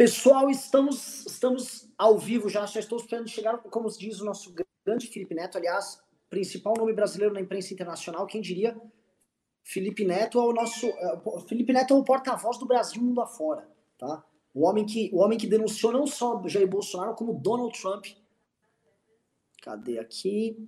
Pessoal, 0.00 0.48
estamos, 0.48 1.26
estamos 1.26 1.86
ao 1.98 2.18
vivo 2.18 2.48
já, 2.48 2.64
já 2.64 2.80
estou 2.80 2.96
esperando 2.96 3.28
chegar, 3.28 3.58
como 3.58 3.86
diz 3.90 4.18
o 4.18 4.24
nosso 4.24 4.50
grande 4.82 5.06
Felipe 5.06 5.34
Neto, 5.34 5.58
aliás, 5.58 6.02
principal 6.30 6.72
nome 6.74 6.94
brasileiro 6.94 7.34
na 7.34 7.40
imprensa 7.42 7.74
internacional, 7.74 8.26
quem 8.26 8.40
diria? 8.40 8.80
Felipe 9.62 10.02
Neto 10.02 10.38
é 10.38 10.42
o 10.42 10.54
nosso. 10.54 10.86
É, 10.86 11.20
Felipe 11.46 11.74
Neto 11.74 11.92
é 11.92 11.96
o 11.98 12.02
porta-voz 12.02 12.56
do 12.56 12.64
Brasil 12.64 13.02
mundo 13.02 13.20
afora, 13.20 13.68
tá? 13.98 14.24
O 14.54 14.66
homem, 14.66 14.86
que, 14.86 15.10
o 15.12 15.18
homem 15.18 15.36
que 15.36 15.46
denunciou 15.46 15.92
não 15.92 16.06
só 16.06 16.42
Jair 16.48 16.66
Bolsonaro, 16.66 17.14
como 17.14 17.38
Donald 17.38 17.78
Trump. 17.78 18.06
Cadê 19.60 19.98
aqui? 19.98 20.66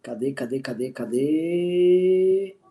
Cadê, 0.00 0.32
cadê, 0.32 0.60
cadê, 0.60 0.90
cadê? 0.90 2.61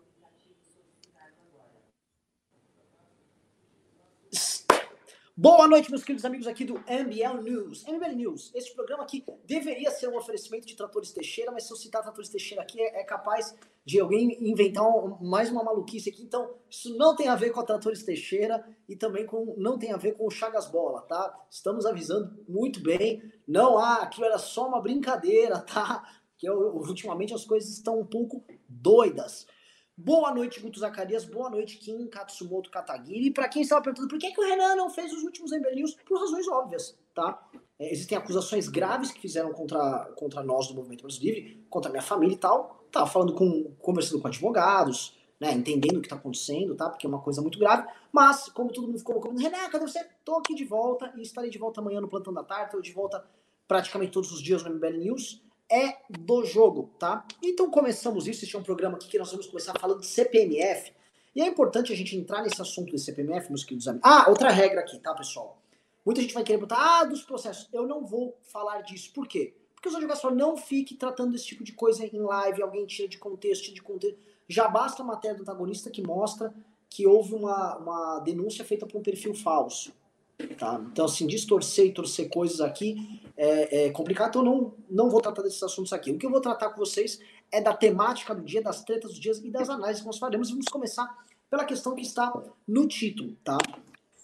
Boa 5.42 5.66
noite, 5.66 5.90
meus 5.90 6.04
queridos 6.04 6.24
amigos 6.24 6.46
aqui 6.46 6.64
do 6.64 6.74
MBL 6.74 7.42
News. 7.42 7.84
MBL 7.84 8.14
News, 8.14 8.52
esse 8.54 8.72
programa 8.72 9.02
aqui 9.02 9.24
deveria 9.44 9.90
ser 9.90 10.06
um 10.06 10.16
oferecimento 10.16 10.68
de 10.68 10.76
Tratores 10.76 11.10
Teixeira, 11.10 11.50
mas 11.50 11.64
se 11.64 11.72
eu 11.72 11.76
citar 11.76 12.00
Tratores 12.00 12.30
Teixeira 12.30 12.62
aqui, 12.62 12.80
é, 12.80 13.00
é 13.00 13.02
capaz 13.02 13.52
de 13.84 13.98
alguém 13.98 14.38
inventar 14.40 14.84
um, 14.84 15.18
mais 15.20 15.50
uma 15.50 15.64
maluquice 15.64 16.10
aqui. 16.10 16.22
Então, 16.22 16.54
isso 16.70 16.96
não 16.96 17.16
tem 17.16 17.26
a 17.26 17.34
ver 17.34 17.50
com 17.50 17.58
a 17.58 17.64
Tratores 17.64 18.04
Teixeira 18.04 18.64
e 18.88 18.94
também 18.94 19.26
com, 19.26 19.56
não 19.58 19.76
tem 19.76 19.92
a 19.92 19.96
ver 19.96 20.12
com 20.12 20.28
o 20.28 20.30
Chagas 20.30 20.70
Bola, 20.70 21.02
tá? 21.08 21.36
Estamos 21.50 21.86
avisando 21.86 22.40
muito 22.48 22.80
bem. 22.80 23.20
Não 23.44 23.78
há, 23.78 23.96
aquilo 23.96 24.26
era 24.26 24.38
só 24.38 24.68
uma 24.68 24.80
brincadeira, 24.80 25.58
tá? 25.58 26.08
Que 26.38 26.48
eu, 26.48 26.56
ultimamente 26.76 27.34
as 27.34 27.44
coisas 27.44 27.68
estão 27.68 27.98
um 27.98 28.06
pouco 28.06 28.44
doidas. 28.68 29.48
Boa 29.96 30.34
noite, 30.34 30.58
Guto 30.58 30.78
Zacarias. 30.78 31.24
Boa 31.24 31.50
noite, 31.50 31.76
Kim 31.76 32.06
Katsumoto 32.06 32.70
Katagiri. 32.70 33.26
E 33.26 33.30
para 33.30 33.46
quem 33.46 33.60
estava 33.60 33.82
perguntando 33.82 34.08
por 34.08 34.18
que, 34.18 34.32
que 34.32 34.40
o 34.40 34.44
Renan 34.44 34.74
não 34.74 34.88
fez 34.88 35.12
os 35.12 35.22
últimos 35.22 35.52
Ember 35.52 35.74
News, 35.74 35.94
por 36.06 36.18
razões 36.18 36.48
óbvias, 36.48 36.98
tá? 37.14 37.46
É, 37.78 37.92
existem 37.92 38.16
acusações 38.16 38.68
graves 38.68 39.12
que 39.12 39.20
fizeram 39.20 39.52
contra, 39.52 40.10
contra 40.16 40.42
nós 40.42 40.66
do 40.66 40.74
Movimento 40.74 41.02
Brasil 41.02 41.22
Livre, 41.22 41.66
contra 41.68 41.90
minha 41.90 42.02
família 42.02 42.34
e 42.34 42.38
tal. 42.38 42.86
Tava 42.90 43.06
falando 43.06 43.34
com, 43.34 43.64
conversando 43.80 44.20
com 44.20 44.28
advogados, 44.28 45.14
né, 45.38 45.52
entendendo 45.52 45.98
o 45.98 46.00
que 46.00 46.06
está 46.06 46.16
acontecendo, 46.16 46.74
tá? 46.74 46.88
Porque 46.88 47.06
é 47.06 47.08
uma 47.08 47.20
coisa 47.20 47.42
muito 47.42 47.58
grave. 47.58 47.86
Mas, 48.10 48.48
como 48.48 48.72
todo 48.72 48.86
mundo 48.86 48.98
ficou 48.98 49.20
como 49.20 49.38
Renan, 49.38 49.68
cadê 49.68 49.86
você? 49.86 50.02
Tô 50.24 50.36
aqui 50.36 50.54
de 50.54 50.64
volta 50.64 51.12
e 51.16 51.22
estarei 51.22 51.50
de 51.50 51.58
volta 51.58 51.82
amanhã 51.82 52.00
no 52.00 52.08
Plantão 52.08 52.32
da 52.32 52.42
Tarde. 52.42 52.70
Tô 52.70 52.80
de 52.80 52.92
volta 52.92 53.22
praticamente 53.68 54.12
todos 54.12 54.32
os 54.32 54.42
dias 54.42 54.62
no 54.62 54.70
MBL 54.70 54.96
News 54.96 55.42
é 55.72 55.96
do 56.10 56.44
jogo, 56.44 56.90
tá? 56.98 57.26
Então 57.42 57.70
começamos 57.70 58.28
isso, 58.28 58.44
este 58.44 58.54
é 58.54 58.58
um 58.58 58.62
programa 58.62 58.96
aqui 58.96 59.08
que 59.08 59.18
nós 59.18 59.30
vamos 59.30 59.46
começar 59.46 59.72
falando 59.80 60.00
de 60.00 60.06
CPMF. 60.06 60.92
E 61.34 61.40
é 61.40 61.46
importante 61.46 61.92
a 61.92 61.96
gente 61.96 62.14
entrar 62.14 62.42
nesse 62.42 62.60
assunto 62.60 62.90
de 62.90 62.98
CPMF, 62.98 63.48
meus 63.48 63.64
queridos 63.64 63.88
amigos. 63.88 64.06
Ah, 64.06 64.28
outra 64.28 64.50
regra 64.50 64.80
aqui, 64.80 64.98
tá, 64.98 65.14
pessoal? 65.14 65.58
Muita 66.04 66.20
gente 66.20 66.34
vai 66.34 66.44
querer 66.44 66.58
botar, 66.58 67.00
ah, 67.00 67.04
dos 67.04 67.22
processos. 67.22 67.70
Eu 67.72 67.86
não 67.86 68.04
vou 68.04 68.36
falar 68.42 68.82
disso. 68.82 69.10
Por 69.14 69.26
quê? 69.26 69.54
Porque 69.74 69.88
os 69.88 69.94
advogados 69.94 70.20
falam, 70.20 70.36
não 70.36 70.56
fique 70.58 70.94
tratando 70.94 71.32
desse 71.32 71.46
tipo 71.46 71.64
de 71.64 71.72
coisa 71.72 72.04
em 72.04 72.20
live, 72.20 72.62
alguém 72.62 72.84
tira 72.84 73.08
de 73.08 73.16
contexto, 73.16 73.62
tira 73.62 73.76
de 73.76 73.82
contexto. 73.82 74.18
Já 74.46 74.68
basta 74.68 75.02
a 75.02 75.06
matéria 75.06 75.36
do 75.36 75.42
antagonista 75.42 75.90
que 75.90 76.02
mostra 76.02 76.54
que 76.90 77.06
houve 77.06 77.34
uma, 77.34 77.78
uma 77.78 78.18
denúncia 78.18 78.64
feita 78.64 78.86
por 78.86 78.98
um 78.98 79.02
perfil 79.02 79.34
falso. 79.34 79.92
Tá? 80.58 80.80
Então, 80.90 81.04
assim, 81.04 81.26
distorcer 81.26 81.86
e 81.86 81.92
torcer 81.92 82.28
coisas 82.28 82.60
aqui 82.60 83.20
é, 83.36 83.86
é, 83.86 83.90
complicado, 83.90 84.28
então 84.30 84.42
não, 84.42 84.74
não 84.90 85.10
vou 85.10 85.20
tratar 85.20 85.42
desses 85.42 85.62
assuntos 85.62 85.92
aqui. 85.92 86.10
O 86.10 86.18
que 86.18 86.26
eu 86.26 86.30
vou 86.30 86.40
tratar 86.40 86.70
com 86.70 86.78
vocês 86.78 87.20
é 87.50 87.60
da 87.60 87.74
temática 87.74 88.34
do 88.34 88.42
dia, 88.42 88.62
das 88.62 88.82
tretas 88.82 89.10
dos 89.10 89.20
dias 89.20 89.38
e 89.38 89.50
das 89.50 89.68
análises 89.68 90.00
que 90.00 90.06
nós 90.06 90.18
faremos. 90.18 90.50
Vamos 90.50 90.66
começar 90.66 91.06
pela 91.50 91.64
questão 91.64 91.94
que 91.94 92.02
está 92.02 92.32
no 92.66 92.88
título, 92.88 93.36
tá? 93.44 93.58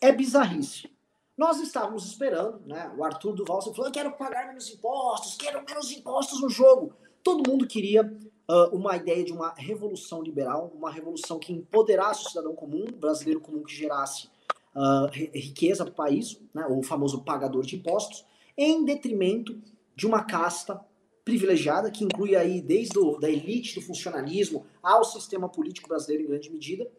É 0.01 0.11
bizarrice. 0.11 0.91
Nós 1.37 1.61
estávamos 1.61 2.07
esperando, 2.07 2.61
né? 2.67 2.93
O 2.97 3.05
Arthur 3.05 3.35
Duval 3.35 3.63
falou: 3.63 3.87
eu 3.87 3.93
quero 3.93 4.13
pagar 4.13 4.49
menos 4.49 4.69
impostos, 4.71 5.37
quero 5.37 5.65
menos 5.65 5.93
impostos 5.93 6.41
no 6.41 6.49
jogo. 6.49 6.93
Todo 7.23 7.49
mundo 7.49 7.67
queria 7.67 8.03
uh, 8.03 8.75
uma 8.75 8.97
ideia 8.97 9.23
de 9.23 9.33
uma 9.33 9.55
revolução 9.57 10.23
liberal, 10.23 10.73
uma 10.75 10.91
revolução 10.91 11.39
que 11.39 11.53
empoderasse 11.53 12.27
o 12.27 12.29
cidadão 12.31 12.55
comum, 12.55 12.87
brasileiro 12.93 13.41
comum 13.41 13.63
que 13.63 13.75
gerasse 13.75 14.29
uh, 14.75 15.09
riqueza 15.13 15.85
para 15.85 15.93
o 15.93 15.97
país, 15.97 16.41
né, 16.55 16.67
o 16.69 16.83
famoso 16.83 17.23
pagador 17.23 17.65
de 17.65 17.77
impostos, 17.77 18.25
em 18.57 18.85
detrimento 18.85 19.61
de 19.95 20.07
uma 20.07 20.25
casta 20.25 20.81
privilegiada, 21.25 21.91
que 21.91 22.05
inclui 22.05 22.35
aí 22.35 22.61
desde 22.61 22.99
a 22.99 23.19
da 23.19 23.29
elite 23.29 23.75
do 23.75 23.83
funcionalismo 23.83 24.65
ao 24.83 25.05
sistema 25.05 25.49
político 25.49 25.89
brasileiro 25.89 26.25
em 26.25 26.27
grande 26.27 26.51
medida, 26.51 26.91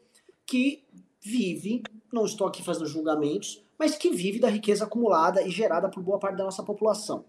que 0.46 0.84
vive, 1.22 1.84
não 2.12 2.26
estou 2.26 2.48
aqui 2.48 2.64
fazendo 2.64 2.86
julgamentos, 2.86 3.64
mas 3.78 3.96
que 3.96 4.10
vive 4.10 4.40
da 4.40 4.50
riqueza 4.50 4.84
acumulada 4.84 5.42
e 5.42 5.50
gerada 5.50 5.90
por 5.90 6.04
boa 6.04 6.20
parte 6.20 6.38
da 6.38 6.44
nossa 6.44 6.64
população. 6.64 7.26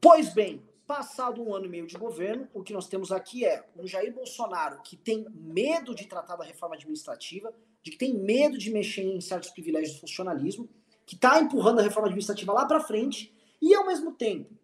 Pois 0.00 0.32
bem, 0.32 0.62
passado 0.86 1.42
um 1.42 1.54
ano 1.54 1.66
e 1.66 1.68
meio 1.68 1.86
de 1.86 1.96
governo, 1.96 2.48
o 2.54 2.62
que 2.62 2.72
nós 2.72 2.88
temos 2.88 3.12
aqui 3.12 3.44
é 3.44 3.64
um 3.76 3.86
Jair 3.86 4.14
Bolsonaro 4.14 4.80
que 4.82 4.96
tem 4.96 5.26
medo 5.32 5.94
de 5.94 6.06
tratar 6.06 6.36
da 6.36 6.44
reforma 6.44 6.74
administrativa, 6.74 7.52
de 7.82 7.90
que 7.90 7.98
tem 7.98 8.14
medo 8.14 8.58
de 8.58 8.70
mexer 8.70 9.02
em 9.02 9.20
certos 9.20 9.50
privilégios 9.50 9.94
do 9.94 10.00
funcionalismo, 10.00 10.68
que 11.06 11.14
está 11.14 11.40
empurrando 11.40 11.80
a 11.80 11.82
reforma 11.82 12.08
administrativa 12.08 12.52
lá 12.52 12.66
para 12.66 12.80
frente, 12.80 13.34
e 13.60 13.74
ao 13.74 13.86
mesmo 13.86 14.12
tempo, 14.12 14.54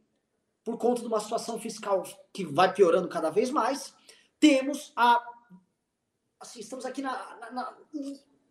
por 0.65 0.79
conta 0.79 1.01
de 1.01 1.09
uma 1.09 1.21
situação 1.21 1.59
fiscal 1.59 2.03
que 2.33 2.45
vai 2.45 2.73
piorando 2.73 3.09
cada 3.09 3.31
vez 3.31 3.51
mais, 3.51 3.95
temos 4.39 4.93
a. 4.97 5.23
Assim, 6.41 6.61
estamos 6.61 6.85
aqui 6.85 7.01
na, 7.01 7.37
na, 7.37 7.51
na 7.51 7.77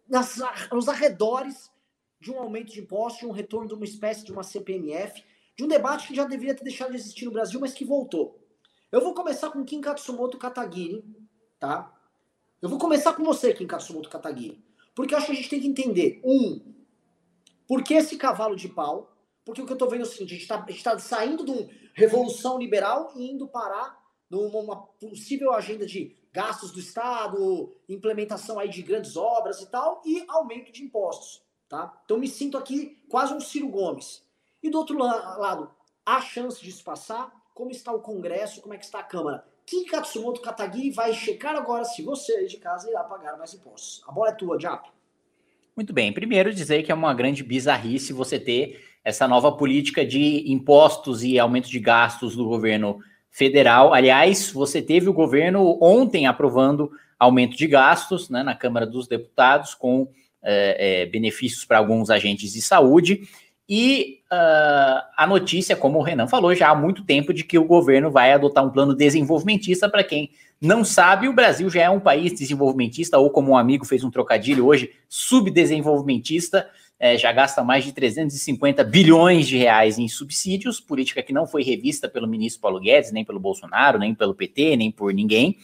nas, 0.07 0.37
nos 0.71 0.87
arredores 0.87 1.71
de 2.19 2.31
um 2.31 2.39
aumento 2.39 2.71
de 2.71 2.79
impostos, 2.79 3.19
de 3.19 3.27
um 3.27 3.31
retorno 3.31 3.67
de 3.67 3.73
uma 3.73 3.85
espécie 3.85 4.23
de 4.23 4.31
uma 4.31 4.43
CPMF, 4.43 5.23
de 5.55 5.63
um 5.63 5.67
debate 5.67 6.07
que 6.07 6.15
já 6.15 6.25
deveria 6.25 6.55
ter 6.55 6.63
deixado 6.63 6.91
de 6.91 6.97
existir 6.97 7.25
no 7.25 7.31
Brasil, 7.31 7.59
mas 7.59 7.73
que 7.73 7.85
voltou. 7.85 8.39
Eu 8.91 9.01
vou 9.01 9.13
começar 9.13 9.49
com 9.51 9.63
Kim 9.63 9.81
Katsumoto 9.81 10.37
Katagiri, 10.37 11.03
tá? 11.59 11.93
Eu 12.65 12.69
vou 12.69 12.79
começar 12.79 13.13
com 13.13 13.23
você, 13.23 13.53
Kim 13.53 13.67
Katsumoto 13.67 14.09
Katagiri. 14.09 14.59
Porque 14.95 15.13
eu 15.13 15.19
acho 15.19 15.27
que 15.27 15.33
a 15.33 15.35
gente 15.35 15.49
tem 15.49 15.61
que 15.61 15.67
entender, 15.67 16.19
um, 16.25 16.73
por 17.67 17.83
que 17.83 17.93
esse 17.93 18.17
cavalo 18.17 18.55
de 18.55 18.67
pau? 18.67 19.15
Porque 19.45 19.61
o 19.61 19.67
que 19.67 19.71
eu 19.71 19.75
estou 19.75 19.87
vendo 19.87 19.99
é 19.99 20.03
o 20.03 20.07
seguinte, 20.07 20.33
a 20.33 20.33
gente 20.33 20.71
está 20.71 20.91
tá 20.91 20.97
saindo 20.97 21.45
de 21.45 21.51
uma 21.51 21.69
revolução 21.93 22.57
liberal 22.57 23.13
e 23.15 23.29
indo 23.29 23.47
parar 23.47 24.03
numa 24.31 24.77
possível 24.99 25.53
agenda 25.53 25.85
de 25.85 26.15
gastos 26.33 26.71
do 26.71 26.79
Estado, 26.79 27.71
implementação 27.87 28.57
aí 28.57 28.67
de 28.67 28.81
grandes 28.81 29.15
obras 29.15 29.61
e 29.61 29.67
tal, 29.67 30.01
e 30.03 30.25
aumento 30.27 30.71
de 30.71 30.83
impostos, 30.83 31.43
tá? 31.69 31.95
Então 32.03 32.17
me 32.17 32.27
sinto 32.27 32.57
aqui 32.57 32.99
quase 33.07 33.31
um 33.31 33.39
Ciro 33.39 33.69
Gomes. 33.69 34.23
E 34.63 34.71
do 34.71 34.79
outro 34.79 34.97
lado, 34.97 35.69
há 36.03 36.19
chance 36.19 36.63
disso 36.63 36.83
passar? 36.83 37.31
Como 37.53 37.69
está 37.69 37.91
o 37.91 38.01
Congresso? 38.01 38.59
Como 38.59 38.73
é 38.73 38.77
que 38.79 38.85
está 38.85 39.01
a 39.01 39.03
Câmara? 39.03 39.47
Kim 39.65 39.85
Katsumoto 39.85 40.41
Katagiri 40.41 40.91
vai 40.91 41.13
checar 41.13 41.55
agora 41.55 41.83
se 41.83 42.03
você 42.03 42.33
aí 42.33 42.47
de 42.47 42.57
casa 42.57 42.89
irá 42.89 43.03
pagar 43.03 43.37
mais 43.37 43.53
impostos. 43.53 44.03
A 44.07 44.11
bola 44.11 44.29
é 44.29 44.33
tua, 44.33 44.59
Jap. 44.59 44.87
Muito 45.75 45.91
bem. 45.91 46.13
Primeiro, 46.13 46.53
dizer 46.53 46.83
que 46.83 46.91
é 46.91 46.95
uma 46.95 47.13
grande 47.13 47.43
bizarrice 47.43 48.13
você 48.13 48.39
ter 48.39 48.81
essa 49.03 49.27
nova 49.27 49.51
política 49.51 50.05
de 50.05 50.49
impostos 50.51 51.23
e 51.23 51.37
aumento 51.37 51.69
de 51.69 51.79
gastos 51.79 52.35
do 52.35 52.45
governo 52.45 52.99
federal. 53.29 53.93
Aliás, 53.93 54.51
você 54.51 54.81
teve 54.81 55.09
o 55.09 55.13
governo 55.13 55.77
ontem 55.81 56.25
aprovando 56.25 56.91
aumento 57.19 57.57
de 57.57 57.67
gastos 57.67 58.29
né, 58.29 58.43
na 58.43 58.55
Câmara 58.55 58.85
dos 58.85 59.07
Deputados, 59.07 59.73
com 59.73 60.07
é, 60.41 61.01
é, 61.01 61.05
benefícios 61.07 61.65
para 61.65 61.79
alguns 61.79 62.09
agentes 62.09 62.53
de 62.53 62.61
saúde. 62.61 63.27
E 63.67 64.19
uh, 64.31 65.01
a 65.17 65.25
notícia, 65.27 65.75
como 65.75 65.97
o 65.97 66.03
Renan 66.03 66.27
falou, 66.27 66.53
já 66.53 66.69
há 66.69 66.75
muito 66.75 67.03
tempo 67.03 67.33
de 67.33 67.43
que 67.43 67.57
o 67.57 67.65
governo 67.65 68.11
vai 68.11 68.31
adotar 68.31 68.63
um 68.63 68.69
plano 68.69 68.93
desenvolvimentista. 68.93 69.89
Para 69.89 70.03
quem 70.03 70.29
não 70.61 70.83
sabe, 70.85 71.27
o 71.27 71.33
Brasil 71.33 71.69
já 71.69 71.81
é 71.83 71.89
um 71.89 71.99
país 71.99 72.33
desenvolvimentista, 72.33 73.17
ou 73.17 73.29
como 73.29 73.51
um 73.51 73.57
amigo 73.57 73.85
fez 73.85 74.03
um 74.03 74.11
trocadilho 74.11 74.67
hoje, 74.67 74.91
subdesenvolvimentista. 75.09 76.69
É, 76.97 77.17
já 77.17 77.31
gasta 77.31 77.63
mais 77.63 77.83
de 77.83 77.91
350 77.91 78.83
bilhões 78.83 79.47
de 79.47 79.57
reais 79.57 79.97
em 79.97 80.07
subsídios, 80.07 80.79
política 80.79 81.21
que 81.21 81.33
não 81.33 81.45
foi 81.45 81.61
revista 81.61 82.07
pelo 82.07 82.27
ministro 82.27 82.61
Paulo 82.61 82.79
Guedes, 82.79 83.11
nem 83.11 83.25
pelo 83.25 83.39
Bolsonaro, 83.39 83.99
nem 83.99 84.15
pelo 84.15 84.33
PT, 84.33 84.77
nem 84.77 84.91
por 84.91 85.13
ninguém, 85.13 85.57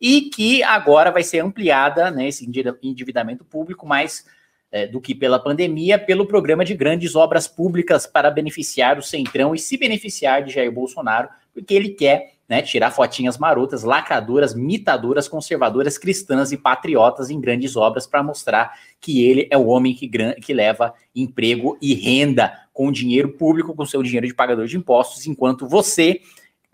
e 0.00 0.22
que 0.22 0.62
agora 0.62 1.10
vai 1.10 1.22
ser 1.22 1.40
ampliada, 1.40 2.10
né, 2.10 2.28
esse 2.28 2.48
endividamento 2.82 3.44
público, 3.44 3.86
mas 3.86 4.24
é, 4.70 4.86
do 4.86 5.00
que 5.00 5.14
pela 5.14 5.38
pandemia, 5.38 5.98
pelo 5.98 6.26
programa 6.26 6.64
de 6.64 6.74
grandes 6.74 7.14
obras 7.16 7.48
públicas 7.48 8.06
para 8.06 8.30
beneficiar 8.30 8.98
o 8.98 9.02
Centrão 9.02 9.54
e 9.54 9.58
se 9.58 9.76
beneficiar 9.76 10.42
de 10.42 10.52
Jair 10.52 10.70
Bolsonaro, 10.70 11.28
porque 11.52 11.74
ele 11.74 11.90
quer 11.90 12.38
né, 12.48 12.62
tirar 12.62 12.90
fotinhas 12.90 13.36
marotas, 13.36 13.82
lacradoras, 13.82 14.54
mitadoras, 14.54 15.28
conservadoras, 15.28 15.98
cristãs 15.98 16.50
e 16.50 16.56
patriotas 16.56 17.28
em 17.28 17.38
grandes 17.38 17.76
obras 17.76 18.06
para 18.06 18.22
mostrar 18.22 18.72
que 19.00 19.24
ele 19.24 19.46
é 19.50 19.58
o 19.58 19.66
homem 19.66 19.94
que, 19.94 20.08
que 20.08 20.54
leva 20.54 20.94
emprego 21.14 21.76
e 21.80 21.94
renda 21.94 22.52
com 22.72 22.90
dinheiro 22.90 23.30
público, 23.30 23.74
com 23.74 23.84
seu 23.84 24.02
dinheiro 24.02 24.26
de 24.26 24.34
pagador 24.34 24.66
de 24.66 24.76
impostos, 24.76 25.26
enquanto 25.26 25.68
você, 25.68 26.20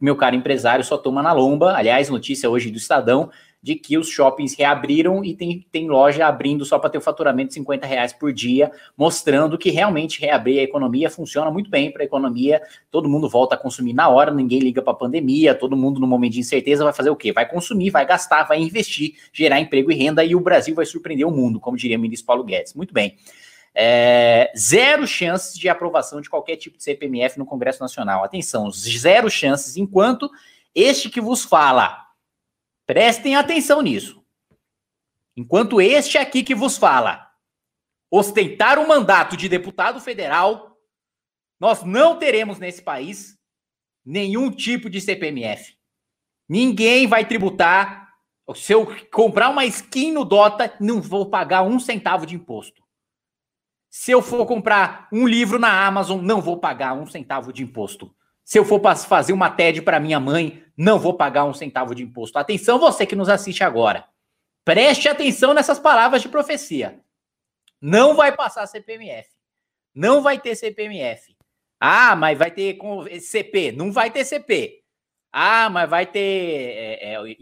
meu 0.01 0.15
caro 0.15 0.37
empresário, 0.37 0.85
só 0.85 0.97
toma 0.97 1.23
na 1.23 1.33
lomba. 1.33 1.75
Aliás, 1.75 2.09
notícia 2.09 2.49
hoje 2.49 2.71
do 2.71 2.79
Estadão 2.79 3.31
de 3.65 3.77
que 3.77 3.97
os 3.97 4.11
shoppings 4.11 4.55
reabriram 4.55 5.25
e 5.25 5.35
tem, 5.35 5.67
tem 5.73 5.89
loja 5.89 6.27
abrindo 6.27 6.67
só 6.67 6.79
para 6.79 6.91
ter 6.91 6.99
o 6.99 7.01
faturamento 7.01 7.49
de 7.49 7.55
50 7.55 7.87
reais 7.87 8.13
por 8.13 8.31
dia, 8.31 8.71
mostrando 8.95 9.57
que 9.57 9.71
realmente 9.71 10.21
reabrir 10.21 10.61
a 10.61 10.63
economia 10.63 11.09
funciona 11.09 11.51
muito 11.51 11.71
bem 11.71 11.91
para 11.91 12.03
a 12.03 12.05
economia, 12.05 12.61
todo 12.91 13.09
mundo 13.09 13.27
volta 13.27 13.55
a 13.55 13.59
consumir 13.59 13.95
na 13.95 14.07
hora, 14.07 14.31
ninguém 14.31 14.59
liga 14.59 14.83
para 14.83 14.93
a 14.93 14.97
pandemia, 14.97 15.55
todo 15.55 15.75
mundo 15.75 15.99
no 15.99 16.07
momento 16.07 16.35
de 16.35 16.41
incerteza 16.41 16.85
vai 16.85 16.93
fazer 16.93 17.09
o 17.09 17.17
quê? 17.17 17.33
Vai 17.33 17.49
consumir, 17.49 17.89
vai 17.89 18.05
gastar, 18.05 18.43
vai 18.43 18.61
investir, 18.61 19.15
gerar 19.33 19.59
emprego 19.59 19.91
e 19.91 19.95
renda 19.95 20.23
e 20.23 20.37
o 20.37 20.41
Brasil 20.41 20.75
vai 20.75 20.85
surpreender 20.85 21.27
o 21.27 21.31
mundo, 21.31 21.59
como 21.59 21.75
diria 21.75 21.97
o 21.97 22.01
ministro 22.01 22.27
Paulo 22.27 22.45
Guedes. 22.45 22.75
Muito 22.75 22.93
bem. 22.93 23.17
É, 23.75 24.53
zero 24.55 25.07
chances 25.07 25.59
de 25.59 25.71
aprovação 25.71 26.21
de 26.21 26.29
qualquer 26.29 26.57
tipo 26.57 26.77
de 26.77 26.85
CPMF 26.85 27.39
no 27.39 27.47
Congresso 27.47 27.81
Nacional. 27.81 28.23
Atenção, 28.23 28.71
zero 28.71 29.31
chances, 29.31 29.79
enquanto 29.79 30.31
este 30.75 31.09
que 31.09 31.21
vos 31.21 31.45
fala, 31.45 32.04
prestem 32.87 33.37
atenção 33.37 33.81
nisso. 33.83 34.25
Enquanto 35.37 35.81
este 35.81 36.17
aqui 36.17 36.43
que 36.43 36.55
vos 36.55 36.77
fala 36.77 37.31
ostentar 38.11 38.79
o 38.79 38.87
mandato 38.87 39.37
de 39.37 39.49
deputado 39.49 40.01
federal, 40.01 40.79
nós 41.59 41.83
não 41.83 42.17
teremos 42.17 42.59
nesse 42.59 42.81
país 42.81 43.37
nenhum 44.05 44.51
tipo 44.51 44.89
de 44.89 45.01
CPMF. 45.01 45.77
Ninguém 46.49 47.07
vai 47.07 47.27
tributar. 47.27 48.15
Se 48.55 48.73
eu 48.73 48.87
comprar 49.11 49.49
uma 49.49 49.65
skin 49.65 50.13
no 50.13 50.25
Dota, 50.25 50.73
não 50.79 51.01
vou 51.01 51.29
pagar 51.29 51.63
um 51.63 51.81
centavo 51.81 52.27
de 52.27 52.37
imposto. 52.37 52.85
Se 53.91 54.11
eu 54.11 54.21
for 54.21 54.45
comprar 54.47 55.09
um 55.13 55.27
livro 55.27 55.59
na 55.59 55.87
Amazon, 55.87 56.21
não 56.21 56.41
vou 56.41 56.59
pagar 56.59 56.95
um 56.95 57.07
centavo 57.07 57.53
de 57.53 57.63
imposto. 57.63 58.15
Se 58.45 58.59
eu 58.59 58.65
for 58.65 58.81
fazer 58.97 59.33
uma 59.33 59.51
TED 59.51 59.83
para 59.83 60.01
minha 60.01 60.21
mãe, 60.21 60.64
não 60.77 60.99
vou 60.99 61.15
pagar 61.15 61.45
um 61.45 61.55
centavo 61.55 61.95
de 61.95 62.03
imposto. 62.03 62.39
Atenção, 62.39 62.79
você 62.79 63.07
que 63.07 63.17
nos 63.17 63.29
assiste 63.29 63.63
agora. 63.63 64.07
Preste 64.65 65.09
atenção 65.09 65.55
nessas 65.55 65.79
palavras 65.79 66.23
de 66.23 66.29
profecia. 66.29 67.01
Não 67.81 68.15
vai 68.15 68.35
passar 68.35 68.67
CPMF. 68.67 69.29
Não 69.95 70.23
vai 70.23 70.41
ter 70.41 70.57
CPMF. 70.57 71.37
Ah, 71.79 72.17
mas 72.17 72.39
vai 72.39 72.51
ter 72.51 72.79
CP. 73.21 73.73
Não 73.73 73.93
vai 73.93 74.11
ter 74.11 74.25
CP. 74.25 74.83
Ah, 75.31 75.69
mas 75.69 75.91
vai 75.91 76.07
ter 76.07 76.21
é, 76.21 77.15
é, 77.15 77.37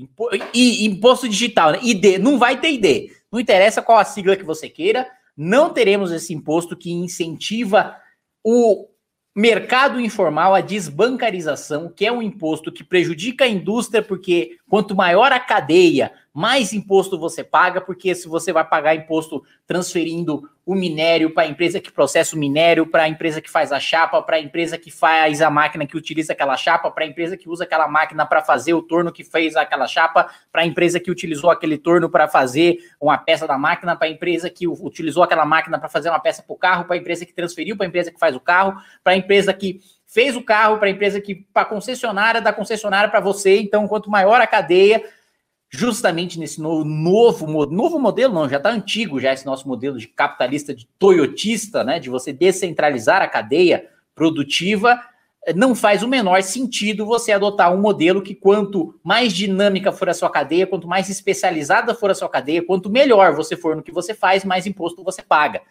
imposto 0.84 1.28
digital, 1.28 1.72
né? 1.72 1.78
ID. 1.82 2.18
Não 2.18 2.38
vai 2.38 2.60
ter 2.60 2.72
ID. 2.72 3.12
Não 3.30 3.38
interessa 3.38 3.82
qual 3.82 3.98
a 3.98 4.04
sigla 4.04 4.36
que 4.36 4.44
você 4.44 4.68
queira 4.68 5.08
não 5.36 5.72
teremos 5.72 6.12
esse 6.12 6.32
imposto 6.34 6.76
que 6.76 6.90
incentiva 6.90 7.96
o 8.44 8.88
mercado 9.34 9.98
informal, 9.98 10.54
a 10.54 10.60
desbancarização, 10.60 11.88
que 11.88 12.04
é 12.04 12.12
um 12.12 12.22
imposto 12.22 12.70
que 12.70 12.84
prejudica 12.84 13.44
a 13.44 13.48
indústria, 13.48 14.02
porque 14.02 14.58
quanto 14.72 14.96
maior 14.96 15.30
a 15.32 15.38
cadeia, 15.38 16.12
mais 16.32 16.72
imposto 16.72 17.18
você 17.18 17.44
paga, 17.44 17.78
porque 17.78 18.14
se 18.14 18.26
você 18.26 18.54
vai 18.54 18.66
pagar 18.66 18.94
imposto 18.94 19.44
transferindo 19.66 20.48
o 20.64 20.74
minério 20.74 21.34
para 21.34 21.42
a 21.42 21.46
empresa 21.46 21.78
que 21.78 21.92
processa 21.92 22.34
o 22.34 22.38
minério, 22.38 22.86
para 22.86 23.02
a 23.02 23.08
empresa 23.08 23.42
que 23.42 23.50
faz 23.50 23.70
a 23.70 23.78
chapa, 23.78 24.22
para 24.22 24.36
a 24.36 24.40
empresa 24.40 24.78
que 24.78 24.90
faz 24.90 25.42
a 25.42 25.50
máquina 25.50 25.86
que 25.86 25.94
utiliza 25.94 26.32
aquela 26.32 26.56
chapa, 26.56 26.90
para 26.90 27.04
a 27.04 27.06
empresa 27.06 27.36
que 27.36 27.50
usa 27.50 27.64
aquela 27.64 27.86
máquina 27.86 28.24
para 28.24 28.40
fazer 28.40 28.72
o 28.72 28.80
torno 28.80 29.12
que 29.12 29.22
fez 29.22 29.56
aquela 29.56 29.86
chapa, 29.86 30.30
para 30.50 30.62
a 30.62 30.64
empresa 30.64 30.98
que 30.98 31.10
utilizou 31.10 31.50
aquele 31.50 31.76
torno 31.76 32.08
para 32.08 32.26
fazer 32.26 32.78
uma 32.98 33.18
peça 33.18 33.46
da 33.46 33.58
máquina, 33.58 33.94
para 33.94 34.08
a 34.08 34.10
empresa 34.10 34.48
que 34.48 34.66
utilizou 34.66 35.22
aquela 35.22 35.44
máquina 35.44 35.78
para 35.78 35.90
fazer 35.90 36.08
uma 36.08 36.18
peça 36.18 36.42
para 36.42 36.54
o 36.54 36.56
carro, 36.56 36.86
para 36.86 36.96
a 36.96 36.98
empresa 36.98 37.26
que 37.26 37.34
transferiu, 37.34 37.76
para 37.76 37.84
a 37.84 37.88
empresa 37.88 38.10
que 38.10 38.18
faz 38.18 38.34
o 38.34 38.40
carro, 38.40 38.80
para 39.04 39.12
a 39.12 39.16
empresa 39.16 39.52
que 39.52 39.82
fez 40.12 40.36
o 40.36 40.42
carro, 40.42 40.76
para 40.76 40.88
a 40.88 40.90
empresa 40.90 41.20
que 41.20 41.34
para 41.34 41.62
a 41.62 41.64
concessionária, 41.64 42.40
da 42.40 42.52
concessionária 42.52 43.08
para 43.08 43.18
você. 43.18 43.58
Então, 43.58 43.88
quanto 43.88 44.10
maior 44.10 44.42
a 44.42 44.46
cadeia, 44.46 45.02
justamente 45.70 46.38
nesse 46.38 46.60
novo, 46.60 46.84
novo, 46.84 47.66
novo 47.66 47.98
modelo, 47.98 48.34
não, 48.34 48.46
já 48.46 48.58
está 48.58 48.68
antigo 48.68 49.18
já 49.18 49.32
esse 49.32 49.46
nosso 49.46 49.66
modelo 49.66 49.98
de 49.98 50.06
capitalista, 50.06 50.74
de 50.74 50.86
toyotista, 50.98 51.82
né, 51.82 51.98
de 51.98 52.10
você 52.10 52.30
descentralizar 52.30 53.22
a 53.22 53.26
cadeia 53.26 53.88
produtiva, 54.14 55.00
não 55.56 55.74
faz 55.74 56.02
o 56.02 56.08
menor 56.08 56.42
sentido 56.42 57.06
você 57.06 57.32
adotar 57.32 57.74
um 57.74 57.80
modelo 57.80 58.20
que 58.20 58.34
quanto 58.34 59.00
mais 59.02 59.32
dinâmica 59.32 59.90
for 59.90 60.10
a 60.10 60.14
sua 60.14 60.28
cadeia, 60.28 60.66
quanto 60.66 60.86
mais 60.86 61.08
especializada 61.08 61.94
for 61.94 62.10
a 62.10 62.14
sua 62.14 62.28
cadeia, 62.28 62.64
quanto 62.64 62.90
melhor 62.90 63.34
você 63.34 63.56
for 63.56 63.74
no 63.74 63.82
que 63.82 63.90
você 63.90 64.12
faz, 64.12 64.44
mais 64.44 64.66
imposto 64.66 65.02
você 65.02 65.22
paga. 65.22 65.62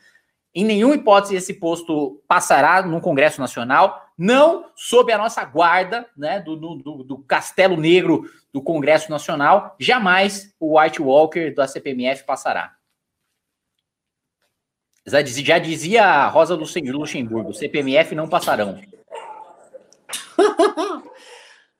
Em 0.54 0.66
nenhuma 0.66 0.96
hipótese 0.96 1.36
esse 1.36 1.54
posto 1.54 2.22
passará 2.28 2.82
no 2.82 3.00
Congresso 3.00 3.40
Nacional, 3.40 4.11
não 4.22 4.72
sob 4.76 5.12
a 5.12 5.18
nossa 5.18 5.44
guarda, 5.44 6.08
né, 6.16 6.40
do, 6.40 6.56
do, 6.56 7.04
do 7.04 7.18
Castelo 7.24 7.76
Negro 7.76 8.32
do 8.54 8.62
Congresso 8.62 9.10
Nacional, 9.10 9.76
jamais 9.80 10.54
o 10.60 10.80
White 10.80 11.02
Walker 11.02 11.50
da 11.56 11.68
CPMF 11.68 12.24
passará. 12.24 12.78
Já 15.08 15.58
dizia 15.58 16.06
a 16.06 16.28
Rosa 16.28 16.54
Luxemburgo, 16.54 17.52
CPMF 17.52 18.14
não 18.14 18.30
passarão. 18.30 18.80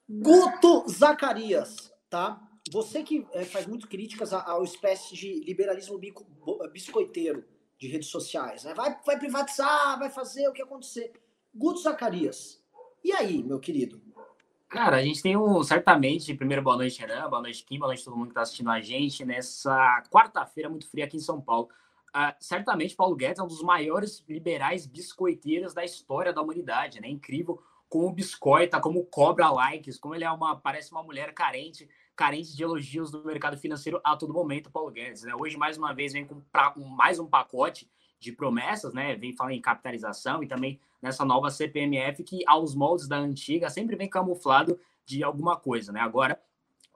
Guto 0.10 0.90
Zacarias, 0.90 1.94
tá? 2.10 2.42
Você 2.72 3.04
que 3.04 3.24
é, 3.34 3.46
faz 3.46 3.68
muito 3.68 3.88
críticas 3.88 4.34
ao 4.34 4.64
espécie 4.64 5.14
de 5.14 5.44
liberalismo 5.46 6.02
biscoiteiro 6.74 7.46
de 7.78 7.88
redes 7.88 8.10
sociais. 8.10 8.64
Né? 8.64 8.74
Vai, 8.74 8.98
vai 9.06 9.20
privatizar, 9.20 10.00
vai 10.00 10.10
fazer 10.10 10.48
o 10.48 10.54
que 10.54 10.64
acontecer. 10.64 11.12
Guto 11.54 11.82
Zacarias. 11.82 12.64
E 13.04 13.12
aí, 13.12 13.44
meu 13.44 13.60
querido? 13.60 14.02
Cara, 14.70 14.98
a 14.98 15.04
gente 15.04 15.22
tem 15.22 15.36
um, 15.36 15.62
certamente, 15.64 16.34
primeiro 16.34 16.62
boa 16.62 16.78
noite, 16.78 17.02
Renan, 17.02 17.30
boa 17.30 17.42
noite, 17.42 17.66
Kim, 17.66 17.78
boa 17.78 17.90
noite 17.90 18.06
todo 18.06 18.16
mundo 18.16 18.28
que 18.28 18.32
está 18.32 18.42
assistindo 18.42 18.70
a 18.70 18.80
gente 18.80 19.26
nessa 19.26 20.02
quarta-feira 20.10 20.70
muito 20.70 20.90
fria 20.90 21.04
aqui 21.04 21.18
em 21.18 21.20
São 21.22 21.42
Paulo. 21.42 21.68
Uh, 22.16 22.34
certamente, 22.40 22.96
Paulo 22.96 23.16
Guedes 23.16 23.40
é 23.40 23.44
um 23.44 23.48
dos 23.48 23.62
maiores 23.62 24.24
liberais 24.30 24.88
biscoiteiros 24.88 25.74
da 25.74 25.84
história 25.84 26.32
da 26.32 26.42
humanidade, 26.42 27.02
né? 27.02 27.10
Incrível 27.10 27.62
como 27.90 28.10
biscoita, 28.14 28.80
como 28.80 29.04
cobra 29.04 29.50
likes, 29.50 30.00
como 30.00 30.16
ele 30.16 30.24
é 30.24 30.32
uma, 30.32 30.56
parece 30.56 30.94
uma 30.94 31.04
mulher 31.04 31.34
carente, 31.34 31.90
carente 32.16 32.56
de 32.56 32.64
elogios 32.64 33.12
do 33.12 33.26
mercado 33.26 33.58
financeiro 33.58 34.00
a 34.06 34.16
todo 34.16 34.34
momento, 34.34 34.72
Paulo 34.72 34.90
Guedes. 34.90 35.24
Né? 35.24 35.34
Hoje, 35.38 35.58
mais 35.58 35.78
uma 35.78 35.94
vez, 35.94 36.14
vem 36.14 36.26
com 36.26 36.40
pra, 36.50 36.74
mais 36.78 37.20
um 37.20 37.28
pacote 37.28 37.90
de 38.22 38.32
promessas, 38.32 38.94
né? 38.94 39.16
Vem 39.16 39.34
falando 39.34 39.54
em 39.54 39.62
capitalização 39.62 40.44
e 40.44 40.48
também 40.48 40.80
nessa 41.02 41.26
nova 41.26 41.50
CPMF 41.50 42.24
que, 42.24 42.44
aos 42.46 42.76
moldes 42.76 43.08
da 43.08 43.18
antiga, 43.18 43.70
sempre 43.70 43.96
vem 43.96 44.08
camuflado 44.08 44.80
de 45.04 45.24
alguma 45.24 45.58
coisa, 45.58 45.92
né? 45.92 46.00
Agora, 46.00 46.40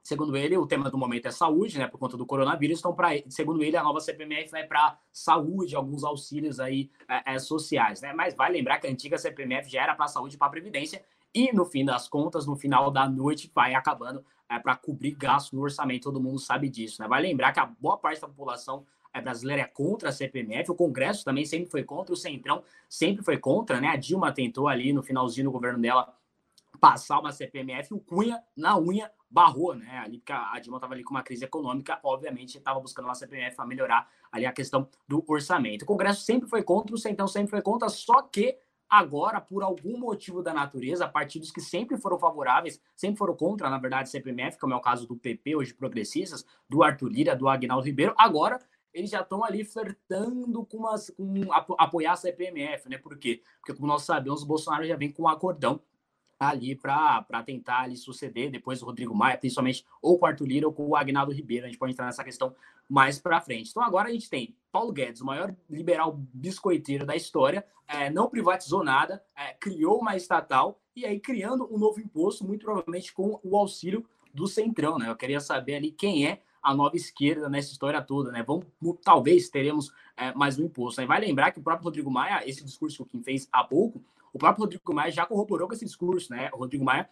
segundo 0.04 0.38
ele, 0.38 0.56
o 0.56 0.68
tema 0.68 0.90
do 0.92 1.00
momento 1.00 1.28
é 1.28 1.32
saúde, 1.32 1.80
né? 1.80 1.88
Por 1.88 1.98
conta 1.98 2.16
do 2.16 2.28
coronavírus, 2.28 2.78
então, 2.78 2.94
pra, 2.94 3.10
segundo 3.28 3.64
ele, 3.64 3.76
a 3.76 3.84
nova 3.84 4.00
CPMF 4.00 4.52
vai 4.52 4.66
para 4.68 5.00
saúde, 5.12 5.76
alguns 5.76 6.04
auxílios 6.04 6.60
aí 6.60 6.92
é, 7.10 7.34
é, 7.34 7.40
sociais, 7.40 8.02
né? 8.02 8.14
Mas 8.14 8.36
vai 8.36 8.52
lembrar 8.52 8.78
que 8.78 8.86
a 8.86 8.90
antiga 8.92 9.18
CPMF 9.18 9.68
já 9.68 9.82
era 9.82 9.96
para 9.96 10.08
saúde 10.08 10.38
para 10.38 10.50
previdência 10.50 11.04
e 11.34 11.52
no 11.52 11.66
fim 11.66 11.84
das 11.84 12.08
contas, 12.08 12.46
no 12.46 12.56
final 12.56 12.92
da 12.92 13.10
noite, 13.10 13.52
vai 13.54 13.74
acabando 13.74 14.24
é, 14.48 14.60
para 14.60 14.76
cobrir 14.76 15.16
gastos 15.16 15.54
no 15.54 15.62
orçamento, 15.62 16.04
todo 16.04 16.22
mundo 16.22 16.38
sabe 16.38 16.70
disso. 16.70 17.02
Né? 17.02 17.08
Vai 17.08 17.24
lembrar 17.24 17.52
que 17.52 17.60
a 17.60 17.66
boa 17.66 17.98
parte 17.98 18.22
da 18.22 18.28
população 18.28 18.86
brasileira 19.22 19.62
é 19.62 19.66
contra 19.66 20.10
a 20.10 20.12
CPMF, 20.12 20.72
o 20.72 20.76
Congresso 20.76 21.24
também 21.24 21.46
sempre 21.46 21.70
foi 21.70 21.84
contra, 21.84 22.14
o 22.14 22.18
Centrão 22.18 22.64
sempre 22.90 23.24
foi 23.24 23.38
contra, 23.38 23.80
né? 23.80 23.90
A 23.90 23.96
Dilma 23.96 24.32
tentou 24.32 24.68
ali 24.68 24.94
no 24.94 25.04
finalzinho 25.04 25.46
do 25.46 25.52
governo 25.52 25.80
dela 25.80 26.14
passar 26.80 27.20
uma 27.20 27.32
CPMF, 27.32 27.94
o 27.94 28.00
Cunha, 28.00 28.44
na 28.56 28.78
unha, 28.78 29.12
barrou, 29.30 29.74
né? 29.74 30.00
Ali, 30.00 30.18
porque 30.18 30.34
a 30.34 30.60
Dilma 30.60 30.78
estava 30.78 30.94
ali 30.94 31.04
com 31.04 31.12
uma 31.12 31.24
crise 31.24 31.46
econômica, 31.46 32.00
obviamente 32.04 32.58
estava 32.58 32.80
buscando 32.80 33.06
uma 33.06 33.16
CPMF 33.16 33.56
para 33.56 33.66
melhorar 33.66 34.08
ali 34.32 34.46
a 34.46 34.52
questão 34.52 34.88
do 35.08 35.24
orçamento. 35.28 35.84
O 35.84 35.86
Congresso 35.86 36.22
sempre 36.22 36.48
foi 36.48 36.64
contra, 36.64 36.94
o 36.94 36.98
Centrão 36.98 37.28
sempre 37.28 37.52
foi 37.52 37.62
contra, 37.62 37.90
só 37.90 38.22
que 38.22 38.58
Agora, 38.88 39.42
por 39.42 39.64
algum 39.64 39.98
motivo 39.98 40.44
da 40.44 40.54
natureza, 40.54 41.08
partidos 41.08 41.50
que 41.50 41.60
sempre 41.60 41.98
foram 41.98 42.20
favoráveis, 42.20 42.80
sempre 42.96 43.18
foram 43.18 43.36
contra, 43.36 43.70
na 43.70 43.80
verdade, 43.80 44.10
CPMF, 44.10 44.60
como 44.60 44.74
é 44.74 44.78
o 44.78 44.82
caso 44.82 45.08
do 45.08 45.16
PP, 45.16 45.56
hoje 45.56 45.74
progressistas, 45.74 46.46
do 46.70 46.84
Arthur 46.84 47.10
Lira, 47.10 47.36
do 47.36 47.50
Agnaldo 47.50 47.86
Ribeiro, 47.86 48.14
agora 48.16 48.60
eles 48.96 49.10
já 49.10 49.20
estão 49.20 49.44
ali 49.44 49.66
flertando 49.66 50.66
com, 50.66 50.78
umas, 50.78 51.10
com 51.10 51.52
apoiar 51.78 52.14
a 52.14 52.16
CPMF, 52.16 52.88
né? 52.88 52.98
Por 52.98 53.18
quê? 53.18 53.44
Porque, 53.60 53.74
como 53.74 53.86
nós 53.86 54.04
sabemos, 54.04 54.42
o 54.42 54.46
Bolsonaro 54.46 54.88
já 54.88 54.96
vem 54.96 55.12
com 55.12 55.24
um 55.24 55.28
acordão 55.28 55.82
ali 56.40 56.76
para 56.76 57.44
tentar 57.46 57.82
ali 57.82 57.98
suceder 57.98 58.50
depois 58.50 58.80
do 58.80 58.86
Rodrigo 58.86 59.14
Maia, 59.14 59.38
principalmente 59.38 59.86
ou 60.02 60.18
com 60.18 60.26
o 60.26 60.30
Arthur 60.30 60.48
Lira 60.48 60.68
ou 60.68 60.74
com 60.74 60.88
o 60.88 60.96
Agnaldo 60.96 61.34
Ribeiro. 61.34 61.66
A 61.66 61.68
gente 61.68 61.78
pode 61.78 61.92
entrar 61.92 62.06
nessa 62.06 62.24
questão 62.24 62.56
mais 62.90 63.20
para 63.20 63.42
frente. 63.42 63.70
Então 63.70 63.84
agora 63.84 64.08
a 64.08 64.12
gente 64.12 64.30
tem 64.30 64.56
Paulo 64.72 64.94
Guedes, 64.94 65.20
o 65.20 65.26
maior 65.26 65.54
liberal 65.70 66.14
biscoiteiro 66.34 67.06
da 67.06 67.18
história, 67.18 67.66
é, 67.88 68.10
não 68.10 68.30
privatizou 68.30 68.82
nada, 68.82 69.22
é, 69.36 69.54
criou 69.54 70.00
uma 70.00 70.16
estatal 70.16 70.80
e 70.96 71.06
aí 71.06 71.20
criando 71.20 71.68
um 71.74 71.78
novo 71.78 72.00
imposto, 72.00 72.46
muito 72.46 72.64
provavelmente 72.64 73.14
com 73.14 73.40
o 73.44 73.58
auxílio 73.58 74.06
do 74.34 74.48
Centrão, 74.48 74.98
né? 74.98 75.10
Eu 75.10 75.16
queria 75.16 75.40
saber 75.42 75.76
ali 75.76 75.92
quem 75.92 76.28
é 76.28 76.42
a 76.66 76.74
nova 76.74 76.96
esquerda 76.96 77.48
nessa 77.48 77.72
história 77.72 78.02
toda, 78.02 78.32
né? 78.32 78.44
Vamos, 78.44 78.66
talvez 79.04 79.50
teremos 79.50 79.94
é, 80.18 80.34
mais 80.34 80.58
um 80.58 80.66
imposto. 80.66 81.00
Aí 81.00 81.06
vai 81.06 81.20
lembrar 81.20 81.52
que 81.52 81.60
o 81.60 81.64
próprio 81.64 81.86
Rodrigo 81.86 82.10
Maia, 82.10 82.42
esse 82.50 82.64
discurso 82.64 82.98
que 82.98 83.04
o 83.04 83.06
Kim 83.06 83.24
fez 83.24 83.48
há 83.52 83.64
pouco, 83.64 84.04
o 84.34 84.40
próprio 84.40 84.64
Rodrigo 84.64 84.94
Maia 84.94 85.12
já 85.12 85.28
corroborou 85.28 85.68
com 85.68 85.76
esse 85.76 85.86
discurso, 85.86 86.34
né? 86.34 86.50
O 86.54 86.58
Rodrigo 86.58 86.84
Maia 86.84 87.08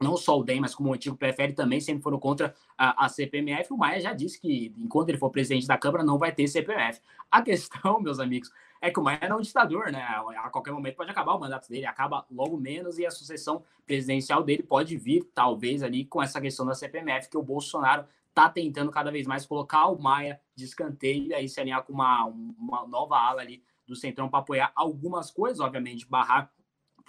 não 0.00 0.16
só 0.16 0.38
o 0.38 0.44
DEM, 0.44 0.60
mas 0.60 0.74
como 0.74 0.90
o 0.90 0.94
antigo 0.94 1.16
PFL 1.16 1.52
também 1.54 1.80
sempre 1.80 2.02
foram 2.02 2.18
contra 2.18 2.54
a, 2.76 3.04
a, 3.04 3.08
CPMF. 3.08 3.72
O 3.72 3.76
Maia 3.76 4.00
já 4.00 4.14
disse 4.14 4.40
que, 4.40 4.74
enquanto 4.78 5.10
ele 5.10 5.18
for 5.18 5.30
presidente 5.30 5.66
da 5.66 5.76
Câmara, 5.76 6.02
não 6.02 6.18
vai 6.18 6.32
ter 6.32 6.48
CPMF. 6.48 7.00
A 7.30 7.42
questão, 7.42 8.00
meus 8.00 8.18
amigos, 8.18 8.50
é 8.80 8.90
que 8.90 8.98
o 8.98 9.02
Maia 9.02 9.18
é 9.20 9.34
um 9.34 9.40
ditador, 9.42 9.92
né? 9.92 10.02
A 10.02 10.48
qualquer 10.48 10.72
momento 10.72 10.96
pode 10.96 11.10
acabar 11.10 11.34
o 11.34 11.40
mandato 11.40 11.68
dele, 11.68 11.84
acaba 11.84 12.24
logo 12.30 12.56
menos 12.56 12.98
e 12.98 13.04
a 13.04 13.10
sucessão 13.10 13.62
presidencial 13.86 14.42
dele 14.42 14.62
pode 14.62 14.96
vir, 14.96 15.28
talvez, 15.34 15.82
ali 15.82 16.06
com 16.06 16.22
essa 16.22 16.40
questão 16.40 16.64
da 16.64 16.74
CPMF, 16.74 17.28
que 17.28 17.36
o 17.36 17.42
Bolsonaro 17.42 18.06
está 18.30 18.48
tentando 18.48 18.90
cada 18.90 19.10
vez 19.10 19.26
mais 19.26 19.44
colocar 19.44 19.88
o 19.88 20.00
Maia 20.00 20.40
de 20.54 20.64
escanteio 20.64 21.26
e 21.26 21.34
aí 21.34 21.48
se 21.48 21.60
alinhar 21.60 21.82
com 21.82 21.92
uma, 21.92 22.24
uma 22.24 22.86
nova 22.86 23.16
ala 23.16 23.42
ali 23.42 23.62
do 23.86 23.94
Centrão 23.94 24.28
para 24.28 24.38
apoiar 24.38 24.72
algumas 24.74 25.30
coisas, 25.30 25.60
obviamente, 25.60 26.08
barrar 26.08 26.52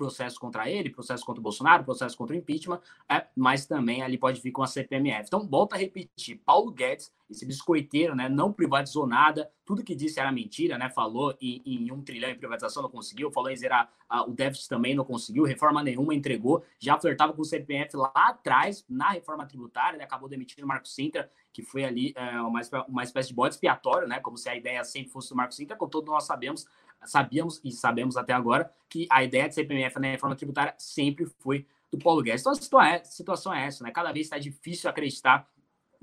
processo 0.02 0.40
contra 0.40 0.68
ele, 0.68 0.90
processo 0.90 1.24
contra 1.24 1.40
o 1.40 1.44
Bolsonaro, 1.44 1.84
processo 1.84 2.18
contra 2.18 2.36
o 2.36 2.40
impeachment, 2.40 2.82
é, 3.08 3.28
mas 3.36 3.68
também 3.68 4.02
ali 4.02 4.18
pode 4.18 4.42
vir 4.42 4.52
com 4.52 4.64
a 4.64 4.68
CPMF. 4.68 5.28
Então, 5.28 5.48
volta 5.48 5.76
a 5.76 5.78
repetir, 5.78 6.42
Paulo 6.44 6.72
Guedes, 6.72 7.14
esse 7.30 7.46
biscoiteiro, 7.46 8.16
né, 8.16 8.28
não 8.28 8.52
privatizou 8.52 9.06
nada, 9.06 9.50
tudo 9.64 9.84
que 9.84 9.96
disse 9.96 10.20
era 10.20 10.32
mentira, 10.32 10.76
né, 10.76 10.90
falou 10.90 11.38
em, 11.40 11.62
em 11.64 11.92
um 11.92 12.02
trilhão 12.02 12.32
em 12.32 12.36
privatização, 12.36 12.82
não 12.82 12.90
conseguiu, 12.90 13.32
falou 13.32 13.52
em 13.52 13.56
zerar 13.56 13.90
uh, 14.12 14.30
o 14.30 14.34
déficit 14.34 14.68
também, 14.68 14.96
não 14.96 15.06
conseguiu, 15.06 15.44
reforma 15.44 15.84
nenhuma 15.84 16.16
entregou, 16.16 16.64
já 16.80 17.00
flertava 17.00 17.32
com 17.32 17.44
o 17.44 17.46
CPMF 17.46 17.96
lá 17.96 18.12
atrás, 18.16 18.84
na 18.90 19.12
reforma 19.12 19.46
tributária, 19.46 19.96
ele 19.96 20.04
acabou 20.04 20.28
demitindo 20.28 20.66
o 20.66 20.68
Marco 20.68 20.88
Sintra, 20.88 21.30
que 21.54 21.62
foi 21.62 21.86
ali 21.86 22.14
uh, 22.18 22.48
uma, 22.48 22.62
uma 22.88 23.04
espécie 23.04 23.30
de 23.30 23.36
bode 23.36 23.54
expiatório, 23.54 24.08
né, 24.08 24.20
como 24.20 24.36
se 24.36 24.50
a 24.50 24.56
ideia 24.56 24.84
sempre 24.84 25.12
fosse 25.12 25.30
do 25.30 25.36
Marco 25.36 25.54
Sintra, 25.54 25.78
como 25.78 25.92
todos 25.92 26.10
nós 26.10 26.26
sabemos, 26.26 26.66
sabíamos 27.06 27.60
e 27.64 27.72
sabemos 27.72 28.18
até 28.18 28.34
agora 28.34 28.72
que 28.90 29.08
a 29.10 29.24
ideia 29.24 29.48
de 29.48 29.56
CPMF 29.56 30.00
na 30.00 30.08
reforma 30.08 30.36
tributária 30.36 30.76
sempre 30.78 31.26
foi 31.40 31.66
do 31.92 31.98
Paulo 31.98 32.22
Guedes. 32.22 32.42
Então 32.42 32.80
a 32.80 32.90
é, 32.90 33.04
situação 33.04 33.54
é 33.54 33.66
essa, 33.66 33.84
né? 33.84 33.92
Cada 33.92 34.12
vez 34.12 34.28
está 34.28 34.38
difícil 34.38 34.90
acreditar 34.90 35.48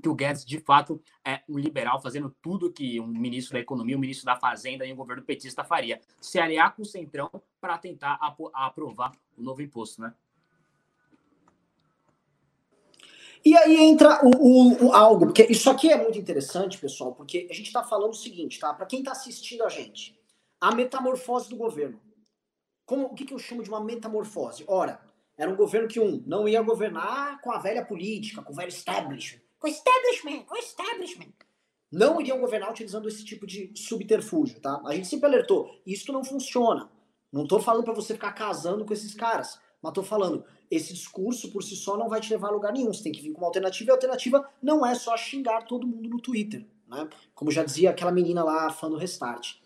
que 0.01 0.07
o 0.07 0.15
Guedes, 0.15 0.45
de 0.45 0.59
fato, 0.59 1.01
é 1.25 1.41
um 1.49 1.57
liberal 1.57 2.01
fazendo 2.01 2.33
tudo 2.41 2.71
que 2.71 2.99
um 2.99 3.07
ministro 3.07 3.53
da 3.53 3.59
Economia, 3.59 3.97
um 3.97 3.99
ministro 3.99 4.25
da 4.25 4.35
Fazenda 4.35 4.85
e 4.85 4.93
um 4.93 4.95
governo 4.95 5.23
petista 5.23 5.63
faria. 5.63 5.99
Se 6.21 6.39
aliar 6.39 6.73
com 6.75 6.83
o 6.83 6.85
Centrão 6.85 7.29
para 7.59 7.77
tentar 7.77 8.17
aprovar 8.53 9.11
o 9.37 9.41
novo 9.41 9.61
imposto, 9.61 10.01
né? 10.01 10.13
E 13.43 13.55
aí 13.57 13.77
entra 13.77 14.19
o, 14.25 14.29
o, 14.29 14.87
o, 14.87 14.93
algo, 14.93 15.27
porque 15.27 15.43
isso 15.49 15.69
aqui 15.69 15.89
é 15.89 16.01
muito 16.01 16.19
interessante, 16.19 16.77
pessoal, 16.77 17.13
porque 17.13 17.47
a 17.49 17.53
gente 17.53 17.67
está 17.67 17.83
falando 17.83 18.11
o 18.11 18.15
seguinte, 18.15 18.59
tá? 18.59 18.73
Para 18.73 18.85
quem 18.85 18.99
está 18.99 19.13
assistindo 19.13 19.63
a 19.63 19.69
gente, 19.69 20.18
a 20.59 20.73
metamorfose 20.73 21.49
do 21.49 21.55
governo. 21.55 21.99
Como, 22.85 23.05
o 23.05 23.13
que, 23.13 23.25
que 23.25 23.33
eu 23.33 23.39
chamo 23.39 23.63
de 23.63 23.69
uma 23.69 23.83
metamorfose? 23.83 24.63
Ora, 24.67 24.99
era 25.37 25.49
um 25.49 25.55
governo 25.55 25.87
que, 25.87 25.99
um, 25.99 26.23
não 26.25 26.49
ia 26.49 26.61
governar 26.61 27.39
com 27.41 27.51
a 27.51 27.59
velha 27.59 27.85
política, 27.85 28.41
com 28.41 28.51
o 28.51 28.55
velho 28.55 28.69
establishment. 28.69 29.41
Com 29.59 29.67
o 29.67 29.69
establishment, 29.69 30.43
com 30.43 30.55
o 30.55 30.57
establishment. 30.57 31.33
Não 31.91 32.19
iriam 32.19 32.39
governar 32.39 32.69
utilizando 32.69 33.07
esse 33.07 33.23
tipo 33.23 33.47
de 33.47 33.71
subterfúgio, 33.75 34.59
tá? 34.59 34.81
A 34.85 34.93
gente 34.93 35.07
sempre 35.07 35.27
alertou, 35.27 35.81
isso 35.85 36.11
não 36.11 36.23
funciona. 36.23 36.89
Não 37.31 37.47
tô 37.47 37.59
falando 37.59 37.83
para 37.83 37.93
você 37.93 38.13
ficar 38.13 38.33
casando 38.33 38.85
com 38.85 38.93
esses 38.93 39.13
caras, 39.13 39.59
mas 39.81 39.93
tô 39.93 40.03
falando, 40.03 40.43
esse 40.69 40.93
discurso 40.93 41.51
por 41.51 41.63
si 41.63 41.75
só 41.75 41.95
não 41.95 42.09
vai 42.09 42.19
te 42.19 42.29
levar 42.31 42.49
a 42.49 42.51
lugar 42.51 42.73
nenhum. 42.73 42.93
Você 42.93 43.03
tem 43.03 43.11
que 43.11 43.21
vir 43.21 43.31
com 43.31 43.39
uma 43.39 43.47
alternativa, 43.47 43.89
e 43.89 43.91
a 43.91 43.95
alternativa 43.95 44.49
não 44.61 44.85
é 44.85 44.93
só 44.93 45.15
xingar 45.15 45.63
todo 45.63 45.87
mundo 45.87 46.09
no 46.09 46.21
Twitter, 46.21 46.65
né? 46.87 47.07
Como 47.33 47.51
já 47.51 47.63
dizia 47.63 47.91
aquela 47.91 48.11
menina 48.11 48.43
lá, 48.43 48.69
fã 48.71 48.89
do 48.89 48.97
Restart. 48.97 49.57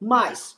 Mas 0.00 0.56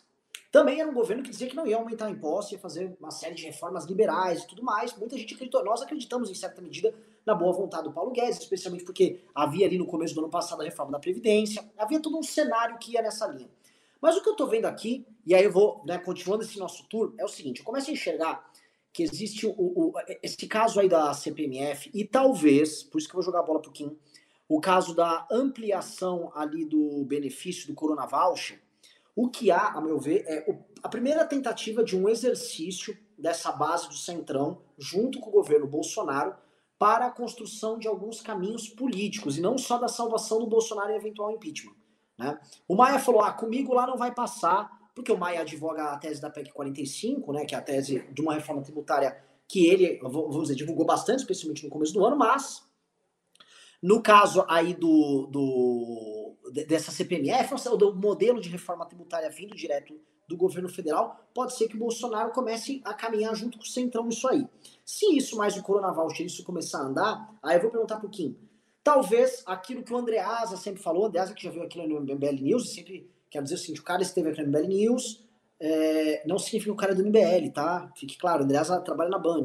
também 0.51 0.81
era 0.81 0.91
um 0.91 0.95
governo 0.95 1.23
que 1.23 1.31
dizia 1.31 1.49
que 1.49 1.57
não 1.57 1.67
ia 1.67 1.77
aumentar 1.77 2.11
impostos, 2.11 2.53
ia 2.53 2.59
fazer 2.59 2.97
uma 2.99 3.11
série 3.11 3.35
de 3.35 3.45
reformas 3.45 3.85
liberais 3.85 4.43
e 4.43 4.47
tudo 4.47 4.63
mais. 4.63 4.97
Muita 4.97 5.17
gente 5.17 5.35
acreditou. 5.35 5.63
Nós 5.63 5.83
acreditamos, 5.83 6.31
em 6.31 6.35
certa 6.35 6.63
medida, 6.63 6.95
na 7.27 7.35
boa 7.35 7.53
vontade 7.53 7.85
do 7.85 7.93
Paulo 7.93 8.11
Guedes, 8.11 8.39
especialmente 8.39 8.85
porque 8.85 9.21
havia 9.35 9.67
ali 9.67 9.77
no 9.77 9.87
começo 9.87 10.15
do 10.15 10.21
ano 10.21 10.31
passado 10.31 10.63
a 10.63 10.65
reforma 10.65 10.93
da 10.93 10.99
Previdência. 10.99 11.69
Havia 11.77 12.01
todo 12.01 12.17
um 12.17 12.23
cenário 12.23 12.79
que 12.79 12.93
ia 12.93 13.03
nessa 13.03 13.27
linha. 13.27 13.51
Mas 14.01 14.17
o 14.17 14.23
que 14.23 14.29
eu 14.29 14.33
estou 14.33 14.47
vendo 14.47 14.65
aqui, 14.65 15.05
e 15.27 15.35
aí 15.35 15.45
eu 15.45 15.53
vou, 15.53 15.83
né, 15.85 15.99
continuando 15.99 16.45
esse 16.45 16.59
nosso 16.59 16.85
tour, 16.89 17.13
é 17.19 17.25
o 17.25 17.29
seguinte: 17.29 17.59
eu 17.59 17.65
começo 17.65 17.91
a 17.91 17.93
enxergar 17.93 18.51
que 18.93 19.03
existe 19.03 19.47
o, 19.47 19.53
o, 19.59 19.93
esse 20.23 20.47
caso 20.47 20.81
aí 20.81 20.89
da 20.89 21.13
CPMF 21.13 21.91
e 21.93 22.05
talvez, 22.05 22.83
por 22.83 22.99
isso 22.99 23.07
que 23.07 23.15
eu 23.15 23.19
vou 23.19 23.25
jogar 23.25 23.41
a 23.41 23.43
bola 23.43 23.61
pro 23.61 23.71
Kim, 23.71 23.97
o 24.49 24.61
caso 24.61 24.95
da 24.95 25.27
ampliação 25.31 26.33
ali 26.35 26.65
do 26.65 27.05
benefício 27.05 27.67
do 27.67 27.75
Corona 27.75 28.07
Voucher 28.07 28.61
o 29.19 29.29
que 29.29 29.51
há, 29.51 29.73
a 29.73 29.81
meu 29.81 29.99
ver, 29.99 30.25
é 30.29 30.47
a 30.81 30.89
primeira 30.89 31.25
tentativa 31.25 31.83
de 31.83 31.99
um 31.99 32.09
exercício 32.09 32.97
dessa 33.19 33.51
base 33.51 33.89
do 33.89 33.97
Centrão, 33.97 34.63
junto 34.79 35.19
com 35.19 35.29
o 35.29 35.33
governo 35.33 35.67
Bolsonaro, 35.67 36.37
para 36.79 37.07
a 37.07 37.11
construção 37.11 37.81
de 37.81 37.89
alguns 37.89 38.21
caminhos 38.21 38.69
políticos, 38.69 39.37
e 39.37 39.41
não 39.41 39.59
só 39.59 39.77
da 39.77 39.89
salvação 39.89 40.39
do 40.39 40.47
Bolsonaro 40.47 40.93
e 40.93 40.95
eventual 40.95 41.33
impeachment. 41.33 41.75
Né? 42.17 42.39
O 42.69 42.77
Maia 42.77 43.01
falou: 43.01 43.21
ah, 43.21 43.33
comigo 43.33 43.75
lá 43.75 43.89
não 43.89 43.97
vai 43.97 44.15
passar, 44.15 44.71
porque 44.95 45.11
o 45.11 45.19
Maia 45.19 45.41
advoga 45.41 45.87
a 45.87 45.99
tese 45.99 46.21
da 46.21 46.31
PEC 46.31 46.53
45, 46.53 47.33
né, 47.33 47.45
que 47.45 47.57
é 47.57 47.59
a 47.59 47.63
tese 47.63 48.07
de 48.13 48.23
uma 48.23 48.35
reforma 48.35 48.63
tributária 48.63 49.21
que 49.49 49.67
ele, 49.67 49.99
vamos 50.01 50.43
dizer, 50.43 50.55
divulgou 50.55 50.87
bastante, 50.87 51.21
especialmente 51.21 51.65
no 51.65 51.71
começo 51.71 51.93
do 51.93 52.07
ano, 52.07 52.17
mas 52.17 52.63
no 53.83 54.03
caso 54.03 54.45
aí 54.49 54.75
do, 54.75 55.27
do 55.27 56.35
dessa 56.67 56.91
CPMF, 56.91 57.55
do 57.77 57.95
modelo 57.95 58.41
de 58.41 58.49
reforma 58.49 58.87
tributária 58.87 59.31
vindo 59.31 59.55
direto 59.55 59.95
do 60.27 60.37
governo 60.37 60.69
federal, 60.69 61.29
pode 61.35 61.57
ser 61.57 61.69
que 61.69 61.77
o 61.77 61.79
Bolsonaro 61.79 62.33
comece 62.33 62.83
a 62.85 62.93
caminhar 62.93 63.35
junto 63.35 63.57
com 63.57 63.65
o 63.65 63.67
Centrão 63.67 64.05
nisso 64.05 64.29
aí. 64.29 64.47
Se 64.85 65.17
isso 65.17 65.37
mais 65.37 65.57
o 65.57 65.63
Corona 65.63 65.95
isso 66.21 66.45
começar 66.45 66.81
a 66.81 66.87
andar, 66.87 67.35
aí 67.43 67.57
eu 67.57 67.63
vou 67.63 67.71
perguntar 67.71 67.99
pro 67.99 68.11
Kim. 68.11 68.37
Talvez 68.85 69.43
aquilo 69.47 69.83
que 69.83 69.93
o 69.93 69.97
Andreasa 69.97 70.57
sempre 70.57 70.83
falou, 70.83 71.07
Andreasa 71.07 71.33
que 71.33 71.43
já 71.43 71.51
viu 71.51 71.63
aqui 71.63 71.79
no 71.87 72.01
MBL 72.01 72.43
News, 72.43 72.75
sempre 72.75 73.11
quero 73.31 73.45
dizer 73.45 73.57
o 73.57 73.59
seguinte, 73.59 73.81
o 73.81 73.85
cara 73.85 74.03
esteve 74.03 74.31
aqui 74.31 74.43
no 74.43 74.49
MBL 74.49 74.67
News, 74.67 75.25
é, 75.61 76.23
não 76.27 76.39
significa 76.39 76.73
o 76.73 76.77
cara 76.77 76.93
é 76.93 76.95
do 76.95 77.05
MBL, 77.05 77.51
tá? 77.53 77.91
Fique 77.97 78.17
claro, 78.19 78.43
o 78.43 78.45
Andreasa 78.45 78.81
trabalha 78.81 79.11
na 79.11 79.19
Band. 79.19 79.45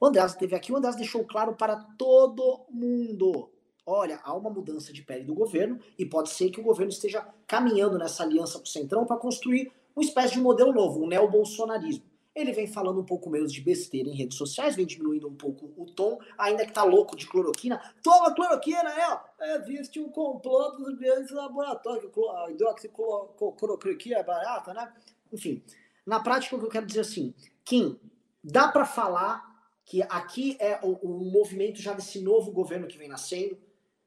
O 0.00 0.06
Andreasa 0.06 0.34
esteve 0.34 0.54
aqui, 0.54 0.72
o 0.72 0.76
Andreasa 0.76 0.98
deixou 0.98 1.24
claro 1.24 1.54
para 1.54 1.76
todo 1.98 2.64
mundo 2.70 3.50
olha, 3.86 4.20
há 4.24 4.34
uma 4.34 4.50
mudança 4.50 4.92
de 4.92 5.02
pele 5.02 5.24
do 5.24 5.34
governo 5.34 5.78
e 5.96 6.04
pode 6.04 6.30
ser 6.30 6.50
que 6.50 6.60
o 6.60 6.64
governo 6.64 6.90
esteja 6.90 7.26
caminhando 7.46 7.96
nessa 7.96 8.24
aliança 8.24 8.58
com 8.58 8.64
o 8.64 8.68
Centrão 8.68 9.06
para 9.06 9.16
construir 9.16 9.72
uma 9.94 10.04
espécie 10.04 10.34
de 10.34 10.40
modelo 10.40 10.72
novo, 10.72 11.02
um 11.02 11.06
neobolsonarismo. 11.06 12.04
Ele 12.34 12.52
vem 12.52 12.66
falando 12.66 13.00
um 13.00 13.04
pouco 13.04 13.30
menos 13.30 13.50
de 13.50 13.62
besteira 13.62 14.10
em 14.10 14.14
redes 14.14 14.36
sociais, 14.36 14.76
vem 14.76 14.84
diminuindo 14.84 15.26
um 15.26 15.34
pouco 15.34 15.72
o 15.74 15.86
tom, 15.86 16.18
ainda 16.36 16.66
que 16.66 16.72
tá 16.72 16.84
louco 16.84 17.16
de 17.16 17.26
cloroquina. 17.26 17.80
Toma 18.02 18.34
cloroquina, 18.34 18.90
é, 18.90 19.10
ó. 19.10 19.20
Existe 19.56 19.98
um 19.98 20.10
complô 20.10 20.70
dos 20.72 20.98
grandes 20.98 21.30
laboratórios. 21.30 22.12
A 22.34 22.50
hidroxicloroquina 22.50 24.18
é 24.18 24.22
barata, 24.22 24.74
né? 24.74 24.92
Enfim, 25.32 25.62
na 26.04 26.20
prática 26.20 26.56
o 26.56 26.58
que 26.58 26.66
eu 26.66 26.70
quero 26.70 26.84
dizer 26.84 27.00
assim, 27.00 27.34
Kim, 27.64 27.98
dá 28.44 28.68
para 28.68 28.84
falar 28.84 29.42
que 29.86 30.02
aqui 30.02 30.58
é 30.60 30.78
o, 30.82 30.92
o 30.92 31.30
movimento 31.30 31.80
já 31.80 31.94
desse 31.94 32.20
novo 32.20 32.52
governo 32.52 32.86
que 32.86 32.98
vem 32.98 33.08
nascendo, 33.08 33.56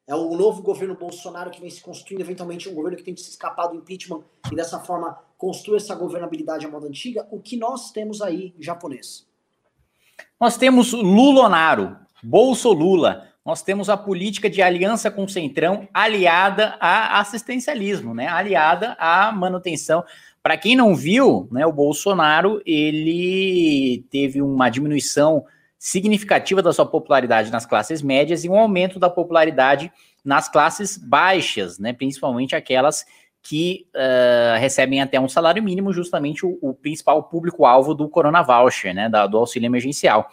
é 0.10 0.16
o 0.16 0.36
novo 0.36 0.64
governo 0.64 0.96
Bolsonaro 0.96 1.52
que 1.52 1.62
vem 1.62 1.70
se 1.70 1.84
construindo, 1.84 2.22
eventualmente 2.22 2.68
um 2.68 2.74
governo 2.74 2.98
que 2.98 3.04
tem 3.04 3.14
que 3.14 3.22
se 3.22 3.30
escapar 3.30 3.68
do 3.68 3.76
impeachment 3.76 4.24
e 4.52 4.56
dessa 4.56 4.80
forma 4.80 5.16
construir 5.38 5.78
essa 5.78 5.94
governabilidade 5.94 6.66
à 6.66 6.70
moda 6.70 6.88
antiga. 6.88 7.28
O 7.30 7.40
que 7.40 7.56
nós 7.56 7.92
temos 7.92 8.20
aí 8.20 8.56
japonês? 8.60 9.28
Nós 10.42 10.58
temos 10.58 10.94
Lulonaro, 10.94 11.96
Bolso 12.24 12.74
Lula. 12.74 13.28
Nós 13.46 13.62
temos 13.62 13.88
a 13.88 13.96
política 13.96 14.50
de 14.50 14.64
aliança 14.64 15.12
com 15.12 15.26
o 15.26 15.30
Centrão 15.30 15.88
aliada 15.94 16.76
a 16.80 17.20
assistencialismo, 17.20 18.16
né? 18.16 18.28
Aliada 18.28 18.98
à 19.00 19.32
manutenção. 19.32 20.04
Para 20.42 20.58
quem 20.58 20.76
não 20.76 20.96
viu, 20.96 21.48
né, 21.52 21.68
o 21.68 21.72
Bolsonaro 21.72 22.64
ele 22.66 24.04
teve 24.10 24.42
uma 24.42 24.70
diminuição 24.70 25.46
significativa 25.80 26.62
da 26.62 26.74
sua 26.74 26.86
popularidade 26.86 27.50
nas 27.50 27.66
classes 27.66 28.02
médias 28.02 28.44
e 28.44 28.50
um 28.50 28.60
aumento 28.60 29.00
da 29.00 29.10
popularidade 29.10 29.90
nas 30.26 30.50
classes 30.50 30.98
baixas, 30.98 31.80
né, 31.80 31.94
principalmente 31.94 32.54
aquelas 32.54 33.06
que 33.42 33.88
uh, 33.96 34.60
recebem 34.60 35.02
até 35.02 35.18
um 35.18 35.30
salário 35.30 35.64
mínimo, 35.64 35.94
justamente 35.94 36.46
o, 36.46 36.60
o 36.62 36.74
principal 36.74 37.24
público-alvo 37.24 37.96
do 37.96 38.10
Corona 38.10 38.42
Voucher, 38.42 38.94
né, 38.94 39.08
da, 39.08 39.26
do 39.26 39.38
auxílio 39.38 39.68
emergencial. 39.68 40.30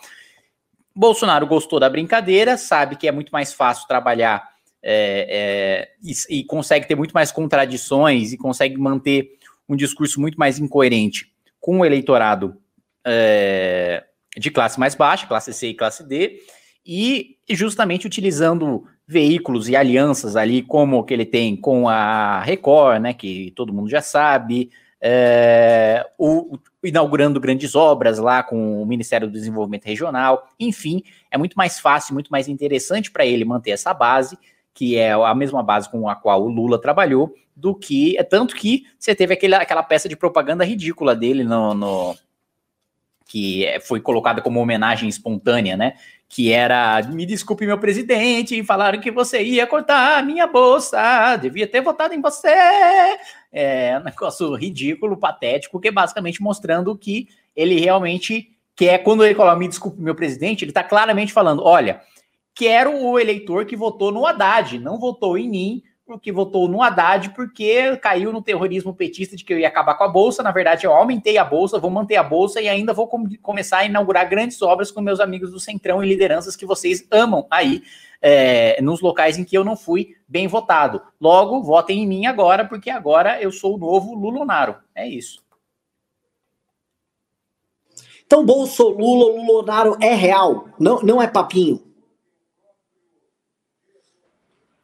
Bolsonaro 0.92 1.46
gostou 1.46 1.78
da 1.78 1.88
brincadeira, 1.88 2.56
sabe 2.56 2.96
que 2.96 3.06
é 3.06 3.12
muito 3.12 3.30
mais 3.30 3.52
fácil 3.52 3.86
trabalhar 3.86 4.48
é, 4.82 5.28
é, 5.28 5.90
e, 6.02 6.40
e, 6.40 6.44
consegue 6.44 6.88
ter 6.88 6.96
muito 6.96 7.12
mais 7.12 7.30
contradições 7.30 8.32
e 8.32 8.36
consegue 8.36 8.76
manter 8.76 9.38
um 9.68 9.76
discurso 9.76 10.20
muito 10.20 10.36
mais 10.36 10.58
incoerente 10.58 11.32
com 11.60 11.80
o 11.80 11.84
eleitorado 11.84 12.56
é, 13.04 14.04
de 14.36 14.50
classe 14.50 14.78
mais 14.78 14.94
baixa, 14.94 15.26
classe 15.26 15.52
C 15.52 15.68
e 15.68 15.74
classe 15.74 16.04
D, 16.04 16.40
e 16.84 17.36
justamente 17.50 18.06
utilizando 18.06 18.84
veículos 19.06 19.68
e 19.68 19.76
alianças 19.76 20.36
ali, 20.36 20.62
como 20.62 21.04
que 21.04 21.14
ele 21.14 21.24
tem 21.24 21.56
com 21.56 21.88
a 21.88 22.40
Record, 22.40 23.00
né, 23.00 23.12
que 23.12 23.52
todo 23.54 23.72
mundo 23.72 23.88
já 23.88 24.00
sabe, 24.00 24.70
é, 25.00 26.04
o, 26.18 26.58
inaugurando 26.82 27.40
grandes 27.40 27.74
obras 27.74 28.18
lá 28.18 28.42
com 28.42 28.82
o 28.82 28.86
Ministério 28.86 29.28
do 29.28 29.32
Desenvolvimento 29.32 29.84
Regional. 29.84 30.48
Enfim, 30.58 31.02
é 31.30 31.38
muito 31.38 31.54
mais 31.54 31.78
fácil, 31.78 32.14
muito 32.14 32.28
mais 32.30 32.48
interessante 32.48 33.10
para 33.10 33.24
ele 33.24 33.44
manter 33.44 33.70
essa 33.70 33.94
base, 33.94 34.38
que 34.74 34.96
é 34.96 35.12
a 35.12 35.34
mesma 35.34 35.62
base 35.62 35.88
com 35.90 36.08
a 36.08 36.14
qual 36.14 36.42
o 36.42 36.48
Lula 36.48 36.80
trabalhou, 36.80 37.34
do 37.54 37.74
que. 37.74 38.16
É 38.18 38.22
tanto 38.22 38.54
que 38.54 38.84
você 38.98 39.14
teve 39.14 39.32
aquele, 39.32 39.54
aquela 39.54 39.82
peça 39.82 40.08
de 40.08 40.16
propaganda 40.16 40.64
ridícula 40.64 41.16
dele 41.16 41.42
no, 41.42 41.72
no 41.72 42.14
que 43.36 43.66
foi 43.82 44.00
colocada 44.00 44.40
como 44.40 44.58
homenagem 44.58 45.10
espontânea, 45.10 45.76
né? 45.76 45.92
Que 46.26 46.52
era, 46.52 47.02
me 47.02 47.26
desculpe, 47.26 47.66
meu 47.66 47.78
presidente, 47.78 48.64
falaram 48.64 48.98
que 48.98 49.10
você 49.10 49.42
ia 49.42 49.66
cortar 49.66 50.18
a 50.18 50.22
minha 50.22 50.46
bolsa, 50.46 51.36
devia 51.36 51.66
ter 51.66 51.82
votado 51.82 52.14
em 52.14 52.20
você. 52.22 52.48
É 53.52 53.98
um 54.00 54.04
negócio 54.04 54.54
ridículo, 54.54 55.18
patético, 55.18 55.78
que 55.78 55.88
é 55.88 55.92
basicamente 55.92 56.42
mostrando 56.42 56.96
que 56.96 57.28
ele 57.54 57.78
realmente 57.78 58.48
quer, 58.74 59.02
quando 59.02 59.22
ele 59.22 59.34
coloca, 59.34 59.58
me 59.58 59.68
desculpe, 59.68 60.00
meu 60.00 60.14
presidente, 60.14 60.64
ele 60.64 60.70
está 60.70 60.82
claramente 60.82 61.30
falando: 61.30 61.62
olha, 61.62 62.00
quero 62.54 62.96
o 62.96 63.18
eleitor 63.18 63.66
que 63.66 63.76
votou 63.76 64.10
no 64.10 64.24
Haddad, 64.24 64.78
não 64.78 64.98
votou 64.98 65.36
em 65.36 65.46
mim, 65.46 65.82
porque 66.06 66.30
votou 66.30 66.68
no 66.68 66.80
Haddad, 66.80 67.30
porque 67.30 67.96
caiu 67.96 68.32
no 68.32 68.40
terrorismo 68.40 68.94
petista 68.94 69.34
de 69.34 69.44
que 69.44 69.52
eu 69.52 69.58
ia 69.58 69.66
acabar 69.66 69.96
com 69.96 70.04
a 70.04 70.08
Bolsa. 70.08 70.40
Na 70.40 70.52
verdade, 70.52 70.86
eu 70.86 70.92
aumentei 70.92 71.36
a 71.36 71.44
Bolsa, 71.44 71.80
vou 71.80 71.90
manter 71.90 72.14
a 72.14 72.22
Bolsa 72.22 72.60
e 72.60 72.68
ainda 72.68 72.94
vou 72.94 73.08
com 73.08 73.24
começar 73.42 73.78
a 73.78 73.84
inaugurar 73.84 74.28
grandes 74.28 74.62
obras 74.62 74.92
com 74.92 75.00
meus 75.00 75.18
amigos 75.18 75.50
do 75.50 75.58
Centrão 75.58 76.02
e 76.02 76.08
lideranças 76.08 76.54
que 76.54 76.64
vocês 76.64 77.04
amam 77.10 77.44
aí, 77.50 77.82
é, 78.22 78.80
nos 78.80 79.00
locais 79.00 79.36
em 79.36 79.44
que 79.44 79.58
eu 79.58 79.64
não 79.64 79.76
fui 79.76 80.14
bem 80.28 80.46
votado. 80.46 81.02
Logo, 81.20 81.62
votem 81.62 82.04
em 82.04 82.06
mim 82.06 82.26
agora, 82.26 82.64
porque 82.64 82.88
agora 82.88 83.42
eu 83.42 83.50
sou 83.50 83.74
o 83.74 83.78
novo 83.78 84.14
Lulonaro. 84.14 84.76
É 84.94 85.08
isso. 85.08 85.44
Então, 88.24 88.44
Bolso, 88.44 88.88
Lula, 88.88 89.40
Lulonaro 89.40 89.96
é 90.00 90.14
real, 90.14 90.68
não, 90.78 91.00
não 91.00 91.22
é 91.22 91.28
papinho. 91.28 91.85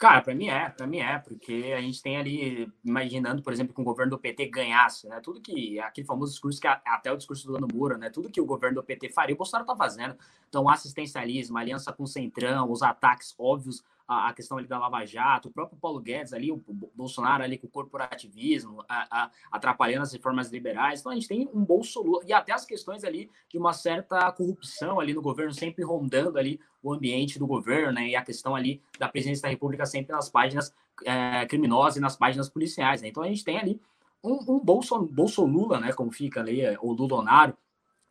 Cara, 0.03 0.21
para 0.21 0.35
mim 0.35 0.49
é, 0.49 0.69
para 0.69 0.85
mim 0.85 0.99
é, 0.99 1.17
porque 1.17 1.73
a 1.79 1.81
gente 1.81 2.03
tem 2.03 2.17
ali, 2.17 2.69
imaginando, 2.85 3.41
por 3.41 3.53
exemplo, 3.53 3.73
que 3.73 3.81
o 3.81 3.85
governo 3.85 4.11
do 4.11 4.19
PT 4.19 4.47
ganhasse, 4.47 5.07
né? 5.07 5.21
Tudo 5.21 5.41
que, 5.41 5.79
aquele 5.79 6.05
famoso 6.05 6.33
discurso 6.33 6.61
que 6.61 6.67
até 6.67 7.13
o 7.13 7.17
discurso 7.17 7.47
do 7.47 7.53
Lano 7.53 7.69
Moura, 7.73 7.97
né? 7.97 8.11
Tudo 8.11 8.29
que 8.29 8.41
o 8.41 8.45
governo 8.45 8.81
do 8.81 8.83
PT 8.83 9.11
faria, 9.11 9.33
o 9.33 9.39
Bolsonaro 9.39 9.65
tá 9.65 9.77
fazendo. 9.77 10.17
Então, 10.49 10.69
assistencialismo, 10.69 11.57
aliança 11.57 11.93
com 11.93 12.03
o 12.03 12.09
Centrão, 12.09 12.69
os 12.69 12.83
ataques 12.83 13.33
óbvios 13.39 13.85
a, 14.29 14.33
questão 14.33 14.59
ali 14.59 14.67
da 14.67 14.79
Lava 14.79 15.05
Jato, 15.05 15.49
o 15.49 15.53
próprio 15.53 15.79
Paulo 15.79 16.01
Guedes 16.01 16.33
ali, 16.33 16.51
o 16.51 16.63
Bolsonaro 16.95 17.43
ali 17.43 17.59
com 17.59 17.67
o 17.67 17.71
corporativismo, 17.71 18.85
a, 18.89 19.25
a, 19.25 19.31
atrapalhando 19.51 20.03
as 20.03 20.13
reformas 20.13 20.51
liberais. 20.51 21.01
Então 21.01 21.13
a 21.13 21.15
gente 21.15 21.29
tem 21.29 21.49
um 21.53 21.65
bolso 21.65 22.03
e 22.27 22.33
até 22.33 22.53
as 22.53 22.65
questões 22.65 23.05
ali 23.05 23.31
de 23.49 23.59
uma 23.59 23.73
certa 23.73 24.31
corrupção 24.33 25.01
ali 25.01 25.15
no 25.15 25.23
governo, 25.23 25.53
sempre 25.53 25.85
rondando 25.85 26.39
ali 26.39 26.61
o 26.83 26.93
ambiente 26.93 27.39
do 27.39 27.47
governo, 27.47 27.93
né? 27.93 28.09
E 28.09 28.17
a 28.17 28.23
questão 28.23 28.55
ali 28.55 28.83
da 28.99 29.09
presidência 29.09 29.43
da 29.43 29.49
República 29.49 29.87
sempre 29.87 30.13
nas 30.13 30.29
páginas 30.29 30.75
é, 31.05 31.47
criminosas 31.47 31.97
e 31.97 32.01
nas 32.01 32.17
páginas 32.17 32.49
policiais, 32.49 33.03
né? 33.03 33.09
Então 33.09 33.23
a 33.23 33.29
gente 33.29 33.45
tem 33.45 33.59
ali 33.59 33.81
um, 34.23 34.55
um 34.55 34.61
bolso, 34.61 34.99
bolso 35.07 35.45
Lula, 35.45 35.81
né? 35.81 35.93
Como 35.93 36.11
fica 36.11 36.41
ali, 36.41 36.63
o 36.81 36.93
Lulonaro, 36.93 37.57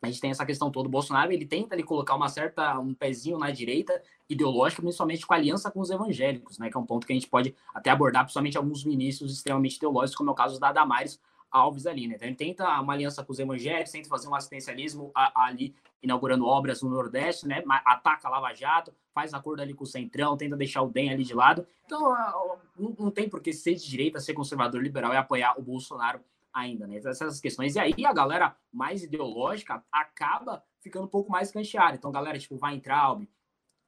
a 0.02 0.06
gente 0.10 0.20
tem 0.20 0.30
essa 0.30 0.44
questão 0.44 0.70
toda. 0.70 0.88
O 0.88 0.90
Bolsonaro 0.90 1.32
ele 1.32 1.46
tenta 1.46 1.74
ali 1.74 1.82
colocar 1.82 2.14
uma 2.16 2.28
certa 2.28 2.78
um 2.78 2.92
pezinho 2.92 3.38
na 3.38 3.50
direita 3.50 4.02
ideológica, 4.28 4.82
principalmente 4.82 5.24
com 5.24 5.32
aliança 5.32 5.70
com 5.70 5.80
os 5.80 5.90
evangélicos, 5.90 6.58
né? 6.58 6.68
Que 6.68 6.76
é 6.76 6.80
um 6.80 6.86
ponto 6.86 7.06
que 7.06 7.12
a 7.12 7.16
gente 7.16 7.28
pode 7.28 7.54
até 7.72 7.90
abordar, 7.90 8.24
principalmente 8.24 8.58
alguns 8.58 8.84
ministros 8.84 9.32
extremamente 9.32 9.78
teológicos, 9.78 10.16
como 10.16 10.30
é 10.30 10.32
o 10.32 10.36
caso 10.36 10.58
da 10.58 10.72
Damares 10.72 11.20
Alves 11.50 11.86
ali, 11.86 12.08
né? 12.08 12.14
Então 12.16 12.26
ele 12.26 12.36
tenta 12.36 12.80
uma 12.80 12.94
aliança 12.94 13.22
com 13.22 13.32
os 13.32 13.38
evangélicos, 13.38 13.92
tenta 13.92 14.08
fazer 14.08 14.26
um 14.26 14.34
assistencialismo 14.34 15.12
ali 15.14 15.74
inaugurando 16.02 16.46
obras 16.46 16.82
no 16.82 16.90
Nordeste, 16.90 17.46
né? 17.46 17.62
Ataca 17.84 18.26
a 18.26 18.30
Lava 18.30 18.52
Jato, 18.54 18.92
faz 19.14 19.32
acordo 19.32 19.60
ali 19.60 19.74
com 19.74 19.84
o 19.84 19.86
Centrão, 19.86 20.36
tenta 20.36 20.56
deixar 20.56 20.82
o 20.82 20.88
DEM 20.88 21.10
ali 21.10 21.22
de 21.22 21.34
lado. 21.34 21.64
Então 21.86 22.58
não 22.98 23.10
tem 23.10 23.28
por 23.28 23.40
que 23.40 23.52
ser 23.52 23.74
de 23.74 23.88
direita, 23.88 24.18
ser 24.18 24.34
conservador 24.34 24.82
liberal 24.82 25.12
e 25.12 25.16
apoiar 25.16 25.54
o 25.58 25.62
Bolsonaro 25.62 26.20
ainda, 26.52 26.86
né? 26.86 26.96
Essas 26.96 27.40
questões. 27.40 27.76
E 27.76 27.78
aí 27.78 28.06
a 28.06 28.12
galera 28.12 28.56
mais 28.72 29.02
ideológica 29.02 29.84
acaba 29.90 30.62
ficando 30.80 31.04
um 31.04 31.10
pouco 31.10 31.30
mais 31.30 31.50
cancheada. 31.50 31.96
Então, 31.96 32.10
galera, 32.10 32.38
tipo, 32.38 32.56
vai 32.56 32.72
Weintraub, 32.72 33.26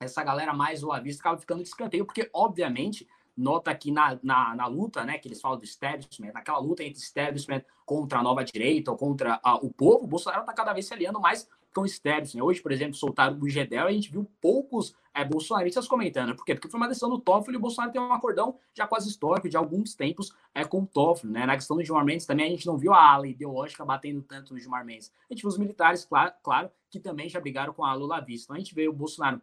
essa 0.00 0.22
galera 0.22 0.52
mais 0.52 0.82
olavista 0.82 1.22
acaba 1.22 1.38
ficando 1.38 1.62
de 1.62 1.68
escanteio, 1.68 2.04
porque, 2.04 2.30
obviamente, 2.32 3.06
nota 3.36 3.74
que 3.74 3.90
na, 3.90 4.18
na, 4.22 4.54
na, 4.54 4.66
luta, 4.66 5.04
né, 5.04 5.18
que 5.18 5.28
eles 5.28 5.40
falam 5.40 5.58
do 5.58 5.64
establishment, 5.64 6.32
naquela 6.32 6.58
luta 6.58 6.84
entre 6.84 7.00
establishment 7.00 7.64
contra 7.84 8.18
a 8.18 8.22
nova 8.22 8.44
direita 8.44 8.90
ou 8.90 8.96
contra 8.96 9.40
a, 9.42 9.56
o 9.56 9.72
povo, 9.72 10.04
o 10.04 10.06
Bolsonaro 10.06 10.42
está 10.42 10.52
cada 10.52 10.72
vez 10.72 10.86
se 10.86 10.94
aliando 10.94 11.20
mais 11.20 11.48
com 11.74 11.82
o 11.82 11.86
establishment. 11.86 12.42
Hoje, 12.42 12.62
por 12.62 12.72
exemplo, 12.72 12.94
soltaram 12.94 13.38
o 13.40 13.48
Gedel 13.48 13.86
e 13.86 13.88
a 13.88 13.92
gente 13.92 14.10
viu 14.10 14.30
poucos 14.40 14.94
é, 15.12 15.24
bolsonaristas 15.24 15.88
comentando. 15.88 16.34
Por 16.34 16.44
quê? 16.44 16.54
Porque 16.54 16.68
foi 16.68 16.78
uma 16.78 16.88
decisão 16.88 17.10
do 17.10 17.18
Toffoli 17.18 17.56
e 17.56 17.58
o 17.58 17.60
Bolsonaro 17.60 17.92
tem 17.92 18.00
um 18.00 18.12
acordão 18.12 18.56
já 18.72 18.86
quase 18.86 19.08
histórico 19.08 19.48
de 19.48 19.56
alguns 19.56 19.94
tempos 19.94 20.32
é, 20.54 20.64
com 20.64 20.82
o 20.82 20.86
Toffoli. 20.86 21.32
Né? 21.32 21.44
Na 21.44 21.54
questão 21.54 21.76
do 21.76 21.84
Gilmar 21.84 22.04
Mendes 22.04 22.26
também 22.26 22.46
a 22.46 22.50
gente 22.50 22.66
não 22.66 22.78
viu 22.78 22.92
a 22.92 23.12
ala 23.12 23.26
ideológica 23.26 23.84
batendo 23.84 24.22
tanto 24.22 24.54
no 24.54 24.60
Gilmar 24.60 24.84
Mendes. 24.84 25.12
A 25.28 25.34
gente 25.34 25.42
viu 25.42 25.48
os 25.48 25.58
militares, 25.58 26.04
claro, 26.04 26.32
claro 26.42 26.70
que 26.90 27.00
também 27.00 27.28
já 27.28 27.40
brigaram 27.40 27.72
com 27.72 27.84
a 27.84 27.92
Lula 27.94 28.20
Vista. 28.20 28.44
Então 28.44 28.56
a 28.56 28.58
gente 28.58 28.74
vê 28.74 28.88
o 28.88 28.92
Bolsonaro 28.92 29.42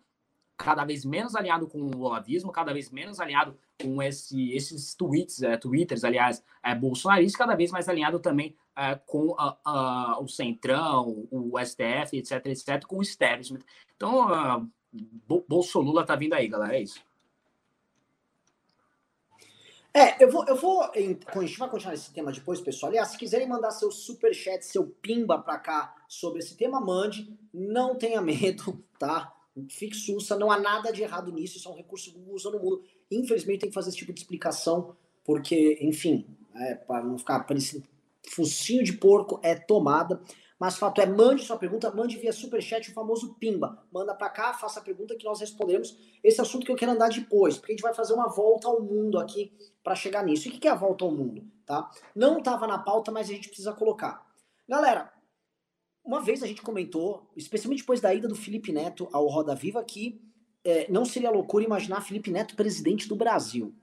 cada 0.62 0.86
vez 0.86 1.04
menos 1.04 1.36
alinhado 1.36 1.68
com 1.68 1.80
o 1.80 2.02
olavismo, 2.02 2.52
cada 2.52 2.74
vez 2.74 2.90
menos 2.92 3.20
alinhado 3.20 3.58
com 3.82 4.02
esse, 4.02 4.52
esses 4.52 4.94
tweets, 4.94 5.42
é, 5.42 5.58
twitters, 5.58 6.04
aliás, 6.04 6.44
é, 6.64 6.76
bolsonaristas, 6.76 7.38
cada 7.38 7.56
vez 7.56 7.72
mais 7.72 7.90
alinhado 7.90 8.20
também 8.20 8.56
é, 8.76 8.96
com 8.96 9.36
a, 9.38 9.58
a, 9.66 10.20
o 10.20 10.28
Centrão, 10.28 11.28
o 11.32 11.54
STF, 11.60 12.18
etc, 12.18 12.46
etc, 12.46 12.86
com 12.86 12.98
o 12.98 13.02
establishment. 13.02 13.62
Então, 13.96 14.28
uh, 14.28 14.70
Bolsolula 15.48 16.06
tá 16.06 16.16
vindo 16.16 16.34
aí, 16.34 16.48
galera, 16.48 16.76
é 16.76 16.82
isso. 16.82 17.02
É, 19.94 20.24
eu 20.24 20.32
vou, 20.32 20.46
eu 20.46 20.56
vou, 20.56 20.84
a 20.84 20.98
gente 20.98 21.60
vai 21.60 21.70
continuar 21.70 21.96
esse 21.96 22.14
tema 22.14 22.32
depois, 22.32 22.62
pessoal. 22.62 22.92
Aliás, 22.92 23.10
se 23.10 23.18
quiserem 23.18 23.48
mandar 23.48 23.72
seu 23.72 23.92
super 23.92 24.34
chat, 24.34 24.64
seu 24.64 24.88
pimba 24.88 25.38
pra 25.38 25.60
cá 25.60 25.94
sobre 26.08 26.40
esse 26.40 26.56
tema, 26.56 26.80
mande. 26.80 27.38
Não 27.54 27.96
tenha 27.96 28.22
medo, 28.22 28.82
tá? 28.98 29.34
Fique 29.70 29.96
sussa, 29.96 30.38
não 30.38 30.52
há 30.52 30.60
nada 30.60 30.92
de 30.92 31.02
errado 31.02 31.32
nisso, 31.32 31.58
isso 31.58 31.68
é 31.68 31.72
um 31.72 31.76
recurso 31.76 32.12
que 32.12 32.18
Google 32.18 32.36
usa 32.36 32.50
no 32.52 32.60
mundo. 32.60 32.84
Infelizmente 33.10 33.62
tem 33.62 33.70
que 33.70 33.76
fazer 33.76 33.90
esse 33.90 33.98
tipo 33.98 34.14
de 34.14 34.20
explicação, 34.20 34.96
porque, 35.24 35.78
enfim, 35.82 36.26
é, 36.56 36.76
para 36.76 37.04
não 37.04 37.18
ficar 37.18 37.42
parecendo 37.42 37.86
focinho 38.30 38.84
de 38.84 38.94
porco 38.94 39.40
é 39.44 39.56
tomada. 39.56 40.22
Mas 40.60 40.78
fato 40.78 41.02
é, 41.02 41.08
mande 41.08 41.44
sua 41.44 41.58
pergunta, 41.58 41.92
mande 41.92 42.18
via 42.18 42.32
superchat 42.32 42.92
o 42.92 42.94
famoso 42.94 43.34
pimba. 43.40 43.84
Manda 43.92 44.14
para 44.14 44.30
cá, 44.30 44.54
faça 44.54 44.80
a 44.80 44.84
pergunta 44.84 45.16
que 45.16 45.26
nós 45.26 45.40
responderemos. 45.40 45.98
Esse 46.24 46.40
assunto 46.40 46.64
que 46.64 46.72
eu 46.72 46.76
quero 46.76 46.92
andar 46.92 47.10
depois, 47.10 47.58
porque 47.58 47.72
a 47.72 47.76
gente 47.76 47.82
vai 47.82 47.96
fazer 47.96 48.14
uma 48.14 48.28
volta 48.28 48.68
ao 48.68 48.80
mundo 48.80 49.18
aqui 49.18 49.52
para 49.84 49.96
chegar 49.96 50.24
nisso. 50.24 50.48
E 50.48 50.52
o 50.52 50.60
que 50.60 50.68
é 50.68 50.72
a 50.72 50.76
volta 50.76 51.04
ao 51.04 51.12
mundo, 51.12 51.44
tá? 51.66 51.90
Não 52.16 52.38
estava 52.38 52.68
na 52.68 52.78
pauta, 52.78 53.12
mas 53.12 53.28
a 53.28 53.34
gente 53.34 53.48
precisa 53.48 53.74
colocar. 53.74 54.24
Galera, 54.70 55.12
uma 56.04 56.22
vez 56.22 56.42
a 56.42 56.48
gente 56.48 56.62
comentou, 56.62 57.30
especialmente 57.36 57.82
depois 57.82 58.02
da 58.02 58.14
ida 58.14 58.28
do 58.28 58.36
Felipe 58.36 58.72
Neto 58.72 59.08
ao 59.12 59.28
Roda 59.28 59.56
Viva, 59.56 59.84
que 59.84 60.20
é, 60.64 60.92
não 60.92 61.06
seria 61.06 61.32
loucura 61.32 61.64
imaginar 61.64 62.02
Felipe 62.02 62.32
Neto 62.32 62.56
presidente 62.56 63.08
do 63.08 63.16
Brasil. 63.16 63.74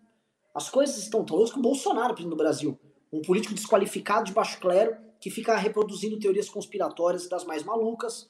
As 0.55 0.69
coisas 0.69 0.99
estão 0.99 1.25
tão 1.25 1.37
loucas 1.37 1.55
com 1.55 1.61
Bolsonaro 1.61 2.15
presidente 2.15 2.37
do 2.37 2.43
Brasil. 2.43 2.79
Um 3.13 3.23
político 3.23 3.55
desqualificado 3.55 4.27
de 4.27 4.33
baixo 4.33 4.61
clero 4.61 4.97
que 5.21 5.31
fica 5.31 5.57
reproduzindo 5.57 6.19
teorias 6.19 6.49
conspiratórias 6.49 7.29
das 7.29 7.45
mais 7.45 7.63
malucas, 7.63 8.29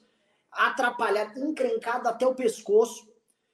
atrapalhado, 0.51 1.39
encrencado 1.39 2.07
até 2.07 2.25
o 2.25 2.33
pescoço. 2.33 3.07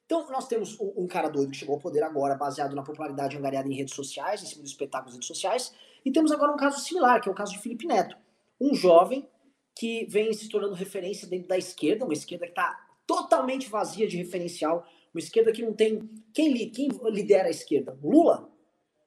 Então, 0.06 0.30
nós 0.30 0.48
temos 0.48 0.80
um, 0.80 0.94
um, 0.98 1.08
cara 1.08 1.30
doido 1.30 1.52
que 1.52 1.58
chegou 1.58 1.76
ao 1.76 1.82
poder 1.82 2.04
agora, 2.04 2.36
baseado 2.36 2.76
na 2.76 2.84
popularidade 2.84 3.38
angariada 3.38 3.68
em 3.68 3.76
redes 3.76 3.96
sociais, 3.96 4.44
em 4.44 4.46
cima 4.46 4.62
dos 4.62 4.72
espetáculos 4.72 5.14
redes 5.14 5.28
sociais, 5.28 5.74
e 6.06 6.12
temos 6.12 6.32
agora 6.32 6.52
um 6.52 6.58
caso 6.58 6.80
similar, 6.80 7.22
que 7.22 7.28
é 7.28 7.32
o 7.32 7.36
caso 7.36 7.54
de 7.54 7.60
Felipe 7.60 7.88
Neto. 7.88 8.16
Um 8.62 8.74
jovem 8.74 9.28
que 9.76 10.06
vem 10.06 10.34
se 10.34 10.48
tornando 10.50 10.74
referência 10.74 11.28
dentro 11.28 11.48
da 11.48 11.58
esquerda, 11.58 12.06
uma 12.06 12.14
esquerda 12.14 12.46
que 12.46 12.52
está 12.52 12.88
totalmente 13.06 13.70
vazia 13.70 14.08
de 14.08 14.18
referencial, 14.18 14.88
uma 15.14 15.20
esquerda 15.20 15.52
que 15.52 15.62
não 15.62 15.74
tem. 15.74 16.10
Quem, 16.34 16.70
quem 16.70 16.90
lidera 17.10 17.48
a 17.48 17.52
esquerda? 17.52 17.98
Lula? 18.02 18.50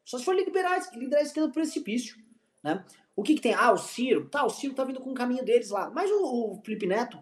Só 0.05 0.19
se 0.19 0.25
for 0.25 0.35
liderar, 0.35 0.81
liderar 0.95 1.21
a 1.21 1.27
esquerda 1.27 1.49
do 1.49 1.55
precipício. 1.55 2.17
Né? 2.63 2.85
O 3.15 3.23
que, 3.23 3.35
que 3.35 3.41
tem? 3.41 3.55
Ah, 3.55 3.73
o 3.73 3.79
Ciro. 3.79 4.29
Tá, 4.29 4.45
o 4.45 4.51
Ciro 4.51 4.75
tá 4.75 4.85
vindo 4.85 5.01
com 5.01 5.11
o 5.11 5.15
caminho 5.15 5.45
deles 5.45 5.71
lá. 5.71 5.91
Mas 5.91 6.11
o, 6.11 6.53
o 6.53 6.63
Felipe 6.65 6.87
Neto, 6.87 7.19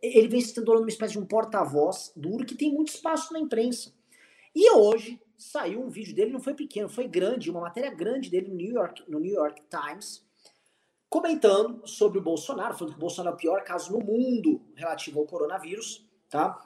ele 0.00 0.28
vem 0.28 0.40
se 0.40 0.54
tornando 0.54 0.84
uma 0.84 0.88
espécie 0.88 1.12
de 1.12 1.18
um 1.18 1.26
porta-voz 1.26 2.12
duro 2.16 2.46
que 2.46 2.54
tem 2.54 2.72
muito 2.72 2.88
espaço 2.88 3.32
na 3.32 3.40
imprensa. 3.40 3.92
E 4.54 4.70
hoje 4.70 5.20
saiu 5.36 5.82
um 5.82 5.88
vídeo 5.88 6.14
dele, 6.14 6.32
não 6.32 6.40
foi 6.40 6.54
pequeno, 6.54 6.88
foi 6.88 7.08
grande, 7.08 7.50
uma 7.50 7.60
matéria 7.60 7.90
grande 7.90 8.30
dele 8.30 8.48
no 8.48 8.54
New 8.54 8.72
York, 8.72 9.02
no 9.06 9.18
New 9.18 9.34
York 9.34 9.62
Times, 9.68 10.23
comentando 11.14 11.86
sobre 11.86 12.18
o 12.18 12.22
Bolsonaro, 12.22 12.74
falando 12.74 12.94
que 12.94 12.98
o 12.98 13.00
Bolsonaro 13.00 13.36
é 13.36 13.38
o 13.38 13.40
pior 13.40 13.62
caso 13.62 13.92
no 13.92 14.04
mundo 14.04 14.60
relativo 14.74 15.20
ao 15.20 15.26
coronavírus, 15.26 16.04
tá? 16.28 16.60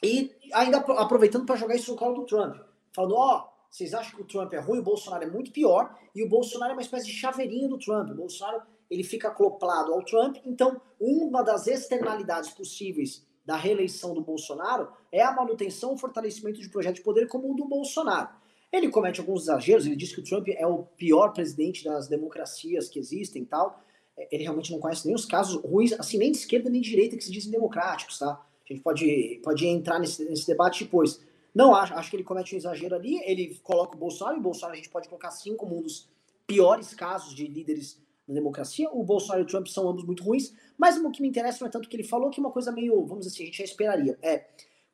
E 0.00 0.30
ainda 0.54 0.78
aproveitando 0.78 1.44
para 1.44 1.56
jogar 1.56 1.74
isso 1.74 1.90
no 1.90 1.96
colo 1.96 2.14
do 2.14 2.24
Trump, 2.24 2.58
falando, 2.94 3.16
ó, 3.16 3.38
oh, 3.38 3.58
vocês 3.68 3.92
acham 3.92 4.14
que 4.14 4.22
o 4.22 4.24
Trump 4.24 4.52
é 4.52 4.60
ruim, 4.60 4.78
o 4.78 4.84
Bolsonaro 4.84 5.24
é 5.24 5.26
muito 5.26 5.50
pior, 5.50 5.98
e 6.14 6.22
o 6.22 6.28
Bolsonaro 6.28 6.70
é 6.70 6.74
uma 6.76 6.82
espécie 6.82 7.06
de 7.06 7.12
chaveirinho 7.12 7.68
do 7.68 7.76
Trump. 7.76 8.10
O 8.12 8.14
Bolsonaro 8.14 8.62
ele 8.88 9.02
fica 9.02 9.26
acoplado 9.26 9.92
ao 9.92 10.04
Trump. 10.04 10.36
Então, 10.46 10.80
uma 11.00 11.42
das 11.42 11.66
externalidades 11.66 12.50
possíveis 12.50 13.26
da 13.44 13.56
reeleição 13.56 14.14
do 14.14 14.20
Bolsonaro 14.20 14.92
é 15.10 15.22
a 15.24 15.32
manutenção 15.32 15.96
e 15.96 15.98
fortalecimento 15.98 16.60
de 16.60 16.68
projeto 16.70 16.96
de 16.96 17.02
poder 17.02 17.26
como 17.26 17.50
o 17.50 17.56
do 17.56 17.66
Bolsonaro. 17.66 18.28
Ele 18.72 18.90
comete 18.90 19.18
alguns 19.18 19.42
exageros, 19.42 19.86
ele 19.86 19.96
diz 19.96 20.14
que 20.14 20.20
o 20.20 20.24
Trump 20.24 20.46
é 20.50 20.66
o 20.66 20.84
pior 20.84 21.32
presidente 21.32 21.82
das 21.82 22.06
democracias 22.06 22.88
que 22.88 23.00
existem 23.00 23.42
e 23.42 23.46
tal. 23.46 23.82
Ele 24.30 24.42
realmente 24.42 24.72
não 24.72 24.78
conhece 24.78 25.06
nem 25.06 25.14
os 25.14 25.24
casos 25.24 25.62
ruins, 25.62 25.92
assim, 25.92 26.18
nem 26.18 26.32
de 26.32 26.38
esquerda 26.38 26.68
nem 26.68 26.80
de 26.80 26.90
direita 26.90 27.16
que 27.16 27.24
se 27.24 27.30
dizem 27.30 27.50
democráticos, 27.50 28.18
tá? 28.18 28.44
A 28.68 28.72
gente 28.72 28.82
pode, 28.82 29.40
pode 29.42 29.66
entrar 29.66 29.98
nesse, 29.98 30.24
nesse 30.24 30.46
debate 30.46 30.84
depois. 30.84 31.20
Não, 31.54 31.74
acho, 31.74 31.94
acho 31.94 32.10
que 32.10 32.16
ele 32.16 32.24
comete 32.24 32.54
um 32.54 32.58
exagero 32.58 32.94
ali, 32.94 33.20
ele 33.24 33.58
coloca 33.62 33.96
o 33.96 33.98
Bolsonaro, 33.98 34.36
e 34.36 34.40
o 34.40 34.42
Bolsonaro 34.42 34.74
a 34.74 34.76
gente 34.76 34.90
pode 34.90 35.08
colocar 35.08 35.28
assim 35.28 35.56
como 35.56 35.78
um 35.78 35.82
dos 35.82 36.08
piores 36.46 36.94
casos 36.94 37.34
de 37.34 37.46
líderes 37.46 38.00
da 38.26 38.34
democracia. 38.34 38.90
O 38.90 39.02
Bolsonaro 39.02 39.40
e 39.40 39.44
o 39.44 39.46
Trump 39.46 39.66
são 39.66 39.88
ambos 39.88 40.04
muito 40.04 40.22
ruins, 40.22 40.52
mas 40.76 40.96
o 40.96 41.10
que 41.10 41.22
me 41.22 41.28
interessa 41.28 41.58
não 41.60 41.68
é 41.68 41.70
tanto 41.70 41.86
o 41.86 41.88
que 41.88 41.96
ele 41.96 42.04
falou, 42.04 42.30
que 42.30 42.40
uma 42.40 42.50
coisa 42.50 42.70
meio, 42.70 43.04
vamos 43.06 43.24
dizer 43.24 43.34
assim, 43.34 43.42
a 43.44 43.46
gente 43.46 43.58
já 43.58 43.64
esperaria. 43.64 44.18
É 44.22 44.46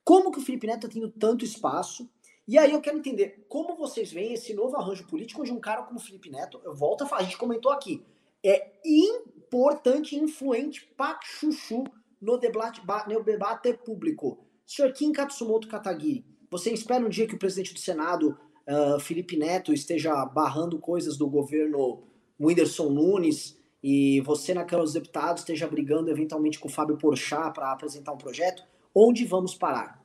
como 0.05 0.31
que 0.31 0.39
o 0.39 0.43
Felipe 0.43 0.67
Neto 0.67 0.87
está 0.87 1.01
tendo 1.01 1.11
tanto 1.11 1.45
espaço 1.45 2.09
e 2.47 2.59
aí 2.59 2.73
eu 2.73 2.81
quero 2.81 2.99
entender 2.99 3.47
como 3.49 3.75
vocês 3.75 4.13
veem 4.13 4.35
esse 4.35 4.53
novo 4.53 4.77
arranjo 4.77 5.07
político 5.07 5.41
onde 5.41 5.53
um 5.53 5.59
cara 5.59 5.83
como 5.83 5.99
Felipe 5.99 6.31
Neto, 6.31 6.61
eu 6.63 6.75
volto 6.75 7.03
a 7.03 7.07
falar, 7.07 7.23
a 7.23 7.25
gente 7.25 7.39
comentou 7.39 7.73
aqui, 7.73 8.05
é 8.45 8.73
importante 8.85 10.17
influente 10.17 10.87
pra 10.97 11.19
chuchu 11.23 11.85
no 12.21 12.37
debate, 12.37 12.83
no 13.09 13.23
debate 13.23 13.73
público. 13.75 14.45
Senhor 14.67 14.93
Kim 14.93 15.13
Katsumoto 15.13 15.69
Katagiri, 15.69 16.25
você 16.51 16.73
espera 16.73 17.05
um 17.05 17.09
dia 17.09 17.27
que 17.27 17.35
o 17.35 17.39
presidente 17.39 17.75
do 17.75 17.81
Senado, 17.81 18.39
uh, 18.69 19.01
Felipe 19.01 19.37
Neto, 19.37 19.73
esteja 19.73 20.25
barrando 20.27 20.79
coisas 20.79 21.17
do 21.17 21.29
governo 21.29 22.03
Whindersson 22.39 22.91
Nunes 22.91 23.59
e 23.83 24.21
você 24.23 24.55
na 24.55 24.65
Câmara 24.65 24.85
dos 24.85 24.95
Deputados 24.95 25.43
esteja 25.43 25.67
brigando 25.67 26.11
eventualmente 26.11 26.59
com 26.59 26.69
o 26.69 26.71
Fábio 26.71 26.97
Porchat 26.97 27.53
para 27.53 27.73
apresentar 27.73 28.13
um 28.13 28.19
projeto? 28.19 28.65
Onde 28.95 29.25
vamos 29.25 29.55
parar? 29.55 30.03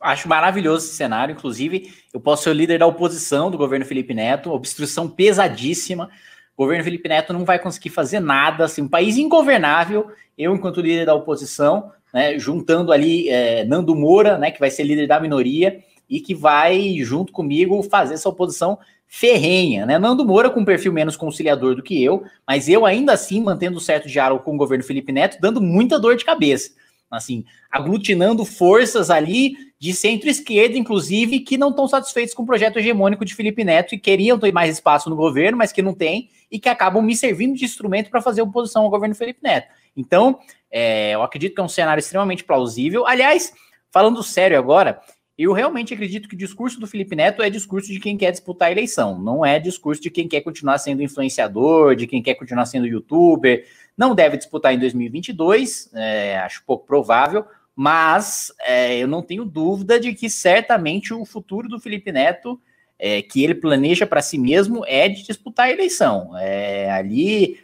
Acho 0.00 0.28
maravilhoso 0.28 0.86
esse 0.86 0.96
cenário. 0.96 1.32
Inclusive, 1.32 1.94
eu 2.12 2.20
posso 2.20 2.42
ser 2.42 2.50
o 2.50 2.54
líder 2.54 2.80
da 2.80 2.86
oposição 2.86 3.50
do 3.50 3.56
governo 3.56 3.86
Felipe 3.86 4.12
Neto, 4.12 4.50
obstrução 4.50 5.08
pesadíssima. 5.08 6.10
O 6.56 6.62
governo 6.62 6.84
Felipe 6.84 7.08
Neto 7.08 7.32
não 7.32 7.44
vai 7.44 7.58
conseguir 7.58 7.90
fazer 7.90 8.20
nada, 8.20 8.64
assim, 8.64 8.82
um 8.82 8.88
país 8.88 9.16
ingovernável. 9.16 10.10
Eu, 10.36 10.54
enquanto 10.54 10.80
líder 10.80 11.06
da 11.06 11.14
oposição, 11.14 11.90
né, 12.12 12.38
juntando 12.38 12.92
ali 12.92 13.28
é, 13.28 13.64
Nando 13.64 13.94
Moura, 13.94 14.38
né, 14.38 14.50
que 14.50 14.60
vai 14.60 14.70
ser 14.70 14.84
líder 14.84 15.06
da 15.06 15.20
minoria 15.20 15.82
e 16.08 16.20
que 16.20 16.34
vai, 16.34 16.96
junto 17.00 17.32
comigo, 17.32 17.82
fazer 17.82 18.14
essa 18.14 18.28
oposição 18.28 18.78
ferrenha, 19.06 19.84
né? 19.84 19.98
Nando 19.98 20.24
Moura 20.24 20.48
com 20.48 20.60
um 20.60 20.64
perfil 20.64 20.90
menos 20.90 21.16
conciliador 21.16 21.74
do 21.74 21.82
que 21.82 22.02
eu, 22.02 22.24
mas 22.46 22.66
eu 22.66 22.86
ainda 22.86 23.12
assim 23.12 23.42
mantendo 23.42 23.78
certo 23.78 24.08
diálogo 24.08 24.42
com 24.42 24.54
o 24.54 24.56
governo 24.56 24.82
Felipe 24.82 25.12
Neto, 25.12 25.38
dando 25.38 25.60
muita 25.60 26.00
dor 26.00 26.16
de 26.16 26.24
cabeça 26.24 26.70
assim, 27.16 27.44
aglutinando 27.70 28.44
forças 28.44 29.10
ali 29.10 29.54
de 29.78 29.92
centro-esquerda, 29.92 30.78
inclusive, 30.78 31.40
que 31.40 31.58
não 31.58 31.70
estão 31.70 31.86
satisfeitos 31.86 32.34
com 32.34 32.42
o 32.42 32.46
projeto 32.46 32.78
hegemônico 32.78 33.24
de 33.24 33.34
Felipe 33.34 33.64
Neto 33.64 33.94
e 33.94 33.98
queriam 33.98 34.38
ter 34.38 34.52
mais 34.52 34.74
espaço 34.74 35.10
no 35.10 35.16
governo, 35.16 35.58
mas 35.58 35.72
que 35.72 35.82
não 35.82 35.92
tem, 35.92 36.30
e 36.52 36.60
que 36.60 36.68
acabam 36.68 37.02
me 37.02 37.16
servindo 37.16 37.56
de 37.56 37.64
instrumento 37.64 38.10
para 38.10 38.20
fazer 38.20 38.42
oposição 38.42 38.82
ao 38.82 38.90
governo 38.90 39.14
Felipe 39.14 39.40
Neto. 39.42 39.68
Então, 39.96 40.38
é, 40.70 41.12
eu 41.14 41.22
acredito 41.22 41.54
que 41.54 41.60
é 41.60 41.64
um 41.64 41.68
cenário 41.68 42.00
extremamente 42.00 42.44
plausível. 42.44 43.06
Aliás, 43.06 43.54
falando 43.90 44.22
sério 44.22 44.58
agora, 44.58 45.00
eu 45.36 45.54
realmente 45.54 45.94
acredito 45.94 46.28
que 46.28 46.34
o 46.34 46.38
discurso 46.38 46.78
do 46.78 46.86
Felipe 46.86 47.16
Neto 47.16 47.42
é 47.42 47.48
discurso 47.48 47.90
de 47.90 47.98
quem 47.98 48.18
quer 48.18 48.30
disputar 48.30 48.68
a 48.68 48.72
eleição, 48.72 49.18
não 49.18 49.44
é 49.44 49.58
discurso 49.58 50.02
de 50.02 50.10
quem 50.10 50.28
quer 50.28 50.42
continuar 50.42 50.76
sendo 50.76 51.02
influenciador, 51.02 51.96
de 51.96 52.06
quem 52.06 52.22
quer 52.22 52.34
continuar 52.34 52.66
sendo 52.66 52.86
youtuber, 52.86 53.66
não 53.96 54.14
deve 54.14 54.36
disputar 54.36 54.74
em 54.74 54.78
2022, 54.78 55.90
é, 55.94 56.38
acho 56.38 56.62
pouco 56.66 56.86
provável, 56.86 57.46
mas 57.74 58.52
é, 58.60 58.98
eu 58.98 59.08
não 59.08 59.22
tenho 59.22 59.46
dúvida 59.46 59.98
de 59.98 60.12
que 60.12 60.28
certamente 60.28 61.14
o 61.14 61.24
futuro 61.24 61.66
do 61.66 61.80
Felipe 61.80 62.12
Neto, 62.12 62.60
é, 63.04 63.20
que 63.20 63.42
ele 63.42 63.56
planeja 63.56 64.06
para 64.06 64.22
si 64.22 64.38
mesmo, 64.38 64.84
é 64.86 65.08
de 65.08 65.24
disputar 65.24 65.66
a 65.66 65.72
eleição. 65.72 66.38
É, 66.38 66.88
ali, 66.88 67.58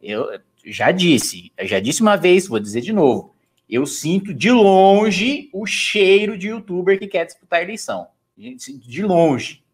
eu 0.00 0.38
já 0.64 0.92
disse, 0.92 1.52
eu 1.58 1.66
já 1.66 1.80
disse 1.80 2.00
uma 2.00 2.14
vez, 2.14 2.46
vou 2.46 2.60
dizer 2.60 2.80
de 2.80 2.92
novo, 2.92 3.34
eu 3.68 3.86
sinto 3.86 4.32
de 4.32 4.52
longe 4.52 5.50
o 5.52 5.66
cheiro 5.66 6.38
de 6.38 6.46
youtuber 6.46 6.96
que 6.96 7.08
quer 7.08 7.26
disputar 7.26 7.58
a 7.58 7.62
eleição. 7.64 8.06
De 8.36 9.02
longe. 9.02 9.64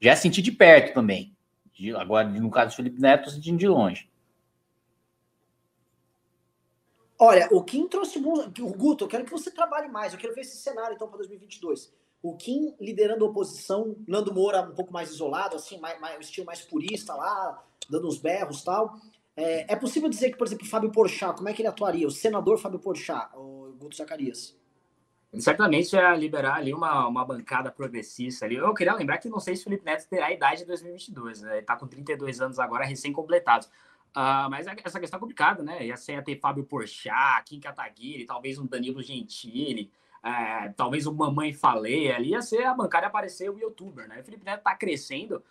Já 0.00 0.14
senti 0.14 0.40
de 0.40 0.52
perto 0.52 0.94
também. 0.94 1.36
De, 1.72 1.92
agora, 1.96 2.28
no 2.28 2.48
caso 2.48 2.70
do 2.70 2.76
Felipe 2.76 3.00
Neto, 3.00 3.30
sentindo 3.32 3.58
de 3.58 3.66
longe. 3.66 4.08
Olha, 7.18 7.48
o 7.50 7.64
Kim 7.64 7.88
trouxe 7.88 8.20
bons. 8.20 8.46
Guto, 8.46 9.04
eu 9.04 9.08
quero 9.08 9.24
que 9.24 9.30
você 9.30 9.50
trabalhe 9.50 9.88
mais. 9.88 10.12
Eu 10.12 10.20
quero 10.20 10.36
ver 10.36 10.42
esse 10.42 10.56
cenário 10.58 10.94
então 10.94 11.08
para 11.08 11.18
2022. 11.18 11.92
O 12.22 12.36
Kim 12.36 12.74
liderando 12.80 13.24
a 13.24 13.28
oposição, 13.28 13.96
Nando 14.06 14.32
Moura 14.32 14.62
um 14.62 14.74
pouco 14.74 14.92
mais 14.92 15.10
isolado, 15.10 15.56
assim, 15.56 15.78
mais, 15.78 16.00
mais, 16.00 16.20
estilo 16.20 16.46
mais 16.46 16.60
purista 16.60 17.14
lá, 17.14 17.62
dando 17.90 18.06
uns 18.06 18.18
berros 18.18 18.62
tal. 18.62 18.96
É, 19.36 19.72
é, 19.72 19.76
possível 19.76 20.08
dizer 20.08 20.30
que, 20.30 20.36
por 20.36 20.46
exemplo, 20.46 20.66
Fábio 20.66 20.92
Porchat, 20.92 21.36
como 21.36 21.48
é 21.48 21.52
que 21.52 21.62
ele 21.62 21.68
atuaria? 21.68 22.06
O 22.06 22.10
senador 22.10 22.58
Fábio 22.58 22.78
Porchat, 22.78 23.30
o 23.34 23.74
Guto 23.78 23.96
Zacarias. 23.96 24.56
Certamente 25.40 25.96
ia 25.96 26.14
liberar 26.14 26.56
ali 26.56 26.74
uma, 26.74 27.08
uma 27.08 27.24
bancada 27.24 27.72
progressista 27.72 28.44
ali. 28.44 28.56
Eu 28.56 28.74
queria 28.74 28.92
lembrar 28.94 29.16
que 29.16 29.30
não 29.30 29.40
sei 29.40 29.56
se 29.56 29.62
o 29.62 29.64
Felipe 29.64 29.84
Neto 29.84 30.06
terá 30.06 30.26
a 30.26 30.32
idade 30.32 30.60
de 30.60 30.66
2022, 30.66 31.40
né? 31.40 31.52
Ele 31.52 31.60
está 31.60 31.74
com 31.74 31.86
32 31.86 32.40
anos 32.42 32.58
agora, 32.58 32.84
recém-completados. 32.84 33.66
Uh, 34.14 34.50
mas 34.50 34.66
é, 34.66 34.76
essa 34.84 35.00
questão 35.00 35.16
é 35.16 35.20
complicada, 35.20 35.62
né? 35.62 35.86
Ia 35.86 35.96
ser 35.96 36.22
ter 36.22 36.38
Fábio 36.38 36.64
Porchat, 36.64 37.44
Kim 37.46 37.58
Kataguiri, 37.58 38.26
talvez 38.26 38.58
um 38.58 38.66
Danilo 38.66 39.02
Gentili, 39.02 39.90
é, 40.24 40.68
talvez 40.76 41.06
um 41.06 41.14
Mamãe 41.14 41.52
Falei 41.52 42.10
ali, 42.12 42.30
ia 42.30 42.42
ser 42.42 42.64
a 42.64 42.74
bancária 42.74 43.08
aparecer 43.08 43.50
o 43.50 43.58
youtuber, 43.58 44.08
né? 44.08 44.20
O 44.20 44.24
Felipe 44.24 44.44
Neto 44.44 44.62
tá 44.62 44.74
crescendo 44.74 45.42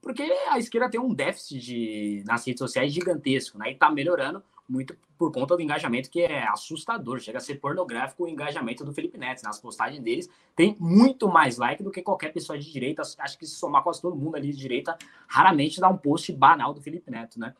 porque 0.00 0.22
a 0.22 0.58
esquerda 0.58 0.88
tem 0.88 1.00
um 1.00 1.12
déficit 1.12 1.58
de, 1.60 2.22
nas 2.26 2.46
redes 2.46 2.60
sociais 2.60 2.92
gigantesco, 2.92 3.58
né? 3.58 3.72
E 3.72 3.74
tá 3.74 3.90
melhorando 3.90 4.42
muito 4.68 4.96
por 5.16 5.32
conta 5.32 5.56
do 5.56 5.62
engajamento 5.62 6.10
que 6.10 6.20
é 6.20 6.46
assustador, 6.46 7.18
chega 7.18 7.38
a 7.38 7.40
ser 7.40 7.56
pornográfico 7.56 8.24
o 8.24 8.28
engajamento 8.28 8.84
do 8.84 8.92
Felipe 8.92 9.18
Neto. 9.18 9.42
Nas 9.42 9.58
postagens 9.58 10.00
deles 10.02 10.28
tem 10.54 10.76
muito 10.78 11.28
mais 11.28 11.56
like 11.56 11.82
do 11.82 11.90
que 11.90 12.02
qualquer 12.02 12.32
pessoa 12.32 12.58
de 12.58 12.70
direita. 12.70 13.02
Acho 13.18 13.38
que 13.38 13.46
se 13.46 13.54
somar 13.54 13.82
quase 13.82 14.00
todo 14.00 14.14
mundo 14.14 14.36
ali 14.36 14.52
de 14.52 14.58
direita, 14.58 14.96
raramente 15.26 15.80
dá 15.80 15.88
um 15.88 15.96
post 15.96 16.32
banal 16.32 16.72
do 16.72 16.80
Felipe 16.80 17.10
Neto, 17.10 17.40
né? 17.40 17.54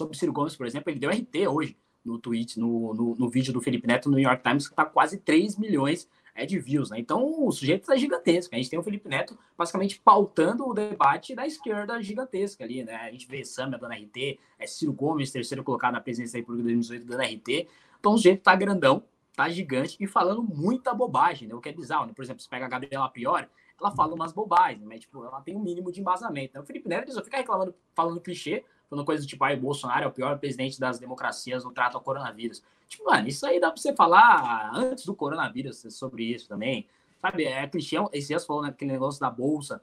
sobre 0.00 0.16
o 0.16 0.18
Ciro 0.18 0.32
Gomes, 0.32 0.56
por 0.56 0.66
exemplo, 0.66 0.90
ele 0.90 0.98
deu 0.98 1.10
RT 1.10 1.48
hoje 1.48 1.76
no 2.04 2.18
tweet, 2.18 2.58
no, 2.58 2.94
no, 2.94 3.16
no 3.16 3.28
vídeo 3.28 3.52
do 3.52 3.60
Felipe 3.60 3.86
Neto 3.86 4.08
no 4.08 4.16
New 4.16 4.24
York 4.24 4.42
Times, 4.42 4.66
que 4.66 4.72
está 4.72 4.84
quase 4.84 5.18
3 5.18 5.56
milhões 5.56 6.08
é, 6.34 6.46
de 6.46 6.58
views, 6.58 6.90
né? 6.90 6.98
Então 6.98 7.44
o 7.46 7.50
sujeito 7.52 7.90
é 7.92 7.98
gigantesco. 7.98 8.54
A 8.54 8.58
gente 8.58 8.70
tem 8.70 8.78
o 8.78 8.82
Felipe 8.82 9.08
Neto 9.08 9.38
basicamente 9.56 10.00
pautando 10.00 10.66
o 10.66 10.72
debate 10.72 11.34
da 11.34 11.46
esquerda 11.46 12.00
gigantesca 12.02 12.64
ali, 12.64 12.82
né? 12.82 12.94
A 12.94 13.10
gente 13.10 13.26
vê 13.26 13.44
Samia 13.44 13.78
dando 13.78 13.92
RT, 13.92 14.38
é 14.58 14.66
Ciro 14.66 14.92
Gomes, 14.92 15.30
terceiro 15.30 15.62
colocado 15.62 15.92
na 15.92 16.00
presidência 16.00 16.34
da 16.34 16.38
República 16.40 16.68
de 16.68 16.74
2018, 16.74 17.06
dando 17.06 17.22
RT. 17.22 17.68
Então 17.98 18.12
o 18.12 18.16
sujeito 18.16 18.42
tá 18.42 18.54
grandão, 18.54 19.02
tá 19.36 19.48
gigante 19.48 19.96
e 20.00 20.06
falando 20.06 20.42
muita 20.42 20.94
bobagem, 20.94 21.48
né? 21.48 21.54
O 21.54 21.60
que 21.60 21.68
é 21.68 21.72
bizarro, 21.72 22.06
né? 22.06 22.12
Por 22.14 22.22
exemplo, 22.22 22.42
você 22.42 22.48
pega 22.48 22.66
a 22.66 22.68
Gabriela 22.68 23.08
Pior, 23.08 23.48
ela 23.80 23.90
fala 23.90 24.14
umas 24.14 24.32
bobagens, 24.32 24.84
mas 24.84 25.00
tipo, 25.00 25.24
ela 25.24 25.40
tem 25.40 25.56
um 25.56 25.60
mínimo 25.62 25.90
de 25.90 26.00
embasamento. 26.00 26.54
Né? 26.54 26.60
O 26.60 26.64
Felipe 26.64 26.88
Neto 26.88 27.12
só 27.12 27.24
fica 27.24 27.38
reclamando, 27.38 27.74
falando 27.94 28.20
clichê, 28.20 28.64
falando 28.90 29.06
coisas 29.06 29.24
do 29.24 29.28
tipo, 29.28 29.44
ah, 29.44 29.52
o 29.54 29.56
Bolsonaro 29.56 30.04
é 30.04 30.08
o 30.08 30.12
pior 30.12 30.36
presidente 30.38 30.80
das 30.80 30.98
democracias 30.98 31.64
no 31.64 31.70
trato 31.70 31.96
ao 31.96 32.02
coronavírus. 32.02 32.60
Tipo, 32.88 33.04
mano, 33.04 33.28
isso 33.28 33.46
aí 33.46 33.60
dá 33.60 33.70
pra 33.70 33.80
você 33.80 33.94
falar 33.94 34.72
antes 34.74 35.06
do 35.06 35.14
coronavírus 35.14 35.86
sobre 35.90 36.24
isso 36.24 36.48
também. 36.48 36.86
Sabe, 37.22 37.44
é 37.44 37.66
clichê, 37.68 37.96
esses 38.12 38.28
dias 38.28 38.44
falou 38.44 38.62
naquele 38.62 38.88
né, 38.88 38.94
negócio 38.94 39.20
da 39.20 39.30
bolsa, 39.30 39.80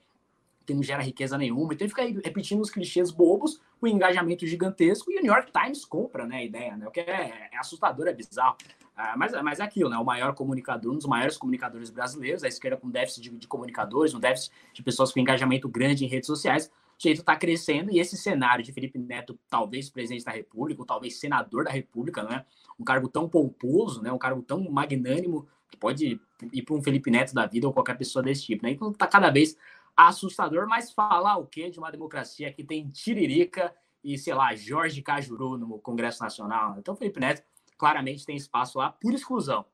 que 0.65 0.73
não 0.73 0.83
gera 0.83 1.01
riqueza 1.01 1.37
nenhuma. 1.37 1.73
Então 1.73 1.85
ele 1.85 1.93
fica 1.93 2.27
repetindo 2.27 2.59
os 2.59 2.69
clichês 2.69 3.09
bobos, 3.09 3.61
o 3.79 3.87
engajamento 3.87 4.45
gigantesco, 4.45 5.09
e 5.09 5.19
o 5.19 5.21
New 5.21 5.31
York 5.31 5.51
Times 5.51 5.85
compra 5.85 6.25
né, 6.25 6.37
a 6.37 6.43
ideia, 6.43 6.75
né? 6.75 6.85
O 6.85 6.91
que 6.91 6.99
é, 6.99 7.49
é 7.53 7.57
assustador, 7.57 8.07
é 8.07 8.13
bizarro. 8.13 8.57
Ah, 8.95 9.15
mas, 9.15 9.31
mas 9.43 9.59
é 9.59 9.63
aquilo, 9.63 9.89
né? 9.89 9.97
O 9.97 10.03
maior 10.03 10.33
comunicador, 10.33 10.91
um 10.91 10.97
dos 10.97 11.05
maiores 11.05 11.37
comunicadores 11.37 11.89
brasileiros, 11.89 12.43
a 12.43 12.47
esquerda 12.47 12.75
com 12.75 12.89
déficit 12.89 13.21
de, 13.21 13.37
de 13.37 13.47
comunicadores, 13.47 14.13
um 14.13 14.19
déficit 14.19 14.51
de 14.73 14.83
pessoas 14.83 15.13
com 15.13 15.19
engajamento 15.19 15.69
grande 15.69 16.03
em 16.03 16.07
redes 16.07 16.27
sociais, 16.27 16.69
o 16.97 17.01
sujeito 17.01 17.19
está 17.19 17.35
crescendo 17.35 17.91
e 17.91 17.99
esse 17.99 18.17
cenário 18.17 18.63
de 18.63 18.73
Felipe 18.73 18.97
Neto, 18.97 19.39
talvez 19.47 19.89
presidente 19.89 20.25
da 20.25 20.31
República, 20.31 20.81
ou 20.81 20.85
talvez 20.85 21.19
senador 21.19 21.63
da 21.63 21.71
República, 21.71 22.23
né? 22.23 22.43
um 22.79 22.83
cargo 22.83 23.07
tão 23.07 23.29
pomposo, 23.29 24.01
né? 24.01 24.11
um 24.11 24.17
cargo 24.17 24.41
tão 24.41 24.69
magnânimo, 24.69 25.47
que 25.69 25.77
pode 25.77 26.19
ir 26.51 26.61
para 26.63 26.75
um 26.75 26.81
Felipe 26.81 27.11
Neto 27.11 27.35
da 27.35 27.45
vida 27.45 27.67
ou 27.67 27.73
qualquer 27.73 27.97
pessoa 27.97 28.23
desse 28.23 28.43
tipo. 28.43 28.65
Né? 28.65 28.71
Então 28.71 28.89
está 28.89 29.05
cada 29.05 29.29
vez 29.29 29.55
assustador, 29.95 30.67
mas 30.67 30.91
falar 30.91 31.37
o 31.37 31.45
quê 31.45 31.69
de 31.69 31.77
uma 31.77 31.91
democracia 31.91 32.51
que 32.51 32.63
tem 32.63 32.87
Tiririca 32.89 33.73
e, 34.03 34.17
sei 34.17 34.33
lá, 34.33 34.55
Jorge 34.55 35.01
Cajuru 35.01 35.57
no 35.57 35.79
Congresso 35.79 36.23
Nacional? 36.23 36.77
Então, 36.79 36.95
Felipe 36.95 37.19
Neto 37.19 37.43
claramente 37.77 38.25
tem 38.25 38.35
espaço 38.35 38.77
lá 38.77 38.91
por 38.91 39.13
exclusão. 39.13 39.65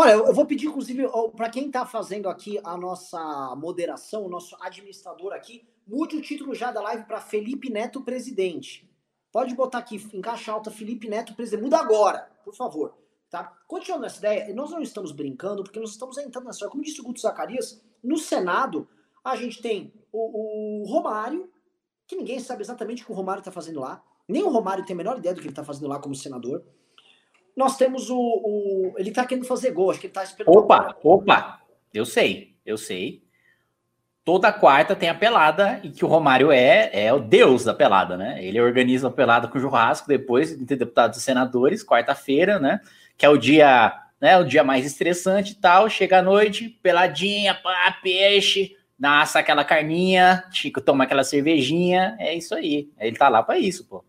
Olha, 0.00 0.12
eu 0.12 0.32
vou 0.32 0.46
pedir, 0.46 0.68
inclusive, 0.68 1.08
para 1.34 1.50
quem 1.50 1.66
está 1.66 1.84
fazendo 1.84 2.28
aqui 2.28 2.60
a 2.62 2.76
nossa 2.76 3.18
moderação, 3.56 4.24
o 4.24 4.28
nosso 4.28 4.56
administrador 4.60 5.32
aqui, 5.32 5.68
mude 5.84 6.16
o 6.16 6.22
título 6.22 6.54
já 6.54 6.70
da 6.70 6.80
live 6.80 7.02
para 7.02 7.20
Felipe 7.20 7.68
Neto 7.68 8.00
Presidente. 8.04 8.88
Pode 9.32 9.56
botar 9.56 9.78
aqui, 9.78 9.96
em 10.14 10.20
caixa 10.20 10.52
alta, 10.52 10.70
Felipe 10.70 11.08
Neto, 11.08 11.34
presidente. 11.34 11.64
Muda 11.64 11.78
agora, 11.78 12.30
por 12.44 12.54
favor. 12.54 12.96
Tá? 13.28 13.58
Continuando 13.66 14.06
essa 14.06 14.18
ideia, 14.18 14.54
nós 14.54 14.70
não 14.70 14.80
estamos 14.80 15.10
brincando, 15.10 15.64
porque 15.64 15.80
nós 15.80 15.90
estamos 15.90 16.16
entrando 16.16 16.44
nessa 16.44 16.58
história. 16.58 16.70
Como 16.70 16.84
disse 16.84 17.00
o 17.00 17.04
Guto 17.04 17.20
Zacarias, 17.20 17.82
no 18.00 18.16
Senado, 18.16 18.88
a 19.24 19.34
gente 19.34 19.60
tem 19.60 19.92
o, 20.12 20.82
o 20.84 20.86
Romário, 20.86 21.50
que 22.06 22.14
ninguém 22.14 22.38
sabe 22.38 22.62
exatamente 22.62 23.02
o 23.02 23.06
que 23.06 23.10
o 23.10 23.16
Romário 23.16 23.40
está 23.40 23.50
fazendo 23.50 23.80
lá. 23.80 24.00
Nem 24.28 24.44
o 24.44 24.48
Romário 24.48 24.86
tem 24.86 24.94
a 24.94 24.96
menor 24.96 25.18
ideia 25.18 25.34
do 25.34 25.40
que 25.40 25.48
ele 25.48 25.52
está 25.52 25.64
fazendo 25.64 25.88
lá 25.88 25.98
como 25.98 26.14
senador. 26.14 26.64
Nós 27.58 27.76
temos 27.76 28.08
o. 28.08 28.16
o 28.16 28.94
ele 28.96 29.08
está 29.08 29.26
querendo 29.26 29.44
fazer 29.44 29.72
gol, 29.72 29.90
acho 29.90 29.98
que 29.98 30.06
ele 30.06 30.12
está 30.12 30.22
esperando. 30.22 30.56
Opa, 30.56 30.96
opa, 31.02 31.60
eu 31.92 32.06
sei, 32.06 32.54
eu 32.64 32.78
sei. 32.78 33.20
Toda 34.24 34.52
quarta 34.52 34.94
tem 34.94 35.08
a 35.08 35.14
pelada 35.14 35.80
e 35.82 35.90
que 35.90 36.04
o 36.04 36.08
Romário 36.08 36.52
é, 36.52 36.88
é 36.92 37.12
o 37.12 37.18
deus 37.18 37.64
da 37.64 37.74
pelada, 37.74 38.16
né? 38.16 38.38
Ele 38.44 38.60
organiza 38.60 39.08
a 39.08 39.10
pelada 39.10 39.48
com 39.48 39.58
churrasco 39.58 40.06
depois 40.06 40.56
de 40.56 40.76
deputados 40.76 41.18
e 41.18 41.20
senadores, 41.20 41.84
quarta-feira, 41.84 42.60
né? 42.60 42.80
Que 43.16 43.26
é 43.26 43.28
o 43.28 43.36
dia, 43.36 43.92
né? 44.20 44.38
O 44.38 44.44
dia 44.44 44.62
mais 44.62 44.86
estressante 44.86 45.50
e 45.50 45.56
tal. 45.56 45.90
Chega 45.90 46.20
à 46.20 46.22
noite, 46.22 46.68
peladinha, 46.80 47.56
pá, 47.56 47.98
peixe, 48.00 48.76
nasce 48.96 49.36
aquela 49.36 49.64
carninha, 49.64 50.44
Chico 50.52 50.80
toma 50.80 51.02
aquela 51.02 51.24
cervejinha, 51.24 52.14
é 52.20 52.36
isso 52.36 52.54
aí. 52.54 52.88
Ele 53.00 53.16
tá 53.16 53.28
lá 53.28 53.42
para 53.42 53.58
isso, 53.58 53.84
pô. 53.84 54.04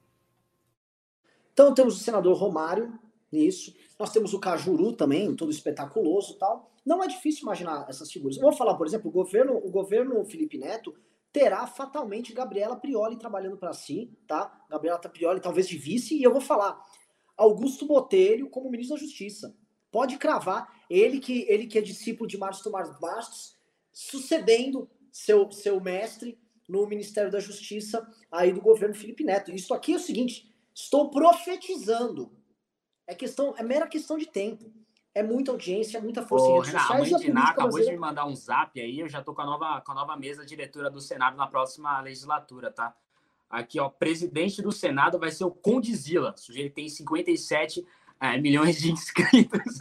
Então 1.52 1.74
temos 1.74 2.00
o 2.00 2.04
senador 2.04 2.38
Romário 2.38 2.94
nisso. 3.32 3.74
Nós 3.98 4.12
temos 4.12 4.34
o 4.34 4.40
Cajuru 4.40 4.94
também, 4.94 5.36
todo 5.36 5.52
espetaculoso 5.52 6.38
tal. 6.38 6.72
Não 6.86 7.04
é 7.04 7.08
difícil 7.08 7.44
imaginar 7.44 7.86
essas 7.90 8.12
figuras. 8.12 8.38
Eu 8.38 8.44
vou 8.44 8.54
falar, 8.54 8.76
por 8.76 8.88
exemplo, 8.88 9.10
o 9.10 9.12
governo, 9.12 9.58
o 9.58 9.70
governo 9.70 10.24
Felipe 10.26 10.58
Neto 10.58 10.96
terá 11.32 11.68
fatalmente 11.68 12.34
Gabriela 12.34 12.76
Prioli 12.76 13.18
trabalhando 13.18 13.58
para 13.58 13.74
si, 13.74 14.12
tá? 14.28 14.66
Gabriela 14.70 14.98
Prioli 15.00 15.40
talvez 15.40 15.68
de 15.68 15.78
vice, 15.78 16.16
e 16.16 16.24
eu 16.24 16.32
vou 16.32 16.42
falar 16.42 16.84
Augusto 17.38 17.86
Botelho 17.86 18.50
como 18.50 18.70
ministro 18.70 18.96
da 18.96 19.02
Justiça. 19.02 19.56
Pode 19.92 20.18
cravar, 20.18 20.68
ele 20.90 21.20
que 21.20 21.46
ele 21.48 21.68
que 21.68 21.78
é 21.78 21.82
discípulo 21.82 22.28
de 22.28 22.38
Márcio 22.38 22.64
Tomás 22.64 23.00
Bastos, 23.00 23.56
sucedendo 23.92 24.90
seu, 25.12 25.52
seu 25.52 25.80
mestre 25.80 26.38
no 26.68 26.86
Ministério 26.86 27.32
da 27.32 27.40
Justiça 27.40 28.08
aí 28.32 28.54
do 28.54 28.62
governo 28.62 28.96
Felipe 28.96 29.24
Neto. 29.24 29.52
Isso 29.52 29.74
aqui 29.74 29.94
é 29.94 29.98
o 29.98 30.00
seguinte, 30.00 30.54
estou 30.74 31.10
profetizando. 31.10 32.32
É 33.10 33.16
questão, 33.16 33.56
é 33.58 33.64
mera 33.64 33.88
questão 33.88 34.20
de 34.20 34.28
tempo. 34.28 34.72
É 35.16 35.24
muita 35.24 35.50
audiência, 35.50 35.98
é 35.98 36.02
muita 36.02 36.22
força 36.22 36.46
Ô, 36.46 36.64
sociais. 36.64 36.92
A 36.92 36.94
mãe 36.94 37.16
de 37.16 37.34
Ná 37.34 37.50
acabou 37.50 37.80
de 37.80 37.90
me 37.90 37.98
mandar 37.98 38.28
um 38.28 38.36
zap 38.36 38.80
aí, 38.80 39.00
eu 39.00 39.10
já 39.10 39.24
tô 39.24 39.34
com 39.34 39.42
a 39.42 39.46
nova, 39.46 39.82
com 39.82 39.92
a 39.92 39.96
nova 39.96 40.16
mesa 40.16 40.46
diretora 40.46 40.92
do 40.92 41.02
Senado 41.02 41.36
na 41.36 41.48
próxima 41.48 42.00
legislatura, 42.02 42.70
tá? 42.70 42.96
Aqui, 43.50 43.80
ó, 43.80 43.90
presidente 43.90 44.62
do 44.62 44.72
Senado 44.72 45.18
vai 45.18 45.32
ser 45.32 45.44
o 45.44 45.50
Condizila. 45.50 46.36
O 46.38 46.40
sujeito 46.40 46.76
tem 46.76 46.88
57 46.88 47.84
é, 48.20 48.38
milhões 48.38 48.80
de 48.80 48.92
inscritos 48.94 49.80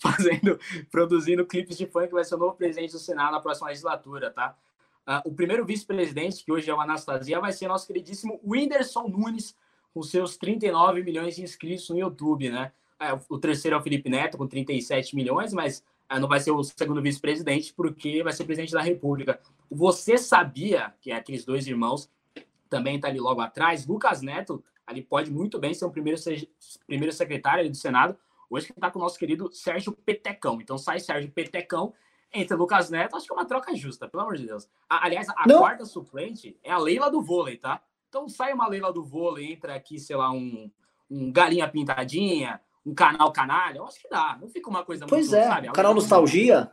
fazendo, 0.00 0.58
produzindo 0.90 1.46
clipes 1.46 1.78
de 1.78 1.86
funk, 1.86 2.10
vai 2.10 2.24
ser 2.24 2.34
o 2.34 2.38
novo 2.38 2.56
presidente 2.56 2.90
do 2.90 2.98
Senado 2.98 3.30
na 3.30 3.40
próxima 3.40 3.68
legislatura, 3.68 4.32
tá? 4.32 4.56
Uh, 5.06 5.28
o 5.28 5.32
primeiro 5.32 5.64
vice-presidente, 5.64 6.44
que 6.44 6.50
hoje 6.50 6.68
é 6.68 6.74
o 6.74 6.80
Anastasia, 6.80 7.38
vai 7.38 7.52
ser 7.52 7.68
nosso 7.68 7.86
queridíssimo 7.86 8.40
Whindersson 8.42 9.06
Nunes, 9.06 9.54
com 9.94 10.02
seus 10.02 10.36
39 10.36 11.02
milhões 11.04 11.36
de 11.36 11.42
inscritos 11.42 11.88
no 11.88 11.96
YouTube, 11.96 12.50
né? 12.50 12.72
É, 12.98 13.12
o 13.28 13.38
terceiro 13.38 13.76
é 13.76 13.80
o 13.80 13.82
Felipe 13.82 14.10
Neto, 14.10 14.36
com 14.36 14.46
37 14.46 15.14
milhões, 15.14 15.52
mas 15.52 15.84
é, 16.08 16.18
não 16.18 16.28
vai 16.28 16.40
ser 16.40 16.50
o 16.50 16.62
segundo 16.64 17.00
vice-presidente, 17.00 17.72
porque 17.72 18.22
vai 18.22 18.32
ser 18.32 18.44
presidente 18.44 18.72
da 18.72 18.82
República. 18.82 19.40
Você 19.70 20.18
sabia 20.18 20.92
que 21.00 21.12
aqueles 21.12 21.44
dois 21.44 21.66
irmãos 21.66 22.10
também 22.68 22.98
tá 22.98 23.08
ali 23.08 23.20
logo 23.20 23.40
atrás? 23.40 23.86
Lucas 23.86 24.20
Neto 24.20 24.62
ali 24.86 25.00
pode 25.00 25.30
muito 25.30 25.58
bem 25.58 25.72
ser 25.72 25.84
o 25.84 25.90
primeiro, 25.90 26.20
primeiro 26.86 27.12
secretário 27.12 27.70
do 27.70 27.76
Senado. 27.76 28.16
Hoje 28.50 28.66
que 28.66 28.72
está 28.72 28.90
com 28.90 28.98
o 28.98 29.02
nosso 29.02 29.18
querido 29.18 29.50
Sérgio 29.52 29.92
Petecão. 29.92 30.60
Então 30.60 30.76
sai 30.76 31.00
Sérgio 31.00 31.30
Petecão, 31.30 31.94
entra 32.32 32.56
Lucas 32.56 32.90
Neto, 32.90 33.16
acho 33.16 33.26
que 33.26 33.32
é 33.32 33.36
uma 33.36 33.46
troca 33.46 33.74
justa, 33.74 34.08
pelo 34.08 34.22
amor 34.24 34.36
de 34.36 34.46
Deus. 34.46 34.68
aliás, 34.88 35.28
a 35.30 35.44
Não. 35.46 35.58
quarta 35.60 35.84
suplente 35.84 36.56
é 36.62 36.70
a 36.70 36.78
Leila 36.78 37.10
do 37.10 37.22
vôlei, 37.22 37.56
tá? 37.56 37.80
Então 38.14 38.28
sai 38.28 38.52
uma 38.52 38.68
Leila 38.68 38.92
do 38.92 39.02
vôlei, 39.02 39.52
entra 39.52 39.74
aqui, 39.74 39.98
sei 39.98 40.14
lá, 40.14 40.30
um, 40.30 40.70
um 41.10 41.32
galinha 41.32 41.66
pintadinha, 41.66 42.60
um 42.86 42.94
canal 42.94 43.32
canalha, 43.32 43.78
eu 43.78 43.84
acho 43.84 44.00
que 44.00 44.08
dá. 44.08 44.38
Não 44.40 44.48
fica 44.48 44.70
uma 44.70 44.84
coisa 44.84 45.04
pois 45.04 45.30
muito, 45.30 45.42
é, 45.42 45.48
sabe? 45.48 45.72
Canal 45.72 45.92
Nostalgia? 45.92 46.70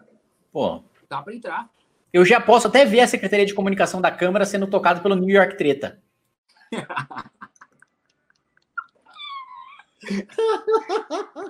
Pô. 0.51 0.83
Dá 1.09 1.19
para 1.23 1.33
entrar. 1.33 1.67
Eu 2.13 2.23
já 2.23 2.39
posso 2.39 2.67
até 2.67 2.85
ver 2.85 2.99
a 2.99 3.07
Secretaria 3.07 3.47
de 3.47 3.55
Comunicação 3.55 3.99
da 3.99 4.11
Câmara 4.11 4.45
sendo 4.45 4.67
tocado 4.67 5.01
pelo 5.01 5.15
New 5.15 5.35
York 5.35 5.57
Treta. 5.57 5.99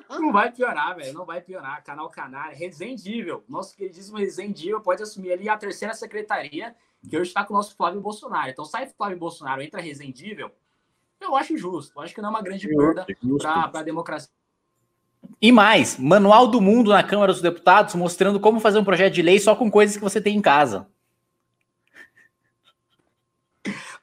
não 0.09 0.31
vai 0.31 0.53
piorar, 0.53 0.95
velho. 0.95 1.11
Não 1.13 1.25
vai 1.25 1.41
piorar. 1.41 1.83
Canal 1.83 2.09
Canário, 2.09 2.57
Resendível. 2.57 3.43
Nosso 3.45 3.75
queridíssimo 3.75 4.17
Resendível 4.17 4.79
pode 4.79 5.03
assumir 5.03 5.33
ali 5.33 5.49
a 5.49 5.57
terceira 5.57 5.93
secretaria, 5.93 6.73
que 7.07 7.17
hoje 7.17 7.29
está 7.29 7.43
com 7.43 7.53
o 7.53 7.57
nosso 7.57 7.75
Flávio 7.75 8.01
Bolsonaro. 8.01 8.49
Então 8.49 8.65
sai 8.65 8.87
Flávio 8.87 9.17
Bolsonaro, 9.17 9.61
entra 9.61 9.81
Resendível. 9.81 10.51
Eu 11.19 11.35
acho 11.35 11.57
justo. 11.57 11.93
Eu 11.95 12.03
acho 12.03 12.13
que 12.13 12.21
não 12.21 12.29
é 12.29 12.31
uma 12.31 12.41
grande 12.41 12.67
perda 12.67 13.05
para 13.39 13.79
a 13.79 13.83
democracia. 13.83 14.31
E 15.41 15.51
mais, 15.51 15.97
manual 15.97 16.47
do 16.47 16.59
mundo 16.59 16.89
na 16.91 17.03
Câmara 17.03 17.31
dos 17.31 17.41
Deputados 17.41 17.93
mostrando 17.95 18.39
como 18.39 18.59
fazer 18.59 18.79
um 18.79 18.83
projeto 18.83 19.13
de 19.13 19.21
lei 19.21 19.39
só 19.39 19.55
com 19.55 19.69
coisas 19.69 19.95
que 19.95 20.03
você 20.03 20.19
tem 20.19 20.37
em 20.37 20.41
casa. 20.41 20.87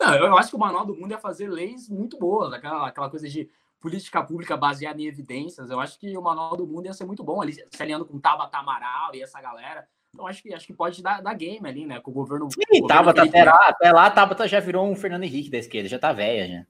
Não, 0.00 0.14
eu 0.14 0.36
acho 0.36 0.50
que 0.50 0.56
o 0.56 0.60
manual 0.60 0.86
do 0.86 0.94
mundo 0.94 1.12
é 1.12 1.18
fazer 1.18 1.48
leis 1.48 1.88
muito 1.88 2.16
boas, 2.18 2.52
aquela, 2.52 2.86
aquela 2.86 3.10
coisa 3.10 3.28
de 3.28 3.50
política 3.80 4.22
pública 4.22 4.56
baseada 4.56 5.00
em 5.00 5.06
evidências. 5.06 5.70
Eu 5.70 5.80
acho 5.80 5.98
que 5.98 6.16
o 6.16 6.22
Manual 6.22 6.56
do 6.56 6.66
Mundo 6.66 6.86
ia 6.86 6.92
ser 6.92 7.04
muito 7.04 7.22
bom 7.22 7.40
ali, 7.40 7.52
se 7.52 7.82
alinhando 7.82 8.04
com 8.04 8.18
Tabata 8.18 8.58
Amaral 8.58 9.14
e 9.14 9.22
essa 9.22 9.40
galera. 9.40 9.88
Então 10.12 10.26
acho 10.26 10.42
que 10.42 10.52
acho 10.52 10.66
que 10.66 10.72
pode 10.72 11.02
dar, 11.02 11.22
dar 11.22 11.34
game 11.34 11.68
ali, 11.68 11.86
né? 11.86 12.00
Com 12.00 12.10
o 12.10 12.14
governo. 12.14 12.48
Sim, 12.50 12.82
o 12.82 12.86
Tabata 12.86 13.22
até 13.22 13.44
lá, 13.44 13.68
até 13.68 13.92
lá, 13.92 14.10
Tabata 14.10 14.48
já 14.48 14.60
virou 14.60 14.86
um 14.86 14.96
Fernando 14.96 15.24
Henrique 15.24 15.50
da 15.50 15.58
esquerda, 15.58 15.88
já 15.88 15.98
tá 15.98 16.12
velha, 16.12 16.48
já. 16.48 16.66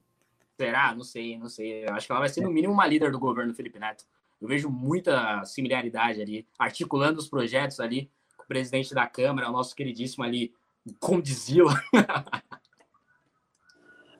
Será? 0.57 0.93
Não 0.93 1.03
sei, 1.03 1.37
não 1.37 1.47
sei. 1.47 1.85
Eu 1.85 1.93
acho 1.93 2.05
que 2.05 2.11
ela 2.11 2.19
vai 2.19 2.29
ser 2.29 2.41
no 2.41 2.51
mínimo 2.51 2.73
uma 2.73 2.85
líder 2.85 3.11
do 3.11 3.19
governo 3.19 3.53
Felipe 3.53 3.79
Neto. 3.79 4.03
Eu 4.41 4.47
vejo 4.47 4.69
muita 4.69 5.43
similaridade 5.45 6.21
ali, 6.21 6.47
articulando 6.57 7.19
os 7.19 7.29
projetos 7.29 7.79
ali 7.79 8.09
com 8.37 8.43
o 8.43 8.47
presidente 8.47 8.93
da 8.93 9.07
Câmara, 9.07 9.49
o 9.49 9.53
nosso 9.53 9.75
queridíssimo 9.75 10.23
ali, 10.23 10.53
Condizila. 10.99 11.73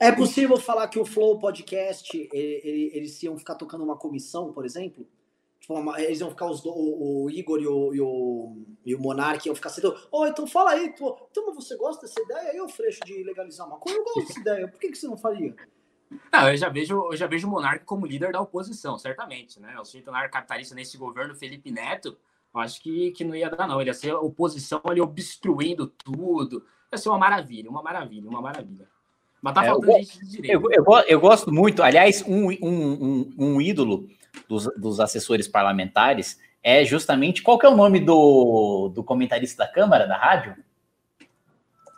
É 0.01 0.13
possível 0.13 0.55
falar 0.55 0.87
que 0.87 0.97
o 0.97 1.03
Flow 1.03 1.37
Podcast, 1.39 2.17
ele, 2.31 2.89
eles 2.93 3.21
iam 3.21 3.37
ficar 3.37 3.55
tocando 3.55 3.83
uma 3.83 3.97
comissão, 3.97 4.53
por 4.53 4.63
exemplo? 4.63 5.05
Uma, 5.69 6.01
eles 6.01 6.19
iam 6.19 6.31
ficar 6.31 6.49
os 6.49 6.61
do, 6.61 6.71
o, 6.71 7.25
o, 7.25 7.29
Igor 7.29 7.61
e 7.61 7.67
o, 7.67 7.93
e 7.93 8.01
o, 8.01 8.57
e 8.83 8.95
o 8.95 8.99
Monark 8.99 9.47
iam 9.47 9.53
ficar 9.53 9.69
sendo. 9.69 9.95
Oh, 10.11 10.25
então 10.25 10.47
fala 10.47 10.71
aí, 10.71 10.89
pô. 10.97 11.15
Então 11.29 11.53
você 11.53 11.77
gosta 11.77 12.07
dessa 12.07 12.19
ideia? 12.19 12.57
Eu, 12.57 12.67
Freixo, 12.67 12.99
de 13.05 13.23
legalizar 13.23 13.67
uma 13.67 13.77
coisa, 13.77 13.99
eu 13.99 14.03
gosto 14.03 14.27
dessa 14.27 14.39
ideia. 14.39 14.67
Por 14.67 14.79
que, 14.79 14.89
que 14.89 14.97
você 14.97 15.07
não 15.07 15.15
faria? 15.15 15.55
Não, 16.33 16.49
eu 16.49 16.57
já 16.57 16.69
vejo, 16.69 16.95
eu 17.11 17.15
já 17.15 17.27
vejo 17.27 17.47
o 17.47 17.51
Monark 17.51 17.85
como 17.85 18.07
líder 18.07 18.31
da 18.31 18.41
oposição, 18.41 18.97
certamente, 18.97 19.59
né? 19.59 19.79
O 19.79 19.85
sujeito 19.85 20.11
capitalista 20.31 20.73
nesse 20.73 20.97
governo 20.97 21.35
Felipe 21.35 21.69
Neto, 21.69 22.17
acho 22.51 22.81
que, 22.81 23.11
que 23.11 23.23
não 23.23 23.35
ia 23.35 23.47
dar, 23.47 23.67
não. 23.67 23.79
Ele 23.79 23.91
ia 23.91 23.93
ser 23.93 24.11
oposição 24.15 24.81
ali 24.85 24.99
obstruindo 24.99 25.85
tudo. 25.85 26.65
Ia 26.91 26.97
ser 26.97 27.09
uma 27.09 27.19
maravilha, 27.19 27.69
uma 27.69 27.83
maravilha, 27.83 28.27
uma 28.27 28.41
maravilha. 28.41 28.87
Mas 29.39 29.53
tá 29.53 29.63
é, 29.63 29.67
faltando 29.67 29.91
eu, 29.91 29.99
gente 29.99 30.19
de 30.19 30.31
direito. 30.31 30.71
Eu, 30.71 30.83
eu, 30.83 30.99
eu, 31.07 31.19
gosto 31.19 31.51
muito, 31.53 31.83
aliás, 31.83 32.23
um, 32.27 32.49
um, 32.49 32.63
um, 32.63 33.33
um 33.37 33.61
ídolo 33.61 34.09
dos, 34.47 34.65
dos, 34.77 34.99
assessores 34.99 35.47
parlamentares 35.47 36.39
é 36.63 36.83
justamente. 36.83 37.41
Qual 37.41 37.57
que 37.57 37.65
é 37.65 37.69
o 37.69 37.75
nome 37.75 37.99
do, 37.99 38.89
do 38.93 39.03
comentarista 39.03 39.63
da 39.63 39.71
Câmara, 39.71 40.07
da 40.07 40.17
rádio? 40.17 40.55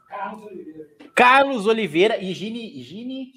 Carlos 0.08 0.46
Oliveira. 0.46 0.88
Carlos 1.16 1.66
Oliveira 1.68 2.18
e 2.18 2.34
Gini, 2.34 2.82
Gini, 2.84 3.34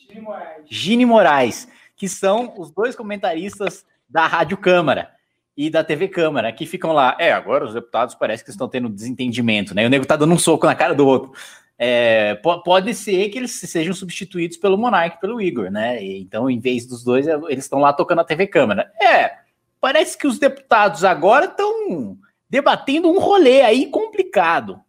Gini, 0.69 1.07
Moraes. 1.07 1.07
Moraes, 1.07 1.69
que 1.97 2.09
são 2.09 2.55
os 2.59 2.71
dois 2.71 2.95
comentaristas 2.95 3.87
da 4.09 4.27
Rádio 4.27 4.57
Câmara 4.57 5.11
e 5.57 5.71
da 5.71 5.85
TV 5.85 6.09
Câmara, 6.09 6.53
que 6.53 6.67
ficam 6.67 6.93
lá. 6.93 7.17
É, 7.19 7.33
agora 7.33 7.65
os 7.65 7.75
deputados 7.75 8.15
parece 8.15 8.45
que 8.45 8.51
estão 8.51 8.69
tendo 8.69 8.89
desentendimento, 8.89 9.75
né? 9.75 9.87
O 9.87 9.91
nego 9.91 10.07
tá 10.07 10.17
dando 10.17 10.35
um 10.35 10.39
soco 10.39 10.67
na 10.67 10.75
cara 10.75 10.95
do 10.95 11.07
outro. 11.07 11.33
É, 11.77 12.37
pode 12.37 12.95
ser 12.95 13.29
que 13.31 13.39
eles 13.39 13.53
sejam 13.53 13.93
substituídos 13.93 14.57
pelo 14.57 14.79
Monark, 14.79 15.21
pelo 15.21 15.41
Igor, 15.41 15.71
né? 15.71 16.03
Então, 16.05 16.49
em 16.49 16.61
vez 16.61 16.87
dos 16.87 17.03
dois, 17.03 17.27
eles 17.27 17.65
estão 17.65 17.81
lá 17.81 17.93
tocando 17.93 18.21
a 18.21 18.25
TV 18.25 18.47
Câmara. 18.47 18.93
É, 19.01 19.39
parece 19.81 20.17
que 20.17 20.27
os 20.27 20.39
deputados 20.39 21.05
agora 21.05 21.47
estão 21.47 22.17
debatendo 22.49 23.11
um 23.11 23.19
rolê 23.19 23.63
aí 23.63 23.87
complicado. 23.87 24.81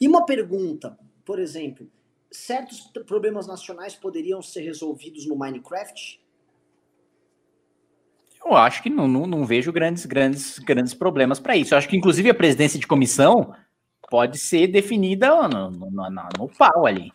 E 0.00 0.08
uma 0.08 0.24
pergunta, 0.24 0.98
por 1.24 1.38
exemplo, 1.38 1.86
certos 2.30 2.80
problemas 3.06 3.46
nacionais 3.46 3.94
poderiam 3.94 4.40
ser 4.42 4.62
resolvidos 4.62 5.26
no 5.26 5.36
Minecraft? 5.36 6.20
Eu 8.44 8.54
acho 8.54 8.82
que 8.82 8.90
não, 8.90 9.08
não, 9.08 9.26
não 9.26 9.44
vejo 9.44 9.72
grandes, 9.72 10.06
grandes, 10.06 10.58
grandes 10.58 10.94
problemas 10.94 11.40
para 11.40 11.56
isso. 11.56 11.74
Eu 11.74 11.78
acho 11.78 11.88
que, 11.88 11.96
inclusive, 11.96 12.30
a 12.30 12.34
presidência 12.34 12.78
de 12.78 12.86
comissão 12.86 13.52
pode 14.10 14.38
ser 14.38 14.66
definida 14.68 15.48
no, 15.48 15.70
no, 15.70 15.90
no, 15.90 16.10
no 16.38 16.48
pau 16.48 16.86
ali. 16.86 17.12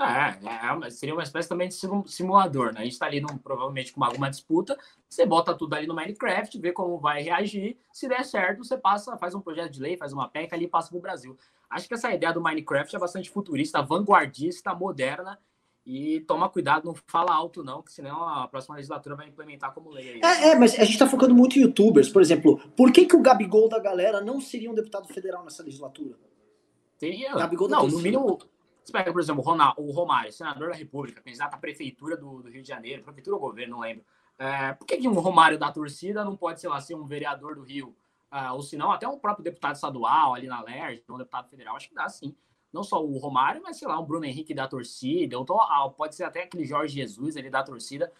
É, 0.00 0.86
é, 0.86 0.90
seria 0.90 1.14
uma 1.14 1.22
espécie 1.22 1.48
também 1.48 1.68
de 1.68 1.76
simulador, 2.06 2.72
né? 2.72 2.80
A 2.80 2.82
gente 2.82 2.94
está 2.94 3.06
ali 3.06 3.20
num, 3.20 3.38
provavelmente 3.38 3.92
com 3.92 4.02
alguma 4.02 4.28
disputa, 4.28 4.76
você 5.08 5.24
bota 5.24 5.54
tudo 5.54 5.74
ali 5.74 5.86
no 5.86 5.94
Minecraft, 5.94 6.58
vê 6.58 6.72
como 6.72 6.98
vai 6.98 7.22
reagir. 7.22 7.76
Se 7.92 8.08
der 8.08 8.24
certo, 8.24 8.64
você 8.64 8.76
passa, 8.76 9.16
faz 9.16 9.34
um 9.34 9.40
projeto 9.40 9.70
de 9.70 9.80
lei, 9.80 9.96
faz 9.96 10.12
uma 10.12 10.28
PEC 10.28 10.52
ali 10.54 10.64
e 10.64 10.68
passa 10.68 10.88
para 10.88 10.98
o 10.98 11.00
Brasil. 11.00 11.38
Acho 11.70 11.86
que 11.86 11.94
essa 11.94 12.12
ideia 12.12 12.32
do 12.32 12.40
Minecraft 12.40 12.94
é 12.96 12.98
bastante 12.98 13.30
futurista, 13.30 13.80
vanguardista, 13.80 14.74
moderna. 14.74 15.38
E 15.84 16.20
toma 16.20 16.48
cuidado, 16.48 16.84
não 16.84 16.94
fala 17.06 17.34
alto, 17.34 17.64
não, 17.64 17.82
que 17.82 17.92
senão 17.92 18.22
a 18.28 18.46
próxima 18.46 18.76
legislatura 18.76 19.16
vai 19.16 19.28
implementar 19.28 19.74
como 19.74 19.90
lei. 19.90 20.12
Aí. 20.12 20.20
É, 20.22 20.50
é, 20.50 20.54
mas 20.54 20.74
a 20.74 20.84
gente 20.84 20.92
está 20.92 21.08
focando 21.08 21.34
muito 21.34 21.58
em 21.58 21.62
youtubers, 21.62 22.08
por 22.08 22.22
exemplo. 22.22 22.58
Por 22.76 22.92
que, 22.92 23.04
que 23.04 23.16
o 23.16 23.20
Gabigol 23.20 23.68
da 23.68 23.80
galera 23.80 24.20
não 24.20 24.40
seria 24.40 24.70
um 24.70 24.74
deputado 24.74 25.08
federal 25.08 25.42
nessa 25.42 25.62
legislatura? 25.62 26.16
Teria. 26.98 27.34
Gabigol 27.34 27.68
não, 27.68 27.88
no 27.88 27.98
mínimo. 27.98 28.38
Você 28.84 28.92
pega, 28.92 29.12
por 29.12 29.20
exemplo, 29.20 29.42
o 29.76 29.90
Romário, 29.90 30.32
senador 30.32 30.70
da 30.70 30.76
República, 30.76 31.20
candidato 31.20 31.54
à 31.54 31.58
prefeitura 31.58 32.16
do, 32.16 32.42
do, 32.42 32.48
Rio 32.48 32.62
de 32.62 32.68
Janeiro, 32.68 33.02
prefeitura 33.02 33.36
ou 33.36 33.42
governo, 33.42 33.74
não 33.74 33.80
lembro. 33.80 34.04
É, 34.38 34.72
por 34.74 34.86
que, 34.86 34.96
que 34.96 35.08
um 35.08 35.14
Romário 35.14 35.58
da 35.58 35.70
torcida 35.70 36.24
não 36.24 36.36
pode, 36.36 36.60
sei 36.60 36.70
lá, 36.70 36.80
ser 36.80 36.94
um 36.94 37.06
vereador 37.06 37.56
do 37.56 37.62
Rio? 37.62 37.96
Uh, 38.32 38.54
ou 38.54 38.62
se 38.62 38.76
não, 38.76 38.90
até 38.90 39.06
um 39.06 39.18
próprio 39.18 39.44
deputado 39.44 39.74
estadual 39.74 40.34
ali 40.34 40.46
na 40.46 40.62
LERJ, 40.62 41.04
um 41.10 41.18
deputado 41.18 41.50
federal, 41.50 41.76
acho 41.76 41.88
que 41.88 41.94
dá 41.94 42.08
sim. 42.08 42.34
Não 42.72 42.82
só 42.82 43.04
o 43.04 43.18
Romário, 43.18 43.62
mas 43.62 43.76
sei 43.76 43.86
lá, 43.86 43.98
o 43.98 44.06
Bruno 44.06 44.24
Henrique 44.24 44.54
da 44.54 44.66
torcida, 44.66 45.38
ou 45.38 45.46
ah, 45.60 45.90
pode 45.90 46.14
ser 46.14 46.24
até 46.24 46.44
aquele 46.44 46.64
Jorge 46.64 46.94
Jesus 46.94 47.36
ali 47.36 47.50
da 47.50 47.62
torcida. 47.62 48.12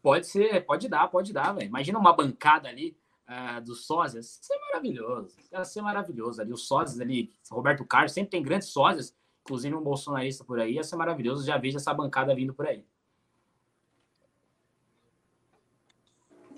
Pode 0.00 0.26
ser, 0.26 0.64
pode 0.64 0.88
dar, 0.88 1.08
pode 1.08 1.32
dar, 1.32 1.52
velho. 1.52 1.66
Imagina 1.66 1.98
uma 1.98 2.12
bancada 2.12 2.68
ali 2.68 2.96
uh, 3.28 3.60
dos 3.60 3.84
sósias, 3.84 4.40
isso 4.40 4.52
é 4.52 4.58
maravilhoso. 4.68 5.36
Ia 5.52 5.64
ser 5.64 5.82
maravilhoso 5.82 6.40
ali. 6.40 6.52
Os 6.52 6.66
sósias 6.66 7.00
ali, 7.00 7.30
Roberto 7.50 7.84
Carlos, 7.84 8.12
sempre 8.12 8.30
tem 8.30 8.42
grandes 8.42 8.68
sósias, 8.68 9.14
inclusive 9.42 9.74
um 9.74 9.82
bolsonarista 9.82 10.44
por 10.44 10.58
aí, 10.58 10.74
ia 10.74 10.84
ser 10.84 10.96
maravilhoso. 10.96 11.44
Já 11.44 11.58
vejo 11.58 11.76
essa 11.76 11.92
bancada 11.92 12.34
vindo 12.34 12.54
por 12.54 12.66
aí. 12.66 12.84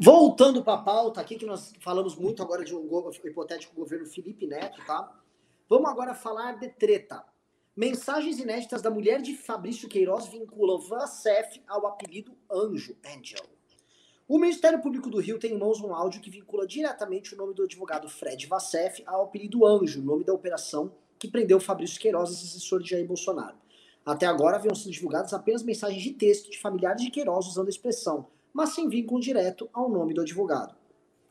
Voltando 0.03 0.65
para 0.65 0.75
a 0.75 0.83
pauta 0.83 1.21
aqui, 1.21 1.37
que 1.37 1.45
nós 1.45 1.75
falamos 1.81 2.17
muito 2.17 2.43
agora 2.43 2.65
de 2.65 2.75
um 2.75 3.11
hipotético 3.23 3.75
governo 3.75 4.07
Felipe 4.07 4.47
Neto, 4.47 4.83
tá? 4.87 5.15
Vamos 5.69 5.91
agora 5.91 6.15
falar 6.15 6.59
de 6.59 6.69
treta. 6.71 7.23
Mensagens 7.81 8.39
inéditas 8.39 8.83
da 8.83 8.91
mulher 8.91 9.23
de 9.23 9.35
Fabrício 9.35 9.89
Queiroz 9.89 10.27
vinculam 10.27 10.79
Vassef 10.79 11.63
ao 11.67 11.87
apelido 11.87 12.37
Anjo, 12.53 12.95
Angel. 13.03 13.43
O 14.29 14.39
Ministério 14.39 14.83
Público 14.83 15.09
do 15.09 15.19
Rio 15.19 15.39
tem 15.39 15.55
em 15.55 15.59
mãos 15.59 15.81
um 15.81 15.95
áudio 15.95 16.21
que 16.21 16.29
vincula 16.29 16.67
diretamente 16.67 17.33
o 17.33 17.39
nome 17.39 17.55
do 17.55 17.63
advogado 17.63 18.07
Fred 18.07 18.47
Vassef 18.47 19.03
ao 19.07 19.23
apelido 19.23 19.65
Anjo, 19.65 20.03
nome 20.03 20.25
da 20.25 20.35
operação 20.35 20.93
que 21.19 21.27
prendeu 21.27 21.59
Fabrício 21.59 21.99
Queiroz, 21.99 22.29
assessor 22.29 22.83
de 22.83 22.91
Jair 22.91 23.07
Bolsonaro. 23.07 23.57
Até 24.05 24.27
agora 24.27 24.57
haviam 24.57 24.75
sido 24.75 24.93
divulgadas 24.93 25.33
apenas 25.33 25.63
mensagens 25.63 26.03
de 26.03 26.13
texto 26.13 26.51
de 26.51 26.59
familiares 26.59 27.03
de 27.03 27.11
Queiroz 27.11 27.47
usando 27.47 27.69
a 27.69 27.71
expressão 27.71 28.27
mas 28.53 28.75
sem 28.75 28.91
vínculo 28.91 29.23
direto 29.23 29.71
ao 29.73 29.89
nome 29.89 30.13
do 30.13 30.21
advogado. 30.21 30.77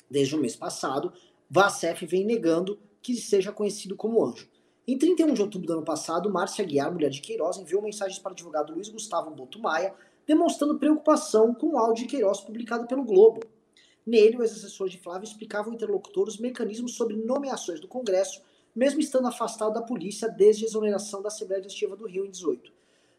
Desde 0.09 0.35
o 0.35 0.39
mês 0.39 0.55
passado, 0.55 1.13
Vacef 1.47 2.07
vem 2.07 2.25
negando 2.25 2.79
que 3.03 3.15
seja 3.15 3.51
conhecido 3.51 3.95
como 3.95 4.25
anjo. 4.25 4.49
Em 4.89 4.97
31 4.97 5.35
de 5.35 5.41
outubro 5.43 5.67
do 5.67 5.73
ano 5.73 5.83
passado, 5.83 6.31
Márcia 6.31 6.65
Guiar, 6.65 6.91
mulher 6.91 7.11
de 7.11 7.21
Queiroz, 7.21 7.57
enviou 7.57 7.79
mensagens 7.79 8.17
para 8.17 8.31
o 8.31 8.33
advogado 8.33 8.73
Luiz 8.73 8.89
Gustavo 8.89 9.29
Boto 9.29 9.59
Maia, 9.59 9.93
demonstrando 10.25 10.79
preocupação 10.79 11.53
com 11.53 11.73
o 11.73 11.77
áudio 11.77 12.07
de 12.07 12.09
Queiroz 12.09 12.41
publicado 12.41 12.87
pelo 12.87 13.03
Globo. 13.03 13.39
Nele, 14.03 14.37
o 14.37 14.41
ex-assessor 14.41 14.89
de 14.89 14.97
Flávio 14.97 15.27
explicava 15.27 15.69
ao 15.69 15.75
interlocutor 15.75 16.27
os 16.27 16.39
mecanismos 16.39 16.95
sobre 16.95 17.15
nomeações 17.15 17.79
do 17.79 17.87
Congresso, 17.87 18.41
mesmo 18.75 18.99
estando 18.99 19.27
afastado 19.27 19.75
da 19.75 19.83
polícia 19.83 20.27
desde 20.27 20.65
a 20.65 20.67
exoneração 20.67 21.21
da 21.21 21.27
Assembleia 21.27 21.61
Legislativa 21.61 21.95
do 21.95 22.07
Rio 22.07 22.25
em 22.25 22.31
18. 22.31 22.73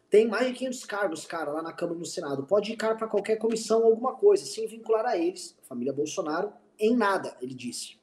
Tem 0.09 0.27
mais 0.27 0.47
de 0.47 0.53
500 0.55 0.83
cargos, 0.83 1.25
cara, 1.25 1.53
lá 1.53 1.61
na 1.61 1.71
Câmara 1.71 1.97
no 1.97 2.05
Senado. 2.05 2.43
Pode 2.43 2.67
indicar 2.67 2.97
para 2.97 3.07
qualquer 3.07 3.37
comissão 3.37 3.85
alguma 3.85 4.13
coisa, 4.13 4.43
sem 4.43 4.67
vincular 4.67 5.05
a 5.05 5.17
eles, 5.17 5.55
a 5.63 5.67
família 5.67 5.93
Bolsonaro, 5.93 6.51
em 6.77 6.97
nada, 6.97 7.37
ele 7.41 7.53
disse. 7.53 8.00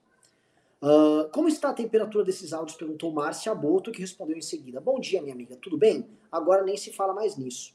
Uh, 0.81 1.29
como 1.33 1.49
está 1.49 1.71
a 1.71 1.75
temperatura 1.75 2.25
desses 2.25 2.53
áudios? 2.53 2.77
Perguntou 2.77 3.13
Márcia 3.13 3.55
Boto, 3.55 3.91
que 3.91 4.01
respondeu 4.01 4.37
em 4.37 4.43
seguida. 4.43 4.81
Bom 4.81 5.01
dia, 5.01 5.21
minha 5.21 5.35
amiga, 5.35 5.57
tudo 5.57 5.77
bem? 5.77 6.07
Agora 6.31 6.63
nem 6.63 6.77
se 6.77 6.93
fala 6.93 7.13
mais 7.13 7.37
nisso. 7.37 7.75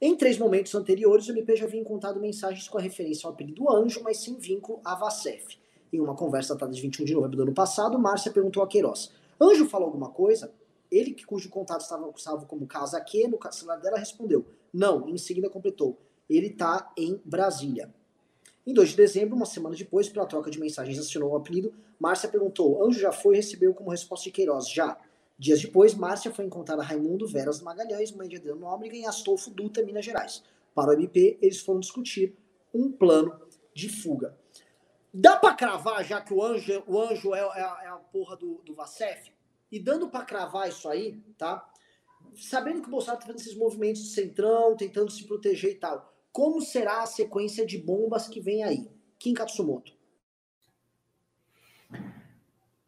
Em 0.00 0.16
três 0.16 0.38
momentos 0.38 0.74
anteriores, 0.74 1.28
o 1.28 1.32
MP 1.32 1.56
já 1.56 1.66
havia 1.66 1.80
encontrado 1.80 2.18
mensagens 2.18 2.68
com 2.68 2.78
a 2.78 2.80
referência 2.80 3.26
ao 3.26 3.32
apelido 3.32 3.70
Anjo, 3.70 4.02
mas 4.02 4.18
sem 4.18 4.36
vínculo 4.38 4.80
à 4.84 4.94
Vacef. 4.94 5.58
Em 5.92 6.00
uma 6.00 6.14
conversa 6.14 6.54
tratada 6.54 6.72
de 6.72 6.80
21 6.80 7.04
de 7.04 7.14
novembro 7.14 7.36
do 7.36 7.42
ano 7.42 7.54
passado, 7.54 7.98
Márcia 7.98 8.32
perguntou 8.32 8.62
a 8.62 8.66
Queiroz: 8.66 9.12
Anjo 9.40 9.68
falou 9.68 9.86
alguma 9.86 10.10
coisa? 10.10 10.52
Ele, 10.90 11.14
cujo 11.24 11.48
contato 11.50 11.82
estava 11.82 12.10
salvo 12.16 12.46
como 12.46 12.66
casa 12.66 12.96
aqui, 12.96 13.26
no 13.28 13.38
celular 13.52 13.76
dela, 13.76 13.98
respondeu 13.98 14.44
não. 14.74 15.08
Em 15.08 15.16
seguida 15.16 15.48
completou: 15.48 15.96
ele 16.28 16.48
está 16.48 16.92
em 16.98 17.20
Brasília. 17.24 17.94
Em 18.66 18.72
2 18.72 18.90
de 18.90 18.96
dezembro, 18.96 19.36
uma 19.36 19.44
semana 19.44 19.76
depois, 19.76 20.08
pela 20.08 20.24
troca 20.24 20.50
de 20.50 20.58
mensagens 20.58 20.98
assinou 20.98 21.32
o 21.32 21.36
apelido, 21.36 21.74
Márcia 21.98 22.28
perguntou: 22.28 22.82
Anjo 22.82 22.98
já 22.98 23.12
foi 23.12 23.34
e 23.34 23.36
recebeu 23.36 23.74
como 23.74 23.90
resposta 23.90 24.24
de 24.24 24.30
Queiroz? 24.30 24.68
Já. 24.70 24.98
Dias 25.38 25.60
depois, 25.60 25.94
Márcia 25.94 26.32
foi 26.32 26.44
encontrar 26.44 26.80
Raimundo 26.80 27.26
Veras 27.26 27.60
Magalhães, 27.60 28.12
mãe 28.12 28.28
de 28.28 28.36
Adriano 28.36 28.60
Nóbrega, 28.60 28.96
em 28.96 29.06
Astolfo 29.06 29.50
Dutra, 29.50 29.84
Minas 29.84 30.04
Gerais. 30.04 30.42
Para 30.74 30.90
o 30.90 30.92
MP, 30.94 31.38
eles 31.42 31.60
foram 31.60 31.80
discutir 31.80 32.36
um 32.72 32.90
plano 32.90 33.38
de 33.74 33.88
fuga. 33.88 34.38
Dá 35.12 35.36
para 35.36 35.54
cravar 35.54 36.04
já 36.04 36.20
que 36.20 36.32
o 36.32 36.42
anjo, 36.42 36.82
o 36.86 37.00
anjo 37.00 37.34
é, 37.34 37.40
é, 37.40 37.42
a, 37.42 37.80
é 37.84 37.88
a 37.88 37.96
porra 37.96 38.36
do, 38.36 38.62
do 38.64 38.74
Vacef? 38.74 39.30
E 39.70 39.78
dando 39.78 40.08
para 40.08 40.24
cravar 40.24 40.68
isso 40.68 40.88
aí, 40.88 41.20
tá? 41.36 41.68
Sabendo 42.36 42.80
que 42.80 42.88
o 42.88 42.90
Bolsonaro 42.90 43.18
está 43.18 43.26
fazendo 43.26 43.40
esses 43.40 43.56
movimentos 43.58 44.02
de 44.02 44.08
centrão, 44.08 44.76
tentando 44.76 45.10
se 45.10 45.24
proteger 45.24 45.72
e 45.72 45.74
tal, 45.74 46.13
como 46.34 46.60
será 46.60 47.04
a 47.04 47.06
sequência 47.06 47.64
de 47.64 47.78
bombas 47.78 48.26
que 48.26 48.40
vem 48.40 48.64
aí? 48.64 48.88
Kim 49.20 49.32
Katsumoto. 49.32 49.92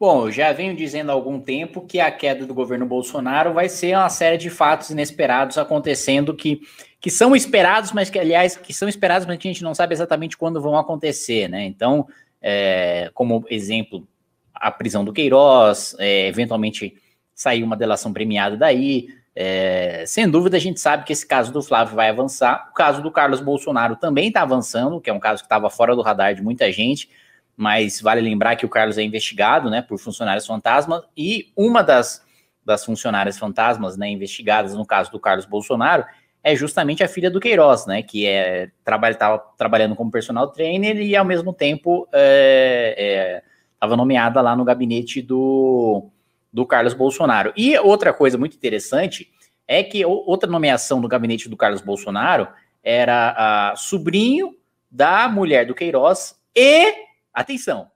Bom, 0.01 0.27
eu 0.27 0.33
já 0.33 0.53
venho 0.53 0.75
dizendo 0.75 1.11
há 1.11 1.13
algum 1.13 1.41
tempo 1.41 1.87
que 1.87 2.01
a 2.01 2.11
queda 2.11 2.45
do 2.45 2.53
governo 2.53 2.85
Bolsonaro 2.85 3.55
vai 3.55 3.69
ser 3.69 3.97
uma 3.97 4.09
série 4.09 4.37
de 4.37 4.51
fatos 4.51 4.91
inesperados 4.91 5.57
acontecendo 5.57 6.35
que, 6.35 6.61
que 7.01 7.09
são 7.09 7.37
esperados, 7.37 7.93
mas 7.93 8.11
que, 8.11 8.19
aliás, 8.19 8.57
que 8.57 8.75
são 8.75 8.89
esperados, 8.89 9.29
mas 9.29 9.39
que 9.39 9.47
a 9.47 9.53
gente 9.53 9.63
não 9.63 9.77
sabe 9.77 9.95
exatamente 9.95 10.37
quando 10.37 10.61
vão 10.61 10.77
acontecer, 10.77 11.49
né? 11.49 11.65
Então, 11.67 12.09
é, 12.43 13.13
como 13.15 13.45
exemplo, 13.49 14.09
a 14.53 14.73
prisão 14.73 15.05
do 15.05 15.13
Queiroz, 15.13 15.95
é, 16.01 16.27
eventualmente 16.27 17.01
sair 17.33 17.63
uma 17.63 17.77
delação 17.77 18.13
premiada 18.13 18.57
daí. 18.57 19.07
É, 19.39 20.03
sem 20.07 20.27
dúvida, 20.31 20.57
a 20.57 20.61
gente 20.61 20.81
sabe 20.81 21.05
que 21.05 21.13
esse 21.13 21.27
caso 21.27 21.53
do 21.53 21.63
Flávio 21.63 21.95
vai 21.95 22.09
avançar. 22.09 22.69
O 22.71 22.75
caso 22.75 23.03
do 23.03 23.11
Carlos 23.11 23.39
Bolsonaro 23.39 23.95
também 23.95 24.29
está 24.29 24.41
avançando, 24.41 24.99
que 24.99 25.11
é 25.11 25.13
um 25.13 25.21
caso 25.21 25.43
que 25.43 25.47
estava 25.47 25.69
fora 25.69 25.95
do 25.95 26.01
radar 26.01 26.35
de 26.35 26.43
muita 26.43 26.73
gente, 26.73 27.11
mas 27.55 28.01
vale 28.01 28.23
lembrar 28.23 28.57
que 28.57 28.65
o 28.65 28.69
Carlos 28.69 28.97
é 28.97 29.03
investigado 29.03 29.69
né, 29.69 29.83
por 29.83 29.99
funcionários 29.99 30.47
fantasmas, 30.47 31.03
e 31.15 31.53
uma 31.55 31.83
das, 31.83 32.25
das 32.65 32.83
funcionárias 32.83 33.39
fantasmas 33.39 33.99
né, 33.99 34.09
investigadas 34.09 34.75
no 34.75 34.87
caso 34.87 35.11
do 35.11 35.21
Carlos 35.21 35.45
Bolsonaro 35.45 36.07
é 36.43 36.57
justamente 36.57 37.05
a 37.05 37.09
filha 37.09 37.31
do 37.31 37.41
Queiroz, 37.41 37.87
né, 37.87 38.03
que 38.03 38.25
é, 38.27 38.71
trabalha, 38.83 39.13
estava 39.13 39.39
trabalhando 39.59 39.95
como 39.95 40.11
personal 40.11 40.49
trainer 40.49 40.97
e, 40.97 41.15
ao 41.15 41.25
mesmo 41.27 41.53
tempo, 41.53 42.09
é, 42.11 42.95
é, 42.97 43.43
estava 43.75 43.97
nomeada 43.97 44.41
lá 44.41 44.57
no 44.57 44.65
gabinete 44.65 45.21
do, 45.21 46.09
do 46.53 46.67
Carlos 46.67 46.95
Bolsonaro. 46.95 47.53
E 47.57 47.79
outra 47.79 48.13
coisa 48.13 48.39
muito 48.39 48.57
interessante 48.57 49.31
é 49.67 49.83
que 49.83 50.05
outra 50.05 50.51
nomeação 50.51 51.01
no 51.01 51.09
gabinete 51.09 51.49
do 51.49 51.57
Carlos 51.57 51.81
Bolsonaro 51.81 52.49
era 52.83 53.35
a 53.73 53.77
sobrinho 53.77 54.55
da 54.91 55.29
mulher 55.29 55.67
do 55.67 55.75
Queiroz 55.75 56.37
e, 56.55 56.95
atenção, 57.35 57.91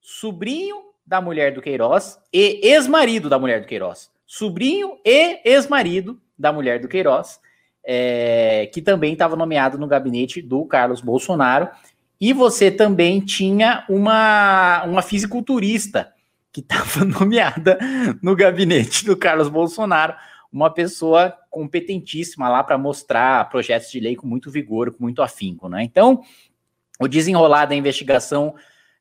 sobrinho 0.00 0.90
da 1.04 1.20
mulher 1.20 1.52
do 1.52 1.60
Queiroz 1.60 2.18
e 2.32 2.60
ex-marido 2.62 3.28
da 3.28 3.38
mulher 3.38 3.60
do 3.60 3.66
Queiroz. 3.66 4.10
Sobrinho 4.24 4.96
e 5.04 5.40
ex-marido 5.44 6.20
da 6.38 6.52
mulher 6.52 6.78
do 6.78 6.86
Queiroz, 6.86 7.40
é, 7.84 8.70
que 8.72 8.80
também 8.80 9.12
estava 9.12 9.34
nomeado 9.34 9.76
no 9.76 9.88
gabinete 9.88 10.40
do 10.40 10.64
Carlos 10.64 11.00
Bolsonaro. 11.00 11.68
E 12.20 12.32
você 12.32 12.70
também 12.70 13.20
tinha 13.20 13.84
uma, 13.88 14.84
uma 14.84 15.02
fisiculturista 15.02 16.12
que 16.52 16.60
estava 16.60 17.04
nomeada 17.06 17.78
no 18.22 18.34
gabinete 18.34 19.04
do 19.04 19.16
Carlos 19.16 19.48
Bolsonaro, 19.48 20.14
uma 20.52 20.70
pessoa 20.70 21.36
competentíssima 21.48 22.48
lá 22.48 22.64
para 22.64 22.76
mostrar 22.76 23.48
projetos 23.48 23.90
de 23.90 24.00
lei 24.00 24.16
com 24.16 24.26
muito 24.26 24.50
vigor, 24.50 24.92
com 24.92 25.02
muito 25.02 25.22
afinco, 25.22 25.68
né? 25.68 25.82
Então, 25.82 26.22
o 27.00 27.06
desenrolar 27.06 27.66
da 27.66 27.74
investigação 27.74 28.54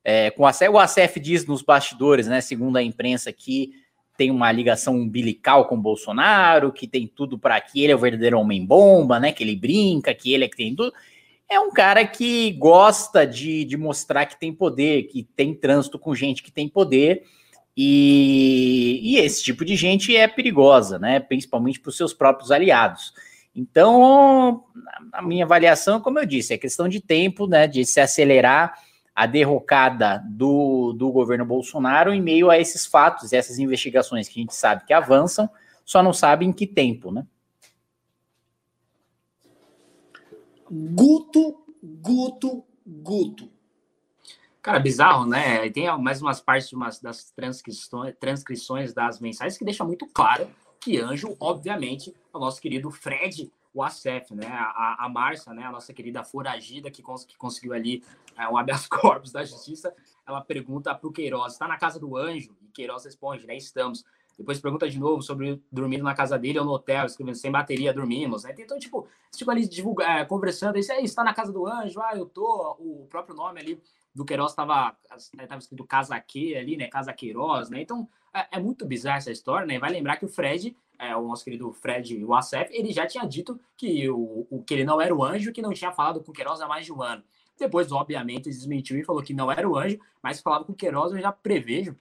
é, 0.04 0.30
com 0.32 0.46
a 0.46 0.52
o 0.72 0.78
ACF 0.78 1.20
diz 1.20 1.46
nos 1.46 1.62
bastidores, 1.62 2.28
né, 2.28 2.40
segundo 2.40 2.78
a 2.78 2.84
imprensa, 2.84 3.34
que 3.34 3.72
tem 4.16 4.32
uma 4.32 4.52
ligação 4.52 4.96
umbilical 4.96 5.66
com 5.66 5.82
Bolsonaro, 5.82 6.72
que 6.72 6.88
tem 6.88 7.08
tudo 7.08 7.40
para 7.40 7.60
que 7.60 7.84
ele 7.84 7.94
é 7.94 7.96
o 7.96 8.00
verdadeiro 8.00 8.38
homem-bomba, 8.38 9.20
né? 9.20 9.32
Que 9.32 9.44
ele 9.44 9.56
brinca, 9.56 10.14
que 10.14 10.34
ele 10.34 10.44
é 10.44 10.50
que 10.50 10.58
tem 10.58 10.76
tudo 10.76 10.94
é 11.50 11.60
um 11.60 11.72
cara 11.72 12.06
que 12.06 12.52
gosta 12.52 13.26
de, 13.26 13.66
de 13.66 13.76
mostrar 13.76 14.28
que 14.28 14.40
tem 14.40 14.54
poder, 14.54 15.04
que 15.04 15.24
tem 15.24 15.56
trânsito 15.56 15.98
com 15.98 16.14
gente 16.14 16.44
que 16.44 16.52
tem 16.52 16.70
poder. 16.70 17.24
E, 17.82 19.00
e 19.02 19.18
esse 19.20 19.42
tipo 19.42 19.64
de 19.64 19.74
gente 19.78 20.14
é 20.14 20.28
perigosa, 20.28 21.00
né? 21.00 21.18
Principalmente 21.18 21.80
para 21.80 21.88
os 21.88 21.96
seus 21.96 22.14
próprios 22.14 22.52
aliados. 22.52 23.14
Então, 23.56 24.66
a 25.14 25.22
minha 25.22 25.46
avaliação, 25.46 26.02
como 26.02 26.20
eu 26.20 26.26
disse, 26.26 26.54
é 26.54 26.58
questão 26.58 26.90
de 26.90 27.00
tempo, 27.00 27.48
né, 27.48 27.68
de 27.68 27.86
se 27.86 28.02
acelerar 28.02 28.74
a 29.16 29.26
derrocada 29.26 30.22
do, 30.30 30.92
do 30.92 31.10
governo 31.10 31.46
Bolsonaro 31.46 32.14
em 32.14 32.22
meio 32.22 32.50
a 32.50 32.60
esses 32.60 32.86
fatos, 32.86 33.32
essas 33.32 33.60
investigações 33.60 34.28
que 34.28 34.42
a 34.42 34.44
gente 34.44 34.56
sabe 34.56 34.86
que 34.86 34.92
avançam, 34.92 35.50
só 35.86 36.04
não 36.04 36.12
sabe 36.12 36.46
em 36.46 36.52
que 36.52 36.68
tempo, 36.68 37.14
né? 37.14 37.26
Guto, 40.70 41.64
Guto, 41.82 42.66
Guto. 42.86 43.50
Cara, 44.62 44.80
bizarro, 44.80 45.26
né? 45.26 45.70
Tem 45.70 45.86
mais 45.98 46.22
umas 46.22 46.42
partes 46.42 46.72
umas, 46.74 47.00
das 47.00 47.32
transcrições, 47.32 48.16
transcrições 48.20 48.94
das 48.94 49.20
mensagens 49.20 49.58
que 49.58 49.66
deixa 49.66 49.84
muito 49.84 50.06
claro 50.08 50.50
que 50.80 50.98
Anjo, 50.98 51.36
obviamente, 51.40 52.14
é 52.34 52.38
o 52.38 52.40
nosso 52.40 52.62
querido 52.62 52.90
Fred 52.90 53.52
o 53.74 53.84
ACF, 53.84 54.34
né? 54.34 54.48
A, 54.48 55.06
a 55.06 55.10
Márcia, 55.10 55.54
né? 55.54 55.64
A 55.64 55.72
nossa 55.72 55.94
querida 55.94 56.24
foragida 56.24 56.90
que, 56.90 57.02
cons 57.02 57.24
que 57.24 57.38
conseguiu 57.38 57.74
ali 57.74 58.04
é, 58.38 58.48
um 58.48 58.58
habeas 58.58 58.88
corpus 58.88 59.32
da 59.32 59.44
justiça, 59.44 59.94
ela 60.28 60.42
pergunta 60.42 60.94
para 60.94 61.08
o 61.08 61.12
Queiroz: 61.12 61.54
está 61.54 61.68
na 61.68 61.78
casa 61.78 62.00
do 62.00 62.18
anjo? 62.18 62.56
E 62.62 62.68
Queiroz 62.68 63.06
responde: 63.06 63.46
né? 63.46 63.56
Estamos. 63.56 64.04
Depois 64.38 64.60
pergunta 64.60 64.90
de 64.90 64.98
novo 64.98 65.22
sobre 65.22 65.62
dormindo 65.70 66.04
na 66.04 66.16
casa 66.16 66.40
dele 66.40 66.60
ou 66.60 66.66
no 66.66 66.72
hotel, 66.72 67.06
escrevendo 67.06 67.36
sem 67.36 67.52
bateria, 67.52 67.94
dormimos, 67.94 68.44
né? 68.44 68.56
Então, 68.58 68.80
tipo, 68.80 69.06
tipo 69.36 69.52
ali 69.52 69.68
divulga, 69.68 70.06
é, 70.06 70.26
conversando, 70.26 70.78
isso 70.80 70.94
aí, 70.94 71.04
está 71.04 71.26
na 71.26 71.34
casa 71.34 71.52
do 71.52 71.68
anjo, 71.68 72.00
ah, 72.02 72.16
eu 72.16 72.26
tô, 72.26 72.78
o 72.80 73.06
próprio 73.10 73.36
nome 73.36 73.60
ali 73.60 73.82
do 74.14 74.26
Queiroz 74.26 74.52
estava 74.52 74.96
tava 75.48 75.60
escrito 75.60 75.84
Casaque 75.86 76.56
ali, 76.56 76.78
né? 76.78 76.88
Casa 76.88 77.14
Queiroz, 77.14 77.70
né? 77.70 77.82
Então, 77.82 78.08
é, 78.34 78.58
é, 78.58 78.60
muito 78.60 78.86
bizarra 78.86 79.18
essa 79.18 79.32
história, 79.32 79.66
né? 79.66 79.80
Vai 79.80 79.92
lembrar 79.92 80.18
que 80.18 80.26
o 80.26 80.30
Fred 80.30 80.76
é, 81.00 81.16
o 81.16 81.30
nosso 81.30 81.46
querido 81.46 81.72
Fred 81.72 82.24
Wassef, 82.26 82.70
ele 82.74 82.92
já 82.92 83.08
tinha 83.08 83.26
dito 83.26 83.58
que, 83.78 84.10
o, 84.10 84.46
o, 84.50 84.62
que 84.62 84.74
ele 84.74 84.84
não 84.84 85.00
era 85.00 85.16
o 85.16 85.24
anjo, 85.24 85.54
que 85.54 85.62
não 85.62 85.74
tinha 85.74 85.94
falado 85.94 86.22
com 86.22 86.32
o 86.32 86.34
Queiroz 86.36 86.60
há 86.60 86.68
mais 86.68 86.86
de 86.86 86.92
um 86.92 87.02
ano. 87.02 87.24
Depois, 87.58 87.90
obviamente, 87.92 88.50
desmentiu 88.50 88.98
e 88.98 89.04
falou 89.04 89.24
que 89.24 89.34
não 89.34 89.50
era 89.50 89.68
o 89.68 89.78
anjo, 89.78 89.98
mas 90.22 90.42
falava 90.42 90.66
com 90.66 90.74
o 90.74 90.76
Queiroz, 90.76 91.14
eu 91.14 91.20
já 91.20 91.32
prevejo 91.32 91.96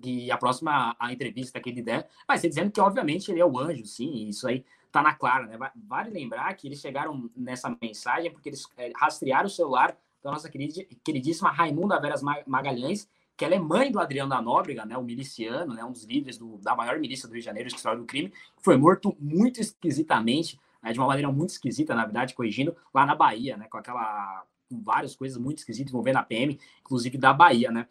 que 0.00 0.28
a 0.32 0.36
próxima 0.36 0.96
a 0.98 1.12
entrevista 1.12 1.60
que 1.60 1.70
ele 1.70 1.80
der 1.80 2.08
vai 2.26 2.36
ser 2.36 2.48
dizendo 2.48 2.72
que, 2.72 2.80
obviamente, 2.80 3.30
ele 3.30 3.40
é 3.40 3.46
o 3.46 3.56
anjo, 3.56 3.86
sim, 3.86 4.28
isso 4.28 4.48
aí 4.48 4.64
tá 4.90 5.00
na 5.00 5.14
clara, 5.14 5.46
né? 5.46 5.72
Vale 5.86 6.10
lembrar 6.10 6.52
que 6.54 6.66
eles 6.66 6.80
chegaram 6.80 7.30
nessa 7.36 7.74
mensagem 7.80 8.30
porque 8.32 8.48
eles 8.48 8.66
é, 8.76 8.92
rastrearam 8.96 9.46
o 9.46 9.50
celular 9.50 9.96
da 10.22 10.30
nossa 10.30 10.48
queridíssima 10.48 11.50
Raimunda 11.50 12.00
Veras 12.00 12.22
Magalhães, 12.46 13.08
que 13.36 13.44
ela 13.44 13.54
é 13.54 13.58
mãe 13.58 13.90
do 13.90 13.98
Adriano 13.98 14.30
da 14.30 14.40
Nóbrega, 14.40 14.84
né, 14.84 14.96
o 14.96 15.02
miliciano, 15.02 15.74
né, 15.74 15.84
um 15.84 15.90
dos 15.90 16.04
líderes 16.04 16.38
do, 16.38 16.58
da 16.58 16.76
maior 16.76 16.98
milícia 17.00 17.26
do 17.26 17.32
Rio 17.32 17.40
de 17.40 17.46
Janeiro, 17.46 17.68
história 17.68 17.98
do 17.98 18.04
crime, 18.04 18.32
foi 18.58 18.76
morto 18.76 19.16
muito 19.18 19.60
esquisitamente, 19.60 20.60
né, 20.82 20.92
de 20.92 21.00
uma 21.00 21.08
maneira 21.08 21.32
muito 21.32 21.50
esquisita, 21.50 21.94
na 21.94 22.04
verdade, 22.04 22.34
corrigindo, 22.34 22.76
lá 22.94 23.04
na 23.04 23.14
Bahia, 23.14 23.56
né, 23.56 23.66
com 23.68 23.78
aquela 23.78 24.44
com 24.72 24.82
várias 24.82 25.14
coisas 25.14 25.36
muito 25.36 25.58
esquisitas 25.58 25.92
envolvendo 25.92 26.16
a 26.16 26.22
PM, 26.22 26.58
inclusive 26.80 27.18
da 27.18 27.34
Bahia, 27.34 27.70
né? 27.70 27.86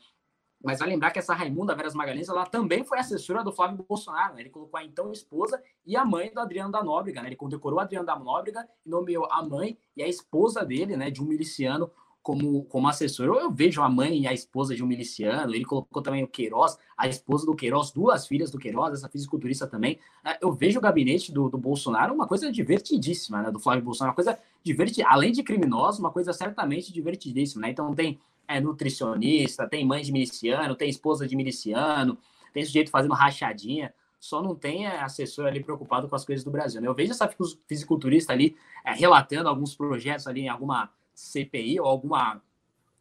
Mas 0.64 0.80
vai 0.80 0.90
lembrar 0.90 1.12
que 1.12 1.20
essa 1.20 1.34
Raimunda 1.34 1.76
Veras 1.76 1.94
Magalhães, 1.94 2.30
ela 2.30 2.46
também 2.46 2.84
foi 2.84 3.00
assessora 3.00 3.44
do 3.44 3.52
Flávio 3.52 3.84
Bolsonaro, 3.88 4.36
né? 4.36 4.42
Ele 4.42 4.50
colocou 4.50 4.80
a 4.80 4.84
então 4.84 5.12
esposa 5.12 5.62
e 5.86 5.96
a 5.96 6.06
mãe 6.06 6.32
do 6.32 6.40
Adriano 6.40 6.72
da 6.72 6.84
Nóbrega, 6.84 7.22
né? 7.22 7.30
Ele 7.30 7.36
condecorou 7.36 7.78
o 7.78 7.82
Adriano 7.82 8.06
da 8.06 8.18
Nóbrega 8.18 8.68
e 8.86 8.90
nomeou 8.90 9.28
a 9.32 9.44
mãe 9.44 9.78
e 9.96 10.04
a 10.04 10.08
esposa 10.08 10.64
dele, 10.64 10.96
né, 10.96 11.10
de 11.10 11.22
um 11.22 11.26
miliciano 11.26 11.92
como, 12.22 12.64
como 12.66 12.88
assessor. 12.88 13.26
Eu, 13.26 13.40
eu, 13.40 13.52
vejo 13.52 13.82
a 13.82 13.90
mãe 13.90 14.22
e 14.22 14.28
a 14.28 14.34
esposa 14.34 14.76
de 14.76 14.84
um 14.84 14.88
miliciano, 14.88 15.54
ele 15.54 15.66
colocou 15.66 16.02
também 16.02 16.24
o 16.24 16.28
Queiroz, 16.28 16.78
a 16.98 17.08
esposa 17.08 17.46
do 17.46 17.56
Queiroz, 17.56 17.92
duas 17.92 18.28
filhas 18.28 18.52
do 18.52 18.58
Queiroz, 18.58 18.94
essa 18.94 19.10
fisiculturista 19.10 19.68
também. 19.68 20.00
É, 20.24 20.38
eu 20.42 20.52
vejo 20.52 20.80
o 20.80 20.82
gabinete 20.82 21.32
do, 21.32 21.50
do 21.50 21.58
Bolsonaro 21.58 22.14
uma 22.14 22.28
coisa 22.28 22.52
divertidíssima, 22.52 23.42
né? 23.42 23.52
Do 23.52 23.60
Flávio 23.60 23.84
Bolsonaro, 23.84 24.12
uma 24.12 24.16
coisa 24.16 24.40
divertida, 24.64 25.08
além 25.10 25.32
de 25.32 25.44
criminosa, 25.44 26.00
uma 26.00 26.12
coisa 26.12 26.32
certamente 26.34 26.94
divertidíssima, 26.94 27.64
né? 27.64 27.70
Então 27.72 27.94
tem 27.94 28.20
é, 28.48 28.60
nutricionista, 28.60 29.68
tem 29.68 29.86
mãe 29.86 30.04
de 30.04 30.12
miliciano, 30.12 30.76
tem 30.76 30.90
esposa 30.90 31.28
de 31.28 31.36
miliciano, 31.36 32.18
tem 32.54 32.64
sujeito 32.64 32.92
fazendo 32.92 33.14
rachadinha 33.14 33.94
só 34.22 34.40
não 34.40 34.54
tem 34.54 34.86
é, 34.86 35.02
assessor 35.02 35.48
ali 35.48 35.64
preocupado 35.64 36.08
com 36.08 36.16
as 36.16 36.24
coisas 36.24 36.46
do 36.46 36.52
Brasil. 36.52 36.80
Né? 36.80 36.88
Eu 36.88 36.94
vejo 36.94 37.12
essa 37.12 37.28
fisiculturista 37.68 38.32
ali 38.32 38.56
é, 38.86 38.94
relatando 38.94 39.50
alguns 39.50 39.76
projetos 39.76 40.28
ali 40.28 40.42
em 40.42 40.48
alguma 40.48 40.92
CPI 41.22 41.80
ou 41.80 41.88
alguma 41.88 42.42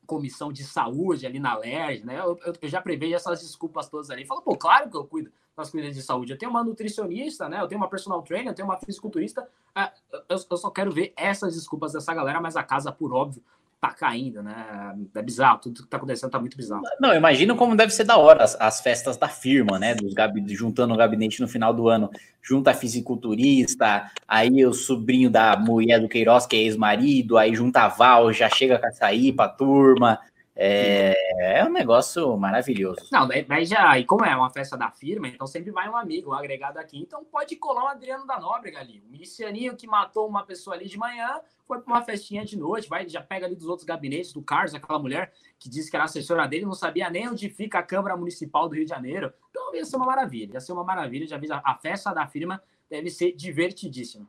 comissão 0.06 0.52
de 0.52 0.64
saúde 0.64 1.24
ali 1.24 1.38
na 1.38 1.56
LERJ, 1.56 2.04
né? 2.04 2.18
Eu, 2.18 2.36
eu, 2.44 2.68
já 2.68 2.82
prevejo 2.82 3.14
essas 3.14 3.40
desculpas 3.40 3.88
todas 3.88 4.10
ali. 4.10 4.26
Fala, 4.26 4.42
pô, 4.42 4.56
claro 4.56 4.90
que 4.90 4.96
eu 4.96 5.04
cuido 5.04 5.30
das 5.56 5.70
coisas 5.70 5.94
de 5.94 6.02
saúde. 6.02 6.32
Eu 6.32 6.38
tenho 6.38 6.50
uma 6.50 6.64
nutricionista, 6.64 7.48
né? 7.48 7.60
Eu 7.60 7.68
tenho 7.68 7.80
uma 7.80 7.88
personal 7.88 8.20
trainer, 8.22 8.48
eu 8.48 8.54
tenho 8.54 8.66
uma 8.66 8.76
fisiculturista. 8.76 9.48
É, 9.74 9.92
eu, 10.28 10.38
eu, 10.50 10.56
só 10.56 10.68
quero 10.68 10.90
ver 10.90 11.12
essas 11.16 11.54
desculpas 11.54 11.92
dessa 11.92 12.12
galera, 12.12 12.40
mas 12.40 12.56
a 12.56 12.62
casa, 12.64 12.90
por 12.90 13.12
óbvio, 13.12 13.42
tá 13.80 13.90
caindo, 13.94 14.42
né? 14.42 14.94
É 15.14 15.22
bizarro, 15.22 15.58
tudo 15.58 15.82
que 15.82 15.88
tá 15.88 15.96
acontecendo 15.96 16.30
tá 16.30 16.38
muito 16.38 16.56
bizarro. 16.56 16.82
Não, 17.00 17.14
imagino 17.14 17.56
como 17.56 17.74
deve 17.74 17.92
ser 17.92 18.04
da 18.04 18.18
hora 18.18 18.44
as, 18.44 18.54
as 18.60 18.80
festas 18.80 19.16
da 19.16 19.26
firma, 19.26 19.78
né? 19.78 19.94
Dos 19.94 20.12
juntando 20.48 20.92
o 20.92 20.96
gabinete 20.96 21.40
no 21.40 21.48
final 21.48 21.72
do 21.72 21.88
ano, 21.88 22.10
junta 22.42 22.72
a 22.72 22.74
fisiculturista, 22.74 24.10
aí 24.28 24.66
o 24.66 24.74
sobrinho 24.74 25.30
da 25.30 25.56
mulher 25.56 25.98
do 25.98 26.08
Queiroz, 26.08 26.46
que 26.46 26.56
é 26.56 26.60
ex-marido, 26.60 27.38
aí 27.38 27.54
junta 27.54 27.80
a 27.80 27.88
Val, 27.88 28.30
já 28.32 28.50
chega 28.50 28.78
com 28.78 28.86
açaí 28.86 29.32
pra 29.32 29.48
turma, 29.48 30.20
é, 30.54 31.58
é 31.60 31.64
um 31.64 31.70
negócio 31.70 32.36
maravilhoso. 32.36 33.08
Não, 33.12 33.26
daí 33.26 33.64
já, 33.64 33.98
e 33.98 34.04
como 34.04 34.24
é 34.24 34.34
uma 34.34 34.50
festa 34.50 34.76
da 34.76 34.90
firma, 34.90 35.28
então 35.28 35.46
sempre 35.46 35.70
vai 35.70 35.88
um 35.88 35.96
amigo, 35.96 36.30
um 36.30 36.34
agregado 36.34 36.78
aqui, 36.78 36.98
então 36.98 37.24
pode 37.24 37.56
colar 37.56 37.84
o 37.84 37.88
Adriano 37.88 38.26
da 38.26 38.38
Nóbrega 38.38 38.80
ali, 38.80 39.00
o 39.00 39.10
milicianinho 39.10 39.76
que 39.76 39.86
matou 39.86 40.28
uma 40.28 40.44
pessoa 40.44 40.76
ali 40.76 40.86
de 40.86 40.98
manhã, 40.98 41.40
foi 41.66 41.80
para 41.80 41.92
uma 41.92 42.02
festinha 42.02 42.44
de 42.44 42.58
noite, 42.58 42.88
vai, 42.88 43.08
já 43.08 43.22
pega 43.22 43.46
ali 43.46 43.54
dos 43.54 43.66
outros 43.66 43.86
gabinetes 43.86 44.32
do 44.32 44.42
Carlos, 44.42 44.74
aquela 44.74 44.98
mulher 44.98 45.32
que 45.58 45.68
disse 45.68 45.88
que 45.88 45.96
era 45.96 46.04
assessora 46.04 46.48
dele, 46.48 46.64
não 46.64 46.74
sabia 46.74 47.08
nem 47.08 47.28
onde 47.28 47.48
fica 47.48 47.78
a 47.78 47.82
Câmara 47.82 48.16
Municipal 48.16 48.68
do 48.68 48.74
Rio 48.74 48.84
de 48.84 48.90
Janeiro. 48.90 49.32
Então 49.50 49.74
ia 49.74 49.84
ser 49.84 49.96
uma 49.96 50.06
maravilha, 50.06 50.54
ia 50.54 50.60
ser 50.60 50.72
uma 50.72 50.82
maravilha, 50.82 51.26
já 51.26 51.38
vi 51.38 51.46
a 51.50 51.74
festa 51.76 52.12
da 52.12 52.26
firma 52.26 52.60
deve 52.90 53.08
ser 53.08 53.32
divertidíssima. 53.32 54.28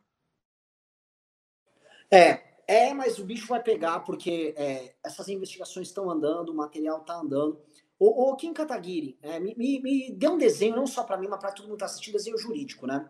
É, 2.11 2.50
é, 2.67 2.93
mas 2.93 3.19
o 3.19 3.25
bicho 3.25 3.47
vai 3.47 3.61
pegar 3.61 3.99
porque 4.01 4.53
é, 4.57 4.93
essas 5.03 5.27
investigações 5.27 5.87
estão 5.87 6.09
andando, 6.09 6.49
o 6.49 6.55
material 6.55 7.01
está 7.01 7.15
andando. 7.15 7.59
O, 7.99 8.31
o 8.31 8.35
Kim 8.35 8.53
Kataguiri, 8.53 9.17
é, 9.21 9.39
me, 9.39 9.53
me, 9.55 9.79
me 9.79 10.11
dê 10.11 10.27
um 10.27 10.37
desenho, 10.37 10.75
não 10.75 10.87
só 10.87 11.03
para 11.03 11.17
mim, 11.17 11.27
mas 11.27 11.39
para 11.39 11.51
todo 11.51 11.65
mundo 11.65 11.77
que 11.77 11.83
está 11.83 11.85
assistindo, 11.85 12.13
desenho 12.13 12.37
jurídico, 12.37 12.87
né? 12.87 13.07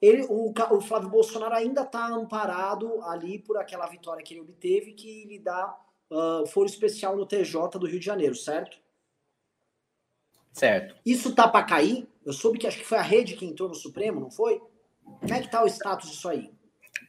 Ele, 0.00 0.24
o, 0.28 0.52
o 0.52 0.80
Flávio 0.80 1.08
Bolsonaro 1.08 1.54
ainda 1.54 1.82
está 1.82 2.06
amparado 2.06 3.02
ali 3.02 3.38
por 3.40 3.56
aquela 3.56 3.86
vitória 3.88 4.22
que 4.22 4.34
ele 4.34 4.42
obteve, 4.42 4.92
que 4.92 5.24
lhe 5.24 5.40
dá 5.40 5.76
uh, 6.10 6.46
foro 6.46 6.66
especial 6.68 7.16
no 7.16 7.26
TJ 7.26 7.78
do 7.78 7.86
Rio 7.86 7.98
de 7.98 8.06
Janeiro, 8.06 8.34
certo? 8.34 8.78
Certo. 10.52 10.94
Isso 11.04 11.34
tá 11.34 11.48
para 11.48 11.66
cair? 11.66 12.08
Eu 12.24 12.32
soube 12.32 12.58
que 12.58 12.66
acho 12.66 12.78
que 12.78 12.86
foi 12.86 12.98
a 12.98 13.02
rede 13.02 13.36
que 13.36 13.44
entrou 13.44 13.68
no 13.68 13.74
Supremo, 13.74 14.20
não 14.20 14.30
foi? 14.30 14.60
Como 15.02 15.34
é 15.34 15.40
que 15.40 15.50
tá 15.50 15.62
o 15.62 15.66
status 15.66 16.10
disso 16.10 16.28
aí? 16.28 16.52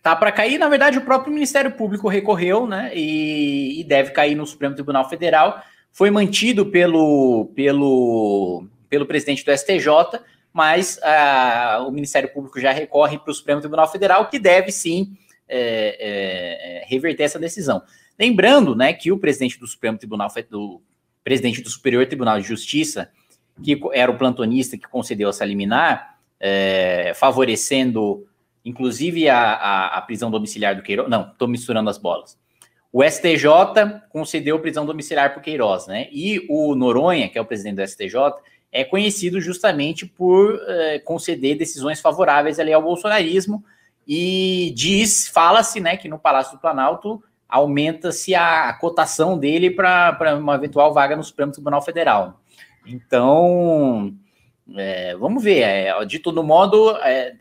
Tá 0.02 0.16
para 0.16 0.32
cair, 0.32 0.58
na 0.58 0.70
verdade, 0.70 0.98
o 0.98 1.06
próprio 1.06 1.34
Ministério 1.34 1.72
Público 1.72 2.08
recorreu, 2.08 2.66
né? 2.66 2.92
E, 2.96 3.82
e, 3.82 3.84
deve 3.84 4.12
cair 4.12 4.34
no 4.34 4.46
Supremo 4.46 4.74
Tribunal 4.74 5.10
Federal. 5.10 5.62
Foi 5.92 6.10
mantido 6.10 6.66
pelo, 6.66 7.52
pelo, 7.54 8.66
pelo 8.90 9.06
presidente 9.06 9.44
do 9.44 9.52
STJ, 9.52 10.22
mas 10.54 11.00
ah, 11.04 11.84
o 11.86 11.92
Ministério 11.92 12.32
Público 12.32 12.60
já 12.62 12.72
recorre 12.72 13.20
para 13.20 13.32
o 13.32 13.34
Supremo 13.34 13.60
Tribunal 13.60 13.92
Federal, 13.92 14.30
que 14.30 14.40
deve 14.40 14.72
sim 14.72 15.18
é, 15.50 15.98
é, 16.00 16.86
reverter 16.86 17.24
essa 17.24 17.40
decisão. 17.40 17.82
Lembrando, 18.18 18.76
né, 18.76 18.94
que 18.94 19.12
o 19.12 19.18
presidente 19.18 19.60
do 19.60 19.68
Supremo 19.68 19.98
Tribunal, 19.98 20.30
do 20.50 20.82
presidente 21.24 21.62
do 21.62 21.70
Superior 21.70 22.06
Tribunal 22.06 22.40
de 22.40 22.48
Justiça, 22.48 23.10
que 23.64 23.80
era 23.94 24.12
o 24.12 24.18
plantonista 24.18 24.78
que 24.78 24.88
concedeu 24.88 25.30
essa 25.30 25.44
liminar, 25.44 26.18
é, 26.40 27.12
favorecendo 27.16 28.26
inclusive 28.70 29.28
a, 29.28 29.54
a, 29.54 29.98
a 29.98 30.02
prisão 30.02 30.30
domiciliar 30.30 30.76
do 30.76 30.84
Queiroz. 30.84 31.10
Não, 31.10 31.32
estou 31.32 31.48
misturando 31.48 31.90
as 31.90 31.98
bolas. 31.98 32.38
O 32.92 33.04
STJ 33.04 33.46
concedeu 34.10 34.60
prisão 34.60 34.86
domiciliar 34.86 35.32
para 35.32 35.40
o 35.40 35.44
Queiroz, 35.44 35.88
né? 35.88 36.08
E 36.12 36.46
o 36.50 36.74
Noronha, 36.76 37.30
que 37.30 37.38
é 37.38 37.42
o 37.42 37.46
presidente 37.46 37.76
do 37.76 37.88
STJ, 37.88 38.16
é 38.72 38.84
conhecido 38.84 39.42
justamente 39.42 40.06
por 40.06 40.60
é, 40.68 41.00
conceder 41.00 41.58
decisões 41.58 42.00
favoráveis 42.00 42.60
ali 42.60 42.72
ao 42.72 42.82
bolsonarismo 42.82 43.64
e 44.08 44.72
diz, 44.76 45.28
fala-se, 45.28 45.80
né, 45.80 45.98
que 45.98 46.08
no 46.08 46.18
Palácio 46.18 46.58
do 46.58 46.62
Planalto 46.62 47.24
aumenta-se 47.48 48.34
a, 48.36 48.70
a 48.70 48.74
cotação 48.74 49.38
dele 49.38 49.72
para 49.72 50.38
uma 50.40 50.56
eventual 50.56 50.94
vaga 50.94 51.16
no 51.16 51.24
Supremo 51.24 51.52
Tribunal 51.52 51.82
Federal. 51.82 52.40
Então, 52.86 54.14
é, 54.76 55.16
vamos 55.16 55.44
ver. 55.44 55.62
É, 55.62 56.06
de 56.06 56.20
todo 56.20 56.44
modo, 56.44 56.96
é, 56.98 57.36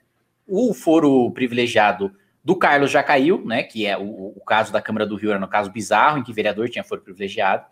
o 0.49 0.73
foro 0.73 1.31
privilegiado 1.33 2.13
do 2.43 2.57
Carlos 2.57 2.91
já 2.91 3.03
caiu, 3.03 3.45
né? 3.45 3.63
Que 3.63 3.85
é 3.85 3.97
o, 3.99 4.33
o 4.35 4.41
caso 4.41 4.73
da 4.73 4.81
Câmara 4.81 5.07
do 5.07 5.17
Rio 5.17 5.31
era 5.31 5.39
no 5.39 5.47
caso 5.47 5.71
bizarro, 5.71 6.19
em 6.19 6.25
que 6.25 6.31
o 6.31 6.35
vereador 6.35 6.69
tinha 6.69 6.83
foro 6.83 7.03
privilegiado. 7.03 7.67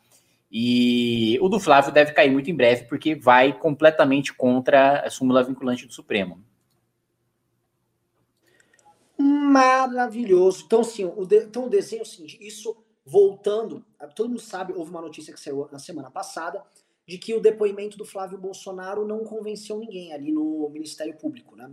E 0.50 1.38
o 1.40 1.48
do 1.48 1.58
Flávio 1.58 1.90
deve 1.90 2.12
cair 2.12 2.30
muito 2.30 2.50
em 2.50 2.54
breve, 2.54 2.84
porque 2.84 3.14
vai 3.14 3.52
completamente 3.52 4.32
contra 4.32 5.00
a 5.00 5.10
súmula 5.10 5.42
vinculante 5.42 5.86
do 5.86 5.92
Supremo. 5.92 6.40
Maravilhoso. 9.18 10.64
Então, 10.66 10.84
sim, 10.84 11.04
o, 11.04 11.24
de, 11.24 11.44
então, 11.44 11.64
o 11.64 11.70
desenho 11.70 12.00
é 12.00 12.02
o 12.02 12.06
seguinte: 12.06 12.38
isso 12.40 12.76
voltando, 13.04 13.84
todo 14.14 14.28
mundo 14.28 14.40
sabe, 14.40 14.72
houve 14.72 14.90
uma 14.90 15.00
notícia 15.00 15.32
que 15.32 15.40
saiu 15.40 15.68
na 15.72 15.78
semana 15.78 16.10
passada 16.10 16.62
de 17.06 17.18
que 17.18 17.32
o 17.34 17.40
depoimento 17.40 17.96
do 17.96 18.04
Flávio 18.04 18.36
Bolsonaro 18.36 19.06
não 19.06 19.20
convenceu 19.20 19.78
ninguém 19.78 20.12
ali 20.12 20.32
no 20.32 20.68
Ministério 20.70 21.16
Público, 21.16 21.54
né? 21.54 21.70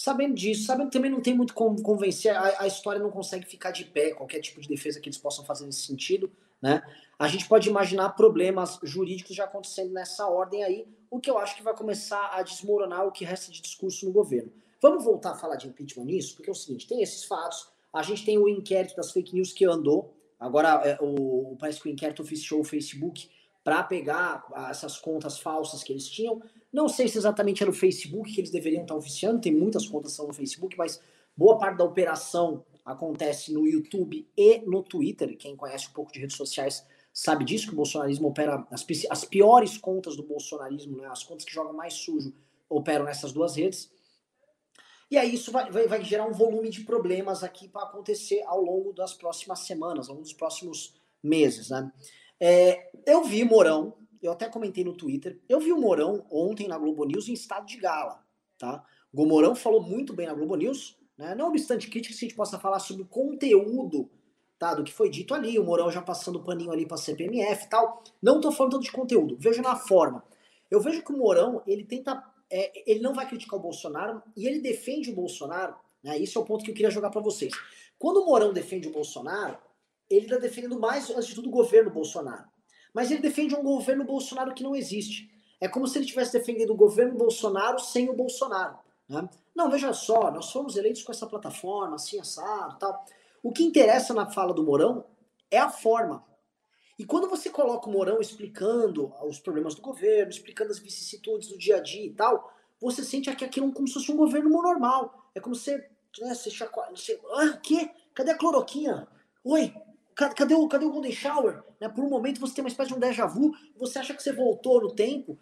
Sabendo 0.00 0.36
disso, 0.36 0.64
sabendo 0.64 0.92
também 0.92 1.10
não 1.10 1.20
tem 1.20 1.34
muito 1.34 1.52
como 1.52 1.82
convencer, 1.82 2.30
a, 2.30 2.62
a 2.62 2.66
história 2.68 3.02
não 3.02 3.10
consegue 3.10 3.44
ficar 3.44 3.72
de 3.72 3.84
pé, 3.84 4.12
qualquer 4.12 4.38
tipo 4.38 4.60
de 4.60 4.68
defesa 4.68 5.00
que 5.00 5.08
eles 5.08 5.18
possam 5.18 5.44
fazer 5.44 5.66
nesse 5.66 5.80
sentido, 5.80 6.30
né? 6.62 6.84
A 7.18 7.26
gente 7.26 7.48
pode 7.48 7.68
imaginar 7.68 8.10
problemas 8.10 8.78
jurídicos 8.84 9.34
já 9.34 9.42
acontecendo 9.42 9.92
nessa 9.92 10.24
ordem 10.28 10.62
aí, 10.62 10.86
o 11.10 11.18
que 11.18 11.28
eu 11.28 11.36
acho 11.36 11.56
que 11.56 11.64
vai 11.64 11.74
começar 11.74 12.30
a 12.32 12.44
desmoronar 12.44 13.08
o 13.08 13.10
que 13.10 13.24
resta 13.24 13.50
de 13.50 13.60
discurso 13.60 14.06
no 14.06 14.12
governo. 14.12 14.52
Vamos 14.80 15.02
voltar 15.02 15.32
a 15.32 15.34
falar 15.34 15.56
de 15.56 15.66
impeachment 15.66 16.04
nisso, 16.04 16.36
porque 16.36 16.48
é 16.48 16.52
o 16.52 16.54
seguinte, 16.54 16.86
tem 16.86 17.02
esses 17.02 17.24
fatos, 17.24 17.68
a 17.92 18.00
gente 18.04 18.24
tem 18.24 18.38
o 18.38 18.48
inquérito 18.48 18.94
das 18.94 19.10
fake 19.10 19.34
news 19.34 19.52
que 19.52 19.64
andou, 19.64 20.14
agora 20.38 20.80
é, 20.88 20.96
o, 21.00 21.56
parece 21.58 21.80
que 21.80 21.88
o 21.88 21.90
inquérito 21.90 22.22
oficiou 22.22 22.60
o 22.60 22.64
Facebook 22.64 23.28
para 23.64 23.82
pegar 23.82 24.46
essas 24.70 24.96
contas 24.96 25.40
falsas 25.40 25.82
que 25.82 25.92
eles 25.92 26.08
tinham. 26.08 26.40
Não 26.72 26.88
sei 26.88 27.08
se 27.08 27.16
exatamente 27.16 27.62
era 27.62 27.70
o 27.70 27.74
Facebook 27.74 28.32
que 28.32 28.40
eles 28.40 28.50
deveriam 28.50 28.82
estar 28.82 28.94
oficiando, 28.94 29.40
tem 29.40 29.54
muitas 29.54 29.86
contas 29.86 30.12
são 30.12 30.26
no 30.26 30.34
Facebook, 30.34 30.76
mas 30.76 31.00
boa 31.36 31.58
parte 31.58 31.78
da 31.78 31.84
operação 31.84 32.64
acontece 32.84 33.52
no 33.52 33.66
YouTube 33.66 34.28
e 34.36 34.58
no 34.60 34.82
Twitter. 34.82 35.36
Quem 35.36 35.56
conhece 35.56 35.88
um 35.88 35.92
pouco 35.92 36.12
de 36.12 36.20
redes 36.20 36.36
sociais 36.36 36.86
sabe 37.12 37.44
disso, 37.44 37.66
que 37.66 37.72
o 37.72 37.76
bolsonarismo 37.76 38.28
opera, 38.28 38.66
as, 38.70 38.86
as 39.10 39.24
piores 39.24 39.76
contas 39.76 40.16
do 40.16 40.22
bolsonarismo, 40.22 40.98
né, 40.98 41.08
as 41.08 41.24
contas 41.24 41.44
que 41.44 41.52
jogam 41.52 41.72
mais 41.72 41.94
sujo, 41.94 42.32
operam 42.68 43.04
nessas 43.04 43.32
duas 43.32 43.56
redes. 43.56 43.90
E 45.10 45.16
aí 45.16 45.34
isso 45.34 45.50
vai, 45.50 45.70
vai, 45.70 45.88
vai 45.88 46.04
gerar 46.04 46.26
um 46.26 46.32
volume 46.32 46.68
de 46.68 46.82
problemas 46.82 47.42
aqui 47.42 47.66
para 47.66 47.82
acontecer 47.82 48.42
ao 48.46 48.60
longo 48.60 48.92
das 48.92 49.14
próximas 49.14 49.60
semanas, 49.60 50.08
ao 50.08 50.14
longo 50.14 50.24
dos 50.24 50.34
próximos 50.34 50.94
meses. 51.22 51.70
Né? 51.70 51.90
É, 52.38 52.90
eu 53.06 53.24
vi 53.24 53.42
Mourão, 53.42 53.94
eu 54.22 54.32
até 54.32 54.48
comentei 54.48 54.84
no 54.84 54.96
Twitter, 54.96 55.40
eu 55.48 55.60
vi 55.60 55.72
o 55.72 55.80
Mourão 55.80 56.26
ontem 56.30 56.68
na 56.68 56.78
Globo 56.78 57.04
News 57.04 57.28
em 57.28 57.32
estado 57.32 57.66
de 57.66 57.76
gala. 57.76 58.24
Tá? 58.58 58.84
O 59.12 59.24
Mourão 59.24 59.54
falou 59.54 59.82
muito 59.82 60.12
bem 60.12 60.26
na 60.26 60.34
Globo 60.34 60.56
News, 60.56 60.98
né? 61.16 61.34
não 61.34 61.48
obstante 61.48 61.88
crítica, 61.88 62.14
se 62.14 62.24
a 62.24 62.28
gente 62.28 62.36
possa 62.36 62.58
falar 62.58 62.78
sobre 62.78 63.02
o 63.02 63.06
conteúdo 63.06 64.10
tá, 64.58 64.74
do 64.74 64.84
que 64.84 64.92
foi 64.92 65.08
dito 65.08 65.34
ali, 65.34 65.58
o 65.58 65.64
Mourão 65.64 65.90
já 65.90 66.02
passando 66.02 66.42
paninho 66.42 66.70
ali 66.70 66.86
para 66.86 66.96
a 66.96 66.98
CPMF 66.98 67.64
e 67.64 67.68
tal. 67.68 68.02
Não 68.20 68.36
estou 68.36 68.52
falando 68.52 68.72
tanto 68.72 68.84
de 68.84 68.92
conteúdo, 68.92 69.36
vejo 69.38 69.62
na 69.62 69.76
forma. 69.76 70.24
Eu 70.70 70.80
vejo 70.80 71.02
que 71.02 71.12
o 71.12 71.16
Mourão, 71.16 71.62
ele 71.66 71.84
tenta 71.84 72.22
é, 72.50 72.90
ele 72.90 73.00
não 73.00 73.14
vai 73.14 73.28
criticar 73.28 73.58
o 73.58 73.62
Bolsonaro 73.62 74.22
e 74.36 74.46
ele 74.46 74.60
defende 74.60 75.10
o 75.10 75.14
Bolsonaro. 75.14 75.74
Né? 76.02 76.18
Isso 76.18 76.38
é 76.38 76.42
o 76.42 76.44
ponto 76.44 76.64
que 76.64 76.70
eu 76.70 76.74
queria 76.74 76.90
jogar 76.90 77.10
para 77.10 77.20
vocês. 77.20 77.52
Quando 77.98 78.22
o 78.22 78.26
Morão 78.26 78.52
defende 78.52 78.88
o 78.88 78.92
Bolsonaro, 78.92 79.58
ele 80.08 80.24
está 80.24 80.38
defendendo 80.38 80.78
mais, 80.78 81.10
antes 81.10 81.26
de 81.26 81.34
tudo, 81.34 81.48
o 81.48 81.52
governo 81.52 81.90
Bolsonaro. 81.90 82.48
Mas 82.94 83.10
ele 83.10 83.20
defende 83.20 83.54
um 83.54 83.62
governo 83.62 84.04
Bolsonaro 84.04 84.54
que 84.54 84.62
não 84.62 84.74
existe. 84.74 85.30
É 85.60 85.68
como 85.68 85.86
se 85.86 85.98
ele 85.98 86.04
estivesse 86.04 86.32
defendendo 86.32 86.70
o 86.70 86.76
governo 86.76 87.16
Bolsonaro 87.16 87.78
sem 87.78 88.08
o 88.08 88.14
Bolsonaro. 88.14 88.78
Né? 89.08 89.28
Não, 89.54 89.70
veja 89.70 89.92
só, 89.92 90.30
nós 90.30 90.52
fomos 90.52 90.76
eleitos 90.76 91.02
com 91.02 91.12
essa 91.12 91.26
plataforma, 91.26 91.96
assim, 91.96 92.18
assado 92.20 92.78
tal. 92.78 93.04
O 93.42 93.52
que 93.52 93.64
interessa 93.64 94.14
na 94.14 94.30
fala 94.30 94.52
do 94.52 94.62
Morão 94.62 95.04
é 95.50 95.58
a 95.58 95.68
forma. 95.68 96.24
E 96.98 97.04
quando 97.04 97.28
você 97.28 97.48
coloca 97.48 97.88
o 97.88 97.92
Morão 97.92 98.20
explicando 98.20 99.12
os 99.24 99.38
problemas 99.38 99.74
do 99.74 99.82
governo, 99.82 100.30
explicando 100.30 100.70
as 100.70 100.78
vicissitudes 100.78 101.48
do 101.48 101.56
dia 101.56 101.76
a 101.76 101.80
dia 101.80 102.06
e 102.06 102.12
tal, 102.12 102.52
você 102.80 103.04
sente 103.04 103.30
aqui 103.30 103.44
aquilo 103.44 103.72
como 103.72 103.86
se 103.86 103.94
fosse 103.94 104.10
um 104.12 104.16
governo 104.16 104.50
normal. 104.50 105.30
É 105.34 105.40
como 105.40 105.54
se 105.54 105.76
né, 105.76 106.34
você 106.34 106.50
chacoalha, 106.50 106.96
você, 106.96 107.20
ah, 107.34 107.56
que? 107.56 107.88
Cadê 108.14 108.32
a 108.32 108.38
cloroquina? 108.38 109.08
Oi, 109.44 109.72
cadê 110.18 110.54
o, 110.54 110.66
cadê 110.66 110.84
o 110.84 110.90
Golden 110.90 111.12
Shower? 111.12 111.62
Né, 111.80 111.88
por 111.88 112.04
um 112.04 112.08
momento 112.08 112.40
você 112.40 112.54
tem 112.54 112.64
uma 112.64 112.68
espécie 112.68 112.90
de 112.90 112.96
um 112.96 113.00
déjà 113.00 113.26
vu, 113.26 113.52
você 113.76 114.00
acha 114.00 114.12
que 114.12 114.22
você 114.22 114.32
voltou 114.32 114.80
no 114.80 114.92
tempo, 114.92 115.38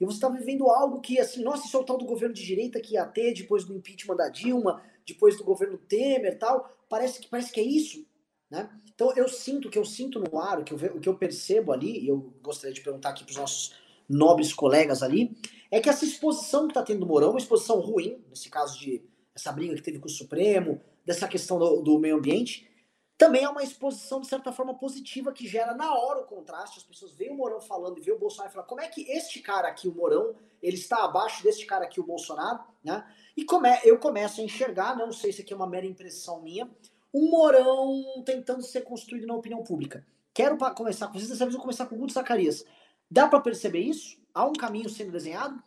e 0.00 0.04
você 0.04 0.16
está 0.16 0.28
vivendo 0.28 0.68
algo 0.68 1.00
que, 1.00 1.18
assim, 1.18 1.42
nossa, 1.42 1.66
isso 1.66 1.76
é 1.76 1.80
o 1.80 1.84
tal 1.84 1.98
do 1.98 2.04
governo 2.04 2.34
de 2.34 2.44
direita 2.44 2.80
que 2.80 2.94
ia 2.94 3.04
ter 3.04 3.34
depois 3.34 3.64
do 3.64 3.74
impeachment 3.74 4.16
da 4.16 4.28
Dilma, 4.28 4.80
depois 5.06 5.36
do 5.36 5.42
governo 5.42 5.76
Temer 5.76 6.38
tal. 6.38 6.70
Parece 6.88 7.20
que, 7.20 7.28
parece 7.28 7.50
que 7.50 7.58
é 7.58 7.64
isso. 7.64 8.06
Né? 8.50 8.70
Então 8.94 9.12
eu 9.16 9.28
sinto, 9.28 9.68
o 9.68 9.70
que 9.70 9.78
eu 9.78 9.84
sinto 9.84 10.20
no 10.20 10.38
ar, 10.38 10.60
o 10.60 10.64
que 10.64 10.72
eu, 10.72 10.78
o 10.94 11.00
que 11.00 11.08
eu 11.08 11.16
percebo 11.16 11.72
ali, 11.72 12.00
e 12.00 12.08
eu 12.08 12.32
gostaria 12.40 12.72
de 12.72 12.80
perguntar 12.80 13.10
aqui 13.10 13.24
para 13.24 13.32
os 13.32 13.36
nossos 13.36 13.74
nobres 14.08 14.52
colegas 14.52 15.02
ali, 15.02 15.36
é 15.70 15.80
que 15.80 15.88
essa 15.88 16.04
exposição 16.04 16.66
que 16.66 16.70
está 16.70 16.82
tendo 16.82 17.00
no 17.00 17.06
Mourão, 17.06 17.30
uma 17.30 17.38
exposição 17.38 17.80
ruim, 17.80 18.24
nesse 18.30 18.48
caso 18.48 18.78
de 18.78 19.02
essa 19.34 19.52
briga 19.52 19.74
que 19.74 19.82
teve 19.82 19.98
com 19.98 20.06
o 20.06 20.10
Supremo, 20.10 20.80
dessa 21.04 21.28
questão 21.28 21.58
do, 21.58 21.82
do 21.82 21.98
meio 21.98 22.16
ambiente, 22.16 22.68
também 23.18 23.42
é 23.42 23.48
uma 23.48 23.64
exposição, 23.64 24.20
de 24.20 24.28
certa 24.28 24.52
forma, 24.52 24.78
positiva, 24.78 25.32
que 25.32 25.46
gera 25.46 25.74
na 25.74 25.92
hora 25.92 26.20
o 26.20 26.24
contraste. 26.24 26.78
As 26.78 26.84
pessoas 26.84 27.12
veem 27.12 27.32
o 27.32 27.36
Mourão 27.36 27.60
falando 27.60 27.98
e 27.98 28.00
veem 28.00 28.16
o 28.16 28.20
Bolsonaro 28.20 28.50
e 28.50 28.54
falam 28.54 28.68
como 28.68 28.80
é 28.80 28.86
que 28.86 29.02
este 29.10 29.40
cara 29.40 29.66
aqui, 29.66 29.88
o 29.88 29.94
Mourão, 29.94 30.36
ele 30.62 30.76
está 30.76 31.04
abaixo 31.04 31.42
deste 31.42 31.66
cara 31.66 31.84
aqui, 31.84 32.00
o 32.00 32.06
Bolsonaro, 32.06 32.60
né? 32.82 33.04
E 33.36 33.44
come, 33.44 33.68
eu 33.82 33.98
começo 33.98 34.40
a 34.40 34.44
enxergar, 34.44 34.96
não 34.96 35.10
sei 35.10 35.32
se 35.32 35.42
aqui 35.42 35.52
é 35.52 35.56
uma 35.56 35.66
mera 35.66 35.84
impressão 35.84 36.40
minha, 36.40 36.70
um 37.12 37.28
morão 37.28 38.22
tentando 38.24 38.62
ser 38.62 38.82
construído 38.82 39.26
na 39.26 39.34
opinião 39.34 39.64
pública. 39.64 40.06
Quero 40.32 40.56
começar 40.74 41.08
com 41.08 41.14
vocês, 41.14 41.28
dessa 41.28 41.44
vez 41.44 41.54
eu 41.54 41.58
vou 41.58 41.62
começar 41.62 41.86
com 41.86 41.96
o 41.96 41.98
Guto 41.98 42.12
Zacarias. 42.12 42.64
Dá 43.10 43.26
para 43.26 43.40
perceber 43.40 43.80
isso? 43.80 44.16
Há 44.32 44.46
um 44.46 44.52
caminho 44.52 44.88
sendo 44.88 45.10
desenhado? 45.10 45.60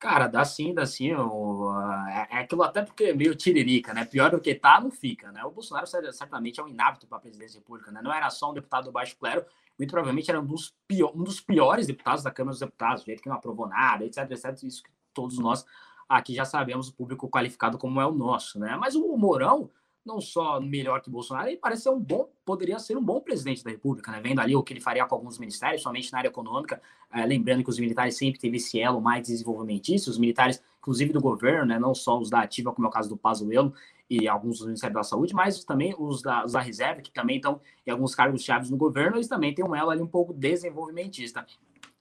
Cara, 0.00 0.26
dá 0.26 0.46
sim, 0.46 0.72
dá 0.72 0.86
sim. 0.86 1.12
O, 1.12 1.70
é, 2.08 2.28
é 2.30 2.38
aquilo 2.38 2.62
até 2.62 2.82
porque 2.82 3.04
é 3.04 3.14
meio 3.14 3.34
tiririca, 3.36 3.92
né? 3.92 4.06
Pior 4.06 4.30
do 4.30 4.40
que 4.40 4.54
tá, 4.54 4.80
não 4.80 4.90
fica, 4.90 5.30
né? 5.30 5.44
O 5.44 5.50
Bolsonaro 5.50 5.86
certamente 5.86 6.58
é 6.58 6.64
um 6.64 6.68
inapto 6.68 7.06
para 7.06 7.18
a 7.18 7.20
presidência 7.20 7.56
da 7.56 7.60
República, 7.60 7.92
né? 7.92 8.00
Não 8.02 8.10
era 8.10 8.30
só 8.30 8.50
um 8.50 8.54
deputado 8.54 8.84
do 8.84 8.92
baixo 8.92 9.14
clero, 9.18 9.44
muito 9.78 9.90
provavelmente 9.90 10.30
era 10.30 10.40
um 10.40 10.46
dos, 10.46 10.74
pior, 10.88 11.12
um 11.14 11.22
dos 11.22 11.38
piores 11.38 11.86
deputados 11.86 12.24
da 12.24 12.30
Câmara 12.30 12.52
dos 12.52 12.60
Deputados, 12.60 13.04
jeito 13.04 13.22
que 13.22 13.28
não 13.28 13.36
aprovou 13.36 13.68
nada, 13.68 14.02
etc, 14.02 14.30
etc. 14.30 14.62
Isso 14.62 14.82
que 14.82 14.90
todos 15.12 15.38
nós 15.38 15.66
aqui 16.08 16.34
já 16.34 16.46
sabemos, 16.46 16.88
o 16.88 16.94
público 16.94 17.28
qualificado 17.28 17.76
como 17.76 18.00
é 18.00 18.06
o 18.06 18.12
nosso, 18.12 18.58
né? 18.58 18.76
Mas 18.80 18.94
o 18.94 19.16
Mourão, 19.18 19.70
não 20.04 20.20
só 20.20 20.60
melhor 20.60 21.00
que 21.02 21.10
Bolsonaro, 21.10 21.48
ele 21.48 21.56
parece 21.56 21.82
ser 21.82 21.90
um 21.90 22.00
bom, 22.00 22.30
poderia 22.44 22.78
ser 22.78 22.96
um 22.96 23.04
bom 23.04 23.20
presidente 23.20 23.62
da 23.62 23.70
República, 23.70 24.10
né? 24.10 24.20
Vendo 24.20 24.40
ali 24.40 24.56
o 24.56 24.62
que 24.62 24.72
ele 24.72 24.80
faria 24.80 25.04
com 25.06 25.14
alguns 25.14 25.38
ministérios, 25.38 25.82
somente 25.82 26.10
na 26.12 26.18
área 26.18 26.28
econômica, 26.28 26.80
é, 27.12 27.24
lembrando 27.26 27.62
que 27.62 27.70
os 27.70 27.78
militares 27.78 28.16
sempre 28.16 28.40
teve 28.40 28.56
esse 28.56 28.80
elo 28.80 29.00
mais 29.00 29.26
desenvolvimentista, 29.26 30.10
os 30.10 30.18
militares, 30.18 30.62
inclusive 30.78 31.12
do 31.12 31.20
governo, 31.20 31.66
né? 31.66 31.78
Não 31.78 31.94
só 31.94 32.18
os 32.18 32.30
da 32.30 32.40
ativa, 32.40 32.72
como 32.72 32.86
é 32.86 32.88
o 32.88 32.92
caso 32.92 33.08
do 33.08 33.16
Pazuello 33.16 33.74
e 34.08 34.26
alguns 34.26 34.58
dos 34.58 34.66
ministérios 34.66 34.96
da 34.96 35.04
saúde, 35.04 35.34
mas 35.34 35.62
também 35.64 35.94
os 35.98 36.22
da, 36.22 36.44
os 36.44 36.52
da 36.52 36.60
reserva, 36.60 37.00
que 37.02 37.12
também 37.12 37.36
estão 37.36 37.60
em 37.86 37.90
alguns 37.90 38.14
cargos 38.14 38.42
chaves 38.42 38.70
no 38.70 38.76
governo, 38.76 39.16
eles 39.16 39.28
também 39.28 39.54
têm 39.54 39.64
um 39.64 39.74
elo 39.74 39.90
ali 39.90 40.02
um 40.02 40.06
pouco 40.06 40.32
desenvolvimentista. 40.32 41.46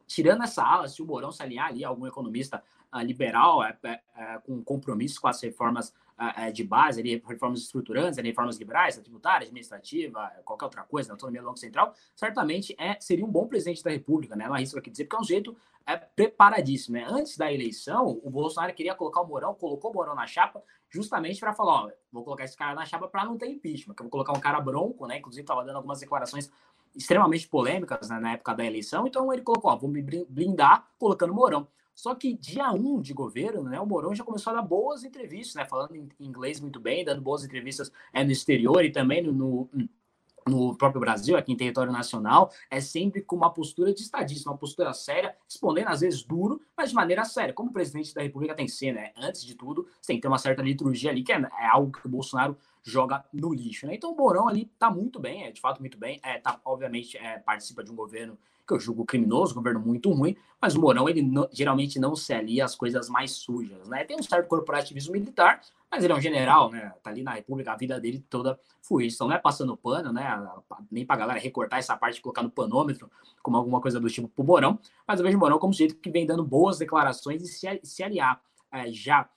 Tirando 0.08 0.41
essa 0.41 0.64
ala, 0.64 0.88
se 0.88 1.04
o 1.04 1.06
Mourão 1.06 1.32
se 1.32 1.43
aliar 1.43 1.68
ali, 1.68 1.84
algum 1.84 2.08
economista 2.08 2.64
liberal, 2.95 3.63
é, 3.63 3.77
é, 3.83 3.99
é, 4.15 4.39
com 4.39 4.63
compromisso 4.63 5.21
com 5.21 5.27
as 5.27 5.41
reformas 5.41 5.93
de 6.53 6.65
base, 6.65 6.99
ali, 6.99 7.23
reformas 7.25 7.61
estruturantes, 7.61 8.19
ali, 8.19 8.27
reformas 8.27 8.57
liberais, 8.57 8.97
tributária, 8.97 9.45
administrativa, 9.45 10.29
qualquer 10.43 10.65
outra 10.65 10.83
coisa, 10.83 11.07
na 11.07 11.13
autonomia 11.13 11.39
do 11.39 11.47
Banco 11.47 11.59
Central, 11.59 11.93
certamente 12.13 12.75
é, 12.77 12.99
seria 12.99 13.23
um 13.23 13.31
bom 13.31 13.47
presidente 13.47 13.81
da 13.81 13.89
República, 13.89 14.35
né? 14.35 14.45
Não 14.45 14.53
arrisco 14.53 14.77
aqui 14.77 14.89
dizer, 14.89 15.05
porque 15.05 15.15
é 15.15 15.19
um 15.19 15.23
jeito 15.23 15.55
é, 15.87 15.95
preparadíssimo, 15.95 16.97
né? 16.97 17.05
Antes 17.07 17.37
da 17.37 17.49
eleição, 17.49 18.19
o 18.21 18.29
Bolsonaro 18.29 18.73
queria 18.73 18.93
colocar 18.95 19.21
o 19.21 19.27
Mourão, 19.27 19.55
colocou 19.55 19.91
o 19.91 19.93
Mourão 19.93 20.13
na 20.13 20.27
chapa, 20.27 20.61
justamente 20.89 21.39
para 21.39 21.53
falar, 21.53 21.85
ó, 21.85 21.91
vou 22.11 22.25
colocar 22.25 22.43
esse 22.43 22.57
cara 22.57 22.75
na 22.75 22.85
chapa 22.85 23.07
para 23.07 23.23
não 23.23 23.37
ter 23.37 23.47
impeachment, 23.47 23.95
que 23.95 24.01
eu 24.01 24.05
vou 24.05 24.11
colocar 24.11 24.33
um 24.33 24.41
cara 24.41 24.59
bronco, 24.59 25.07
né? 25.07 25.19
Inclusive 25.19 25.43
estava 25.43 25.63
dando 25.63 25.77
algumas 25.77 26.01
declarações 26.01 26.51
extremamente 26.95 27.47
polêmicas 27.47 28.09
né, 28.09 28.19
na 28.19 28.33
época 28.33 28.53
da 28.53 28.65
eleição, 28.65 29.07
então 29.07 29.31
ele 29.31 29.41
colocou, 29.41 29.71
ó, 29.71 29.77
vou 29.77 29.89
me 29.89 30.01
blindar 30.01 30.87
colocando 30.97 31.33
Mourão. 31.33 31.67
Só 32.00 32.16
que 32.16 32.34
dia 32.34 32.72
1 32.72 32.78
um 32.78 33.02
de 33.02 33.14
governo, 33.14 33.64
né, 33.64 33.78
o 33.78 33.86
Mourão 33.86 34.16
já 34.16 34.24
começou 34.24 34.52
a 34.52 34.56
dar 34.56 34.62
boas 34.62 35.04
entrevistas, 35.04 35.54
né, 35.56 35.66
falando 35.66 35.97
em 35.97 36.08
inglês 36.18 36.62
muito 36.62 36.80
bem, 36.80 37.04
dando 37.04 37.22
boas 37.22 37.43
entrevistas 37.43 37.91
é, 38.14 38.24
no 38.24 38.32
exterior 38.32 38.86
e 38.86 38.89
também 38.89 39.22
no, 39.22 39.34
no, 39.34 39.70
no 40.47 40.78
próprio 40.78 41.02
Brasil, 41.02 41.36
aqui 41.36 41.52
em 41.52 41.58
território 41.58 41.91
nacional, 41.91 42.54
é 42.72 42.80
sempre 42.80 43.22
com 43.22 43.36
uma 43.36 43.52
postura 43.52 43.93
de 43.93 44.02
estadista, 44.02 44.50
uma 44.50 44.58
postura 44.58 44.93
séria, 44.93 45.36
respondendo 45.43 45.89
às 45.89 46.00
vezes 46.00 46.24
duro, 46.24 46.62
mas 46.78 46.91
de 46.91 46.95
maneira 46.95 47.26
séria, 47.26 47.54
como 47.54 47.70
o 47.70 47.74
presidente 47.74 48.16
da 48.16 48.22
República 48.22 48.56
tem 48.56 48.66
que 48.66 48.72
ser, 48.72 48.93
né? 48.93 49.12
Antes 49.18 49.43
de 49.43 49.54
tudo, 49.54 49.86
você 50.00 50.08
tem 50.08 50.16
que 50.16 50.22
ter 50.22 50.30
uma 50.30 50.38
certa 50.38 50.62
liturgia 50.62 51.12
ali, 51.12 51.22
que 51.22 51.34
é, 51.34 51.36
é 51.36 51.68
algo 51.68 51.91
que 51.91 52.08
o 52.08 52.10
Bolsonaro 52.10 52.58
joga 52.82 53.26
no 53.34 53.54
lixo, 53.54 53.86
né? 53.86 53.95
Então 53.95 54.14
o 54.14 54.16
Mourão 54.16 54.47
ali 54.47 54.72
tá 54.80 54.89
muito 54.89 55.20
bem, 55.20 55.43
é 55.43 55.52
de 55.52 55.60
fato 55.60 55.82
muito 55.82 55.97
bem, 55.97 56.18
é, 56.24 56.39
tá, 56.39 56.62
obviamente 56.64 57.18
é, 57.18 57.39
participa 57.39 57.84
de 57.84 57.91
um 57.91 57.95
governo 57.95 58.38
que 58.70 58.74
eu 58.76 58.80
julgo 58.80 59.03
criminoso, 59.03 59.55
governo 59.55 59.80
muito 59.80 60.11
ruim, 60.11 60.38
mas 60.61 60.76
o 60.76 60.80
Mourão 60.80 61.09
ele 61.09 61.24
não, 61.24 61.49
geralmente 61.51 61.99
não 61.99 62.15
se 62.15 62.32
alia 62.32 62.65
às 62.65 62.76
coisas 62.76 63.09
mais 63.09 63.32
sujas, 63.32 63.89
né? 63.89 64.03
Tem 64.03 64.15
um 64.15 64.22
certo 64.22 64.47
corporativismo 64.47 65.13
militar, 65.13 65.59
mas 65.89 66.03
ele 66.03 66.13
é 66.13 66.15
um 66.15 66.22
general, 66.22 66.70
né? 66.70 66.93
Tá 67.01 67.09
ali 67.09 67.24
na 67.24 67.34
República, 67.34 67.74
a 67.74 67.76
vida 67.76 67.99
dele 67.99 68.24
toda 68.30 68.59
foi 68.82 69.07
isso. 69.07 69.15
Então 69.15 69.28
não 69.28 69.36
é 69.36 69.39
passando 69.39 69.76
pano, 69.76 70.13
né? 70.13 70.47
Nem 70.91 71.03
pra 71.03 71.15
galera 71.15 71.39
recortar 71.39 71.80
essa 71.80 71.97
parte 71.97 72.20
e 72.20 72.22
colocar 72.22 72.43
no 72.43 72.51
panômetro, 72.51 73.09
como 73.41 73.57
alguma 73.57 73.82
coisa 73.82 73.99
do 73.99 74.07
tipo 74.07 74.28
pro 74.28 74.43
Mourão, 74.43 74.78
mas 75.07 75.20
eu 75.20 75.26
vejo 75.26 75.38
o 75.38 75.39
Mourão 75.39 75.57
como 75.57 75.74
jeito 75.74 75.95
que 75.95 76.11
vem 76.11 76.28
dando 76.28 76.43
boas 76.43 76.78
declarações 76.78 77.41
e 77.41 77.47
se, 77.47 77.80
se 77.84 78.03
aliar 78.03 78.39
é, 78.72 78.91
já 78.91 79.28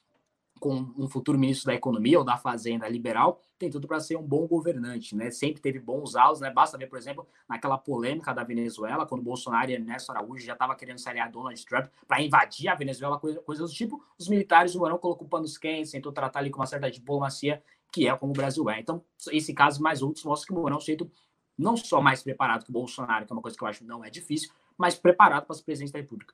com 0.62 0.94
um 0.96 1.08
futuro 1.08 1.36
ministro 1.36 1.66
da 1.66 1.74
Economia 1.74 2.20
ou 2.20 2.24
da 2.24 2.36
Fazenda 2.36 2.88
liberal, 2.88 3.40
tem 3.58 3.68
tudo 3.68 3.88
para 3.88 3.98
ser 3.98 4.16
um 4.16 4.22
bom 4.22 4.46
governante, 4.46 5.16
né? 5.16 5.28
Sempre 5.28 5.60
teve 5.60 5.80
bons 5.80 6.14
autos, 6.14 6.40
né? 6.40 6.52
Basta 6.52 6.78
ver, 6.78 6.86
por 6.86 6.96
exemplo, 6.96 7.26
naquela 7.48 7.76
polêmica 7.76 8.32
da 8.32 8.44
Venezuela, 8.44 9.04
quando 9.04 9.22
Bolsonaro 9.22 9.72
e 9.72 9.74
Ernesto 9.74 10.12
Araújo 10.12 10.46
já 10.46 10.52
estavam 10.52 10.76
querendo 10.76 10.98
se 10.98 11.08
aliar 11.08 11.26
a 11.26 11.30
Donald 11.32 11.66
Trump 11.66 11.86
para 12.06 12.22
invadir 12.22 12.68
a 12.68 12.76
Venezuela, 12.76 13.18
coisa, 13.18 13.40
coisas 13.40 13.68
do 13.68 13.74
tipo, 13.74 14.00
os 14.16 14.28
militares 14.28 14.74
do 14.74 14.78
Morão 14.78 14.98
colocou 14.98 15.26
panos 15.26 15.58
quentes, 15.58 15.90
tentou 15.90 16.12
tratar 16.12 16.38
ali 16.38 16.50
com 16.50 16.60
uma 16.60 16.66
certa 16.66 16.88
diplomacia, 16.88 17.60
que 17.90 18.06
é 18.06 18.16
como 18.16 18.30
o 18.30 18.36
Brasil 18.36 18.70
é. 18.70 18.78
Então, 18.78 19.04
esse 19.32 19.52
caso 19.52 19.82
mais 19.82 20.00
outros 20.00 20.24
mostra 20.24 20.46
que 20.46 20.52
o 20.52 20.62
Morão 20.62 20.78
jeito 20.78 21.10
não 21.58 21.76
só 21.76 22.00
mais 22.00 22.22
preparado 22.22 22.62
que 22.62 22.70
o 22.70 22.72
Bolsonaro, 22.72 23.26
que 23.26 23.32
é 23.32 23.34
uma 23.34 23.42
coisa 23.42 23.58
que 23.58 23.64
eu 23.64 23.68
acho 23.68 23.84
não 23.84 24.04
é 24.04 24.10
difícil, 24.10 24.52
mas 24.78 24.94
preparado 24.94 25.44
para 25.44 25.56
as 25.56 25.60
presidência 25.60 25.94
da 25.94 25.98
República. 25.98 26.32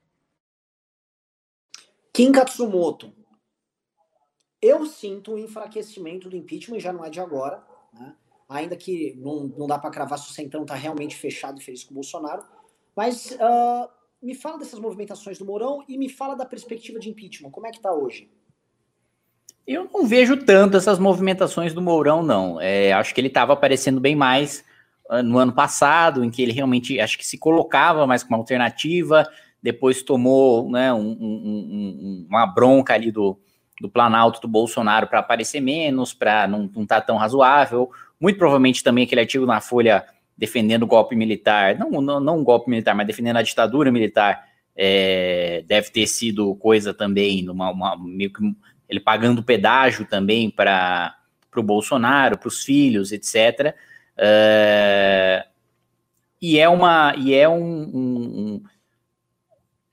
Kim 2.12 2.30
Katsumoto, 2.30 3.14
eu 4.60 4.86
sinto 4.86 5.32
um 5.32 5.38
enfraquecimento 5.38 6.28
do 6.28 6.36
impeachment, 6.36 6.80
já 6.80 6.92
não 6.92 7.04
é 7.04 7.10
de 7.10 7.20
agora, 7.20 7.62
né? 7.92 8.14
ainda 8.48 8.76
que 8.76 9.14
não, 9.18 9.52
não 9.56 9.66
dá 9.66 9.78
para 9.78 9.90
cravar 9.90 10.18
se 10.18 10.30
o 10.30 10.32
Centrão 10.34 10.62
está 10.62 10.74
realmente 10.74 11.16
fechado 11.16 11.60
e 11.60 11.64
feliz 11.64 11.84
com 11.84 11.92
o 11.92 11.94
Bolsonaro. 11.94 12.42
Mas 12.96 13.32
uh, 13.32 13.88
me 14.22 14.34
fala 14.34 14.58
dessas 14.58 14.80
movimentações 14.80 15.38
do 15.38 15.44
Mourão 15.44 15.84
e 15.88 15.96
me 15.98 16.08
fala 16.08 16.34
da 16.34 16.44
perspectiva 16.44 16.98
de 16.98 17.08
impeachment. 17.08 17.50
Como 17.50 17.66
é 17.66 17.70
que 17.70 17.76
está 17.76 17.92
hoje? 17.92 18.30
Eu 19.66 19.88
não 19.92 20.06
vejo 20.06 20.44
tanto 20.44 20.78
essas 20.78 20.98
movimentações 20.98 21.74
do 21.74 21.82
Mourão, 21.82 22.22
não. 22.22 22.60
É, 22.60 22.92
acho 22.92 23.14
que 23.14 23.20
ele 23.20 23.28
estava 23.28 23.52
aparecendo 23.52 24.00
bem 24.00 24.16
mais 24.16 24.64
uh, 25.10 25.22
no 25.22 25.38
ano 25.38 25.52
passado, 25.52 26.24
em 26.24 26.30
que 26.30 26.42
ele 26.42 26.52
realmente 26.52 26.98
acho 26.98 27.18
que 27.18 27.26
se 27.26 27.36
colocava 27.36 28.06
mais 28.06 28.22
como 28.22 28.36
alternativa, 28.36 29.28
depois 29.62 30.02
tomou 30.02 30.70
né, 30.70 30.92
um, 30.92 31.10
um, 31.10 31.16
um, 31.20 32.26
uma 32.28 32.46
bronca 32.46 32.94
ali 32.94 33.12
do, 33.12 33.38
do 33.80 33.88
Planalto 33.88 34.40
do 34.40 34.48
Bolsonaro 34.48 35.06
para 35.06 35.20
aparecer 35.20 35.60
menos, 35.60 36.12
para 36.12 36.46
não 36.46 36.64
estar 36.64 36.86
tá 36.86 37.00
tão 37.00 37.16
razoável. 37.16 37.90
Muito 38.20 38.38
provavelmente 38.38 38.82
também 38.82 39.04
aquele 39.04 39.20
artigo 39.20 39.46
na 39.46 39.60
Folha 39.60 40.04
defendendo 40.36 40.84
o 40.84 40.86
golpe 40.86 41.16
militar, 41.16 41.76
não, 41.76 41.90
não, 42.00 42.20
não 42.20 42.38
um 42.38 42.44
golpe 42.44 42.70
militar, 42.70 42.94
mas 42.94 43.06
defendendo 43.08 43.38
a 43.38 43.42
ditadura 43.42 43.90
militar, 43.90 44.46
é, 44.76 45.64
deve 45.66 45.90
ter 45.90 46.06
sido 46.06 46.54
coisa 46.54 46.94
também, 46.94 47.48
uma, 47.50 47.96
meio 47.96 48.32
que 48.32 48.40
ele 48.88 49.00
pagando 49.00 49.42
pedágio 49.42 50.06
também 50.06 50.48
para 50.48 51.16
o 51.56 51.62
Bolsonaro, 51.62 52.38
para 52.38 52.46
os 52.46 52.62
filhos, 52.62 53.10
etc. 53.10 53.74
É, 54.16 55.44
e 56.40 56.58
é 56.58 56.68
uma 56.68 57.12
e 57.16 57.34
é 57.34 57.48
um, 57.48 57.62
um 57.62 58.62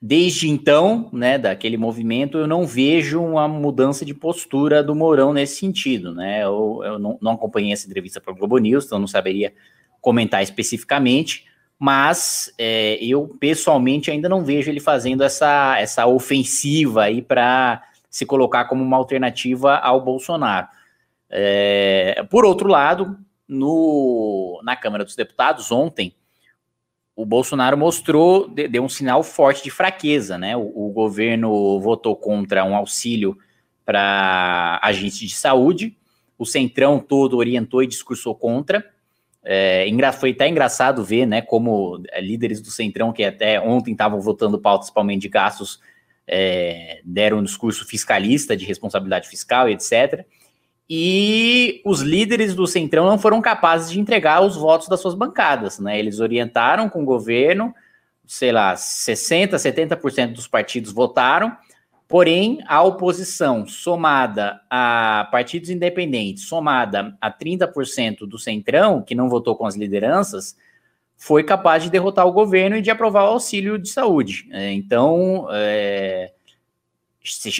Desde 0.00 0.48
então, 0.48 1.08
né, 1.10 1.38
daquele 1.38 1.78
movimento, 1.78 2.36
eu 2.36 2.46
não 2.46 2.66
vejo 2.66 3.22
uma 3.22 3.48
mudança 3.48 4.04
de 4.04 4.12
postura 4.12 4.82
do 4.82 4.94
Mourão 4.94 5.32
nesse 5.32 5.56
sentido, 5.56 6.14
né? 6.14 6.44
Eu, 6.44 6.82
eu 6.84 6.98
não, 6.98 7.18
não, 7.20 7.32
acompanhei 7.32 7.72
essa 7.72 7.86
entrevista 7.86 8.20
para 8.20 8.32
o 8.32 8.36
Globo 8.36 8.58
News, 8.58 8.84
então 8.84 8.98
não 8.98 9.06
saberia 9.06 9.54
comentar 10.00 10.42
especificamente, 10.42 11.46
mas 11.78 12.52
é, 12.58 12.98
eu 13.02 13.26
pessoalmente 13.40 14.10
ainda 14.10 14.28
não 14.28 14.44
vejo 14.44 14.70
ele 14.70 14.80
fazendo 14.80 15.24
essa, 15.24 15.78
essa 15.78 16.06
ofensiva 16.06 17.04
aí 17.04 17.22
para 17.22 17.82
se 18.10 18.26
colocar 18.26 18.66
como 18.66 18.84
uma 18.84 18.96
alternativa 18.98 19.76
ao 19.76 20.00
Bolsonaro. 20.02 20.68
É, 21.30 22.22
por 22.30 22.44
outro 22.44 22.68
lado, 22.68 23.18
no, 23.48 24.60
na 24.62 24.76
Câmara 24.76 25.04
dos 25.04 25.16
Deputados, 25.16 25.72
ontem, 25.72 26.14
o 27.16 27.24
Bolsonaro 27.24 27.78
mostrou, 27.78 28.46
deu 28.46 28.84
um 28.84 28.90
sinal 28.90 29.22
forte 29.22 29.64
de 29.64 29.70
fraqueza, 29.70 30.36
né? 30.36 30.54
O, 30.54 30.88
o 30.88 30.92
governo 30.92 31.80
votou 31.80 32.14
contra 32.14 32.62
um 32.62 32.76
auxílio 32.76 33.38
para 33.86 34.78
agentes 34.82 35.20
de 35.20 35.34
saúde, 35.34 35.96
o 36.38 36.44
Centrão 36.44 37.00
todo 37.00 37.38
orientou 37.38 37.82
e 37.82 37.86
discursou 37.86 38.34
contra. 38.34 38.84
É, 39.42 39.86
foi 40.20 40.32
até 40.32 40.46
engraçado 40.46 41.02
ver, 41.02 41.24
né, 41.24 41.40
como 41.40 42.02
é, 42.10 42.20
líderes 42.20 42.60
do 42.60 42.70
Centrão, 42.70 43.12
que 43.12 43.24
até 43.24 43.60
ontem 43.60 43.92
estavam 43.92 44.20
votando 44.20 44.58
pautas 44.58 44.88
principalmente 44.88 45.22
de 45.22 45.28
gastos, 45.28 45.80
é, 46.26 47.00
deram 47.04 47.38
um 47.38 47.42
discurso 47.44 47.86
fiscalista 47.86 48.56
de 48.56 48.64
responsabilidade 48.64 49.28
fiscal 49.28 49.68
etc 49.68 50.26
e 50.88 51.82
os 51.84 52.00
líderes 52.00 52.54
do 52.54 52.66
Centrão 52.66 53.06
não 53.06 53.18
foram 53.18 53.40
capazes 53.40 53.90
de 53.90 53.98
entregar 53.98 54.40
os 54.40 54.56
votos 54.56 54.88
das 54.88 55.00
suas 55.00 55.14
bancadas, 55.14 55.80
né? 55.80 55.98
Eles 55.98 56.20
orientaram 56.20 56.88
com 56.88 57.02
o 57.02 57.04
governo, 57.04 57.74
sei 58.24 58.52
lá, 58.52 58.76
60, 58.76 59.56
70% 59.56 60.32
dos 60.32 60.46
partidos 60.46 60.92
votaram, 60.92 61.56
porém 62.06 62.60
a 62.68 62.84
oposição 62.84 63.66
somada 63.66 64.60
a 64.70 65.28
partidos 65.32 65.70
independentes, 65.70 66.46
somada 66.46 67.16
a 67.20 67.32
30% 67.32 68.18
do 68.20 68.38
Centrão, 68.38 69.02
que 69.02 69.14
não 69.14 69.28
votou 69.28 69.56
com 69.56 69.66
as 69.66 69.74
lideranças, 69.74 70.56
foi 71.16 71.42
capaz 71.42 71.82
de 71.82 71.90
derrotar 71.90 72.26
o 72.26 72.32
governo 72.32 72.76
e 72.76 72.82
de 72.82 72.90
aprovar 72.90 73.24
o 73.24 73.32
auxílio 73.32 73.76
de 73.76 73.88
saúde. 73.88 74.46
É, 74.52 74.70
então, 74.72 75.48
é, 75.50 76.30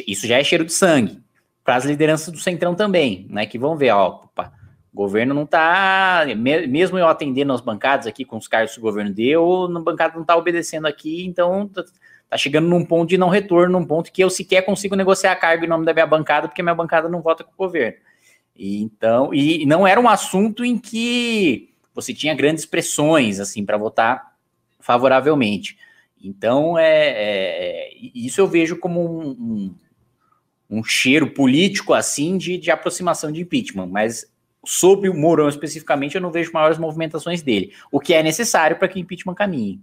isso 0.06 0.28
já 0.28 0.38
é 0.38 0.44
cheiro 0.44 0.64
de 0.64 0.72
sangue 0.72 1.25
para 1.66 1.74
as 1.74 1.84
lideranças 1.84 2.32
do 2.32 2.38
Centrão 2.38 2.76
também, 2.76 3.26
né? 3.28 3.44
Que 3.44 3.58
vão 3.58 3.76
ver, 3.76 3.90
ó, 3.90 4.06
opa, 4.06 4.52
o 4.92 4.96
governo 4.96 5.34
não 5.34 5.42
está, 5.42 6.24
mesmo 6.36 6.96
eu 6.96 7.08
atendendo 7.08 7.52
as 7.52 7.60
bancadas 7.60 8.06
aqui 8.06 8.24
com 8.24 8.36
os 8.36 8.46
cargos 8.46 8.72
que 8.72 8.78
o 8.78 8.82
governo 8.82 9.12
deu, 9.12 9.64
a 9.64 9.80
bancada 9.80 10.14
não 10.14 10.22
está 10.22 10.36
obedecendo 10.36 10.86
aqui, 10.86 11.26
então 11.26 11.66
tá, 11.68 11.84
tá, 12.30 12.36
chegando 12.38 12.68
num 12.68 12.84
ponto 12.84 13.08
de 13.08 13.18
não 13.18 13.28
retorno, 13.28 13.80
num 13.80 13.84
ponto 13.84 14.12
que 14.12 14.22
eu 14.22 14.30
sequer 14.30 14.62
consigo 14.62 14.94
negociar 14.94 15.34
cargo 15.36 15.64
em 15.64 15.68
nome 15.68 15.84
da 15.84 15.92
minha 15.92 16.06
bancada, 16.06 16.46
porque 16.46 16.62
minha 16.62 16.74
bancada 16.74 17.08
não 17.08 17.20
vota 17.20 17.42
com 17.42 17.52
o 17.52 17.66
governo. 17.66 17.98
E, 18.54 18.80
então, 18.80 19.34
e 19.34 19.66
não 19.66 19.84
era 19.84 20.00
um 20.00 20.08
assunto 20.08 20.64
em 20.64 20.78
que 20.78 21.74
você 21.92 22.14
tinha 22.14 22.34
grandes 22.34 22.64
pressões 22.64 23.40
assim 23.40 23.66
para 23.66 23.76
votar 23.76 24.36
favoravelmente. 24.78 25.76
Então, 26.22 26.78
é, 26.78 27.08
é, 27.08 27.90
isso 28.14 28.40
eu 28.40 28.46
vejo 28.46 28.78
como 28.78 29.30
um 29.32 29.74
um 30.68 30.82
cheiro 30.82 31.30
político 31.32 31.94
assim 31.94 32.36
de, 32.36 32.58
de 32.58 32.70
aproximação 32.70 33.30
de 33.30 33.40
impeachment, 33.40 33.86
mas 33.86 34.30
sobre 34.64 35.08
o 35.08 35.14
Mourão 35.14 35.48
especificamente 35.48 36.16
eu 36.16 36.20
não 36.20 36.30
vejo 36.30 36.52
maiores 36.52 36.78
movimentações 36.78 37.42
dele, 37.42 37.72
o 37.90 38.00
que 38.00 38.14
é 38.14 38.22
necessário 38.22 38.76
para 38.76 38.88
que 38.88 38.98
o 38.98 39.00
impeachment 39.00 39.34
caminhe. 39.34 39.80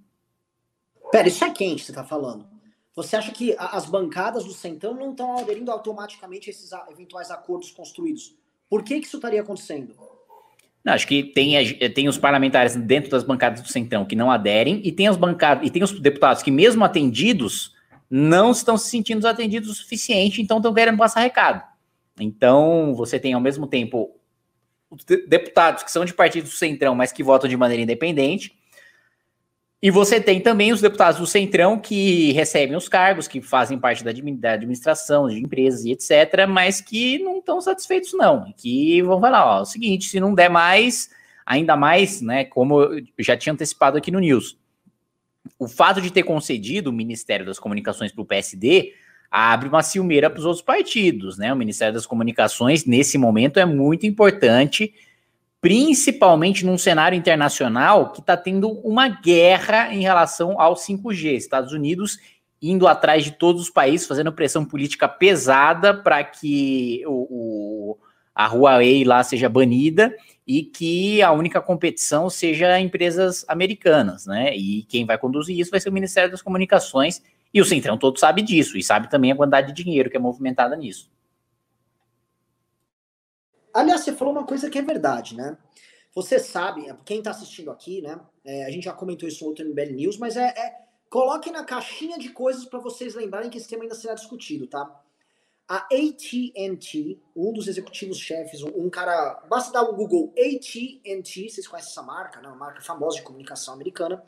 Pera, 1.12 1.28
isso 1.28 1.44
é 1.44 1.50
quente, 1.52 1.84
você 1.84 1.92
está 1.92 2.04
falando. 2.04 2.46
Você 2.96 3.16
acha 3.16 3.32
que 3.32 3.56
as 3.58 3.86
bancadas 3.86 4.44
do 4.44 4.54
Centrão 4.54 4.94
não 4.94 5.12
estão 5.12 5.38
aderindo 5.38 5.72
automaticamente 5.72 6.50
a 6.50 6.52
esses 6.52 6.72
eventuais 6.92 7.32
acordos 7.32 7.72
construídos? 7.72 8.36
Por 8.70 8.84
que, 8.84 9.00
que 9.00 9.08
isso 9.08 9.18
estaria 9.18 9.42
acontecendo? 9.42 9.96
Não, 10.84 10.94
acho 10.94 11.08
que 11.08 11.24
tem, 11.24 11.54
tem 11.92 12.08
os 12.08 12.18
parlamentares 12.18 12.76
dentro 12.76 13.10
das 13.10 13.24
bancadas 13.24 13.62
do 13.62 13.68
Centrão 13.68 14.06
que 14.06 14.16
não 14.16 14.30
aderem, 14.30 14.82
e 14.84 14.92
tem 14.92 15.08
as 15.08 15.16
bancadas, 15.16 15.66
e 15.66 15.72
tem 15.72 15.82
os 15.82 15.98
deputados 16.00 16.44
que, 16.44 16.52
mesmo 16.52 16.84
atendidos, 16.84 17.73
não 18.16 18.52
estão 18.52 18.78
se 18.78 18.92
sentindo 18.92 19.28
atendidos 19.28 19.72
o 19.72 19.74
suficiente, 19.74 20.40
então 20.40 20.58
estão 20.58 20.72
querendo 20.72 21.00
passar 21.00 21.22
recado. 21.22 21.64
Então, 22.20 22.94
você 22.94 23.20
tem 23.20 23.34
ao 23.34 23.42
mesmo 23.42 23.66
tempo 23.66 24.16
deputados 25.28 25.82
que 25.82 25.92
são 25.92 26.06
de 26.06 26.14
partidos 26.14 26.52
do 26.52 26.56
Centrão, 26.56 26.94
mas 26.94 27.12
que 27.12 27.24
votam 27.24 27.50
de 27.50 27.58
maneira 27.58 27.82
independente. 27.82 28.56
E 29.82 29.90
você 29.90 30.22
tem 30.22 30.40
também 30.40 30.72
os 30.72 30.80
deputados 30.80 31.20
do 31.20 31.26
Centrão 31.26 31.80
que 31.80 32.32
recebem 32.34 32.78
os 32.78 32.88
cargos, 32.88 33.28
que 33.28 33.42
fazem 33.42 33.80
parte 33.80 34.04
da 34.04 34.12
administração, 34.52 35.28
de 35.28 35.40
empresas 35.40 35.84
e 35.84 35.92
etc., 35.94 36.46
mas 36.48 36.80
que 36.80 37.18
não 37.18 37.40
estão 37.40 37.60
satisfeitos, 37.62 38.14
não. 38.14 38.54
Que 38.56 39.02
vão 39.02 39.20
falar: 39.20 39.44
ó, 39.44 39.58
é 39.58 39.62
o 39.64 39.66
seguinte, 39.66 40.06
se 40.06 40.20
não 40.20 40.36
der 40.36 40.52
mais, 40.52 41.10
ainda 41.44 41.76
mais, 41.76 42.22
né, 42.22 42.46
como 42.46 42.80
eu 42.80 43.04
já 43.18 43.36
tinha 43.36 43.54
antecipado 43.54 43.98
aqui 43.98 44.12
no 44.12 44.20
News, 44.20 44.56
o 45.60 45.68
fato 45.68 46.02
de 46.02 46.12
ter 46.12 46.24
concedido 46.24 46.90
o 46.90 46.94
Ministério 46.94 47.46
das 47.46 47.60
Comunicações 47.60 48.12
para 48.12 48.22
o 48.22 48.26
PSD 48.26 48.94
abre 49.30 49.68
uma 49.68 49.82
ciumeira 49.82 50.30
para 50.30 50.40
os 50.40 50.46
outros 50.46 50.64
partidos, 50.64 51.38
né? 51.38 51.52
O 51.52 51.56
Ministério 51.56 51.94
das 51.94 52.06
Comunicações, 52.06 52.86
nesse 52.86 53.18
momento, 53.18 53.60
é 53.60 53.66
muito 53.66 54.06
importante, 54.06 54.94
principalmente 55.60 56.66
num 56.66 56.78
cenário 56.78 57.18
internacional 57.18 58.12
que 58.12 58.20
está 58.20 58.38
tendo 58.38 58.70
uma 58.70 59.08
guerra 59.08 59.94
em 59.94 60.02
relação 60.02 60.60
ao 60.62 60.76
5G. 60.76 61.36
Estados 61.36 61.74
Unidos 61.74 62.20
indo 62.62 62.88
atrás 62.88 63.26
de 63.26 63.32
todos 63.32 63.64
os 63.64 63.70
países, 63.70 64.08
fazendo 64.08 64.32
pressão 64.32 64.64
política 64.64 65.06
pesada 65.06 65.94
para 65.94 66.24
que 66.24 67.04
o, 67.06 67.28
o, 67.30 67.98
a 68.34 68.48
Huawei 68.48 69.04
lá 69.04 69.22
seja 69.22 69.50
banida 69.50 70.16
e 70.46 70.64
que 70.64 71.22
a 71.22 71.32
única 71.32 71.62
competição 71.62 72.30
seja 72.30 72.80
empresas 72.80 73.46
americanas, 73.48 74.26
né? 74.26 74.56
E 74.56 74.84
quem 74.84 75.06
vai 75.06 75.18
conduzir 75.18 75.58
isso 75.58 75.72
vai 75.72 75.80
ser 75.80 75.90
o 75.90 75.94
Ministério 75.94 76.30
das 76.32 76.42
Comunicações, 76.42 77.22
e 77.54 77.62
o 77.62 77.66
Centrão 77.66 77.98
todo 77.98 78.20
sabe 78.20 78.42
disso, 78.42 78.78
e 78.78 78.84
sabe 78.84 79.10
também 79.10 79.32
a 79.32 79.36
quantidade 79.36 79.74
de 79.74 79.84
dinheiro 79.84 80.10
que 80.10 80.18
é 80.18 80.20
movimentada 80.20 80.76
nisso. 80.76 81.12
Aliás, 83.74 84.02
você 84.02 84.14
falou 84.14 84.34
uma 84.34 84.46
coisa 84.46 84.70
que 84.70 84.78
é 84.78 84.82
verdade, 84.82 85.36
né? 85.36 85.58
Você 86.14 86.38
sabe, 86.38 86.94
quem 87.06 87.20
está 87.20 87.32
assistindo 87.32 87.72
aqui, 87.72 88.02
né? 88.02 88.20
É, 88.46 88.66
a 88.66 88.70
gente 88.70 88.84
já 88.84 88.94
comentou 88.94 89.28
isso 89.28 89.44
no 89.44 89.50
outro 89.50 89.66
MBL 89.66 89.94
News, 89.94 90.18
mas 90.18 90.38
é, 90.38 90.46
é 90.46 90.76
coloque 91.10 91.50
na 91.52 91.64
caixinha 91.64 92.18
de 92.20 92.30
coisas 92.30 92.66
para 92.66 92.80
vocês 92.80 93.16
lembrarem 93.16 93.50
que 93.50 93.58
esse 93.58 93.68
tema 93.68 93.84
ainda 93.84 93.96
será 93.96 94.14
discutido, 94.14 94.68
tá? 94.68 95.02
A 95.68 95.78
AT&T, 95.78 97.22
um 97.36 97.54
dos 97.54 97.68
executivos 97.68 98.18
chefes, 98.18 98.62
um, 98.62 98.86
um, 98.86 98.90
cara, 98.90 99.42
basta 99.50 99.72
dar 99.72 99.84
o 99.84 99.96
Google 99.96 100.34
AT&T, 100.38 101.50
vocês 101.50 101.68
conhecem 101.68 101.92
essa 101.92 102.04
marca, 102.04 102.42
né? 102.42 102.50
Uma 102.50 102.58
marca 102.58 102.82
famosa 102.82 103.18
de 103.18 103.24
comunicação 103.24 103.74
americana. 103.74 104.24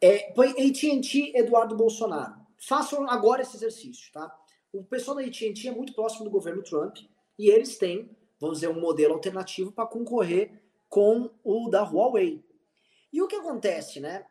É, 0.00 0.32
põe 0.32 0.50
AT&T 0.50 1.32
Eduardo 1.36 1.76
Bolsonaro. 1.76 2.34
Façam 2.58 3.08
agora 3.08 3.42
esse 3.42 3.56
exercício, 3.56 4.12
tá? 4.12 4.34
O 4.72 4.82
pessoal 4.82 5.16
da 5.16 5.22
AT&T 5.22 5.68
é 5.68 5.72
muito 5.72 5.94
próximo 5.94 6.24
do 6.24 6.30
governo 6.30 6.62
Trump 6.62 6.96
e 7.38 7.48
eles 7.48 7.78
têm, 7.78 8.10
vamos 8.40 8.58
dizer, 8.58 8.68
um 8.68 8.80
modelo 8.80 9.14
alternativo 9.14 9.70
para 9.70 9.86
concorrer 9.86 10.62
com 10.88 11.30
o 11.44 11.68
da 11.68 11.82
Huawei. 11.82 12.44
E 13.12 13.22
o 13.22 13.28
que 13.28 13.36
acontece, 13.36 14.00
né? 14.00 14.26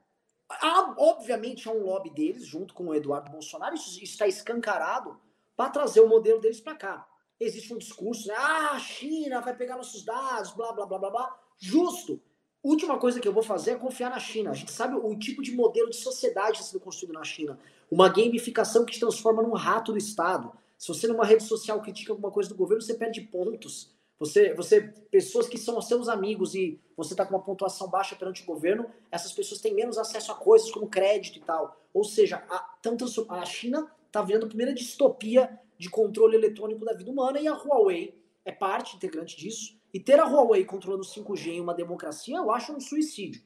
Há, 0.50 0.96
obviamente 0.98 1.68
há 1.68 1.72
um 1.72 1.84
lobby 1.84 2.10
deles, 2.10 2.46
junto 2.46 2.74
com 2.74 2.88
o 2.88 2.96
Eduardo 2.96 3.32
Bolsonaro, 3.32 3.76
isso 3.76 4.04
está 4.04 4.28
escancarado 4.28 5.18
para 5.60 5.72
trazer 5.72 6.00
o 6.00 6.08
modelo 6.08 6.40
deles 6.40 6.62
para 6.62 6.74
cá. 6.74 7.06
Existe 7.38 7.74
um 7.74 7.78
discurso, 7.78 8.30
né? 8.30 8.34
ah, 8.38 8.72
a 8.76 8.80
China 8.80 9.42
vai 9.42 9.54
pegar 9.54 9.76
nossos 9.76 10.06
dados, 10.06 10.52
blá, 10.52 10.72
blá, 10.72 10.86
blá, 10.86 10.98
blá, 10.98 11.10
blá. 11.10 11.40
Justo. 11.58 12.22
Última 12.64 12.98
coisa 12.98 13.20
que 13.20 13.28
eu 13.28 13.34
vou 13.34 13.44
fazer 13.44 13.72
é 13.72 13.76
confiar 13.76 14.10
na 14.10 14.22
China. 14.22 14.52
A 14.52 14.54
gente 14.54 14.72
sabe 14.72 14.96
o 14.96 15.20
tipo 15.20 15.42
de 15.42 15.52
modelo 15.52 15.90
de 15.90 15.98
sociedade 15.98 16.54
que 16.54 16.58
está 16.60 16.72
sendo 16.72 16.82
construído 16.82 17.12
na 17.12 17.26
China. 17.26 17.60
Uma 17.92 18.08
gamificação 18.08 18.86
que 18.86 18.94
te 18.94 19.02
transforma 19.02 19.44
num 19.44 19.52
rato 19.52 19.92
do 19.92 19.98
Estado. 19.98 20.50
Se 20.78 20.88
você 20.88 21.08
numa 21.08 21.26
rede 21.26 21.44
social 21.44 21.82
critica 21.82 22.14
alguma 22.14 22.32
coisa 22.32 22.48
do 22.48 22.56
governo, 22.56 22.82
você 22.82 22.94
perde 22.94 23.20
pontos. 23.20 23.94
Você, 24.18 24.54
você, 24.54 24.80
pessoas 25.12 25.50
que 25.50 25.58
são 25.58 25.82
seus 25.82 26.08
amigos 26.08 26.56
e 26.56 26.80
você 26.96 27.14
está 27.14 27.26
com 27.26 27.36
uma 27.36 27.44
pontuação 27.44 27.90
baixa 27.90 28.16
perante 28.16 28.44
o 28.44 28.46
governo, 28.46 28.90
essas 29.12 29.34
pessoas 29.34 29.60
têm 29.60 29.74
menos 29.74 29.98
acesso 29.98 30.32
a 30.32 30.36
coisas 30.36 30.72
como 30.72 30.88
crédito 30.88 31.38
e 31.38 31.42
tal. 31.42 31.78
Ou 31.94 32.06
seja, 32.06 32.46
a, 32.50 32.60
tanto 32.82 33.04
a 33.28 33.46
China 33.46 33.92
está 34.10 34.22
virando 34.22 34.46
a 34.46 34.50
primeira 34.50 34.74
distopia 34.74 35.60
de 35.78 35.90
controle 35.90 36.36
eletrônico 36.36 36.84
da 36.84 36.94
vida 36.94 37.10
humana 37.10 37.40
e 37.40 37.48
a 37.48 37.54
Huawei 37.54 38.20
é 38.44 38.52
parte 38.52 38.96
integrante 38.96 39.38
disso. 39.38 39.80
E 39.94 40.00
ter 40.00 40.20
a 40.20 40.26
Huawei 40.26 40.66
controlando 40.66 41.04
5G 41.04 41.48
em 41.48 41.62
uma 41.62 41.74
democracia, 41.74 42.38
eu 42.38 42.52
acho 42.52 42.74
um 42.74 42.80
suicídio. 42.80 43.42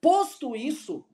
Posto 0.00 0.56
isso, 0.56 1.04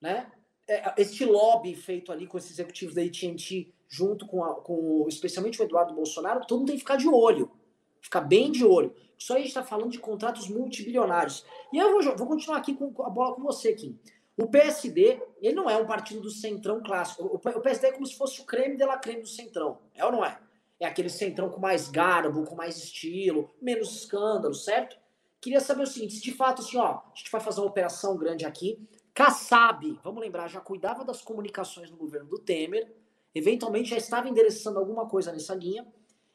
né, 0.00 0.32
é, 0.66 0.94
este 0.98 1.24
lobby 1.24 1.74
feito 1.74 2.10
ali 2.10 2.26
com 2.26 2.38
esses 2.38 2.52
executivos 2.52 2.94
da 2.94 3.02
AT&T, 3.02 3.74
junto 3.88 4.26
com, 4.26 4.44
a, 4.44 4.54
com 4.54 5.04
especialmente 5.08 5.60
o 5.60 5.64
Eduardo 5.64 5.94
Bolsonaro, 5.94 6.46
todo 6.46 6.58
mundo 6.58 6.68
tem 6.68 6.76
que 6.76 6.82
ficar 6.82 6.96
de 6.96 7.08
olho. 7.08 7.50
Ficar 8.00 8.22
bem 8.22 8.50
de 8.50 8.64
olho. 8.64 8.94
Aí 9.30 9.36
a 9.36 9.38
gente 9.38 9.48
está 9.48 9.62
falando 9.62 9.90
de 9.90 9.98
contratos 9.98 10.48
multibilionários. 10.48 11.44
E 11.72 11.78
eu 11.78 11.92
vou, 11.92 12.16
vou 12.16 12.26
continuar 12.26 12.58
aqui 12.58 12.74
com 12.74 12.86
a 13.02 13.10
bola 13.10 13.34
com 13.34 13.42
você, 13.42 13.74
Kim. 13.74 13.98
O 14.40 14.48
PSD, 14.48 15.22
ele 15.42 15.54
não 15.54 15.68
é 15.68 15.76
um 15.76 15.84
partido 15.86 16.22
do 16.22 16.30
centrão 16.30 16.82
clássico. 16.82 17.24
O 17.24 17.60
PSD 17.60 17.88
é 17.88 17.92
como 17.92 18.06
se 18.06 18.16
fosse 18.16 18.40
o 18.40 18.44
creme 18.44 18.74
de 18.74 18.84
la 18.86 18.96
creme 18.96 19.20
do 19.20 19.28
centrão. 19.28 19.78
É 19.94 20.02
ou 20.02 20.10
não 20.10 20.24
é? 20.24 20.40
É 20.80 20.86
aquele 20.86 21.10
centrão 21.10 21.50
com 21.50 21.60
mais 21.60 21.90
garbo, 21.90 22.46
com 22.46 22.54
mais 22.54 22.78
estilo, 22.78 23.50
menos 23.60 23.94
escândalo, 23.94 24.54
certo? 24.54 24.96
Queria 25.42 25.60
saber 25.60 25.82
o 25.82 25.86
seguinte, 25.86 26.14
se 26.14 26.22
de 26.22 26.32
fato, 26.32 26.62
assim, 26.62 26.78
ó, 26.78 26.86
a 26.86 27.12
gente 27.14 27.30
vai 27.30 27.40
fazer 27.40 27.60
uma 27.60 27.66
operação 27.66 28.16
grande 28.16 28.46
aqui, 28.46 28.78
Kassab, 29.12 30.00
vamos 30.02 30.20
lembrar, 30.20 30.48
já 30.48 30.60
cuidava 30.60 31.04
das 31.04 31.20
comunicações 31.20 31.90
no 31.90 31.96
governo 31.98 32.28
do 32.28 32.38
Temer, 32.38 32.90
eventualmente 33.34 33.90
já 33.90 33.98
estava 33.98 34.26
endereçando 34.26 34.78
alguma 34.78 35.06
coisa 35.06 35.32
nessa 35.32 35.54
linha, 35.54 35.86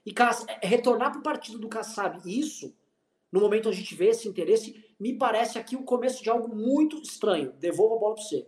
e 0.06 0.14
retornar 0.62 1.10
para 1.12 1.20
o 1.20 1.24
partido 1.24 1.58
do 1.58 1.68
Kassab, 1.68 2.20
isso 2.26 2.72
no 3.36 3.42
momento 3.42 3.68
a 3.68 3.74
gente 3.74 3.94
vê 3.94 4.08
esse 4.08 4.28
interesse, 4.30 4.82
me 4.98 5.14
parece 5.14 5.60
aqui 5.60 5.76
o 5.76 5.84
começo 5.84 6.24
de 6.24 6.30
algo 6.30 6.56
muito 6.56 7.02
estranho. 7.02 7.52
Devolvo 7.60 7.96
a 7.96 8.00
bola 8.00 8.16
para 8.16 8.24
você. 8.24 8.48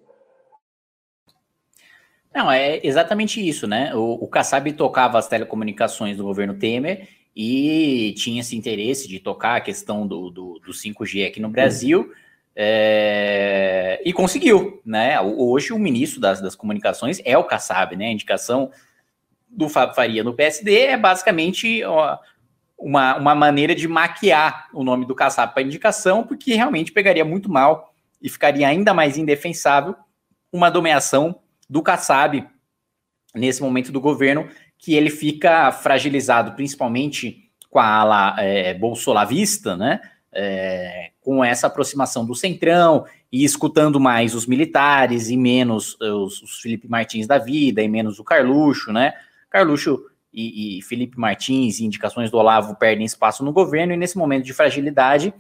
Não, 2.34 2.50
é 2.50 2.80
exatamente 2.82 3.46
isso, 3.46 3.68
né? 3.68 3.94
O, 3.94 4.14
o 4.24 4.28
Kassab 4.28 4.72
tocava 4.74 5.20
as 5.20 5.28
telecomunicações 5.28 6.16
do 6.16 6.24
governo 6.24 6.58
Temer 6.58 7.10
e 7.36 8.14
tinha 8.18 8.40
esse 8.40 8.56
interesse 8.56 9.10
de 9.10 9.20
tocar 9.20 9.58
a 9.58 9.62
questão 9.62 10.08
do, 10.08 10.30
do, 10.30 10.60
do 10.60 10.72
5G 10.72 11.28
aqui 11.28 11.42
no 11.42 11.50
Brasil. 11.50 12.14
É, 12.56 14.02
e 14.06 14.14
conseguiu, 14.14 14.82
né? 14.86 15.20
Hoje 15.20 15.74
o 15.74 15.80
ministro 15.80 16.22
das, 16.22 16.40
das 16.40 16.56
comunicações 16.56 17.22
é 17.26 17.38
o 17.38 17.44
Kassab, 17.44 17.96
né? 17.96 18.08
A 18.08 18.12
indicação 18.12 18.72
do 19.50 19.68
Fábio 19.68 19.96
Faria 19.96 20.24
no 20.24 20.34
PSD 20.34 20.78
é 20.86 20.98
basicamente 20.98 21.84
ó, 21.84 22.18
uma, 22.78 23.16
uma 23.18 23.34
maneira 23.34 23.74
de 23.74 23.88
maquiar 23.88 24.68
o 24.74 24.84
nome 24.84 25.06
do 25.06 25.16
Kassab 25.16 25.54
para 25.54 25.64
indicação, 25.64 26.24
porque 26.24 26.54
realmente 26.54 26.92
pegaria 26.92 27.26
muito 27.26 27.52
mal 27.52 27.94
e 28.22 28.30
ficaria 28.30 28.68
ainda 28.68 28.94
mais 28.94 29.18
indefensável 29.18 29.96
uma 30.52 30.70
nomeação 30.70 31.40
do 31.70 31.82
Kassab 31.82 32.48
nesse 33.34 33.62
momento 33.62 33.92
do 33.92 34.00
governo, 34.00 34.48
que 34.78 34.94
ele 34.94 35.10
fica 35.10 35.72
fragilizado 35.72 36.54
principalmente 36.54 37.50
com 37.70 37.80
a 37.80 37.86
ala 37.86 38.36
é, 38.40 38.74
bolsolavista, 38.74 39.76
né? 39.76 40.00
É, 40.32 41.12
com 41.20 41.44
essa 41.44 41.68
aproximação 41.68 42.26
do 42.26 42.36
Centrão 42.36 43.06
e 43.32 43.44
escutando 43.44 44.00
mais 44.00 44.36
os 44.36 44.46
militares 44.46 45.30
e 45.30 45.38
menos 45.38 46.00
os, 46.00 46.42
os 46.44 46.62
Felipe 46.62 46.88
Martins 46.88 47.26
da 47.26 47.40
vida 47.40 47.82
e 47.82 47.88
menos 47.88 48.20
o 48.20 48.24
Carluxo, 48.24 48.94
né? 48.94 49.14
Carluxo 49.50 50.00
e, 50.34 50.78
e 50.78 50.82
Felipe 50.82 51.20
Martins 51.20 51.80
e 51.80 51.86
indicações 51.86 52.30
do 52.30 52.38
Olavo 52.38 52.76
perdem 52.76 53.06
espaço 53.06 53.44
no 53.44 53.52
governo, 53.52 53.94
e 53.94 53.98
nesse 53.98 54.18
momento 54.18 54.46
de 54.46 54.54
fragilidade 54.54 55.34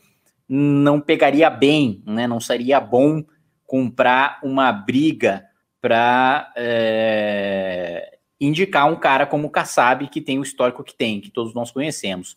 não 0.47 0.99
pegaria 0.99 1.49
bem, 1.49 2.01
né, 2.05 2.25
não 2.25 2.39
seria 2.39 2.79
bom 2.79 3.23
comprar 3.65 4.39
uma 4.43 4.71
briga 4.71 5.45
para 5.81 6.53
é, 6.55 8.17
indicar 8.39 8.91
um 8.91 8.95
cara 8.95 9.25
como 9.25 9.47
o 9.47 9.49
Kassab, 9.49 10.07
que 10.07 10.21
tem 10.21 10.39
o 10.39 10.43
histórico 10.43 10.83
que 10.83 10.95
tem, 10.95 11.19
que 11.19 11.29
todos 11.29 11.53
nós 11.53 11.69
conhecemos. 11.69 12.35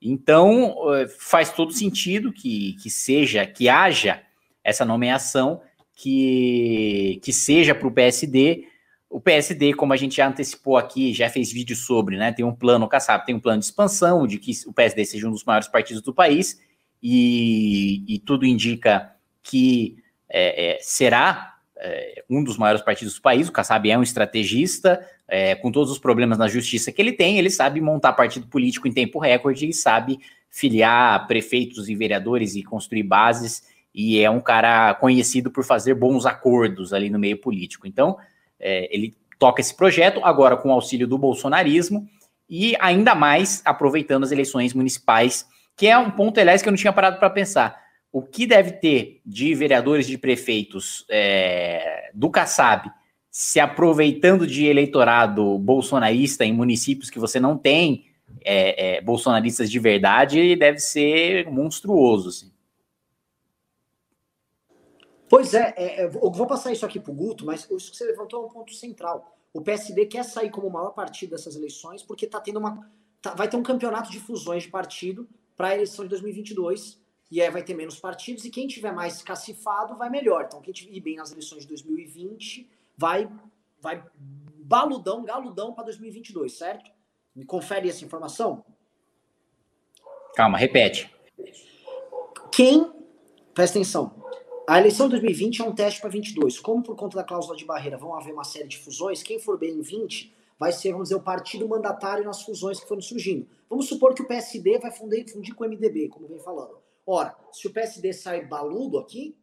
Então, 0.00 0.74
é, 0.94 1.06
faz 1.08 1.52
todo 1.52 1.72
sentido 1.72 2.32
que, 2.32 2.74
que 2.82 2.90
seja, 2.90 3.46
que 3.46 3.68
haja 3.68 4.20
essa 4.64 4.84
nomeação, 4.84 5.60
que, 5.94 7.20
que 7.22 7.32
seja 7.32 7.74
para 7.74 7.86
o 7.86 7.92
PSD, 7.92 8.66
o 9.12 9.20
PSD, 9.20 9.74
como 9.74 9.92
a 9.92 9.96
gente 9.96 10.16
já 10.16 10.26
antecipou 10.26 10.78
aqui, 10.78 11.12
já 11.12 11.28
fez 11.28 11.52
vídeo 11.52 11.76
sobre, 11.76 12.16
né? 12.16 12.32
Tem 12.32 12.42
um 12.42 12.54
plano, 12.54 12.86
o 12.86 12.88
Kassab 12.88 13.26
tem 13.26 13.34
um 13.34 13.40
plano 13.40 13.58
de 13.58 13.66
expansão, 13.66 14.26
de 14.26 14.38
que 14.38 14.52
o 14.66 14.72
PSD 14.72 15.04
seja 15.04 15.28
um 15.28 15.30
dos 15.30 15.44
maiores 15.44 15.68
partidos 15.68 16.02
do 16.02 16.14
país, 16.14 16.58
e, 17.02 18.02
e 18.08 18.18
tudo 18.20 18.46
indica 18.46 19.12
que 19.42 19.98
é, 20.30 20.76
é, 20.76 20.78
será 20.80 21.56
é, 21.76 22.24
um 22.30 22.42
dos 22.42 22.56
maiores 22.56 22.80
partidos 22.80 23.14
do 23.16 23.20
país. 23.20 23.48
O 23.48 23.52
Kassab 23.52 23.90
é 23.90 23.98
um 23.98 24.02
estrategista, 24.02 25.06
é, 25.28 25.54
com 25.54 25.70
todos 25.70 25.92
os 25.92 25.98
problemas 25.98 26.38
na 26.38 26.48
justiça 26.48 26.90
que 26.90 27.02
ele 27.02 27.12
tem, 27.12 27.38
ele 27.38 27.50
sabe 27.50 27.82
montar 27.82 28.14
partido 28.14 28.46
político 28.46 28.88
em 28.88 28.92
tempo 28.92 29.18
recorde 29.18 29.68
e 29.68 29.74
sabe 29.74 30.20
filiar 30.48 31.26
prefeitos 31.26 31.90
e 31.90 31.94
vereadores 31.94 32.54
e 32.56 32.62
construir 32.62 33.02
bases, 33.02 33.62
e 33.94 34.18
é 34.20 34.30
um 34.30 34.40
cara 34.40 34.94
conhecido 34.94 35.50
por 35.50 35.64
fazer 35.64 35.92
bons 35.94 36.24
acordos 36.24 36.94
ali 36.94 37.10
no 37.10 37.18
meio 37.18 37.36
político. 37.36 37.86
Então, 37.86 38.16
é, 38.62 38.88
ele 38.94 39.14
toca 39.38 39.60
esse 39.60 39.74
projeto, 39.74 40.20
agora 40.22 40.56
com 40.56 40.68
o 40.68 40.72
auxílio 40.72 41.06
do 41.06 41.18
bolsonarismo, 41.18 42.08
e 42.48 42.76
ainda 42.78 43.14
mais 43.14 43.60
aproveitando 43.64 44.24
as 44.24 44.30
eleições 44.30 44.72
municipais, 44.72 45.46
que 45.76 45.86
é 45.86 45.98
um 45.98 46.10
ponto, 46.10 46.38
aliás, 46.38 46.62
que 46.62 46.68
eu 46.68 46.72
não 46.72 46.78
tinha 46.78 46.92
parado 46.92 47.18
para 47.18 47.28
pensar. 47.28 47.80
O 48.12 48.22
que 48.22 48.46
deve 48.46 48.72
ter 48.72 49.20
de 49.24 49.54
vereadores 49.54 50.06
de 50.06 50.16
prefeitos 50.16 51.04
é, 51.10 52.10
do 52.14 52.30
Kassab 52.30 52.90
se 53.30 53.58
aproveitando 53.58 54.46
de 54.46 54.66
eleitorado 54.66 55.58
bolsonarista 55.58 56.44
em 56.44 56.52
municípios 56.52 57.08
que 57.08 57.18
você 57.18 57.40
não 57.40 57.56
tem 57.56 58.04
é, 58.44 58.96
é, 58.96 59.00
bolsonaristas 59.00 59.70
de 59.70 59.78
verdade 59.78 60.54
deve 60.56 60.78
ser 60.78 61.50
monstruoso. 61.50 62.28
Assim. 62.28 62.52
Pois 65.32 65.54
é, 65.54 65.72
é, 65.78 66.04
eu 66.04 66.10
vou 66.10 66.46
passar 66.46 66.72
isso 66.72 66.84
aqui 66.84 67.00
para 67.00 67.10
o 67.10 67.14
Guto, 67.14 67.46
mas 67.46 67.66
isso 67.70 67.90
que 67.90 67.96
você 67.96 68.04
levantou 68.04 68.42
é 68.42 68.46
um 68.46 68.50
ponto 68.50 68.74
central. 68.74 69.34
O 69.50 69.62
PSD 69.62 70.04
quer 70.04 70.26
sair 70.26 70.50
como 70.50 70.66
o 70.66 70.70
maior 70.70 70.90
partido 70.90 71.30
dessas 71.30 71.56
eleições 71.56 72.02
porque 72.02 72.26
tá 72.26 72.38
tendo 72.38 72.58
uma, 72.58 72.86
tá, 73.22 73.32
vai 73.32 73.48
ter 73.48 73.56
um 73.56 73.62
campeonato 73.62 74.10
de 74.10 74.20
fusões 74.20 74.64
de 74.64 74.68
partido 74.68 75.26
para 75.56 75.68
a 75.68 75.74
eleição 75.74 76.04
de 76.04 76.10
2022 76.10 77.00
e 77.30 77.40
aí 77.40 77.50
vai 77.50 77.62
ter 77.62 77.72
menos 77.72 77.98
partidos 77.98 78.44
e 78.44 78.50
quem 78.50 78.66
tiver 78.66 78.92
mais 78.92 79.22
cacifado 79.22 79.96
vai 79.96 80.10
melhor. 80.10 80.44
Então 80.44 80.60
quem 80.60 80.74
ir 80.94 81.00
bem 81.00 81.16
nas 81.16 81.32
eleições 81.32 81.62
de 81.62 81.68
2020 81.68 82.68
vai 82.94 83.26
vai 83.80 84.04
baludão, 84.14 85.24
galudão 85.24 85.72
para 85.72 85.84
2022, 85.84 86.52
certo? 86.52 86.90
Me 87.34 87.46
confere 87.46 87.88
essa 87.88 88.04
informação? 88.04 88.62
Calma, 90.34 90.58
repete. 90.58 91.10
Quem, 92.52 92.92
presta 93.54 93.78
atenção, 93.78 94.21
a 94.68 94.78
eleição 94.78 95.06
de 95.06 95.12
2020 95.12 95.60
é 95.60 95.64
um 95.64 95.74
teste 95.74 96.00
para 96.00 96.10
22. 96.10 96.60
Como 96.60 96.82
por 96.82 96.94
conta 96.94 97.16
da 97.16 97.24
cláusula 97.24 97.56
de 97.56 97.64
barreira 97.64 97.98
vão 97.98 98.14
haver 98.14 98.32
uma 98.32 98.44
série 98.44 98.68
de 98.68 98.78
fusões, 98.78 99.22
quem 99.22 99.38
for 99.38 99.58
bem 99.58 99.72
em 99.72 99.82
20 99.82 100.32
vai 100.58 100.70
ser, 100.70 100.92
vamos 100.92 101.08
dizer, 101.08 101.16
o 101.16 101.22
partido 101.22 101.68
mandatário 101.68 102.24
nas 102.24 102.42
fusões 102.42 102.78
que 102.78 102.86
foram 102.86 103.02
surgindo. 103.02 103.48
Vamos 103.68 103.88
supor 103.88 104.14
que 104.14 104.22
o 104.22 104.28
PSD 104.28 104.78
vai 104.78 104.92
fundir, 104.92 105.28
fundir 105.28 105.54
com 105.54 105.64
o 105.64 105.68
MDB, 105.68 106.08
como 106.08 106.28
vem 106.28 106.38
falando. 106.38 106.78
Ora, 107.04 107.36
se 107.50 107.66
o 107.66 107.72
PSD 107.72 108.12
sai 108.12 108.44
baludo 108.44 108.98
aqui, 108.98 109.36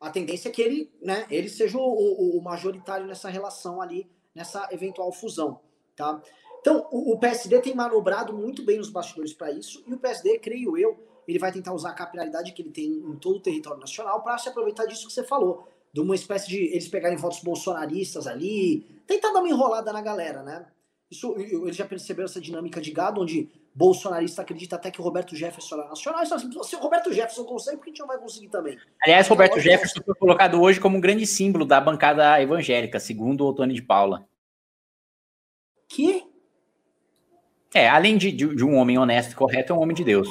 a 0.00 0.10
tendência 0.10 0.48
é 0.48 0.52
que 0.52 0.60
ele, 0.60 0.90
né, 1.00 1.26
ele 1.30 1.48
seja 1.48 1.78
o, 1.78 1.82
o, 1.82 2.38
o 2.38 2.42
majoritário 2.42 3.06
nessa 3.06 3.28
relação 3.28 3.80
ali, 3.80 4.10
nessa 4.34 4.68
eventual 4.72 5.12
fusão, 5.12 5.60
tá? 5.94 6.20
Então, 6.60 6.88
o, 6.90 7.12
o 7.12 7.18
PSD 7.18 7.60
tem 7.60 7.74
manobrado 7.74 8.32
muito 8.32 8.64
bem 8.64 8.78
nos 8.78 8.90
bastidores 8.90 9.32
para 9.32 9.52
isso, 9.52 9.84
e 9.86 9.94
o 9.94 9.98
PSD, 9.98 10.38
creio 10.40 10.76
eu, 10.76 10.98
ele 11.28 11.38
vai 11.38 11.52
tentar 11.52 11.74
usar 11.74 11.90
a 11.90 11.94
capilaridade 11.94 12.52
que 12.52 12.62
ele 12.62 12.70
tem 12.70 12.86
em 12.86 13.16
todo 13.16 13.36
o 13.36 13.40
território 13.40 13.78
nacional 13.78 14.22
para 14.22 14.38
se 14.38 14.48
aproveitar 14.48 14.86
disso 14.86 15.06
que 15.06 15.12
você 15.12 15.22
falou, 15.22 15.68
de 15.92 16.00
uma 16.00 16.14
espécie 16.14 16.48
de 16.48 16.56
eles 16.56 16.88
pegarem 16.88 17.18
votos 17.18 17.40
bolsonaristas 17.40 18.26
ali, 18.26 18.80
tentar 19.06 19.32
dar 19.32 19.40
uma 19.40 19.48
enrolada 19.48 19.92
na 19.92 20.00
galera, 20.00 20.42
né? 20.42 20.66
Isso, 21.10 21.34
eles 21.38 21.76
já 21.76 21.86
perceberam 21.86 22.26
essa 22.26 22.40
dinâmica 22.40 22.80
de 22.80 22.90
gado, 22.90 23.22
onde 23.22 23.48
bolsonarista 23.74 24.42
acredita 24.42 24.76
até 24.76 24.90
que 24.90 25.00
o 25.00 25.04
Roberto 25.04 25.36
Jefferson 25.36 25.76
é 25.76 25.88
nacional. 25.88 26.22
Isso, 26.22 26.34
assim, 26.34 26.50
se 26.62 26.76
o 26.76 26.80
Roberto 26.80 27.12
Jefferson 27.12 27.44
consegue, 27.44 27.76
por 27.76 27.84
que 27.84 27.90
a 27.90 27.92
gente 27.92 28.00
não 28.00 28.08
vai 28.08 28.18
conseguir 28.18 28.48
também? 28.48 28.78
Aliás, 29.02 29.28
Roberto 29.28 29.60
Jefferson 29.60 30.00
foi 30.04 30.14
colocado 30.14 30.60
hoje 30.60 30.80
como 30.80 30.98
um 30.98 31.00
grande 31.00 31.26
símbolo 31.26 31.64
da 31.64 31.80
bancada 31.80 32.40
evangélica, 32.42 32.98
segundo 32.98 33.46
o 33.46 33.54
Tony 33.54 33.72
de 33.72 33.82
Paula. 33.82 34.28
Que? 35.88 36.26
É, 37.74 37.88
além 37.88 38.18
de, 38.18 38.32
de, 38.32 38.54
de 38.54 38.64
um 38.64 38.76
homem 38.76 38.98
honesto 38.98 39.32
e 39.32 39.36
correto, 39.36 39.72
é 39.72 39.76
um 39.76 39.80
homem 39.80 39.96
de 39.96 40.04
Deus. 40.04 40.28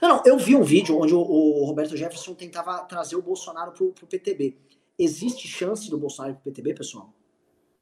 Não, 0.00 0.08
não, 0.08 0.22
eu 0.24 0.38
vi 0.38 0.54
um 0.54 0.62
vídeo 0.62 0.98
onde 1.00 1.14
o, 1.14 1.20
o 1.20 1.64
Roberto 1.64 1.96
Jefferson 1.96 2.34
tentava 2.34 2.78
trazer 2.84 3.16
o 3.16 3.22
Bolsonaro 3.22 3.72
pro, 3.72 3.92
pro 3.92 4.06
PTB. 4.06 4.56
Existe 4.98 5.46
chance 5.46 5.90
do 5.90 5.98
Bolsonaro 5.98 6.34
pro 6.34 6.52
PTB, 6.52 6.74
pessoal? 6.74 7.12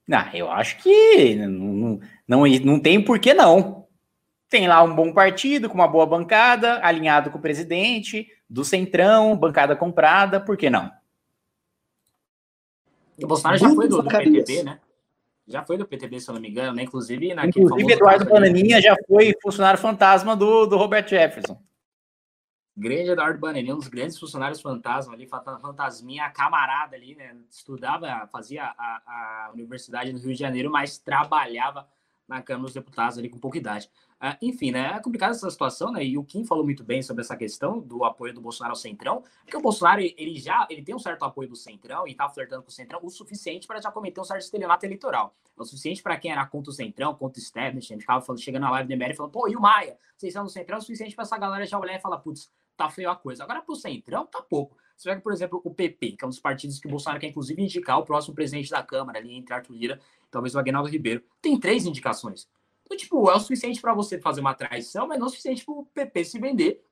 Não, 0.06 0.30
eu 0.32 0.50
acho 0.50 0.82
que 0.82 1.34
não, 1.34 2.00
não, 2.26 2.46
não 2.64 2.80
tem 2.80 3.02
por 3.02 3.18
que 3.18 3.34
não. 3.34 3.86
Tem 4.48 4.68
lá 4.68 4.82
um 4.82 4.94
bom 4.94 5.12
partido, 5.12 5.68
com 5.68 5.74
uma 5.74 5.88
boa 5.88 6.06
bancada, 6.06 6.80
alinhado 6.84 7.30
com 7.30 7.38
o 7.38 7.42
presidente, 7.42 8.28
do 8.48 8.64
Centrão, 8.64 9.36
bancada 9.36 9.74
comprada, 9.74 10.40
por 10.40 10.56
que 10.56 10.70
não? 10.70 10.90
O 13.20 13.26
Bolsonaro 13.26 13.58
já 13.58 13.70
foi 13.70 13.88
do, 13.88 14.02
do 14.02 14.08
PTB, 14.08 14.62
né? 14.62 14.80
Já 15.48 15.64
foi 15.64 15.76
do 15.76 15.86
PTB, 15.86 16.20
se 16.20 16.28
eu 16.28 16.34
não 16.34 16.40
me 16.40 16.48
engano, 16.48 16.74
né? 16.74 16.82
Inclusive, 16.82 17.32
Inclusive 17.32 17.92
Eduardo 17.92 18.24
Bananinha 18.24 18.80
já 18.80 18.96
foi 19.06 19.34
funcionário 19.42 19.80
fantasma 19.80 20.36
do, 20.36 20.66
do 20.66 20.76
Roberto 20.76 21.10
Jefferson. 21.10 21.60
Grande 22.76 23.10
Eduardo 23.10 23.40
Bananinha, 23.40 23.74
um 23.74 23.78
dos 23.78 23.88
grandes 23.88 24.18
funcionários 24.18 24.60
fantasma 24.60 25.14
ali, 25.14 25.26
fantasminha, 25.26 26.28
camarada 26.30 26.94
ali, 26.94 27.14
né? 27.14 27.34
Estudava, 27.50 28.26
fazia 28.26 28.64
a, 28.64 29.46
a 29.46 29.50
universidade 29.54 30.12
no 30.12 30.18
Rio 30.18 30.34
de 30.34 30.38
Janeiro, 30.38 30.70
mas 30.70 30.98
trabalhava 30.98 31.88
na 32.28 32.42
Câmara 32.42 32.64
dos 32.64 32.74
Deputados 32.74 33.16
ali 33.16 33.28
com 33.28 33.38
pouca 33.38 33.56
idade. 33.56 33.88
Uh, 34.16 34.36
enfim, 34.40 34.70
né, 34.70 34.94
é 34.96 35.00
complicada 35.00 35.32
essa 35.32 35.50
situação, 35.50 35.92
né, 35.92 36.02
e 36.02 36.16
o 36.16 36.24
Kim 36.24 36.44
falou 36.44 36.64
muito 36.64 36.82
bem 36.82 37.02
sobre 37.02 37.22
essa 37.22 37.36
questão 37.36 37.78
do 37.78 38.02
apoio 38.02 38.32
do 38.32 38.40
Bolsonaro 38.40 38.72
ao 38.72 38.76
Centrão, 38.76 39.22
porque 39.42 39.56
o 39.56 39.60
Bolsonaro, 39.60 40.00
ele 40.00 40.38
já, 40.38 40.66
ele 40.70 40.82
tem 40.82 40.94
um 40.94 40.98
certo 40.98 41.22
apoio 41.24 41.48
do 41.48 41.54
Centrão 41.54 42.08
e 42.08 42.14
tá 42.14 42.26
flertando 42.28 42.62
com 42.62 42.70
o 42.70 42.72
Centrão 42.72 42.98
o 43.02 43.10
suficiente 43.10 43.66
para 43.66 43.80
já 43.80 43.90
cometer 43.90 44.18
um 44.18 44.24
certo 44.24 44.42
estelionato 44.42 44.86
eleitoral. 44.86 45.34
É 45.56 45.60
o 45.60 45.64
suficiente 45.64 46.02
para 46.02 46.16
quem 46.16 46.32
era 46.32 46.44
contra 46.46 46.70
o 46.70 46.74
Centrão, 46.74 47.14
contra 47.14 47.38
o 47.38 47.42
establishment, 47.42 48.00
ficava 48.00 48.22
falando, 48.22 48.40
chegando 48.40 48.62
na 48.62 48.70
live 48.70 48.88
do 48.88 48.92
MR 48.94 49.14
falando, 49.14 49.32
pô, 49.32 49.48
e 49.48 49.56
o 49.56 49.60
Maia? 49.60 49.98
Vocês 50.16 50.30
estão 50.30 50.44
no 50.44 50.50
Centrão, 50.50 50.76
é 50.76 50.78
o 50.78 50.82
suficiente 50.82 51.14
para 51.14 51.24
essa 51.24 51.36
galera 51.36 51.66
já 51.66 51.78
olhar 51.78 51.94
e 51.94 52.00
falar, 52.00 52.18
putz, 52.18 52.50
tá 52.76 52.90
feio 52.90 53.10
a 53.10 53.16
coisa. 53.16 53.44
Agora, 53.44 53.62
pro 53.62 53.74
Centrão, 53.74 54.26
tá 54.26 54.42
pouco. 54.42 54.76
Você 54.96 55.08
pega, 55.08 55.20
por 55.20 55.32
exemplo, 55.32 55.60
o 55.64 55.74
PP, 55.74 56.12
que 56.12 56.24
é 56.24 56.26
um 56.26 56.30
dos 56.30 56.40
partidos 56.40 56.78
que 56.78 56.86
o 56.86 56.90
Bolsonaro 56.90 57.20
quer, 57.20 57.28
inclusive, 57.28 57.60
indicar 57.62 57.98
o 57.98 58.04
próximo 58.04 58.34
presidente 58.34 58.70
da 58.70 58.82
Câmara, 58.82 59.18
ali, 59.18 59.34
entre 59.34 59.52
Arthur 59.52 59.74
Lira 59.74 60.00
talvez 60.30 60.54
o 60.54 60.58
Aguinaldo 60.58 60.88
Ribeiro. 60.88 61.22
Tem 61.40 61.58
três 61.58 61.86
indicações. 61.86 62.48
Então, 62.84 62.96
tipo, 62.96 63.30
é 63.30 63.34
o 63.34 63.40
suficiente 63.40 63.80
para 63.80 63.94
você 63.94 64.20
fazer 64.20 64.40
uma 64.40 64.54
traição, 64.54 65.08
mas 65.08 65.18
não 65.18 65.26
é 65.26 65.28
o 65.28 65.30
suficiente 65.30 65.64
para 65.64 65.74
o 65.74 65.86
PP 65.86 66.24
se 66.24 66.38
vender 66.38 66.84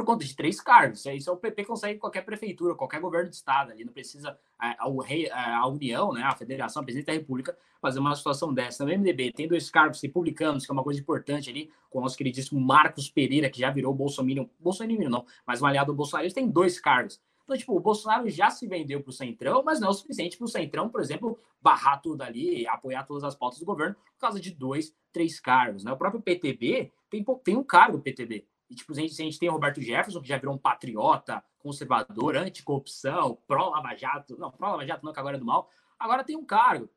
por 0.00 0.06
conta 0.06 0.24
de 0.24 0.34
três 0.34 0.60
cargos. 0.60 1.04
Isso 1.04 1.28
é 1.28 1.32
o 1.32 1.36
PP 1.36 1.64
consegue 1.64 1.98
qualquer 1.98 2.22
prefeitura, 2.22 2.74
qualquer 2.74 3.00
governo 3.00 3.28
de 3.28 3.36
estado 3.36 3.72
ali, 3.72 3.84
não 3.84 3.92
precisa 3.92 4.38
a, 4.58 4.86
a, 4.86 5.58
a 5.58 5.66
União, 5.68 6.12
né, 6.12 6.22
a 6.22 6.34
Federação, 6.34 6.80
a 6.80 6.84
Presidente 6.84 7.06
da 7.06 7.12
República 7.12 7.56
fazer 7.80 7.98
uma 7.98 8.14
situação 8.14 8.52
dessa. 8.52 8.84
No 8.84 8.90
MDB 8.90 9.32
tem 9.32 9.46
dois 9.46 9.70
cargos 9.70 10.00
republicanos, 10.00 10.64
que 10.64 10.72
é 10.72 10.74
uma 10.74 10.82
coisa 10.82 11.00
importante 11.00 11.50
ali, 11.50 11.70
com 11.90 11.98
o 11.98 12.02
nosso 12.02 12.16
queridíssimo 12.16 12.60
Marcos 12.60 13.10
Pereira, 13.10 13.50
que 13.50 13.60
já 13.60 13.70
virou 13.70 13.94
Bolsonaro, 13.94 14.48
Bolsonaro 14.58 15.08
não, 15.08 15.26
mas 15.46 15.60
um 15.60 15.66
aliado 15.66 15.92
do 15.92 15.96
Bolsonaro, 15.96 16.32
tem 16.32 16.48
dois 16.48 16.80
cargos. 16.80 17.20
Então, 17.44 17.58
tipo, 17.58 17.76
o 17.76 17.80
Bolsonaro 17.80 18.28
já 18.28 18.48
se 18.48 18.66
vendeu 18.66 19.02
para 19.02 19.10
o 19.10 19.12
Centrão, 19.12 19.62
mas 19.64 19.80
não 19.80 19.88
é 19.88 19.90
o 19.90 19.94
suficiente 19.94 20.38
para 20.38 20.44
o 20.44 20.48
Centrão, 20.48 20.88
por 20.88 21.00
exemplo, 21.00 21.38
barrar 21.60 22.00
tudo 22.00 22.22
ali, 22.22 22.66
apoiar 22.66 23.02
todas 23.04 23.24
as 23.24 23.34
pautas 23.34 23.58
do 23.58 23.66
governo, 23.66 23.96
por 24.14 24.20
causa 24.20 24.40
de 24.40 24.50
dois, 24.50 24.94
três 25.12 25.40
cargos. 25.40 25.84
Né? 25.84 25.92
O 25.92 25.96
próprio 25.96 26.22
PTB 26.22 26.92
tem, 27.10 27.24
tem 27.42 27.56
um 27.56 27.64
cargo 27.64 27.98
PTB. 27.98 28.46
E, 28.70 28.74
tipo, 28.74 28.92
a 28.92 28.94
gente, 28.94 29.12
a 29.12 29.24
gente 29.24 29.38
tem 29.38 29.48
o 29.48 29.52
Roberto 29.52 29.82
Jefferson, 29.82 30.20
que 30.20 30.28
já 30.28 30.38
virou 30.38 30.54
um 30.54 30.58
patriota, 30.58 31.42
conservador, 31.58 32.36
anticorrupção, 32.36 33.36
pró-Lava 33.46 33.96
Jato. 33.96 34.38
Não, 34.38 34.50
pró-Lava 34.50 34.86
Jato 34.86 35.04
não, 35.04 35.12
que 35.12 35.18
agora 35.18 35.36
é 35.36 35.40
do 35.40 35.44
mal. 35.44 35.68
Agora 35.98 36.22
tem 36.22 36.36
um 36.36 36.44
cargo. 36.44 36.88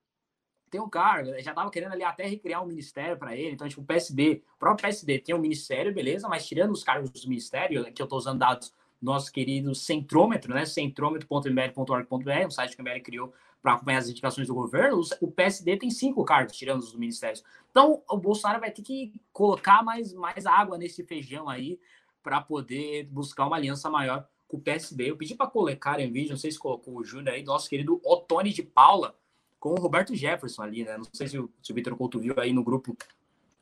Tem 0.69 0.79
um 0.79 0.89
cargo. 0.89 1.31
Já 1.41 1.51
estava 1.51 1.69
querendo 1.71 1.93
ali 1.93 2.03
até 2.03 2.25
recriar 2.25 2.63
um 2.63 2.67
ministério 2.67 3.17
para 3.17 3.35
ele. 3.35 3.51
Então, 3.51 3.67
tipo, 3.67 3.81
o 3.81 3.85
PSD, 3.85 4.43
o 4.55 4.59
próprio 4.59 4.83
PSD 4.83 5.19
tem 5.19 5.33
um 5.33 5.39
ministério, 5.39 5.93
beleza, 5.93 6.29
mas 6.29 6.47
tirando 6.47 6.71
os 6.71 6.83
cargos 6.83 7.09
do 7.09 7.27
ministério, 7.27 7.91
que 7.91 8.01
eu 8.01 8.05
estou 8.05 8.19
usando 8.19 8.39
dados 8.39 8.71
nosso 9.01 9.31
querido 9.31 9.75
centrômetro, 9.75 10.53
né? 10.53 10.65
centrômetro.mbl.org.br, 10.65 12.45
um 12.45 12.51
site 12.51 12.75
que 12.75 12.81
o 12.81 12.85
MBL 12.85 13.01
criou 13.01 13.33
para 13.63 13.73
acompanhar 13.73 13.99
as 13.99 14.09
indicações 14.09 14.47
do 14.47 14.53
governo, 14.53 15.01
o 15.21 15.31
PSD 15.31 15.77
tem 15.77 15.89
cinco 15.89 16.23
cargos, 16.23 16.55
tirando 16.55 16.81
os 16.81 16.93
ministérios. 16.93 17.43
Então, 17.71 18.03
o 18.09 18.17
Bolsonaro 18.17 18.59
vai 18.59 18.69
ter 18.69 18.81
que 18.81 19.13
colocar 19.31 19.81
mais, 19.81 20.13
mais 20.13 20.45
água 20.45 20.77
nesse 20.77 21.03
feijão 21.03 21.49
aí 21.49 21.79
para 22.21 22.41
poder 22.41 23.05
buscar 23.05 23.47
uma 23.47 23.55
aliança 23.55 23.89
maior 23.89 24.27
com 24.47 24.57
o 24.57 24.61
PSB. 24.61 25.09
Eu 25.09 25.17
pedi 25.17 25.33
para 25.33 25.47
colocar 25.47 25.99
em 25.99 26.11
vídeo, 26.11 26.31
não 26.31 26.37
sei 26.37 26.51
se 26.51 26.59
colocou 26.59 26.97
o 26.97 27.03
Júnior 27.03 27.33
aí, 27.33 27.43
nosso 27.43 27.69
querido 27.69 28.01
Otone 28.03 28.51
de 28.51 28.61
Paula, 28.61 29.17
com 29.59 29.69
o 29.71 29.79
Roberto 29.79 30.13
Jefferson 30.13 30.61
ali, 30.61 30.83
né? 30.83 30.97
Não 30.97 31.05
sei 31.13 31.27
se 31.29 31.39
o, 31.39 31.49
se 31.63 31.71
o 31.71 31.75
Vitor 31.75 31.95
Couto 31.95 32.19
viu 32.19 32.35
aí 32.37 32.51
no 32.51 32.63
grupo 32.65 32.95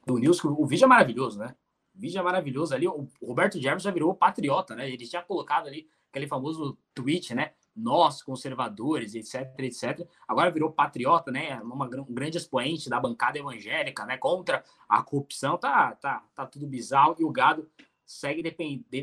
do 0.05 0.17
News, 0.17 0.43
o 0.43 0.65
vídeo 0.65 0.85
é 0.85 0.87
maravilhoso, 0.87 1.37
né? 1.37 1.55
vídeo 1.93 2.19
é 2.19 2.23
maravilhoso 2.23 2.73
ali. 2.73 2.87
O 2.87 3.07
Roberto 3.21 3.59
Jefferson 3.59 3.89
já 3.89 3.91
virou 3.91 4.15
patriota, 4.15 4.75
né? 4.75 4.89
Ele 4.89 5.05
tinha 5.05 5.21
colocado 5.21 5.67
ali 5.67 5.87
aquele 6.09 6.27
famoso 6.27 6.77
tweet, 6.93 7.33
né? 7.35 7.53
Nós, 7.75 8.21
conservadores, 8.21 9.15
etc, 9.15 9.57
etc. 9.59 10.07
Agora 10.27 10.51
virou 10.51 10.71
patriota, 10.71 11.31
né? 11.31 11.59
Uma, 11.61 11.85
um 11.85 12.13
grande 12.13 12.37
expoente 12.37 12.89
da 12.89 12.99
bancada 12.99 13.39
evangélica, 13.39 14.05
né? 14.05 14.17
Contra 14.17 14.63
a 14.89 15.01
corrupção. 15.01 15.57
Tá, 15.57 15.95
tá, 15.95 16.23
tá 16.35 16.45
tudo 16.45 16.67
bizarro. 16.67 17.15
E 17.19 17.23
o 17.23 17.31
gado 17.31 17.69
segue 18.05 18.43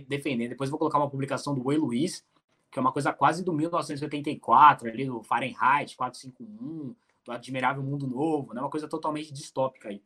defendendo. 0.07 0.51
Depois 0.51 0.71
vou 0.71 0.79
colocar 0.79 0.99
uma 0.99 1.11
publicação 1.11 1.55
do 1.55 1.67
Oi 1.67 1.77
Luiz, 1.77 2.25
que 2.71 2.79
é 2.79 2.83
uma 2.83 2.93
coisa 2.93 3.13
quase 3.13 3.43
do 3.43 3.53
1984, 3.53 4.89
ali 4.89 5.07
do 5.07 5.23
Fahrenheit 5.23 5.97
451, 5.97 6.95
do 7.25 7.33
Admirável 7.33 7.83
Mundo 7.83 8.07
Novo, 8.07 8.53
né? 8.53 8.61
Uma 8.61 8.71
coisa 8.71 8.87
totalmente 8.87 9.33
distópica 9.33 9.89
aí. 9.89 10.03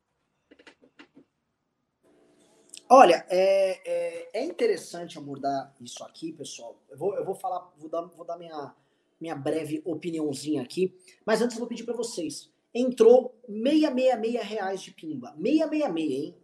Olha, 2.94 3.24
é, 3.30 3.80
é, 3.86 4.28
é, 4.34 4.44
interessante 4.44 5.16
abordar 5.16 5.74
isso 5.80 6.04
aqui, 6.04 6.30
pessoal. 6.30 6.78
Eu 6.90 6.98
vou, 6.98 7.16
eu 7.16 7.24
vou 7.24 7.34
falar, 7.34 7.72
vou 7.78 7.88
dar, 7.88 8.02
vou 8.02 8.22
dar 8.22 8.36
minha, 8.36 8.74
minha 9.18 9.34
breve 9.34 9.80
opiniãozinha 9.82 10.60
aqui, 10.60 10.94
mas 11.24 11.40
antes 11.40 11.56
eu 11.56 11.60
vou 11.60 11.68
pedir 11.70 11.84
para 11.84 11.96
vocês. 11.96 12.52
Entrou 12.74 13.34
666 13.48 14.46
reais 14.46 14.82
de 14.82 14.90
pimba. 14.90 15.34
666, 15.42 16.10
hein? 16.10 16.36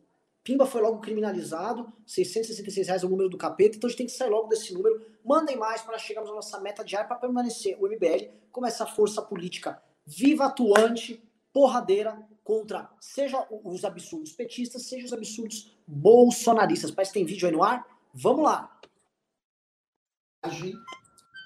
Pimba 0.42 0.64
foi 0.64 0.80
logo 0.80 1.01
criminalizado, 1.01 1.92
666 2.07 2.86
reais 2.86 3.03
é 3.03 3.07
o 3.07 3.11
número 3.11 3.28
do 3.28 3.36
capeta, 3.36 3.76
então 3.76 3.86
a 3.86 3.90
gente 3.90 3.99
tem 3.99 4.07
que 4.07 4.12
sair 4.12 4.30
logo 4.30 4.49
desse 4.49 4.72
número. 4.72 5.05
Mandem 5.22 5.55
mais 5.55 5.82
para 5.82 5.99
chegarmos 5.99 6.30
à 6.30 6.34
nossa 6.34 6.59
meta 6.61 6.82
diária 6.82 7.07
para 7.07 7.18
permanecer 7.18 7.76
o 7.78 7.86
MBL 7.86 8.30
como 8.51 8.66
essa 8.66 8.86
força 8.86 9.20
política 9.20 9.82
viva, 10.07 10.46
atuante, 10.46 11.22
porradeira, 11.53 12.18
contra 12.49 12.90
seja 12.99 13.46
os 13.51 13.84
absurdos 13.84 14.32
petistas, 14.32 14.88
seja 14.88 15.05
os 15.05 15.12
absurdos 15.12 15.70
bolsonaristas. 15.86 16.90
Parece 16.90 17.12
que 17.12 17.18
tem 17.18 17.26
vídeo 17.26 17.46
aí 17.46 17.53
no 17.55 17.62
ar. 17.62 17.86
Vamos 18.14 18.42
lá. 18.42 18.80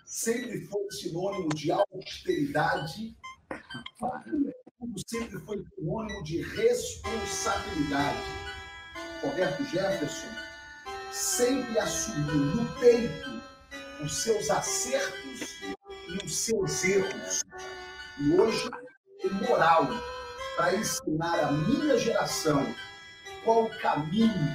Sempre 0.07 0.65
foi 0.67 0.89
sinônimo 0.93 1.49
de 1.49 1.73
austeridade, 1.73 3.17
sempre 5.05 5.41
foi 5.41 5.65
sinônimo 5.75 6.23
de 6.23 6.41
responsabilidade. 6.41 8.23
Roberto 9.23 9.65
Jefferson 9.65 10.29
sempre 11.11 11.81
assumiu 11.81 12.55
no 12.55 12.79
peito 12.79 13.43
os 14.05 14.23
seus 14.23 14.49
acertos 14.51 15.51
e 15.63 16.25
os 16.25 16.33
seus 16.33 16.85
erros. 16.85 17.43
E 18.21 18.35
hoje 18.35 18.71
tem 19.21 19.33
moral 19.33 19.89
para 20.57 20.77
ensinar 20.77 21.41
a 21.41 21.53
minha 21.53 21.99
geração 21.99 22.75
qual 23.45 23.65
o 23.65 23.79
caminho 23.81 24.55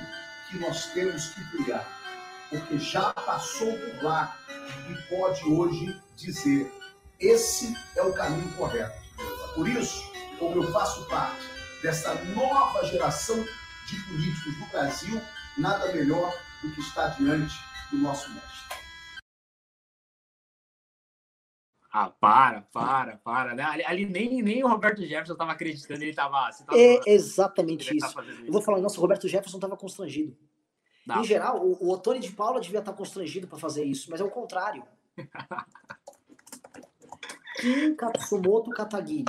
que 0.50 0.58
nós 0.58 0.88
temos 0.93 1.30
que 1.30 1.43
trilhar. 1.52 1.88
Porque 2.50 2.78
já 2.78 3.14
passou 3.14 3.78
por 3.78 4.04
lá 4.04 4.38
e 4.89 4.95
pode 5.10 5.43
hoje 5.45 6.02
dizer: 6.16 6.72
esse 7.20 7.76
é 7.95 8.02
o 8.02 8.14
caminho 8.14 8.50
correto. 8.54 8.95
Por 9.54 9.68
isso, 9.68 10.10
como 10.39 10.64
eu 10.64 10.72
faço 10.72 11.04
parte 11.06 11.45
dessa 11.82 12.14
nova 12.26 12.86
geração 12.86 13.43
de 13.88 14.00
políticos 14.04 14.58
do 14.58 14.66
Brasil, 14.68 15.22
nada 15.58 15.91
melhor 15.93 16.34
do 16.62 16.72
que 16.72 16.82
estar 16.82 17.10
diante 17.10 17.56
do 17.91 17.98
nosso 17.98 18.30
mestre. 18.32 18.76
Ah, 21.92 22.10
para, 22.10 22.62
para, 22.74 23.18
para, 23.18 23.56
né? 23.56 23.64
Ali, 23.64 23.84
ali, 23.86 24.06
nem, 24.06 24.42
nem 24.42 24.64
o 24.64 24.68
Roberto 24.68 25.02
Jefferson 25.02 25.34
estava 25.34 25.52
acreditando, 25.54 26.04
ele 26.04 26.12
estava. 26.12 26.50
É 26.72 27.10
exatamente 27.10 27.96
isso. 27.96 28.14
Tá 28.14 28.24
isso. 28.24 28.46
Eu 28.46 28.52
vou 28.52 28.62
falar, 28.62 28.80
nossa, 28.80 28.98
o 28.98 29.02
Roberto 29.02 29.28
Jefferson 29.28 29.58
estava 29.58 29.78
constrangido. 29.78 30.38
Não. 31.06 31.22
Em 31.22 31.24
geral, 31.24 31.66
o, 31.66 31.86
o 31.86 31.92
Otone 31.92 32.20
de 32.20 32.32
Paula 32.32 32.60
devia 32.60 32.80
estar 32.80 32.94
constrangido 32.94 33.48
para 33.48 33.58
fazer 33.58 33.86
isso, 33.86 34.12
mas 34.12 34.20
é 34.20 34.24
o 34.24 34.30
contrário. 34.30 34.84
Kim 37.60 37.96
Katsumoto 37.96 38.70
Katagiri. 38.70 39.26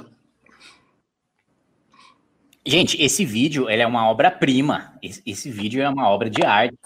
Gente, 2.66 3.00
esse 3.02 3.24
vídeo 3.24 3.70
ele 3.70 3.80
é 3.80 3.86
uma 3.86 4.06
obra-prima. 4.08 4.98
Esse, 5.02 5.22
esse, 5.24 5.50
vídeo 5.50 5.80
é 5.80 5.88
uma 5.88 6.10
obra 6.10 6.28
de 6.28 6.44
arte. 6.44 6.76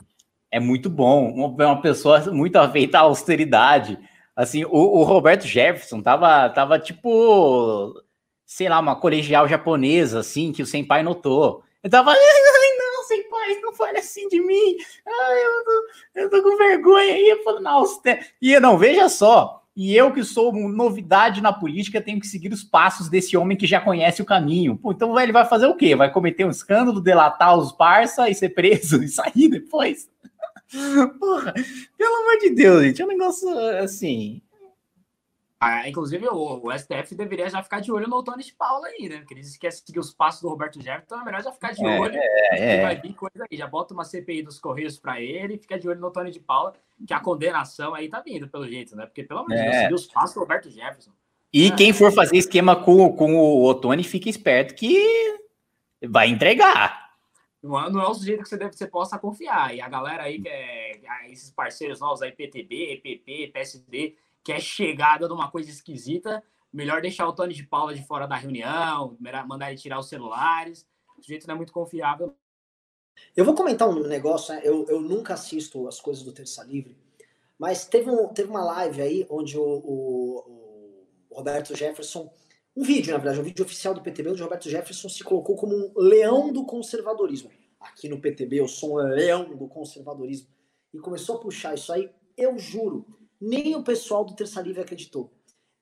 É 0.50 0.60
muito 0.60 0.88
bom. 0.88 1.28
Uma, 1.32 1.48
uma 1.48 1.82
pessoa 1.82 2.20
muito 2.30 2.56
afeita 2.56 2.98
à 2.98 3.00
austeridade. 3.00 3.98
Assim, 4.34 4.64
o, 4.64 4.70
o, 4.70 5.02
Roberto 5.02 5.46
Jefferson 5.46 6.00
tava, 6.00 6.48
tava 6.50 6.78
tipo, 6.78 7.94
sei 8.46 8.68
lá, 8.68 8.80
uma 8.80 8.96
colegial 8.96 9.46
japonesa, 9.46 10.20
assim, 10.20 10.52
que 10.52 10.62
o 10.62 10.66
senpai 10.66 11.02
notou. 11.02 11.62
Ele 11.84 11.90
tava, 11.90 12.12
ai, 12.12 12.76
não, 12.78 13.02
senpai, 13.04 13.60
não 13.60 13.74
fale 13.74 13.98
assim 13.98 14.28
de 14.28 14.40
mim. 14.40 14.76
Ai, 15.06 15.44
eu 15.44 15.64
tô, 15.64 15.88
eu 16.14 16.30
tô 16.30 16.42
com 16.42 16.56
vergonha. 16.56 17.18
E 17.18 17.30
eu 17.30 17.42
falo, 17.42 17.60
não, 17.60 17.84
e 18.40 18.60
não, 18.60 18.78
veja 18.78 19.08
só. 19.08 19.62
E 19.74 19.96
eu, 19.96 20.12
que 20.12 20.22
sou 20.22 20.52
novidade 20.52 21.40
na 21.40 21.52
política, 21.52 22.00
tenho 22.00 22.20
que 22.20 22.26
seguir 22.26 22.52
os 22.52 22.62
passos 22.62 23.08
desse 23.08 23.36
homem 23.38 23.56
que 23.56 23.66
já 23.66 23.80
conhece 23.80 24.20
o 24.20 24.24
caminho. 24.24 24.76
Pô, 24.76 24.92
então 24.92 25.18
ele 25.18 25.32
vai 25.32 25.46
fazer 25.46 25.66
o 25.66 25.74
quê? 25.74 25.96
Vai 25.96 26.12
cometer 26.12 26.44
um 26.44 26.50
escândalo, 26.50 27.00
delatar 27.00 27.56
os 27.56 27.72
parça 27.72 28.28
e 28.28 28.34
ser 28.34 28.50
preso 28.50 29.00
e 29.04 29.08
sair 29.08 29.48
depois? 29.48 30.11
Porra, 31.18 31.52
pelo 31.96 32.16
amor 32.22 32.38
de 32.38 32.50
Deus, 32.50 32.82
gente, 32.82 33.02
é 33.02 33.04
um 33.04 33.08
negócio 33.08 33.48
assim. 33.78 34.42
Ah, 35.64 35.88
inclusive, 35.88 36.26
o, 36.26 36.60
o, 36.66 36.76
STF 36.76 37.14
deveria 37.14 37.48
já 37.48 37.62
ficar 37.62 37.78
de 37.78 37.92
olho 37.92 38.08
no 38.08 38.20
Tony 38.20 38.42
de 38.42 38.52
Paula 38.52 38.88
aí, 38.88 39.08
né? 39.08 39.18
Porque 39.18 39.34
eles 39.34 39.56
querem 39.56 39.76
seguir 39.76 40.00
os 40.00 40.12
passos 40.12 40.42
do 40.42 40.48
Roberto 40.48 40.82
Jefferson, 40.82 41.04
então 41.04 41.20
é 41.20 41.24
melhor 41.24 41.40
já 41.40 41.52
ficar 41.52 41.72
de 41.72 41.86
é, 41.86 42.00
olho. 42.00 42.16
É, 42.16 42.78
é. 42.78 42.82
Vai 42.82 43.00
vir 43.00 43.14
coisa 43.14 43.46
aí. 43.48 43.56
Já 43.56 43.68
bota 43.68 43.94
uma 43.94 44.04
CPI 44.04 44.42
dos 44.42 44.58
Correios 44.58 44.98
para 44.98 45.20
ele, 45.20 45.56
fica 45.56 45.78
de 45.78 45.88
olho 45.88 46.00
no 46.00 46.10
Tony 46.10 46.32
de 46.32 46.40
Paula, 46.40 46.74
que 47.06 47.14
a 47.14 47.20
condenação 47.20 47.94
aí 47.94 48.08
tá 48.08 48.20
vindo, 48.20 48.48
pelo 48.48 48.66
jeito, 48.66 48.96
né? 48.96 49.06
Porque, 49.06 49.22
pelo 49.22 49.38
amor 49.38 49.50
de 49.50 49.62
Deus, 49.62 49.72
é. 49.72 49.82
seguir 49.82 49.94
os 49.94 50.06
passos 50.08 50.34
do 50.34 50.40
Roberto 50.40 50.68
Jefferson. 50.68 51.12
E 51.52 51.68
é. 51.68 51.76
quem 51.76 51.92
for 51.92 52.10
fazer 52.10 52.38
esquema 52.38 52.74
com, 52.74 53.12
com 53.12 53.36
o 53.36 53.64
Otoni, 53.64 54.02
fique 54.02 54.28
esperto 54.28 54.74
que 54.74 55.38
vai 56.08 56.28
entregar. 56.28 57.01
Não 57.62 57.78
é, 57.78 57.90
não 57.90 58.00
é 58.00 58.08
o 58.08 58.14
sujeito 58.14 58.42
que 58.42 58.48
você 58.48 58.56
deve 58.56 58.76
você 58.76 58.86
possa 58.86 59.18
confiar. 59.18 59.74
E 59.74 59.80
a 59.80 59.88
galera 59.88 60.24
aí, 60.24 60.42
que 60.42 60.48
é, 60.48 61.30
esses 61.30 61.50
parceiros 61.50 62.00
novos 62.00 62.20
aí, 62.20 62.32
PTB, 62.32 62.94
EPP, 62.94 63.52
PSD, 63.52 64.16
que 64.42 64.52
é 64.52 64.58
chegada 64.58 65.28
de 65.28 65.32
uma 65.32 65.50
coisa 65.50 65.70
esquisita, 65.70 66.42
melhor 66.72 67.00
deixar 67.00 67.28
o 67.28 67.32
Tony 67.32 67.54
de 67.54 67.62
Paula 67.62 67.94
de 67.94 68.04
fora 68.04 68.26
da 68.26 68.34
reunião, 68.34 69.16
mandar 69.46 69.70
ele 69.70 69.78
tirar 69.78 70.00
os 70.00 70.08
celulares. 70.08 70.84
O 71.16 71.22
sujeito 71.22 71.46
não 71.46 71.54
é 71.54 71.56
muito 71.56 71.72
confiável. 71.72 72.34
Eu 73.36 73.44
vou 73.44 73.54
comentar 73.54 73.88
um 73.88 74.00
negócio, 74.08 74.54
né? 74.54 74.62
eu, 74.64 74.86
eu 74.88 75.00
nunca 75.00 75.34
assisto 75.34 75.86
as 75.86 76.00
coisas 76.00 76.24
do 76.24 76.32
Terça 76.32 76.64
Livre, 76.64 76.96
mas 77.58 77.84
teve, 77.84 78.10
um, 78.10 78.28
teve 78.28 78.50
uma 78.50 78.64
live 78.64 79.00
aí 79.00 79.26
onde 79.30 79.56
o, 79.56 79.62
o, 79.62 81.06
o 81.30 81.36
Roberto 81.36 81.76
Jefferson 81.76 82.32
um 82.74 82.82
vídeo, 82.82 83.12
na 83.12 83.18
verdade, 83.18 83.40
um 83.40 83.44
vídeo 83.44 83.64
oficial 83.64 83.92
do 83.92 84.02
PTB, 84.02 84.30
onde 84.30 84.42
Roberto 84.42 84.68
Jefferson 84.68 85.08
se 85.08 85.22
colocou 85.22 85.56
como 85.56 85.74
um 85.74 85.92
leão 85.96 86.52
do 86.52 86.64
conservadorismo. 86.64 87.50
Aqui 87.78 88.08
no 88.08 88.20
PTB 88.20 88.60
eu 88.60 88.68
sou 88.68 88.94
um 88.94 88.96
leão 88.96 89.56
do 89.56 89.68
conservadorismo. 89.68 90.48
E 90.94 90.98
começou 90.98 91.36
a 91.36 91.40
puxar 91.40 91.74
isso 91.74 91.92
aí, 91.92 92.10
eu 92.36 92.58
juro, 92.58 93.06
nem 93.40 93.74
o 93.74 93.82
pessoal 93.82 94.24
do 94.24 94.34
Terça 94.34 94.60
Livre 94.60 94.80
acreditou. 94.80 95.32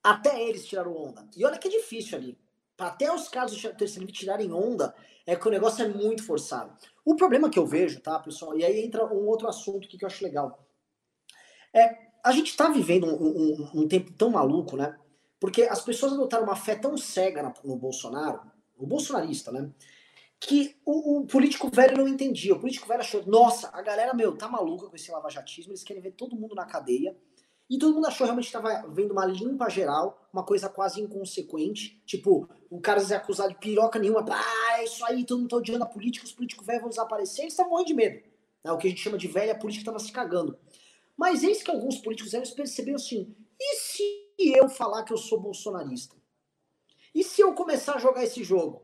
Até 0.03 0.43
eles 0.43 0.67
tiraram 0.67 0.97
onda. 0.97 1.29
E 1.37 1.45
olha 1.45 1.59
que 1.59 1.69
é 1.69 1.71
difícil 1.71 2.19
ali. 2.19 2.39
Até 2.79 3.13
os 3.13 3.29
casos 3.29 3.61
do 3.61 3.75
Terça 3.75 3.99
Livre 3.99 4.13
tirarem 4.13 4.53
onda, 4.53 4.95
é 5.27 5.37
que 5.37 5.47
o 5.47 5.51
negócio 5.51 5.85
é 5.85 5.89
muito 5.89 6.25
forçado. 6.25 6.75
O 7.05 7.15
problema 7.15 7.51
que 7.51 7.59
eu 7.59 7.67
vejo, 7.67 8.01
tá, 8.01 8.19
pessoal, 8.19 8.57
e 8.59 8.65
aí 8.65 8.85
entra 8.85 9.05
um 9.07 9.27
outro 9.27 9.47
assunto 9.47 9.87
que 9.87 10.03
eu 10.03 10.07
acho 10.07 10.25
legal. 10.25 10.67
É, 11.73 12.11
a 12.25 12.33
gente 12.33 12.57
tá 12.57 12.69
vivendo 12.69 13.07
um, 13.07 13.29
um, 13.29 13.71
um 13.83 13.89
tempo 13.89 14.13
tão 14.13 14.31
maluco, 14.31 14.77
né? 14.77 14.99
Porque 15.41 15.63
as 15.63 15.83
pessoas 15.83 16.13
adotaram 16.13 16.45
uma 16.45 16.55
fé 16.55 16.77
tão 16.77 16.97
cega 16.99 17.53
no 17.65 17.75
Bolsonaro, 17.75 18.43
o 18.77 18.87
bolsonarista, 18.87 19.51
né? 19.51 19.71
Que 20.39 20.77
o, 20.85 21.19
o, 21.19 21.27
político 21.27 21.71
velho 21.71 21.97
não 21.97 22.09
entendia. 22.09 22.55
O 22.55 22.61
político 22.61 22.87
velho 22.87 23.01
achou, 23.01 23.27
nossa, 23.27 23.71
a 23.73 23.83
galera, 23.83 24.15
meu, 24.15 24.37
tá 24.37 24.49
maluca 24.49 24.87
com 24.87 24.97
esse 24.97 25.11
lavajatismo, 25.11 25.73
eles 25.73 25.83
querem 25.83 26.03
ver 26.03 26.13
todo 26.13 26.37
mundo 26.37 26.55
na 26.55 26.65
cadeia. 26.65 27.17
E 27.69 27.79
todo 27.79 27.95
mundo 27.95 28.07
achou 28.07 28.25
realmente 28.25 28.51
que 28.51 28.57
estava 28.57 28.89
vendo 28.89 29.13
uma 29.13 29.25
limpa 29.25 29.69
geral, 29.69 30.29
uma 30.33 30.45
coisa 30.45 30.69
quase 30.69 31.01
inconsequente. 31.01 32.03
Tipo, 32.05 32.49
o 32.69 32.81
cara 32.81 33.01
ser 33.01 33.15
acusado 33.15 33.51
de 33.51 33.59
piroca 33.59 33.99
nenhuma, 33.99 34.25
ah, 34.29 34.81
é 34.81 34.85
isso 34.85 35.05
aí, 35.05 35.25
todo 35.25 35.39
mundo 35.39 35.51
tá 35.51 35.57
odiando 35.57 35.85
a 35.85 35.87
política, 35.87 36.25
os 36.25 36.33
políticos 36.33 36.67
velhos 36.67 36.81
vão 36.83 36.91
desaparecer, 36.91 37.43
eles 37.43 37.53
estavam 37.53 37.71
morrendo 37.71 37.89
de 37.89 37.95
medo. 37.95 38.23
Né? 38.65 38.73
O 38.73 38.79
que 38.79 38.87
a 38.87 38.91
gente 38.91 39.03
chama 39.03 39.17
de 39.17 39.29
velha 39.29 39.55
política 39.55 39.83
estava 39.83 39.99
se 39.99 40.11
cagando. 40.11 40.59
Mas 41.17 41.45
eis 41.45 41.63
que 41.63 41.71
alguns 41.71 41.99
políticos 41.99 42.33
velhos 42.33 42.51
perceberam 42.51 42.97
assim, 42.97 43.35
e 43.61 43.77
se 43.77 44.03
eu 44.49 44.69
falar 44.69 45.05
que 45.05 45.13
eu 45.13 45.19
sou 45.19 45.41
bolsonarista? 45.41 46.17
E 47.15 47.25
se 47.25 47.41
eu 47.41 47.55
começar 47.55 47.95
a 47.95 47.99
jogar 47.99 48.25
esse 48.25 48.43
jogo? 48.43 48.83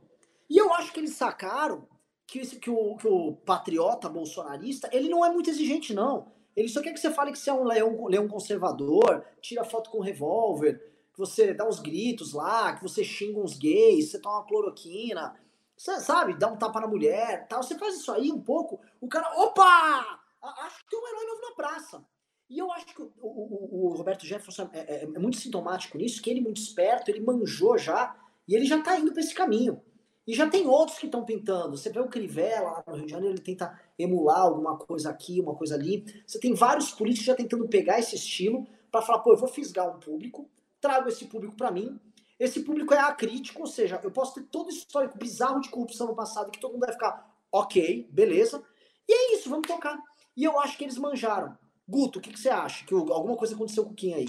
E 0.48 0.58
eu 0.58 0.72
acho 0.74 0.92
que 0.92 1.00
eles 1.00 1.14
sacaram 1.14 1.88
que, 2.26 2.40
esse, 2.40 2.56
que, 2.56 2.70
o, 2.70 2.96
que 2.96 3.06
o 3.06 3.32
patriota 3.32 4.08
bolsonarista, 4.08 4.88
ele 4.92 5.08
não 5.08 5.24
é 5.24 5.30
muito 5.30 5.50
exigente, 5.50 5.94
não. 5.94 6.32
Ele 6.54 6.68
só 6.68 6.80
quer 6.80 6.92
que 6.92 7.00
você 7.00 7.10
fale 7.10 7.32
que 7.32 7.38
você 7.38 7.50
é 7.50 7.54
um 7.54 7.64
leão, 7.64 8.06
leão 8.06 8.26
conservador, 8.26 9.24
tira 9.40 9.64
foto 9.64 9.90
com 9.90 10.00
revólver, 10.00 10.78
que 11.12 11.18
você 11.18 11.52
dá 11.54 11.66
uns 11.66 11.80
gritos 11.80 12.32
lá, 12.32 12.74
que 12.74 12.82
você 12.82 13.04
xinga 13.04 13.38
uns 13.38 13.56
gays, 13.56 14.10
você 14.10 14.18
toma 14.18 14.38
uma 14.38 14.46
cloroquina, 14.46 15.38
você 15.76 16.00
sabe, 16.00 16.38
dá 16.38 16.48
um 16.48 16.56
tapa 16.56 16.80
na 16.80 16.86
mulher, 16.86 17.46
tal. 17.48 17.62
Você 17.62 17.78
faz 17.78 17.96
isso 17.96 18.10
aí 18.10 18.32
um 18.32 18.40
pouco, 18.40 18.80
o 19.00 19.08
cara, 19.08 19.30
opa! 19.36 20.20
Acho 20.42 20.78
que 20.84 20.90
tem 20.90 20.98
um 20.98 21.08
herói 21.08 21.26
novo 21.26 21.40
na 21.42 21.54
praça. 21.54 22.04
E 22.48 22.58
eu 22.58 22.70
acho 22.72 22.86
que 22.86 23.02
o, 23.02 23.12
o, 23.20 23.86
o 23.86 23.94
Roberto 23.94 24.24
Jefferson 24.24 24.70
é, 24.72 24.78
é, 24.78 25.02
é, 25.04 25.18
muito 25.18 25.36
sintomático 25.36 25.98
nisso, 25.98 26.22
que 26.22 26.30
ele 26.30 26.40
é 26.40 26.42
muito 26.42 26.60
esperto, 26.60 27.10
ele 27.10 27.20
manjou 27.20 27.76
já, 27.76 28.16
e 28.46 28.54
ele 28.54 28.64
já 28.64 28.78
está 28.78 28.98
indo 28.98 29.12
para 29.12 29.20
esse 29.20 29.34
caminho. 29.34 29.82
E 30.26 30.34
já 30.34 30.48
tem 30.48 30.66
outros 30.66 30.98
que 30.98 31.06
estão 31.06 31.24
tentando. 31.24 31.76
Você 31.76 31.90
vê 31.90 32.00
o 32.00 32.08
Crivella 32.08 32.70
lá 32.70 32.84
no 32.86 32.96
Rio 32.96 33.06
de 33.06 33.12
Janeiro, 33.12 33.34
ele 33.34 33.42
tenta 33.42 33.80
emular 33.98 34.40
alguma 34.40 34.76
coisa 34.76 35.10
aqui, 35.10 35.40
uma 35.40 35.54
coisa 35.54 35.74
ali. 35.74 36.04
Você 36.26 36.38
tem 36.38 36.54
vários 36.54 36.90
políticos 36.90 37.26
já 37.26 37.34
tentando 37.34 37.68
pegar 37.68 37.98
esse 37.98 38.16
estilo 38.16 38.66
para 38.90 39.02
falar, 39.02 39.20
pô, 39.20 39.32
eu 39.32 39.36
vou 39.36 39.48
fisgar 39.48 39.88
um 39.88 40.00
público, 40.00 40.48
trago 40.80 41.08
esse 41.08 41.26
público 41.26 41.56
para 41.56 41.70
mim. 41.70 41.98
Esse 42.38 42.60
público 42.60 42.92
é 42.92 42.98
acrítico, 42.98 43.62
ou 43.62 43.66
seja, 43.66 44.00
eu 44.02 44.10
posso 44.10 44.34
ter 44.34 44.42
todo 44.44 44.68
esse 44.68 44.80
histórico 44.80 45.16
bizarro 45.16 45.60
de 45.60 45.70
corrupção 45.70 46.08
no 46.08 46.14
passado 46.14 46.50
que 46.50 46.60
todo 46.60 46.72
mundo 46.72 46.84
vai 46.84 46.92
ficar, 46.92 47.34
ok, 47.50 48.08
beleza. 48.10 48.62
E 49.08 49.12
é 49.12 49.34
isso, 49.36 49.48
vamos 49.48 49.66
tocar. 49.66 49.98
E 50.36 50.44
eu 50.44 50.60
acho 50.60 50.76
que 50.76 50.84
eles 50.84 50.98
manjaram. 50.98 51.56
Guto, 51.88 52.18
o 52.18 52.22
que, 52.22 52.32
que, 52.32 52.38
você 52.38 52.48
acha? 52.48 52.84
Que 52.84 52.94
alguma 52.94 53.36
coisa 53.36 53.54
aconteceu 53.54 53.84
com 53.84 53.90
o 53.90 53.94
Kim 53.94 54.12
aí? 54.12 54.26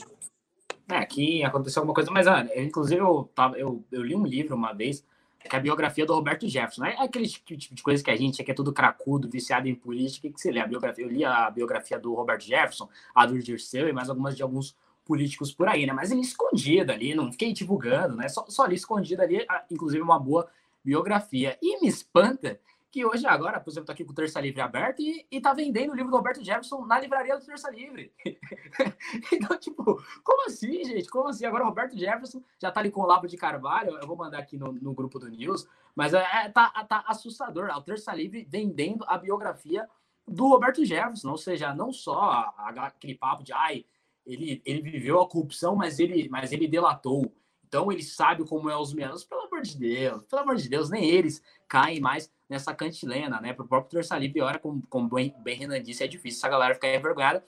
É, 0.89 0.97
aqui 0.97 1.43
aconteceu 1.43 1.81
alguma 1.81 1.93
coisa, 1.93 2.11
mas 2.11 2.27
eu, 2.27 2.63
inclusive 2.63 3.01
eu, 3.01 3.29
eu, 3.55 3.83
eu 3.91 4.03
li 4.03 4.15
um 4.15 4.25
livro 4.25 4.55
uma 4.55 4.73
vez, 4.73 5.03
que 5.39 5.55
é 5.55 5.59
a 5.59 5.61
biografia 5.61 6.05
do 6.05 6.13
Roberto 6.13 6.47
Jefferson. 6.47 6.85
É 6.85 7.03
aquele 7.03 7.27
tipo, 7.27 7.75
de 7.75 7.83
coisa 7.83 8.03
que 8.03 8.11
a 8.11 8.15
gente 8.15 8.41
é 8.41 8.45
que 8.45 8.51
é 8.51 8.53
tudo 8.53 8.71
cracudo, 8.71 9.29
viciado 9.29 9.67
em 9.67 9.75
política, 9.75 10.29
que 10.29 10.39
você 10.39 10.51
lê 10.51 10.59
a 10.59 10.67
biografia. 10.67 11.03
Eu 11.03 11.09
li 11.09 11.25
a 11.25 11.49
biografia 11.49 11.97
do 11.97 12.13
Roberto 12.13 12.43
Jefferson, 12.43 12.87
a 13.13 13.25
do 13.25 13.39
Dirceu 13.39 13.89
e 13.89 13.93
mais 13.93 14.09
algumas 14.09 14.35
de 14.35 14.43
alguns 14.43 14.75
políticos 15.05 15.53
por 15.53 15.67
aí, 15.67 15.85
né? 15.85 15.93
Mas 15.93 16.11
ele 16.11 16.21
escondido 16.21 16.91
ali, 16.91 17.15
não 17.15 17.31
fiquei 17.31 17.53
divulgando, 17.53 18.15
né? 18.15 18.27
Só, 18.27 18.45
só 18.47 18.63
ali 18.63 18.75
escondido 18.75 19.21
ali, 19.21 19.45
inclusive 19.71 20.01
uma 20.01 20.19
boa 20.19 20.47
biografia. 20.83 21.57
E 21.61 21.81
me 21.81 21.87
espanta 21.87 22.59
que 22.97 23.05
hoje, 23.05 23.27
agora, 23.27 23.59
por 23.59 23.69
exemplo, 23.69 23.85
tô 23.85 23.91
aqui 23.91 24.03
com 24.03 24.11
o 24.11 24.15
Terça 24.15 24.41
Livre 24.41 24.59
aberto 24.59 25.03
e, 25.03 25.23
e 25.29 25.39
tá 25.39 25.53
vendendo 25.53 25.91
o 25.91 25.95
livro 25.95 26.09
do 26.09 26.17
Roberto 26.17 26.43
Jefferson 26.43 26.83
na 26.83 26.99
livraria 26.99 27.37
do 27.37 27.45
Terça 27.45 27.69
Livre. 27.69 28.11
então, 29.31 29.55
tipo, 29.59 30.03
como 30.23 30.47
assim, 30.47 30.83
gente? 30.83 31.07
Como 31.07 31.29
assim? 31.29 31.45
Agora 31.45 31.63
o 31.63 31.67
Roberto 31.67 31.95
Jefferson 31.95 32.41
já 32.59 32.71
tá 32.71 32.79
ali 32.79 32.89
com 32.89 33.01
o 33.01 33.05
Labo 33.05 33.27
de 33.27 33.37
Carvalho, 33.37 33.99
eu 34.01 34.07
vou 34.07 34.17
mandar 34.17 34.39
aqui 34.39 34.57
no, 34.57 34.71
no 34.73 34.95
grupo 34.95 35.19
do 35.19 35.29
News, 35.29 35.67
mas 35.95 36.15
é, 36.15 36.25
é 36.45 36.49
tá, 36.49 36.69
tá 36.85 37.03
assustador. 37.05 37.69
O 37.69 37.81
Terça 37.83 38.11
Livre 38.15 38.47
vendendo 38.49 39.05
a 39.07 39.15
biografia 39.15 39.87
do 40.27 40.47
Roberto 40.47 40.83
Jefferson, 40.83 41.29
ou 41.29 41.37
seja, 41.37 41.75
não 41.75 41.93
só 41.93 42.51
aquele 42.57 43.13
papo 43.13 43.43
de 43.43 43.53
ai, 43.53 43.85
ele, 44.25 44.59
ele 44.65 44.81
viveu 44.81 45.21
a 45.21 45.29
corrupção, 45.29 45.75
mas 45.75 45.99
ele, 45.99 46.27
mas 46.29 46.51
ele 46.51 46.67
delatou. 46.67 47.31
Então 47.67 47.91
ele 47.91 48.03
sabe 48.03 48.45
como 48.45 48.69
é 48.69 48.77
os 48.77 48.93
menos. 48.93 49.23
Pelo 49.23 49.41
amor 49.41 49.61
de 49.61 49.77
Deus, 49.77 50.23
pelo 50.23 50.41
amor 50.41 50.55
de 50.55 50.69
Deus, 50.69 50.89
nem 50.89 51.03
eles 51.05 51.41
caem 51.67 51.99
mais 51.99 52.31
nessa 52.49 52.73
cantilena, 52.73 53.41
né? 53.41 53.53
Pro 53.53 53.67
próprio 53.67 53.91
Terça 53.91 54.17
Livre, 54.17 54.41
hora, 54.41 54.57
como, 54.57 54.81
como 54.89 55.09
bem, 55.09 55.35
bem 55.39 55.57
Renan 55.57 55.81
disse, 55.81 56.03
é 56.03 56.07
difícil 56.07 56.39
essa 56.39 56.49
galera 56.49 56.73
ficar 56.73 56.93
envergonhada. 56.93 57.43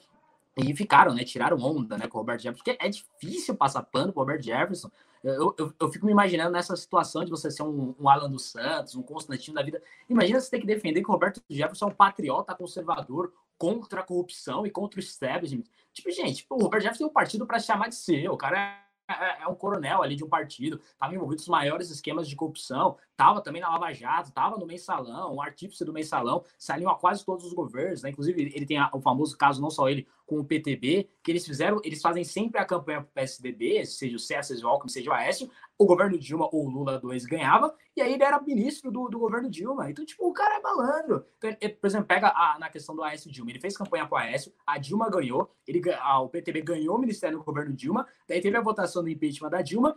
E 0.56 0.74
ficaram, 0.76 1.14
né? 1.14 1.24
Tiraram 1.24 1.56
onda 1.58 1.96
né, 1.96 2.06
com 2.06 2.18
o 2.18 2.20
Robert 2.20 2.38
Jefferson, 2.38 2.62
porque 2.64 2.84
é 2.84 2.88
difícil 2.88 3.54
passar 3.54 3.82
pano 3.82 4.12
pro 4.12 4.20
Robert 4.20 4.42
Jefferson. 4.42 4.90
Eu, 5.22 5.54
eu, 5.58 5.72
eu, 5.78 5.92
fico 5.92 6.06
me 6.06 6.12
imaginando 6.12 6.50
nessa 6.50 6.74
situação 6.76 7.24
de 7.24 7.30
você 7.30 7.50
ser 7.50 7.62
um, 7.62 7.94
um, 7.98 8.08
Alan 8.08 8.30
dos 8.30 8.50
Santos, 8.50 8.94
um 8.94 9.02
Constantino 9.02 9.54
da 9.54 9.62
vida. 9.62 9.82
Imagina 10.08 10.40
você 10.40 10.50
ter 10.50 10.60
que 10.60 10.66
defender 10.66 11.02
que 11.02 11.08
o 11.08 11.12
Roberto 11.12 11.42
Jefferson 11.48 11.86
é 11.86 11.88
um 11.88 11.94
patriota 11.94 12.54
conservador 12.54 13.32
contra 13.58 14.00
a 14.00 14.02
corrupção 14.02 14.66
e 14.66 14.70
contra 14.70 14.98
o 14.98 15.02
establishment. 15.02 15.64
Tipo, 15.92 16.10
gente, 16.10 16.46
o 16.48 16.56
Robert 16.56 16.80
Jefferson 16.80 17.04
tem 17.04 17.10
um 17.10 17.12
partido 17.12 17.46
para 17.46 17.58
chamar 17.58 17.88
de 17.88 17.96
seu. 17.96 18.32
O 18.32 18.36
cara 18.36 18.82
é, 19.12 19.42
é 19.42 19.48
um 19.48 19.54
coronel 19.54 20.02
ali 20.02 20.16
de 20.16 20.24
um 20.24 20.28
partido, 20.28 20.80
estava 20.82 21.14
envolvido 21.14 21.40
nos 21.40 21.48
maiores 21.48 21.90
esquemas 21.90 22.28
de 22.28 22.36
corrupção, 22.36 22.96
estava 23.10 23.40
também 23.40 23.60
na 23.60 23.68
Lava 23.70 23.92
Jato, 23.92 24.28
estava 24.28 24.56
no 24.56 24.66
mensalão, 24.66 25.34
um 25.34 25.42
artífice 25.42 25.84
do 25.84 25.92
mensalão, 25.92 26.44
saiu 26.58 26.88
a 26.88 26.94
quase 26.94 27.24
todos 27.24 27.44
os 27.44 27.52
governos, 27.52 28.02
né? 28.02 28.10
Inclusive, 28.10 28.52
ele 28.54 28.66
tem 28.66 28.78
o 28.92 29.00
famoso 29.00 29.36
caso, 29.36 29.60
não 29.60 29.70
só 29.70 29.88
ele, 29.88 30.06
com 30.26 30.38
o 30.38 30.44
PTB, 30.44 31.08
que 31.22 31.32
eles 31.32 31.44
fizeram, 31.44 31.80
eles 31.82 32.00
fazem 32.00 32.22
sempre 32.22 32.60
a 32.60 32.64
campanha 32.64 33.00
para 33.00 33.08
o 33.08 33.12
PSDB, 33.12 33.84
seja 33.84 34.16
o 34.16 34.18
César, 34.18 34.54
seja 34.54 34.66
o 34.66 34.70
Alckmin, 34.70 34.88
seja 34.88 35.10
o 35.10 35.12
Aécio, 35.12 35.50
o 35.80 35.86
governo 35.86 36.18
Dilma 36.18 36.46
ou 36.52 36.68
Lula 36.68 36.98
2 36.98 37.24
ganhava, 37.24 37.74
e 37.96 38.02
aí 38.02 38.12
ele 38.12 38.22
era 38.22 38.38
ministro 38.38 38.90
do, 38.90 39.08
do 39.08 39.18
governo 39.18 39.48
Dilma. 39.48 39.90
Então, 39.90 40.04
tipo, 40.04 40.28
o 40.28 40.32
cara 40.34 40.58
é 40.58 40.60
malandro. 40.60 41.24
Então, 41.38 41.56
ele, 41.58 41.72
por 41.72 41.86
exemplo, 41.86 42.06
pega 42.06 42.28
a, 42.28 42.58
na 42.58 42.68
questão 42.68 42.94
do 42.94 43.02
Aécio 43.02 43.32
Dilma, 43.32 43.50
ele 43.50 43.60
fez 43.60 43.78
campanha 43.78 44.06
para 44.06 44.14
o 44.14 44.18
Aécio, 44.18 44.52
a 44.66 44.76
Dilma 44.76 45.08
ganhou, 45.08 45.50
ele, 45.66 45.80
a, 45.90 46.20
o 46.20 46.28
PTB 46.28 46.60
ganhou 46.60 46.96
o 46.96 46.98
ministério 46.98 47.38
do 47.38 47.44
governo 47.44 47.72
Dilma, 47.72 48.06
daí 48.28 48.42
teve 48.42 48.58
a 48.58 48.60
votação 48.60 49.02
do 49.02 49.08
impeachment 49.08 49.48
da 49.48 49.62
Dilma, 49.62 49.96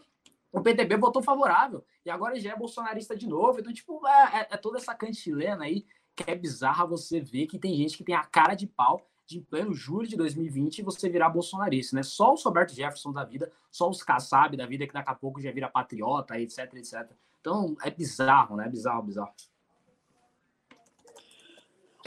o 0.53 0.61
PTB 0.61 0.95
votou 0.95 1.21
favorável, 1.21 1.83
e 2.05 2.09
agora 2.09 2.39
já 2.39 2.53
é 2.53 2.55
bolsonarista 2.55 3.13
de 3.13 3.27
novo. 3.27 3.59
Então, 3.59 3.73
tipo, 3.73 4.07
é, 4.07 4.39
é, 4.39 4.47
é 4.51 4.57
toda 4.57 4.77
essa 4.77 4.95
cantilena 4.95 5.65
aí 5.65 5.85
que 6.15 6.23
é 6.31 6.35
bizarra 6.35 6.85
você 6.85 7.19
ver 7.19 7.45
que 7.47 7.59
tem 7.59 7.75
gente 7.75 7.97
que 7.97 8.05
tem 8.05 8.15
a 8.15 8.23
cara 8.23 8.55
de 8.55 8.67
pau 8.67 9.05
de 9.33 9.39
em 9.39 9.43
pleno 9.43 9.73
julho 9.73 10.07
de 10.07 10.15
2020 10.15 10.81
você 10.81 11.09
virar 11.09 11.29
bolsonarista, 11.29 11.95
né? 11.95 12.03
Só 12.03 12.33
os 12.33 12.43
Roberto 12.43 12.73
Jefferson 12.73 13.11
da 13.11 13.23
vida, 13.23 13.51
só 13.71 13.89
os 13.89 14.03
Kassab 14.03 14.55
da 14.55 14.65
vida 14.65 14.87
que 14.87 14.93
daqui 14.93 15.09
a 15.09 15.15
pouco 15.15 15.41
já 15.41 15.51
vira 15.51 15.69
patriota, 15.69 16.39
etc, 16.39 16.73
etc. 16.75 17.11
Então 17.41 17.75
é 17.83 17.89
bizarro, 17.89 18.55
né? 18.55 18.67
Bizarro, 18.69 19.03
bizarro. 19.03 19.33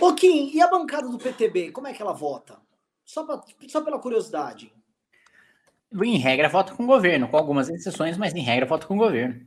Ô 0.01 0.15
Kim, 0.15 0.51
e 0.53 0.61
a 0.61 0.69
bancada 0.69 1.09
do 1.09 1.19
PTB, 1.19 1.73
como 1.73 1.87
é 1.87 1.93
que 1.93 2.03
ela 2.03 2.13
vota? 2.13 2.59
Só, 3.05 3.25
pra, 3.25 3.43
só 3.69 3.81
pela 3.83 3.99
curiosidade. 3.99 4.73
Em 5.93 6.19
regra, 6.19 6.49
vota 6.49 6.75
com 6.75 6.85
o 6.85 6.87
governo, 6.87 7.29
com 7.29 7.37
algumas 7.37 7.69
exceções, 7.69 8.19
mas 8.19 8.35
em 8.35 8.43
regra, 8.43 8.67
vota 8.67 8.87
com 8.87 8.95
o 8.95 8.99
governo. 8.99 9.47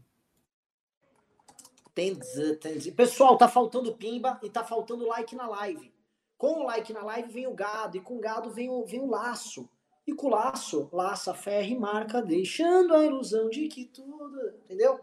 Tem, 1.93 2.17
tem, 2.61 2.79
pessoal, 2.93 3.37
tá 3.37 3.47
faltando 3.47 3.93
pimba 3.93 4.39
e 4.41 4.49
tá 4.49 4.63
faltando 4.63 5.07
like 5.07 5.35
na 5.35 5.47
live. 5.47 5.93
Com 6.39 6.61
o 6.61 6.63
like 6.63 6.93
na 6.93 7.03
live 7.03 7.33
vem 7.33 7.47
o 7.47 7.53
gado, 7.53 7.97
e 7.97 7.99
com 7.99 8.15
o 8.15 8.19
gado 8.21 8.49
vem 8.49 8.69
o, 8.69 8.85
vem 8.85 9.01
o 9.01 9.09
laço. 9.09 9.69
E 10.07 10.13
com 10.13 10.27
o 10.27 10.29
laço, 10.29 10.89
laça, 10.93 11.33
ferro 11.33 11.67
e 11.67 11.77
marca, 11.77 12.21
deixando 12.21 12.93
a 12.93 13.05
ilusão 13.05 13.49
de 13.49 13.67
que 13.67 13.83
tudo. 13.83 14.39
Entendeu? 14.63 15.01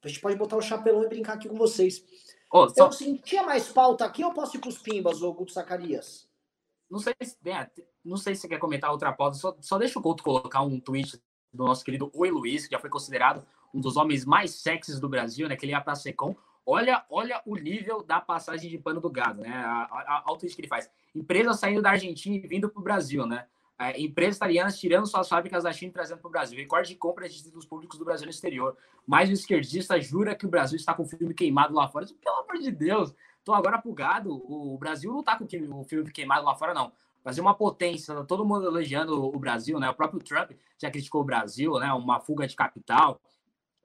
A 0.00 0.06
gente 0.06 0.20
pode 0.20 0.36
botar 0.36 0.56
o 0.56 0.62
chapelão 0.62 1.02
e 1.02 1.08
brincar 1.08 1.34
aqui 1.34 1.48
com 1.48 1.56
vocês. 1.56 2.04
Oh, 2.52 2.68
só... 2.68 2.88
Eu 3.04 3.18
tinha 3.18 3.42
mais 3.42 3.68
pauta 3.68 4.04
aqui 4.04 4.24
ou 4.24 4.32
posso 4.32 4.56
ir 4.56 4.60
pros 4.60 4.78
pimbas, 4.78 5.22
ô 5.22 5.32
Guto 5.32 5.52
Zacarias? 5.52 6.28
Não 6.88 7.00
sei 7.00 7.14
se, 7.20 7.36
é, 7.46 7.68
não 8.04 8.16
sei 8.16 8.36
se 8.36 8.42
você 8.42 8.48
quer 8.48 8.60
comentar 8.60 8.92
outra 8.92 9.12
pauta, 9.12 9.36
só, 9.36 9.56
só 9.60 9.78
deixa 9.78 9.98
o 9.98 10.02
Guto 10.02 10.22
colocar 10.22 10.62
um 10.62 10.78
tweet 10.78 11.20
do 11.52 11.64
nosso 11.64 11.84
querido 11.84 12.12
Oi 12.14 12.30
Luiz, 12.30 12.68
que 12.68 12.76
já 12.76 12.78
foi 12.78 12.90
considerado 12.90 13.44
um 13.74 13.80
dos 13.80 13.96
homens 13.96 14.24
mais 14.24 14.52
sexys 14.54 15.00
do 15.00 15.08
Brasil, 15.08 15.48
né? 15.48 15.56
Que 15.56 15.66
ele 15.66 15.72
ia 15.72 15.80
pra 15.80 15.96
Secom. 15.96 16.36
Olha, 16.68 17.04
olha 17.08 17.40
o 17.46 17.54
nível 17.54 18.02
da 18.02 18.20
passagem 18.20 18.68
de 18.68 18.76
pano 18.76 19.00
do 19.00 19.08
gado, 19.08 19.40
né? 19.40 19.54
A, 19.54 19.82
a, 19.84 20.24
a, 20.26 20.36
que 20.36 20.60
ele 20.60 20.66
faz. 20.66 20.90
Empresa 21.14 21.52
saindo 21.52 21.80
da 21.80 21.90
Argentina 21.90 22.34
e 22.34 22.40
vindo 22.40 22.68
para 22.68 22.80
o 22.80 22.82
Brasil, 22.82 23.24
né? 23.24 23.46
É, 23.78 24.00
empresas 24.00 24.36
italianas 24.36 24.76
tirando 24.76 25.06
suas 25.06 25.28
fábricas 25.28 25.62
da 25.62 25.72
China 25.72 25.90
e 25.90 25.92
trazendo 25.92 26.18
para 26.18 26.28
o 26.28 26.30
Brasil. 26.30 26.58
Recorde 26.58 26.88
de 26.88 26.96
compra 26.96 27.28
de 27.28 27.40
títulos 27.40 27.64
públicos 27.64 27.96
do 27.96 28.04
Brasil 28.04 28.24
no 28.24 28.30
exterior. 28.30 28.76
Mas 29.06 29.30
o 29.30 29.32
esquerdista 29.32 30.00
jura 30.00 30.34
que 30.34 30.44
o 30.44 30.48
Brasil 30.48 30.76
está 30.76 30.92
com 30.92 31.04
o 31.04 31.06
filme 31.06 31.34
queimado 31.34 31.72
lá 31.72 31.86
fora. 31.86 32.06
Pelo 32.06 32.36
amor 32.36 32.58
de 32.58 32.72
Deus. 32.72 33.14
Então, 33.42 33.54
agora 33.54 33.78
pro 33.78 33.92
gado, 33.92 34.34
o 34.34 34.76
Brasil 34.76 35.12
não 35.12 35.20
está 35.20 35.36
com 35.36 35.44
o 35.44 35.84
filme 35.84 36.10
queimado 36.10 36.44
lá 36.44 36.56
fora, 36.56 36.74
não. 36.74 36.90
Brasil 37.22 37.42
é 37.42 37.46
uma 37.46 37.54
potência, 37.54 38.14
todo 38.24 38.44
mundo 38.44 38.66
elogiando 38.66 39.24
o 39.24 39.38
Brasil, 39.38 39.78
né? 39.78 39.90
O 39.90 39.94
próprio 39.94 40.20
Trump 40.20 40.52
já 40.78 40.90
criticou 40.90 41.20
o 41.20 41.24
Brasil, 41.24 41.78
né? 41.78 41.92
Uma 41.92 42.18
fuga 42.20 42.46
de 42.46 42.56
capital 42.56 43.20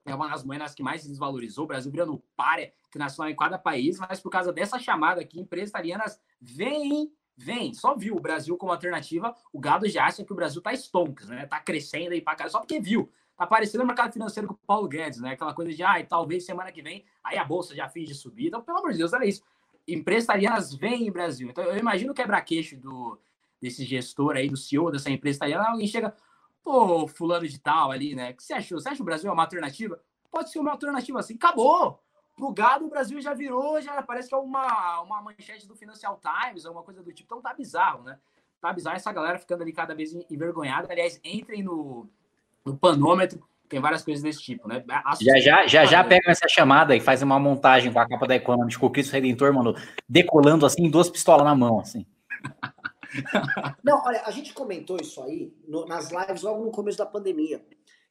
é 0.04 0.14
uma 0.14 0.28
das 0.28 0.44
moedas 0.44 0.74
que 0.74 0.82
mais 0.82 1.02
se 1.02 1.08
desvalorizou, 1.08 1.64
o 1.64 1.68
Brasil 1.68 1.90
virando 1.90 2.22
párea 2.36 2.72
internacional 2.88 3.30
em 3.30 3.36
cada 3.36 3.58
país, 3.58 3.98
mas 3.98 4.20
por 4.20 4.30
causa 4.30 4.52
dessa 4.52 4.78
chamada 4.78 5.20
aqui, 5.20 5.40
empresas 5.40 5.70
italianas 5.70 6.20
vêm, 6.40 7.12
vêm, 7.36 7.72
só 7.72 7.96
viu 7.96 8.16
o 8.16 8.20
Brasil 8.20 8.56
como 8.56 8.72
alternativa, 8.72 9.34
o 9.52 9.60
gado 9.60 9.88
já 9.88 10.06
acha 10.06 10.24
que 10.24 10.32
o 10.32 10.36
Brasil 10.36 10.60
tá 10.60 10.72
stonks, 10.72 11.28
né? 11.28 11.46
Tá 11.46 11.60
crescendo 11.60 12.12
aí 12.12 12.20
para 12.20 12.36
cá, 12.36 12.48
só 12.48 12.58
porque 12.58 12.80
viu. 12.80 13.10
Tá 13.36 13.44
aparecendo 13.44 13.80
no 13.80 13.86
mercado 13.86 14.12
financeiro 14.12 14.48
com 14.48 14.54
o 14.54 14.58
Paulo 14.66 14.88
Guedes, 14.88 15.20
né? 15.20 15.32
Aquela 15.32 15.54
coisa 15.54 15.72
de, 15.72 15.82
ah, 15.82 16.04
talvez 16.04 16.44
semana 16.44 16.70
que 16.70 16.82
vem, 16.82 17.04
aí 17.24 17.38
a 17.38 17.44
bolsa 17.44 17.74
já 17.74 17.88
finge 17.88 18.14
subir. 18.14 18.48
Então, 18.48 18.62
pelo 18.62 18.78
amor 18.78 18.92
de 18.92 18.98
Deus, 18.98 19.12
olha 19.12 19.24
isso. 19.24 19.42
Empresas 19.88 20.24
italianas 20.24 20.74
vêm 20.74 21.06
em 21.06 21.10
Brasil. 21.10 21.48
Então, 21.48 21.64
eu 21.64 21.76
imagino 21.76 22.12
o 22.12 22.14
quebra-queixo 22.14 22.76
do, 22.76 23.18
desse 23.60 23.84
gestor 23.84 24.36
aí, 24.36 24.48
do 24.48 24.56
CEO 24.56 24.90
dessa 24.90 25.08
empresa 25.08 25.38
italiana, 25.38 25.70
alguém 25.70 25.86
chega, 25.86 26.14
pô, 26.62 27.06
fulano 27.08 27.46
de 27.46 27.58
tal 27.58 27.90
ali, 27.90 28.14
né? 28.14 28.30
O 28.30 28.34
que 28.34 28.42
você 28.42 28.54
achou? 28.54 28.80
Você 28.80 28.88
acha 28.88 28.96
que 28.96 29.02
o 29.02 29.04
Brasil 29.04 29.30
é 29.30 29.32
uma 29.32 29.42
alternativa? 29.42 30.00
Pode 30.30 30.50
ser 30.50 30.58
uma 30.58 30.70
alternativa 30.70 31.18
assim, 31.18 31.34
acabou. 31.34 32.00
Pro 32.34 32.52
gado, 32.52 32.86
o 32.86 32.88
Brasil 32.88 33.20
já 33.20 33.34
virou, 33.34 33.80
já 33.80 34.00
parece 34.02 34.28
que 34.28 34.34
é 34.34 34.38
uma, 34.38 35.00
uma 35.02 35.20
manchete 35.20 35.68
do 35.68 35.76
Financial 35.76 36.18
Times, 36.18 36.64
alguma 36.64 36.82
coisa 36.82 37.02
do 37.02 37.12
tipo. 37.12 37.26
Então 37.26 37.42
tá 37.42 37.52
bizarro, 37.52 38.04
né? 38.04 38.18
Tá 38.60 38.72
bizarro 38.72 38.96
essa 38.96 39.12
galera 39.12 39.38
ficando 39.38 39.62
ali 39.62 39.72
cada 39.72 39.94
vez 39.94 40.14
envergonhada. 40.30 40.90
Aliás, 40.90 41.20
entrem 41.22 41.62
no, 41.62 42.08
no 42.64 42.76
panômetro, 42.76 43.42
tem 43.68 43.80
várias 43.80 44.02
coisas 44.02 44.22
desse 44.22 44.40
tipo, 44.40 44.68
né? 44.68 44.84
já 45.20 45.38
já, 45.38 45.66
já, 45.66 45.84
já 45.84 46.04
pegam 46.04 46.30
essa 46.30 46.48
chamada 46.48 46.94
e 46.94 47.00
fazem 47.00 47.26
uma 47.26 47.38
montagem 47.38 47.92
com 47.92 47.98
a 47.98 48.08
capa 48.08 48.26
da 48.26 48.36
Economist 48.36 48.78
com 48.78 48.86
o 48.86 48.90
Cristo 48.90 49.12
Redentor, 49.12 49.52
mano, 49.52 49.74
decolando 50.08 50.64
assim, 50.64 50.90
duas 50.90 51.10
pistolas 51.10 51.44
na 51.44 51.54
mão, 51.54 51.80
assim. 51.80 52.06
Não, 53.82 54.02
olha, 54.04 54.22
a 54.24 54.30
gente 54.30 54.52
comentou 54.52 54.96
isso 55.00 55.22
aí 55.22 55.54
no, 55.66 55.84
nas 55.86 56.10
lives 56.10 56.42
logo 56.42 56.64
no 56.64 56.70
começo 56.70 56.98
da 56.98 57.06
pandemia, 57.06 57.64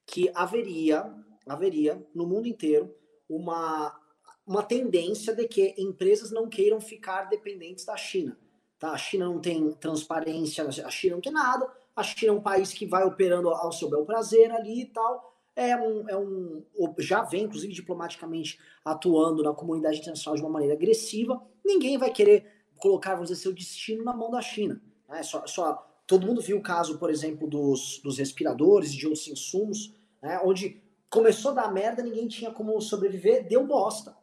que 0.06 0.32
haveria, 0.34 1.14
haveria 1.48 2.06
no 2.14 2.26
mundo 2.26 2.48
inteiro 2.48 2.94
uma, 3.30 3.98
uma 4.46 4.64
tendência 4.64 5.34
de 5.34 5.48
que 5.48 5.76
empresas 5.78 6.32
não 6.32 6.50
queiram 6.50 6.80
ficar 6.82 7.26
dependentes 7.26 7.86
da 7.86 7.96
China. 7.96 8.38
Tá? 8.78 8.92
A 8.92 8.98
China 8.98 9.26
não 9.26 9.40
tem 9.40 9.72
transparência, 9.74 10.66
a 10.68 10.90
China 10.90 11.16
não 11.16 11.22
tem 11.22 11.32
nada, 11.32 11.72
a 11.96 12.04
China 12.04 12.32
é 12.32 12.36
um 12.36 12.42
país 12.42 12.74
que 12.74 12.86
vai 12.86 13.04
operando 13.04 13.50
ao 13.50 13.72
seu 13.72 13.90
bel 13.90 14.06
prazer 14.06 14.52
ali 14.52 14.82
e 14.82 14.86
tal. 14.86 15.32
É 15.56 15.76
um, 15.76 16.10
é 16.10 16.18
um, 16.18 16.64
já 16.98 17.24
vem, 17.24 17.44
inclusive, 17.44 17.74
diplomaticamente 17.74 18.58
atuando 18.84 19.44
na 19.44 19.54
comunidade 19.54 20.00
internacional 20.00 20.36
de 20.36 20.42
uma 20.42 20.50
maneira 20.50 20.74
agressiva. 20.74 21.42
Ninguém 21.64 21.98
vai 21.98 22.10
querer 22.10 22.46
colocar, 22.78 23.14
vamos 23.14 23.30
dizer, 23.30 23.42
seu 23.42 23.54
destino 23.54 24.04
na 24.04 24.14
mão 24.14 24.32
da 24.32 24.42
China. 24.42 24.82
Né? 25.12 25.22
Só, 25.24 25.46
só, 25.46 25.86
todo 26.08 26.26
mundo 26.26 26.42
viu 26.42 26.58
o 26.58 26.64
caso, 26.64 26.98
por 26.98 27.10
exemplo, 27.10 27.48
dos, 27.48 28.00
dos 28.02 28.18
respiradores 28.18 28.94
de 28.94 29.06
outros 29.06 29.28
insumos, 29.28 29.94
né? 30.22 30.40
onde 30.44 30.82
começou 31.10 31.52
a 31.52 31.56
dar 31.56 31.74
merda, 31.74 32.02
ninguém 32.02 32.28
tinha 32.28 32.50
como 32.50 32.80
sobreviver, 32.80 33.46
deu 33.46 33.68
bosta. 33.68 34.16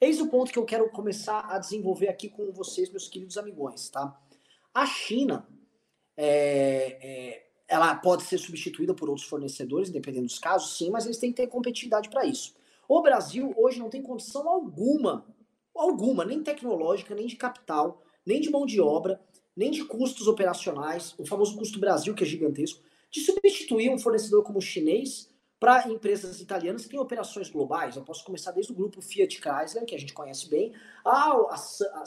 Eis 0.00 0.20
o 0.20 0.28
ponto 0.28 0.52
que 0.52 0.58
eu 0.58 0.64
quero 0.64 0.88
começar 0.90 1.40
a 1.40 1.58
desenvolver 1.58 2.08
aqui 2.08 2.28
com 2.28 2.52
vocês, 2.52 2.88
meus 2.88 3.08
queridos 3.08 3.36
amigões, 3.36 3.88
tá? 3.88 4.16
A 4.72 4.86
China, 4.86 5.48
é, 6.16 6.98
é, 7.02 7.46
ela 7.66 7.96
pode 7.96 8.22
ser 8.22 8.38
substituída 8.38 8.94
por 8.94 9.08
outros 9.08 9.26
fornecedores, 9.26 9.90
dependendo 9.90 10.26
dos 10.26 10.38
casos, 10.38 10.78
sim, 10.78 10.88
mas 10.88 11.04
eles 11.04 11.18
têm 11.18 11.30
que 11.32 11.42
ter 11.42 11.48
competitividade 11.48 12.08
para 12.08 12.24
isso. 12.24 12.54
O 12.88 13.02
Brasil 13.02 13.52
hoje 13.56 13.80
não 13.80 13.90
tem 13.90 14.00
condição 14.00 14.48
alguma, 14.48 15.26
alguma, 15.74 16.24
nem 16.24 16.44
tecnológica, 16.44 17.12
nem 17.12 17.26
de 17.26 17.34
capital, 17.34 18.00
nem 18.24 18.40
de 18.40 18.50
mão 18.50 18.64
de 18.64 18.80
obra, 18.80 19.20
nem 19.58 19.72
de 19.72 19.84
custos 19.84 20.28
operacionais, 20.28 21.16
o 21.18 21.26
famoso 21.26 21.58
custo 21.58 21.80
Brasil, 21.80 22.14
que 22.14 22.22
é 22.22 22.26
gigantesco, 22.26 22.80
de 23.10 23.20
substituir 23.20 23.90
um 23.90 23.98
fornecedor 23.98 24.44
como 24.44 24.58
o 24.58 24.62
chinês 24.62 25.28
para 25.58 25.88
empresas 25.88 26.40
italianas 26.40 26.84
que 26.84 26.90
têm 26.90 27.00
operações 27.00 27.50
globais. 27.50 27.96
Eu 27.96 28.04
posso 28.04 28.24
começar 28.24 28.52
desde 28.52 28.70
o 28.70 28.74
grupo 28.76 29.02
Fiat 29.02 29.40
Chrysler, 29.40 29.84
que 29.84 29.96
a 29.96 29.98
gente 29.98 30.12
conhece 30.12 30.48
bem. 30.48 30.72
Ah, 31.04 31.32
a, 31.32 31.56
a, 31.56 32.04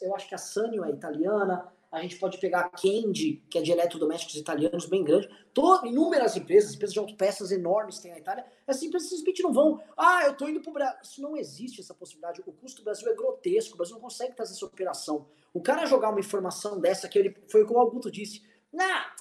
eu 0.00 0.16
acho 0.16 0.26
que 0.26 0.34
a 0.34 0.38
Sanyo 0.38 0.82
é 0.82 0.90
italiana. 0.90 1.70
A 1.92 2.00
gente 2.00 2.16
pode 2.16 2.38
pegar 2.38 2.60
a 2.60 2.68
Kendi, 2.70 3.42
que 3.50 3.58
é 3.58 3.62
de 3.62 3.70
eletrodomésticos 3.70 4.36
italianos, 4.36 4.86
bem 4.86 5.04
grande. 5.04 5.28
Todo, 5.52 5.86
inúmeras 5.86 6.36
empresas, 6.36 6.74
empresas 6.74 6.94
de 6.94 6.98
autopeças 6.98 7.52
enormes 7.52 7.98
tem 7.98 8.12
na 8.12 8.18
Itália. 8.18 8.46
Essas 8.66 8.82
empresas 8.82 9.10
simplesmente 9.10 9.42
não 9.42 9.52
vão. 9.52 9.82
Ah, 9.94 10.22
eu 10.24 10.32
estou 10.32 10.48
indo 10.48 10.62
para 10.62 10.70
o 10.70 10.72
Brasil. 10.72 10.98
Isso 11.02 11.20
não 11.20 11.36
existe, 11.36 11.82
essa 11.82 11.92
possibilidade. 11.92 12.42
O 12.46 12.52
custo 12.52 12.80
do 12.80 12.84
Brasil 12.84 13.10
é 13.10 13.14
grotesco. 13.14 13.74
O 13.74 13.76
Brasil 13.76 13.94
não 13.94 14.02
consegue 14.02 14.34
fazer 14.34 14.54
essa 14.54 14.64
operação. 14.64 15.26
O 15.52 15.62
cara 15.62 15.86
jogar 15.86 16.10
uma 16.10 16.20
informação 16.20 16.80
dessa, 16.80 17.08
que 17.08 17.18
ele 17.18 17.34
foi 17.50 17.64
como 17.64 17.78
o 17.78 17.82
Augusto 17.82 18.10
disse. 18.10 18.42
Nah, 18.72 19.12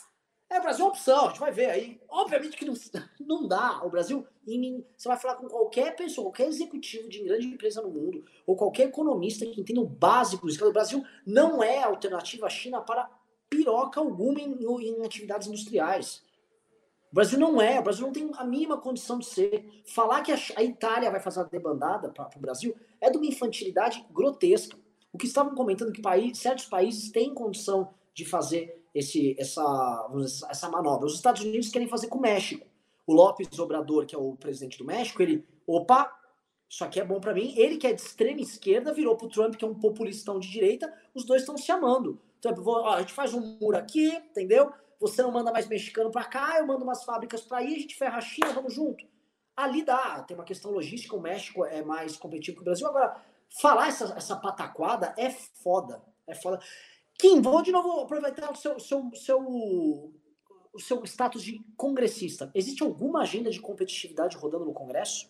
é, 0.50 0.60
o 0.60 0.62
Brasil 0.62 0.86
é 0.86 0.88
uma 0.88 0.94
opção, 0.94 1.26
a 1.26 1.30
gente 1.30 1.40
vai 1.40 1.52
ver 1.52 1.70
aí. 1.70 2.02
Obviamente 2.08 2.56
que 2.56 2.66
não, 2.66 2.74
não 3.20 3.48
dá. 3.48 3.82
O 3.84 3.90
Brasil, 3.90 4.26
você 4.46 5.08
vai 5.08 5.18
falar 5.18 5.36
com 5.36 5.48
qualquer 5.48 5.96
pessoa, 5.96 6.26
qualquer 6.26 6.48
executivo 6.48 7.10
de 7.10 7.24
grande 7.24 7.48
empresa 7.48 7.82
no 7.82 7.90
mundo, 7.90 8.24
ou 8.46 8.56
qualquer 8.56 8.88
economista 8.88 9.46
que 9.46 9.60
entenda 9.60 9.82
o 9.82 9.86
básico. 9.86 10.48
O 10.48 10.72
Brasil 10.72 11.06
não 11.26 11.62
é 11.62 11.84
alternativa 11.84 12.48
à 12.48 12.50
China 12.50 12.82
para 12.82 13.10
piroca 13.50 14.00
alguma 14.00 14.40
em, 14.40 14.58
em 14.62 15.06
atividades 15.06 15.48
industriais. 15.48 16.22
O 17.12 17.16
Brasil 17.16 17.40
não 17.40 17.62
é, 17.62 17.80
o 17.80 17.84
Brasil 17.84 18.06
não 18.06 18.14
tem 18.14 18.30
a 18.36 18.44
mínima 18.46 18.78
condição 18.78 19.20
de 19.20 19.26
ser. 19.26 19.84
Falar 19.86 20.22
que 20.22 20.32
a, 20.32 20.38
a 20.56 20.64
Itália 20.64 21.12
vai 21.12 21.20
fazer 21.20 21.42
a 21.42 21.44
debandada 21.44 22.10
para 22.10 22.30
o 22.36 22.40
Brasil 22.40 22.76
é 23.02 23.10
de 23.10 23.18
uma 23.18 23.26
infantilidade 23.26 24.06
grotesca. 24.12 24.78
O 25.12 25.18
que 25.18 25.26
estavam 25.26 25.56
comentando 25.56 25.92
que 25.92 26.02
país, 26.02 26.38
certos 26.38 26.66
países 26.66 27.12
têm 27.12 27.34
condição 27.34 27.94
de 28.14 28.26
fazer 28.26 28.84
esse, 28.94 29.36
essa, 29.40 30.10
essa 30.50 30.70
manobra. 30.70 31.06
Os 31.06 31.16
Estados 31.16 31.44
Unidos 31.44 31.70
querem 31.70 31.88
fazer 31.88 32.08
com 32.08 32.18
o 32.18 32.22
México. 32.22 32.66
o 33.06 33.14
Lopes 33.14 33.58
Obrador, 33.60 34.06
que 34.06 34.16
é 34.16 34.18
o 34.18 34.36
presidente 34.36 34.78
do 34.78 34.86
México, 34.86 35.22
ele, 35.22 35.46
opa, 35.66 36.14
isso 36.70 36.84
aqui 36.84 37.00
é 37.00 37.06
bom 37.06 37.22
para 37.22 37.34
mim. 37.34 37.54
Ele, 37.56 37.78
que 37.78 37.88
é 37.88 37.94
de 37.94 38.02
extrema 38.02 38.42
esquerda, 38.42 38.94
virou 38.94 39.16
pro 39.16 39.30
Trump, 39.30 39.56
que 39.56 39.64
é 39.64 39.68
um 39.68 39.76
populistão 39.76 40.40
de 40.40 40.50
direita, 40.50 40.94
os 41.14 41.24
dois 41.24 41.44
estão 41.44 41.58
se 41.58 41.72
amando. 41.72 42.20
Trump, 42.42 42.58
ó, 42.66 42.94
a 42.94 43.00
gente 43.00 43.14
faz 43.14 43.34
um 43.34 43.58
muro 43.60 43.78
aqui, 43.78 44.08
entendeu? 44.08 44.72
Você 45.00 45.22
não 45.22 45.32
manda 45.32 45.52
mais 45.52 45.68
mexicano 45.68 46.12
para 46.12 46.26
cá, 46.26 46.58
eu 46.58 46.68
mando 46.68 46.84
umas 46.84 47.04
fábricas 47.04 47.42
para 47.42 47.60
aí, 47.60 47.76
a 47.76 47.80
gente 47.80 47.96
ferra 47.96 48.18
a 48.18 48.22
China, 48.22 48.52
vamos 48.52 48.74
junto. 48.74 49.06
Ali 49.56 49.84
dá, 49.84 50.24
tem 50.24 50.36
uma 50.36 50.44
questão 50.44 50.72
logística, 50.72 51.16
o 51.16 51.22
México 51.22 51.66
é 51.66 51.82
mais 51.82 52.18
competitivo 52.18 52.58
que 52.58 52.62
o 52.62 52.66
Brasil. 52.66 52.88
Agora, 52.88 53.22
falar 53.50 53.88
essa, 53.88 54.14
essa 54.18 54.36
pataquada 54.36 55.14
é 55.18 55.30
foda. 55.30 56.02
É 56.28 56.36
foda. 56.36 56.60
Kim, 57.18 57.42
vou 57.42 57.62
de 57.62 57.72
novo 57.72 58.02
aproveitar 58.02 58.52
o 58.52 58.56
seu, 58.56 58.80
seu, 58.80 59.10
seu, 59.16 59.42
o 59.42 60.80
seu 60.80 61.04
status 61.06 61.44
de 61.44 61.64
congressista. 61.76 62.52
Existe 62.54 62.84
alguma 62.84 63.22
agenda 63.22 63.50
de 63.50 63.60
competitividade 63.60 64.38
rodando 64.38 64.66
no 64.66 64.74
Congresso? 64.74 65.28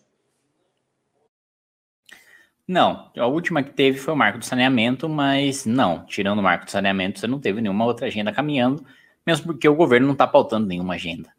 Não, 2.68 3.10
a 3.16 3.26
última 3.26 3.62
que 3.62 3.72
teve 3.72 3.96
foi 3.96 4.12
o 4.12 4.16
marco 4.16 4.38
do 4.38 4.44
saneamento, 4.44 5.08
mas 5.08 5.64
não, 5.64 6.04
tirando 6.04 6.40
o 6.40 6.42
marco 6.42 6.66
do 6.66 6.70
saneamento, 6.70 7.18
você 7.18 7.26
não 7.26 7.40
teve 7.40 7.62
nenhuma 7.62 7.86
outra 7.86 8.08
agenda 8.08 8.30
caminhando, 8.30 8.84
mesmo 9.26 9.46
porque 9.46 9.66
o 9.66 9.74
governo 9.74 10.06
não 10.06 10.12
está 10.12 10.26
pautando 10.26 10.66
nenhuma 10.66 10.94
agenda. 10.94 11.32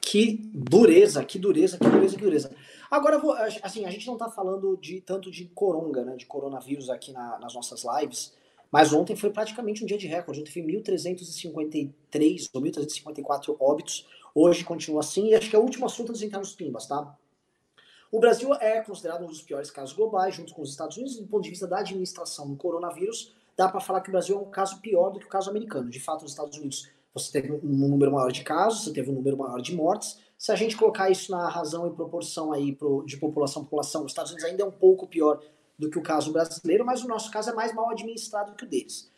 Que 0.00 0.50
dureza, 0.52 1.24
que 1.24 1.38
dureza, 1.38 1.78
que 1.78 1.88
dureza, 1.88 2.16
que 2.16 2.22
dureza. 2.22 2.56
Agora, 2.90 3.18
vou, 3.18 3.32
assim, 3.62 3.84
a 3.84 3.90
gente 3.90 4.06
não 4.06 4.14
está 4.14 4.30
falando 4.30 4.76
de 4.76 5.00
tanto 5.00 5.30
de 5.30 5.44
coronga, 5.46 6.04
né, 6.04 6.16
de 6.16 6.26
coronavírus 6.26 6.88
aqui 6.88 7.12
na, 7.12 7.38
nas 7.38 7.54
nossas 7.54 7.84
lives, 7.84 8.34
mas 8.70 8.92
ontem 8.92 9.14
foi 9.14 9.30
praticamente 9.30 9.82
um 9.82 9.86
dia 9.86 9.98
de 9.98 10.06
recorde. 10.06 10.40
Ontem 10.40 10.52
foi 10.52 10.62
1.353 10.62 12.50
ou 12.52 12.62
1.354 12.62 13.56
óbitos. 13.58 14.06
Hoje 14.34 14.64
continua 14.64 15.00
assim, 15.00 15.28
e 15.28 15.34
acho 15.34 15.50
que 15.50 15.56
é 15.56 15.58
o 15.58 15.62
último 15.62 15.86
assunto 15.86 16.12
dos 16.12 16.22
internos 16.22 16.54
pimbas, 16.54 16.86
tá? 16.86 17.16
O 18.10 18.20
Brasil 18.20 18.54
é 18.54 18.80
considerado 18.80 19.24
um 19.24 19.26
dos 19.26 19.42
piores 19.42 19.70
casos 19.70 19.94
globais, 19.94 20.34
junto 20.34 20.54
com 20.54 20.62
os 20.62 20.70
Estados 20.70 20.96
Unidos, 20.96 21.16
do 21.16 21.26
ponto 21.26 21.42
de 21.42 21.50
vista 21.50 21.66
da 21.66 21.80
administração 21.80 22.48
do 22.48 22.56
coronavírus. 22.56 23.34
Dá 23.56 23.68
para 23.68 23.80
falar 23.80 24.00
que 24.00 24.08
o 24.08 24.12
Brasil 24.12 24.36
é 24.36 24.40
um 24.40 24.50
caso 24.50 24.80
pior 24.80 25.10
do 25.10 25.18
que 25.18 25.26
o 25.26 25.28
caso 25.28 25.50
americano. 25.50 25.90
De 25.90 26.00
fato, 26.00 26.22
nos 26.22 26.32
Estados 26.32 26.56
Unidos 26.56 26.88
você 27.12 27.32
teve 27.32 27.52
um 27.52 27.58
número 27.62 28.12
maior 28.12 28.30
de 28.30 28.42
casos, 28.44 28.84
você 28.84 28.92
teve 28.92 29.10
um 29.10 29.14
número 29.14 29.36
maior 29.36 29.60
de 29.60 29.74
mortes. 29.74 30.18
Se 30.38 30.52
a 30.52 30.54
gente 30.54 30.76
colocar 30.76 31.10
isso 31.10 31.32
na 31.32 31.48
razão 31.48 31.88
e 31.88 31.92
proporção 31.92 32.52
aí 32.52 32.72
pro, 32.72 33.02
de 33.04 33.16
população 33.16 33.64
população, 33.64 34.04
os 34.04 34.12
Estados 34.12 34.30
Unidos 34.30 34.48
ainda 34.48 34.62
é 34.62 34.66
um 34.66 34.70
pouco 34.70 35.08
pior 35.08 35.42
do 35.76 35.90
que 35.90 35.98
o 35.98 36.02
caso 36.02 36.32
brasileiro, 36.32 36.86
mas 36.86 37.02
o 37.02 37.08
nosso 37.08 37.28
caso 37.32 37.50
é 37.50 37.52
mais 37.52 37.74
mal 37.74 37.90
administrado 37.90 38.54
que 38.54 38.64
o 38.64 38.68
deles. 38.68 39.10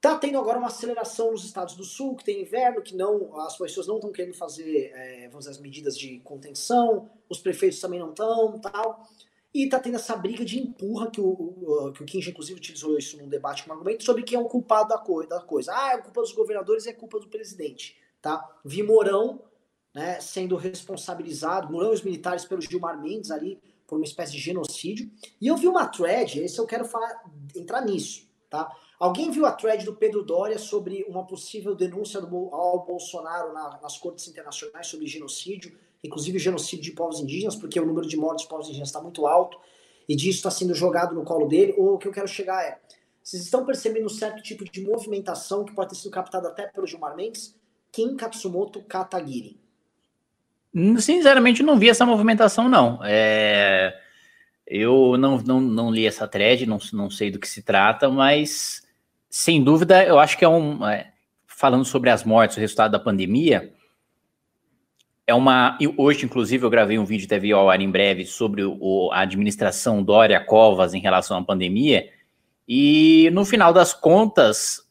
Tá 0.00 0.16
tendo 0.16 0.36
agora 0.36 0.58
uma 0.58 0.66
aceleração 0.66 1.30
nos 1.30 1.44
estados 1.44 1.76
do 1.76 1.84
sul, 1.84 2.16
que 2.16 2.24
tem 2.24 2.42
inverno, 2.42 2.82
que 2.82 2.94
não 2.94 3.40
as 3.40 3.56
pessoas 3.56 3.86
não 3.86 3.96
estão 3.96 4.10
querendo 4.10 4.34
fazer, 4.34 4.92
é, 4.94 5.28
vamos 5.28 5.40
dizer, 5.44 5.50
as 5.50 5.60
medidas 5.60 5.96
de 5.96 6.18
contenção, 6.20 7.08
os 7.28 7.38
prefeitos 7.38 7.80
também 7.80 8.00
não 8.00 8.10
estão, 8.10 8.58
tal. 8.58 9.08
E 9.54 9.68
tá 9.68 9.78
tendo 9.78 9.96
essa 9.96 10.16
briga 10.16 10.44
de 10.44 10.58
empurra 10.58 11.10
que 11.10 11.20
o, 11.20 11.92
que 11.94 12.02
o 12.02 12.06
Kinja, 12.06 12.30
inclusive, 12.30 12.58
utilizou 12.58 12.98
isso 12.98 13.16
num 13.16 13.28
debate 13.28 13.64
com 13.64 13.70
um 13.70 13.72
argumento 13.72 14.04
sobre 14.04 14.22
quem 14.22 14.36
é 14.36 14.40
o 14.40 14.44
culpado 14.44 14.88
da, 14.88 14.98
co 14.98 15.24
da 15.26 15.40
coisa. 15.40 15.72
Ah, 15.74 15.94
é 15.94 15.98
culpa 15.98 16.20
dos 16.20 16.32
governadores 16.32 16.86
é 16.86 16.92
culpa 16.92 17.18
do 17.18 17.28
presidente, 17.28 17.96
tá? 18.20 18.46
Vi 18.64 18.82
Mourão 18.82 19.47
né, 19.94 20.20
sendo 20.20 20.56
responsabilizado, 20.56 21.72
Mourão 21.72 21.90
e 21.90 21.94
os 21.94 22.02
militares 22.02 22.44
pelo 22.44 22.60
Gilmar 22.60 23.00
Mendes 23.00 23.30
ali, 23.30 23.58
por 23.86 23.96
uma 23.96 24.04
espécie 24.04 24.32
de 24.32 24.38
genocídio. 24.38 25.10
E 25.40 25.46
eu 25.46 25.56
vi 25.56 25.66
uma 25.66 25.86
thread, 25.86 26.40
esse 26.40 26.58
eu 26.58 26.66
quero 26.66 26.84
falar, 26.84 27.24
entrar 27.56 27.80
nisso, 27.82 28.28
tá? 28.50 28.70
Alguém 28.98 29.30
viu 29.30 29.46
a 29.46 29.52
thread 29.52 29.84
do 29.84 29.94
Pedro 29.94 30.22
Doria 30.24 30.58
sobre 30.58 31.04
uma 31.08 31.24
possível 31.24 31.74
denúncia 31.74 32.20
do, 32.20 32.52
ao 32.52 32.84
Bolsonaro 32.84 33.52
na, 33.52 33.78
nas 33.80 33.96
cortes 33.96 34.26
internacionais 34.26 34.86
sobre 34.88 35.06
genocídio? 35.06 35.72
inclusive 36.02 36.38
genocídio 36.38 36.84
de 36.84 36.92
povos 36.92 37.20
indígenas, 37.20 37.56
porque 37.56 37.78
o 37.80 37.86
número 37.86 38.06
de 38.06 38.16
mortes 38.16 38.44
de 38.44 38.48
povos 38.48 38.66
indígenas 38.66 38.88
está 38.88 39.00
muito 39.00 39.26
alto 39.26 39.58
e 40.08 40.14
disso 40.14 40.38
está 40.38 40.50
sendo 40.50 40.74
jogado 40.74 41.14
no 41.14 41.24
colo 41.24 41.46
dele. 41.46 41.74
Ou 41.76 41.94
o 41.94 41.98
que 41.98 42.08
eu 42.08 42.12
quero 42.12 42.28
chegar 42.28 42.62
é: 42.62 42.80
vocês 43.22 43.42
estão 43.42 43.64
percebendo 43.64 44.06
um 44.06 44.10
certo 44.10 44.42
tipo 44.42 44.64
de 44.64 44.80
movimentação 44.80 45.64
que 45.64 45.74
pode 45.74 45.90
ter 45.90 45.96
sido 45.96 46.10
captada 46.10 46.48
até 46.48 46.66
pelo 46.66 46.86
Gilmar 46.86 47.16
Mendes? 47.16 47.54
Kim 47.90 48.16
Katsumoto 48.16 48.82
Katagiri. 48.82 49.58
Sinceramente, 50.98 51.62
não 51.62 51.78
vi 51.78 51.88
essa 51.88 52.06
movimentação, 52.06 52.68
não. 52.68 53.00
É... 53.02 53.94
Eu 54.66 55.16
não, 55.18 55.38
não, 55.38 55.60
não 55.60 55.90
li 55.90 56.06
essa 56.06 56.28
thread, 56.28 56.66
não, 56.66 56.78
não 56.92 57.10
sei 57.10 57.30
do 57.30 57.38
que 57.38 57.48
se 57.48 57.62
trata, 57.62 58.10
mas 58.10 58.86
sem 59.30 59.64
dúvida 59.64 60.04
eu 60.04 60.18
acho 60.18 60.36
que 60.36 60.44
é 60.44 60.48
um. 60.48 60.86
É... 60.86 61.12
Falando 61.46 61.84
sobre 61.84 62.10
as 62.10 62.22
mortes, 62.22 62.56
o 62.56 62.60
resultado 62.60 62.92
da 62.92 63.00
pandemia, 63.00 63.72
é 65.26 65.34
uma. 65.34 65.76
Hoje, 65.96 66.24
inclusive, 66.24 66.64
eu 66.64 66.70
gravei 66.70 66.98
um 66.98 67.04
vídeo 67.04 67.28
vir 67.40 67.52
ao 67.52 67.68
ar 67.68 67.80
em 67.80 67.90
breve 67.90 68.24
sobre 68.24 68.62
o, 68.62 69.10
a 69.12 69.20
administração 69.20 70.02
Dória 70.02 70.38
Covas 70.38 70.94
em 70.94 71.00
relação 71.00 71.36
à 71.36 71.42
pandemia. 71.42 72.08
E 72.66 73.28
no 73.32 73.44
final 73.44 73.72
das 73.72 73.92
contas, 73.92 74.86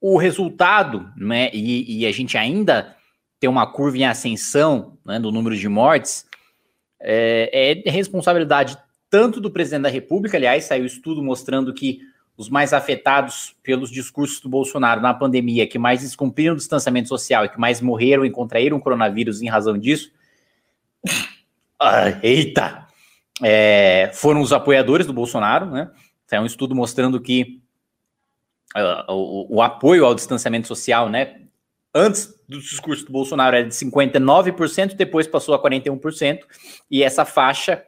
o 0.00 0.18
resultado, 0.18 1.10
né, 1.16 1.48
e, 1.52 2.00
e 2.00 2.06
a 2.06 2.12
gente 2.12 2.36
ainda 2.36 2.96
tem 3.42 3.50
uma 3.50 3.66
curva 3.66 3.98
em 3.98 4.04
ascensão 4.04 4.96
né, 5.04 5.18
do 5.18 5.32
número 5.32 5.56
de 5.56 5.68
mortes, 5.68 6.24
é, 7.00 7.82
é 7.84 7.90
responsabilidade 7.90 8.78
tanto 9.10 9.40
do 9.40 9.50
presidente 9.50 9.82
da 9.82 9.88
República, 9.88 10.36
aliás, 10.36 10.62
saiu 10.62 10.86
estudo 10.86 11.20
mostrando 11.24 11.74
que 11.74 11.98
os 12.36 12.48
mais 12.48 12.72
afetados 12.72 13.56
pelos 13.60 13.90
discursos 13.90 14.40
do 14.40 14.48
Bolsonaro 14.48 15.00
na 15.00 15.12
pandemia, 15.12 15.66
que 15.66 15.76
mais 15.76 16.02
descumpriram 16.02 16.54
o 16.54 16.56
distanciamento 16.56 17.08
social 17.08 17.44
e 17.44 17.48
que 17.48 17.58
mais 17.58 17.80
morreram 17.80 18.24
e 18.24 18.30
contraíram 18.30 18.76
o 18.76 18.80
coronavírus 18.80 19.42
em 19.42 19.48
razão 19.48 19.76
disso. 19.76 20.12
Ah, 21.80 22.16
eita! 22.22 22.86
É, 23.42 24.12
foram 24.14 24.40
os 24.40 24.52
apoiadores 24.52 25.04
do 25.04 25.12
Bolsonaro, 25.12 25.66
né? 25.66 25.90
É 26.30 26.40
um 26.40 26.46
estudo 26.46 26.76
mostrando 26.76 27.20
que 27.20 27.60
uh, 28.76 29.12
o, 29.12 29.56
o, 29.56 29.62
apoio 29.62 30.06
ao 30.06 30.14
distanciamento 30.14 30.68
social, 30.68 31.08
né? 31.08 31.41
Antes 31.94 32.34
do 32.48 32.58
discurso 32.58 33.04
do 33.04 33.12
Bolsonaro 33.12 33.56
era 33.56 33.68
de 33.68 33.74
59%, 33.74 34.94
depois 34.94 35.26
passou 35.26 35.54
a 35.54 35.62
41%, 35.62 36.40
e 36.90 37.02
essa 37.02 37.24
faixa 37.24 37.84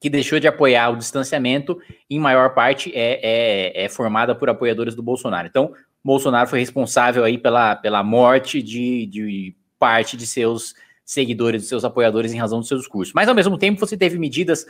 que 0.00 0.08
deixou 0.08 0.38
de 0.38 0.46
apoiar 0.46 0.90
o 0.90 0.96
distanciamento, 0.96 1.80
em 2.08 2.18
maior 2.18 2.54
parte 2.54 2.92
é, 2.94 3.20
é, 3.22 3.84
é, 3.84 3.88
formada 3.88 4.34
por 4.34 4.48
apoiadores 4.48 4.94
do 4.94 5.02
Bolsonaro. 5.02 5.48
Então, 5.48 5.72
Bolsonaro 6.04 6.48
foi 6.48 6.60
responsável 6.60 7.24
aí 7.24 7.36
pela, 7.36 7.74
pela 7.74 8.02
morte 8.02 8.62
de, 8.62 9.06
de 9.06 9.56
parte 9.78 10.16
de 10.16 10.26
seus 10.26 10.74
seguidores, 11.04 11.62
de 11.62 11.68
seus 11.68 11.84
apoiadores 11.84 12.32
em 12.32 12.38
razão 12.38 12.60
do 12.60 12.66
seu 12.66 12.78
discurso. 12.78 13.12
Mas, 13.14 13.28
ao 13.28 13.34
mesmo 13.34 13.58
tempo, 13.58 13.80
você 13.80 13.96
teve 13.96 14.18
medidas, 14.18 14.66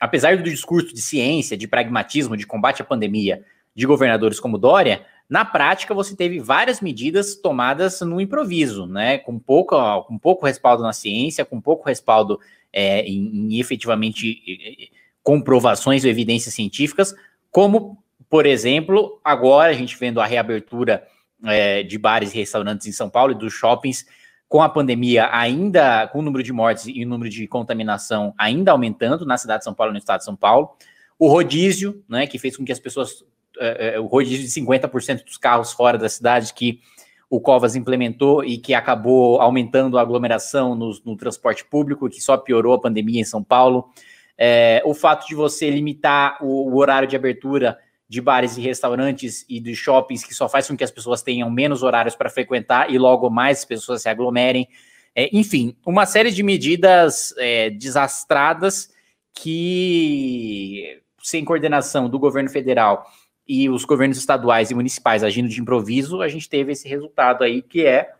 apesar 0.00 0.36
do 0.36 0.44
discurso 0.44 0.94
de 0.94 1.02
ciência, 1.02 1.56
de 1.56 1.68
pragmatismo, 1.68 2.36
de 2.36 2.46
combate 2.46 2.80
à 2.80 2.84
pandemia, 2.84 3.44
de 3.74 3.86
governadores 3.86 4.40
como 4.40 4.56
Dória, 4.56 5.04
na 5.28 5.44
prática 5.44 5.94
você 5.94 6.14
teve 6.14 6.38
várias 6.38 6.80
medidas 6.80 7.34
tomadas 7.34 8.00
no 8.02 8.20
improviso, 8.20 8.86
né? 8.86 9.18
Com 9.18 9.38
pouco, 9.38 9.76
com 10.04 10.18
pouco 10.18 10.46
respaldo 10.46 10.82
na 10.82 10.92
ciência, 10.92 11.44
com 11.44 11.60
pouco 11.60 11.88
respaldo 11.88 12.38
é, 12.72 13.02
em, 13.02 13.54
em 13.54 13.60
efetivamente 13.60 14.90
comprovações 15.22 16.04
ou 16.04 16.10
evidências 16.10 16.54
científicas, 16.54 17.14
como, 17.50 17.96
por 18.28 18.44
exemplo, 18.44 19.20
agora 19.24 19.70
a 19.70 19.74
gente 19.74 19.96
vendo 19.96 20.20
a 20.20 20.26
reabertura 20.26 21.06
é, 21.44 21.82
de 21.82 21.96
bares 21.96 22.32
e 22.32 22.36
restaurantes 22.36 22.86
em 22.86 22.92
São 22.92 23.08
Paulo 23.08 23.32
e 23.32 23.38
dos 23.38 23.52
shoppings, 23.52 24.04
com 24.46 24.62
a 24.62 24.68
pandemia 24.68 25.28
ainda, 25.32 26.06
com 26.08 26.18
o 26.18 26.22
número 26.22 26.42
de 26.42 26.52
mortes 26.52 26.86
e 26.86 27.04
o 27.04 27.08
número 27.08 27.30
de 27.30 27.46
contaminação 27.46 28.34
ainda 28.38 28.72
aumentando 28.72 29.24
na 29.24 29.38
cidade 29.38 29.60
de 29.60 29.64
São 29.64 29.74
Paulo 29.74 29.92
e 29.92 29.94
no 29.94 29.98
estado 29.98 30.18
de 30.18 30.26
São 30.26 30.36
Paulo, 30.36 30.76
o 31.18 31.28
rodízio, 31.28 32.04
né, 32.08 32.26
que 32.26 32.38
fez 32.38 32.56
com 32.56 32.64
que 32.64 32.72
as 32.72 32.78
pessoas, 32.78 33.24
é, 33.58 33.94
é 33.94 34.00
o 34.00 34.06
rodízio 34.06 34.46
de 34.46 34.60
50% 34.60 35.24
dos 35.24 35.36
carros 35.36 35.72
fora 35.72 35.98
da 35.98 36.08
cidade, 36.08 36.52
que 36.54 36.80
o 37.28 37.40
Covas 37.40 37.74
implementou 37.74 38.44
e 38.44 38.58
que 38.58 38.74
acabou 38.74 39.40
aumentando 39.40 39.98
a 39.98 40.02
aglomeração 40.02 40.74
no, 40.74 40.92
no 41.04 41.16
transporte 41.16 41.64
público, 41.64 42.08
que 42.08 42.20
só 42.20 42.36
piorou 42.36 42.74
a 42.74 42.80
pandemia 42.80 43.20
em 43.20 43.24
São 43.24 43.42
Paulo. 43.42 43.88
É, 44.36 44.82
o 44.84 44.94
fato 44.94 45.26
de 45.26 45.34
você 45.34 45.70
limitar 45.70 46.38
o, 46.40 46.70
o, 46.70 46.76
horário 46.76 47.08
de 47.08 47.16
abertura 47.16 47.78
de 48.08 48.20
bares 48.20 48.56
e 48.56 48.60
restaurantes 48.60 49.44
e 49.48 49.58
de 49.58 49.74
shoppings, 49.74 50.24
que 50.24 50.34
só 50.34 50.48
faz 50.48 50.68
com 50.68 50.76
que 50.76 50.84
as 50.84 50.90
pessoas 50.90 51.22
tenham 51.22 51.50
menos 51.50 51.82
horários 51.82 52.14
para 52.14 52.30
frequentar 52.30 52.90
e 52.90 52.98
logo 52.98 53.30
mais 53.30 53.64
pessoas 53.64 54.02
se 54.02 54.08
aglomerem. 54.08 54.68
É, 55.14 55.28
enfim, 55.32 55.76
uma 55.86 56.06
série 56.06 56.30
de 56.30 56.42
medidas 56.42 57.34
é, 57.38 57.70
desastradas 57.70 58.90
que, 59.32 61.00
sem 61.22 61.44
coordenação 61.44 62.08
do 62.08 62.18
governo 62.18 62.50
federal 62.50 63.06
e 63.46 63.68
os 63.68 63.84
governos 63.84 64.16
estaduais 64.16 64.70
e 64.70 64.74
municipais 64.74 65.22
agindo 65.22 65.48
de 65.48 65.60
improviso, 65.60 66.22
a 66.22 66.28
gente 66.28 66.48
teve 66.48 66.72
esse 66.72 66.88
resultado 66.88 67.44
aí 67.44 67.60
que 67.60 67.84
é, 67.84 68.10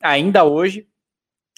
ainda 0.00 0.44
hoje, 0.44 0.86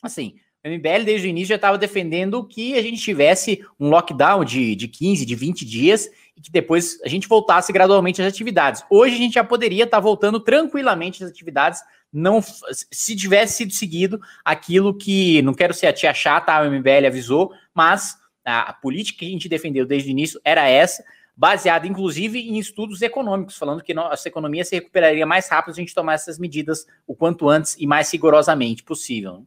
assim, 0.02 0.34
O 0.64 0.68
MBL, 0.68 1.04
desde 1.04 1.26
o 1.26 1.30
início, 1.30 1.48
já 1.48 1.56
estava 1.56 1.76
defendendo 1.76 2.46
que 2.46 2.78
a 2.78 2.82
gente 2.82 3.02
tivesse 3.02 3.64
um 3.78 3.88
lockdown 3.88 4.44
de, 4.44 4.76
de 4.76 4.88
15, 4.88 5.26
de 5.26 5.34
20 5.34 5.64
dias 5.64 6.08
e 6.36 6.40
que 6.40 6.50
depois 6.50 7.00
a 7.04 7.08
gente 7.08 7.28
voltasse 7.28 7.72
gradualmente 7.72 8.22
às 8.22 8.28
atividades. 8.28 8.84
Hoje 8.88 9.16
a 9.16 9.18
gente 9.18 9.34
já 9.34 9.44
poderia 9.44 9.84
estar 9.84 9.96
tá 9.96 10.00
voltando 10.00 10.38
tranquilamente 10.40 11.22
às 11.22 11.30
atividades, 11.30 11.80
não 12.12 12.40
se 12.42 13.16
tivesse 13.16 13.56
sido 13.56 13.72
seguido 13.72 14.20
aquilo 14.44 14.96
que, 14.96 15.42
não 15.42 15.52
quero 15.54 15.74
ser 15.74 15.88
a 15.88 15.92
tia 15.92 16.14
chata, 16.14 16.52
a 16.52 16.64
MBL 16.64 17.06
avisou, 17.06 17.52
mas 17.74 18.16
a, 18.44 18.70
a 18.70 18.72
política 18.72 19.20
que 19.20 19.26
a 19.26 19.30
gente 19.30 19.48
defendeu 19.48 19.86
desde 19.86 20.10
o 20.10 20.12
início 20.12 20.40
era 20.44 20.68
essa, 20.68 21.02
baseada 21.36 21.86
inclusive 21.86 22.38
em 22.38 22.58
estudos 22.58 23.02
econômicos, 23.02 23.56
falando 23.56 23.82
que 23.82 23.94
nossa 23.94 24.28
economia 24.28 24.64
se 24.64 24.74
recuperaria 24.74 25.26
mais 25.26 25.48
rápido 25.48 25.74
se 25.74 25.80
a 25.80 25.84
gente 25.84 25.94
tomasse 25.94 26.24
essas 26.24 26.38
medidas 26.38 26.86
o 27.06 27.14
quanto 27.14 27.48
antes 27.48 27.76
e 27.78 27.86
mais 27.86 28.10
rigorosamente 28.10 28.82
possível. 28.82 29.46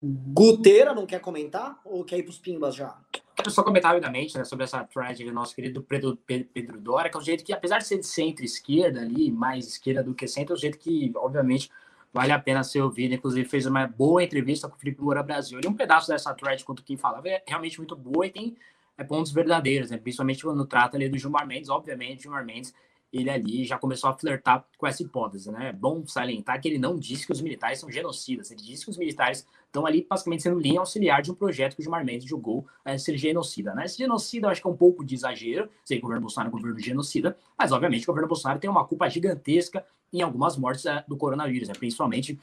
Guteira 0.00 0.94
não 0.94 1.06
quer 1.06 1.20
comentar 1.20 1.80
ou 1.84 2.04
quer 2.04 2.18
ir 2.18 2.22
para 2.22 2.30
os 2.30 2.38
pimbas 2.38 2.74
já? 2.74 2.96
Quero 3.34 3.50
só 3.50 3.64
comentar 3.64 3.92
rapidamente 3.92 4.36
né, 4.36 4.44
sobre 4.44 4.64
essa 4.64 4.84
thread 4.84 5.24
do 5.24 5.32
nosso 5.32 5.54
querido 5.54 5.82
Pedro, 5.82 6.16
Pedro 6.16 6.80
Dória, 6.80 7.10
que 7.10 7.16
é 7.16 7.20
um 7.20 7.24
jeito 7.24 7.44
que, 7.44 7.52
apesar 7.52 7.78
de 7.78 7.86
ser 7.86 7.98
de 7.98 8.06
centro-esquerda 8.06 9.00
ali, 9.00 9.30
mais 9.30 9.66
esquerda 9.66 10.02
do 10.02 10.14
que 10.14 10.26
centro, 10.28 10.54
é 10.54 10.56
um 10.56 10.60
jeito 10.60 10.78
que, 10.78 11.12
obviamente, 11.16 11.70
vale 12.12 12.32
a 12.32 12.38
pena 12.38 12.62
ser 12.62 12.80
ouvido. 12.80 13.14
Inclusive, 13.14 13.48
fez 13.48 13.66
uma 13.66 13.86
boa 13.86 14.22
entrevista 14.22 14.68
com 14.68 14.76
o 14.76 14.78
Felipe 14.78 15.02
Moura 15.02 15.22
Brasil. 15.22 15.60
E 15.62 15.66
um 15.66 15.74
pedaço 15.74 16.08
dessa 16.08 16.34
thread, 16.34 16.64
quanto 16.64 16.82
quem 16.82 16.96
falava, 16.96 17.28
é 17.28 17.42
realmente 17.46 17.78
muito 17.78 17.94
boa 17.94 18.26
e 18.26 18.30
tem 18.30 18.56
é, 18.96 19.04
pontos 19.04 19.32
verdadeiros, 19.32 19.90
né? 19.90 19.98
principalmente 19.98 20.42
quando 20.42 20.66
trata 20.66 20.96
ali 20.96 21.08
do 21.08 21.18
Gilmar 21.18 21.46
Mendes. 21.46 21.68
Obviamente, 21.68 22.22
Gilmar 22.22 22.44
Mendes 22.44 22.74
ele 23.12 23.30
ali 23.30 23.64
já 23.64 23.78
começou 23.78 24.10
a 24.10 24.16
flertar 24.16 24.64
com 24.76 24.86
essa 24.86 25.02
hipótese, 25.02 25.50
né? 25.50 25.68
É 25.68 25.72
bom 25.72 26.06
salientar 26.06 26.60
que 26.60 26.68
ele 26.68 26.78
não 26.78 26.98
disse 26.98 27.26
que 27.26 27.32
os 27.32 27.40
militares 27.40 27.78
são 27.78 27.90
genocidas, 27.90 28.50
ele 28.50 28.60
disse 28.60 28.84
que 28.84 28.90
os 28.90 28.98
militares 28.98 29.46
estão 29.66 29.86
ali 29.86 30.06
basicamente 30.08 30.42
sendo 30.42 30.58
linha 30.58 30.80
auxiliar 30.80 31.22
de 31.22 31.30
um 31.30 31.34
projeto 31.34 31.74
que 31.74 31.80
o 31.80 31.82
Gilmar 31.82 32.04
Mendes 32.04 32.28
julgou 32.28 32.66
é, 32.84 32.98
ser 32.98 33.16
genocida, 33.16 33.74
né? 33.74 33.84
Esse 33.84 33.98
genocida 33.98 34.46
eu 34.46 34.50
acho 34.50 34.60
que 34.60 34.66
é 34.66 34.70
um 34.70 34.76
pouco 34.76 35.04
de 35.04 35.14
exagero, 35.14 35.68
sei 35.84 35.98
que 35.98 36.02
o 36.02 36.02
governo 36.02 36.22
Bolsonaro 36.22 36.48
é 36.48 36.54
um 36.54 36.58
governo 36.58 36.80
genocida, 36.80 37.36
mas 37.56 37.72
obviamente 37.72 38.04
o 38.04 38.06
governo 38.06 38.28
Bolsonaro 38.28 38.60
tem 38.60 38.68
uma 38.68 38.84
culpa 38.84 39.08
gigantesca 39.08 39.84
em 40.12 40.22
algumas 40.22 40.56
mortes 40.56 40.86
é, 40.86 41.04
do 41.06 41.16
coronavírus, 41.16 41.68
né? 41.68 41.74
principalmente 41.74 42.38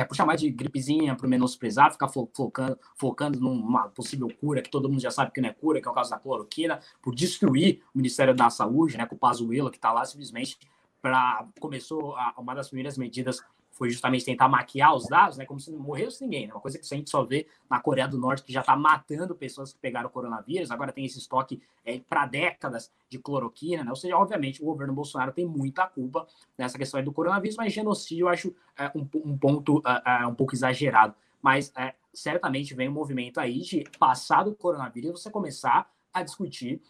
é, 0.00 0.04
por 0.04 0.16
chamar 0.16 0.36
de 0.36 0.50
gripezinha, 0.50 1.16
por 1.16 1.28
menosprezar, 1.28 1.92
ficar 1.92 2.08
focando, 2.08 2.78
focando 2.96 3.40
numa 3.40 3.88
possível 3.88 4.28
cura, 4.40 4.62
que 4.62 4.70
todo 4.70 4.88
mundo 4.88 5.00
já 5.00 5.10
sabe 5.10 5.32
que 5.32 5.40
não 5.40 5.48
é 5.48 5.52
cura, 5.52 5.80
que 5.80 5.88
é 5.88 5.90
o 5.90 5.94
caso 5.94 6.10
da 6.10 6.18
cloroquina, 6.18 6.80
por 7.02 7.14
destruir 7.14 7.82
o 7.94 7.98
Ministério 7.98 8.34
da 8.34 8.50
Saúde, 8.50 8.96
né, 8.96 9.06
com 9.06 9.14
o 9.14 9.18
Pazuello, 9.18 9.70
que 9.70 9.78
está 9.78 9.92
lá 9.92 10.04
simplesmente 10.04 10.58
para 11.00 11.46
começou 11.60 12.16
a, 12.16 12.34
uma 12.38 12.54
das 12.54 12.68
primeiras 12.68 12.98
medidas 12.98 13.40
foi 13.76 13.90
justamente 13.90 14.24
tentar 14.24 14.48
maquiar 14.48 14.94
os 14.94 15.06
dados, 15.06 15.36
né? 15.36 15.44
Como 15.44 15.60
se 15.60 15.70
não 15.70 15.78
morresse 15.78 16.24
ninguém, 16.24 16.46
né? 16.46 16.54
Uma 16.54 16.60
coisa 16.60 16.78
que 16.78 16.86
a 16.90 16.96
gente 16.96 17.10
só 17.10 17.22
vê 17.22 17.46
na 17.68 17.78
Coreia 17.78 18.08
do 18.08 18.16
Norte, 18.16 18.42
que 18.42 18.52
já 18.52 18.60
está 18.60 18.74
matando 18.74 19.34
pessoas 19.34 19.74
que 19.74 19.78
pegaram 19.78 20.08
o 20.08 20.10
coronavírus, 20.10 20.70
agora 20.70 20.92
tem 20.92 21.04
esse 21.04 21.18
estoque 21.18 21.60
é, 21.84 22.00
para 22.00 22.24
décadas 22.24 22.90
de 23.10 23.18
cloroquina, 23.18 23.84
né? 23.84 23.90
Ou 23.90 23.96
seja, 23.96 24.16
obviamente, 24.16 24.62
o 24.62 24.64
governo 24.64 24.94
Bolsonaro 24.94 25.30
tem 25.30 25.44
muita 25.44 25.86
culpa 25.86 26.26
nessa 26.56 26.78
questão 26.78 27.04
do 27.04 27.12
coronavírus, 27.12 27.56
mas 27.56 27.72
genocídio 27.72 28.24
eu 28.24 28.28
acho 28.28 28.54
é, 28.78 28.90
um, 28.94 29.06
um, 29.24 29.36
ponto 29.36 29.82
é, 29.84 30.26
um 30.26 30.34
pouco 30.34 30.54
exagerado. 30.54 31.14
Mas 31.42 31.70
é, 31.76 31.94
certamente 32.14 32.74
vem 32.74 32.88
um 32.88 32.92
movimento 32.92 33.38
aí 33.38 33.60
de 33.60 33.84
passar 33.98 34.42
do 34.42 34.54
coronavírus 34.54 35.20
você 35.20 35.30
começar 35.30 35.90
a 36.14 36.22
discutir 36.22 36.80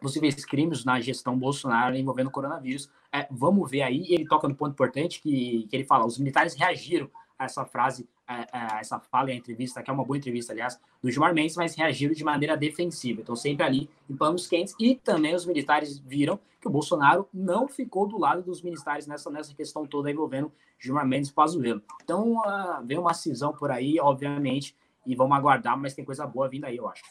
possíveis 0.00 0.44
crimes 0.44 0.84
na 0.84 1.00
gestão 1.00 1.38
Bolsonaro 1.38 1.94
envolvendo 1.94 2.28
o 2.28 2.30
coronavírus. 2.30 2.90
É, 3.12 3.26
vamos 3.30 3.70
ver 3.70 3.82
aí, 3.82 4.06
ele 4.08 4.26
toca 4.26 4.48
no 4.48 4.54
ponto 4.54 4.72
importante 4.72 5.20
que, 5.20 5.66
que 5.68 5.76
ele 5.76 5.84
fala, 5.84 6.06
os 6.06 6.18
militares 6.18 6.54
reagiram 6.54 7.10
a 7.38 7.44
essa 7.44 7.64
frase, 7.64 8.08
a, 8.26 8.76
a 8.76 8.80
essa 8.80 8.98
fala 8.98 9.30
e 9.30 9.32
a 9.32 9.36
entrevista, 9.36 9.82
que 9.82 9.90
é 9.90 9.92
uma 9.92 10.04
boa 10.04 10.16
entrevista, 10.16 10.52
aliás, 10.52 10.80
do 11.02 11.10
Gilmar 11.10 11.34
Mendes, 11.34 11.56
mas 11.56 11.74
reagiram 11.74 12.14
de 12.14 12.24
maneira 12.24 12.56
defensiva. 12.56 13.20
Então, 13.20 13.36
sempre 13.36 13.64
ali 13.66 13.90
em 14.08 14.16
panos 14.16 14.46
quentes. 14.46 14.74
E 14.78 14.94
também 14.94 15.34
os 15.34 15.44
militares 15.44 15.98
viram 15.98 16.38
que 16.60 16.68
o 16.68 16.70
Bolsonaro 16.70 17.28
não 17.34 17.66
ficou 17.66 18.06
do 18.06 18.16
lado 18.16 18.42
dos 18.42 18.62
militares 18.62 19.06
nessa, 19.06 19.28
nessa 19.30 19.52
questão 19.54 19.84
toda 19.84 20.10
envolvendo 20.10 20.52
Gilmar 20.78 21.06
Mendes 21.06 21.30
e 21.30 21.32
Pazuello. 21.34 21.82
Então, 22.02 22.38
uh, 22.38 22.84
vem 22.84 22.98
uma 22.98 23.12
cisão 23.12 23.52
por 23.52 23.70
aí, 23.70 23.98
obviamente, 24.00 24.76
e 25.04 25.16
vamos 25.16 25.36
aguardar, 25.36 25.76
mas 25.76 25.94
tem 25.94 26.04
coisa 26.04 26.26
boa 26.26 26.48
vindo 26.48 26.64
aí, 26.64 26.76
eu 26.76 26.88
acho. 26.88 27.02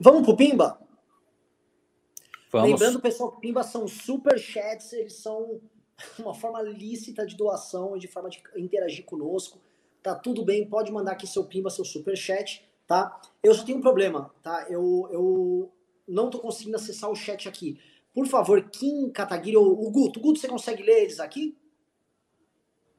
Vamos 0.00 0.24
pro 0.24 0.36
Pimba? 0.36 0.78
Vamos. 2.54 2.70
Lembrando, 2.70 3.00
pessoal, 3.00 3.32
que 3.32 3.40
Pimba 3.40 3.64
são 3.64 3.88
super 3.88 4.38
chats, 4.38 4.92
eles 4.92 5.14
são 5.14 5.60
uma 6.20 6.32
forma 6.32 6.62
lícita 6.62 7.26
de 7.26 7.36
doação 7.36 7.96
e 7.96 7.98
de 7.98 8.06
forma 8.06 8.30
de 8.30 8.40
interagir 8.56 9.04
conosco. 9.04 9.58
Tá 10.00 10.14
tudo 10.14 10.44
bem, 10.44 10.64
pode 10.64 10.92
mandar 10.92 11.12
aqui 11.12 11.26
seu 11.26 11.44
Pimba, 11.44 11.68
seu 11.68 11.84
super 11.84 12.16
chat, 12.16 12.64
tá? 12.86 13.20
Eu 13.42 13.52
só 13.54 13.64
tenho 13.64 13.78
um 13.78 13.80
problema, 13.80 14.32
tá? 14.40 14.66
Eu, 14.70 15.08
eu 15.10 15.72
não 16.06 16.30
tô 16.30 16.38
conseguindo 16.38 16.76
acessar 16.76 17.10
o 17.10 17.16
chat 17.16 17.48
aqui. 17.48 17.80
Por 18.14 18.28
favor, 18.28 18.62
Kim 18.70 19.10
Kataguiri 19.10 19.56
ou 19.56 19.72
o 19.72 19.90
Guto, 19.90 20.20
Guto, 20.20 20.38
você 20.38 20.46
consegue 20.46 20.84
ler 20.84 21.02
eles 21.02 21.18
aqui? 21.18 21.58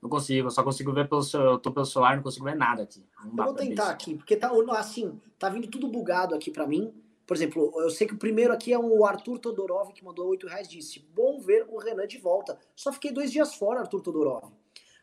Não 0.01 0.09
consigo, 0.09 0.47
eu 0.47 0.51
só 0.51 0.63
consigo 0.63 0.91
ver 0.91 1.07
pelo 1.07 1.23
seu, 1.23 1.39
eu 1.39 1.59
tô 1.59 1.71
pelo 1.71 1.85
celular, 1.85 2.17
não 2.17 2.23
consigo 2.23 2.43
ver 2.43 2.57
nada 2.57 2.83
aqui. 2.83 3.01
eu 3.25 3.45
vou 3.45 3.53
tentar 3.53 3.89
aqui, 3.89 4.15
porque 4.15 4.35
tá 4.35 4.51
assim, 4.71 5.17
tá 5.39 5.47
vindo 5.47 5.69
tudo 5.69 5.87
bugado 5.87 6.35
aqui 6.35 6.51
para 6.51 6.67
mim. 6.67 6.93
Por 7.25 7.35
exemplo, 7.35 7.73
eu 7.81 7.89
sei 7.89 8.05
que 8.05 8.13
o 8.13 8.19
primeiro 8.19 8.53
aqui 8.53 8.71
é 8.71 8.77
o 8.77 9.05
Arthur 9.05 9.39
Todorov, 9.39 9.91
que 9.93 10.03
mandou 10.03 10.27
8 10.27 10.47
reais, 10.47 10.67
disse, 10.67 10.99
bom 10.99 11.39
ver 11.39 11.65
o 11.69 11.77
Renan 11.77 12.07
de 12.07 12.19
volta. 12.19 12.57
Só 12.75 12.91
fiquei 12.91 13.11
dois 13.11 13.31
dias 13.31 13.55
fora, 13.55 13.79
Arthur 13.79 14.01
Todorov. 14.01 14.51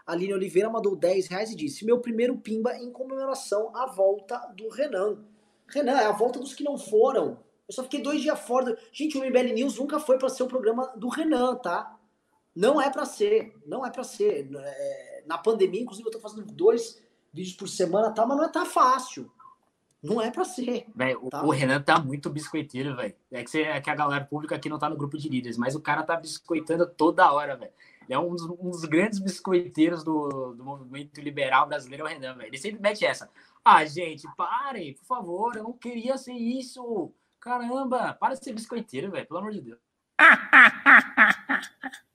Aline 0.06 0.34
Oliveira 0.34 0.70
mandou 0.70 0.94
10 0.94 1.26
reais 1.28 1.50
e 1.50 1.56
disse, 1.56 1.84
meu 1.84 1.98
primeiro 1.98 2.36
pimba 2.36 2.76
em 2.76 2.90
comemoração 2.90 3.74
à 3.74 3.86
volta 3.86 4.36
do 4.56 4.68
Renan. 4.68 5.18
Renan, 5.66 5.98
é 5.98 6.06
a 6.06 6.12
volta 6.12 6.38
dos 6.38 6.54
que 6.54 6.62
não 6.62 6.78
foram. 6.78 7.38
Eu 7.68 7.74
só 7.74 7.82
fiquei 7.82 8.02
dois 8.02 8.20
dias 8.20 8.38
fora. 8.40 8.76
Gente, 8.92 9.16
o 9.16 9.24
MBL 9.24 9.54
News 9.54 9.78
nunca 9.78 9.98
foi 9.98 10.18
para 10.18 10.28
ser 10.28 10.42
o 10.42 10.48
programa 10.48 10.92
do 10.96 11.08
Renan, 11.08 11.56
tá? 11.56 11.98
Não 12.54 12.80
é 12.80 12.90
para 12.90 13.06
ser, 13.06 13.56
não 13.64 13.84
é 13.84 13.90
para 13.90 14.04
ser. 14.04 14.48
É, 14.54 15.24
na 15.26 15.38
pandemia, 15.38 15.80
inclusive, 15.80 16.06
eu 16.06 16.12
tô 16.12 16.20
fazendo 16.20 16.44
dois 16.44 17.00
vídeos 17.32 17.56
por 17.56 17.68
semana, 17.68 18.12
tá? 18.12 18.26
Mas 18.26 18.36
não 18.36 18.44
é 18.44 18.48
tá 18.48 18.64
fácil. 18.64 19.32
Não 20.02 20.20
é 20.20 20.30
pra 20.30 20.44
ser. 20.44 20.86
Véio, 20.94 21.28
tá? 21.30 21.44
O 21.44 21.50
Renan 21.50 21.80
tá 21.80 22.00
muito 22.00 22.28
biscoiteiro, 22.28 22.96
velho. 22.96 23.14
É 23.30 23.44
que, 23.44 23.50
você, 23.50 23.62
é 23.62 23.80
que 23.80 23.88
a 23.88 23.94
galera 23.94 24.24
pública 24.24 24.56
aqui 24.56 24.68
não 24.68 24.78
tá 24.78 24.90
no 24.90 24.96
grupo 24.96 25.16
de 25.16 25.28
líderes, 25.28 25.56
mas 25.56 25.76
o 25.76 25.80
cara 25.80 26.02
tá 26.02 26.16
biscoitando 26.16 26.86
toda 26.86 27.32
hora, 27.32 27.56
velho. 27.56 27.72
Ele 28.02 28.14
é 28.14 28.18
um 28.18 28.30
dos, 28.30 28.42
um 28.42 28.70
dos, 28.70 28.84
grandes 28.84 29.20
biscoiteiros 29.20 30.02
do, 30.02 30.54
do 30.54 30.64
movimento 30.64 31.20
liberal 31.20 31.68
brasileiro, 31.68 32.04
é 32.04 32.06
o 32.06 32.08
Renan, 32.08 32.34
velho. 32.34 32.48
Ele 32.48 32.58
sempre 32.58 32.82
mete 32.82 33.04
essa. 33.04 33.30
Ah, 33.64 33.84
gente, 33.84 34.26
parem, 34.36 34.94
por 34.94 35.04
favor, 35.04 35.56
eu 35.56 35.62
não 35.62 35.72
queria 35.72 36.18
ser 36.18 36.32
isso. 36.32 37.12
Caramba, 37.38 38.12
para 38.14 38.34
de 38.34 38.42
ser 38.42 38.52
biscoiteiro, 38.52 39.10
velho, 39.10 39.26
pelo 39.26 39.38
amor 39.38 39.52
de 39.52 39.60
Deus. 39.60 39.78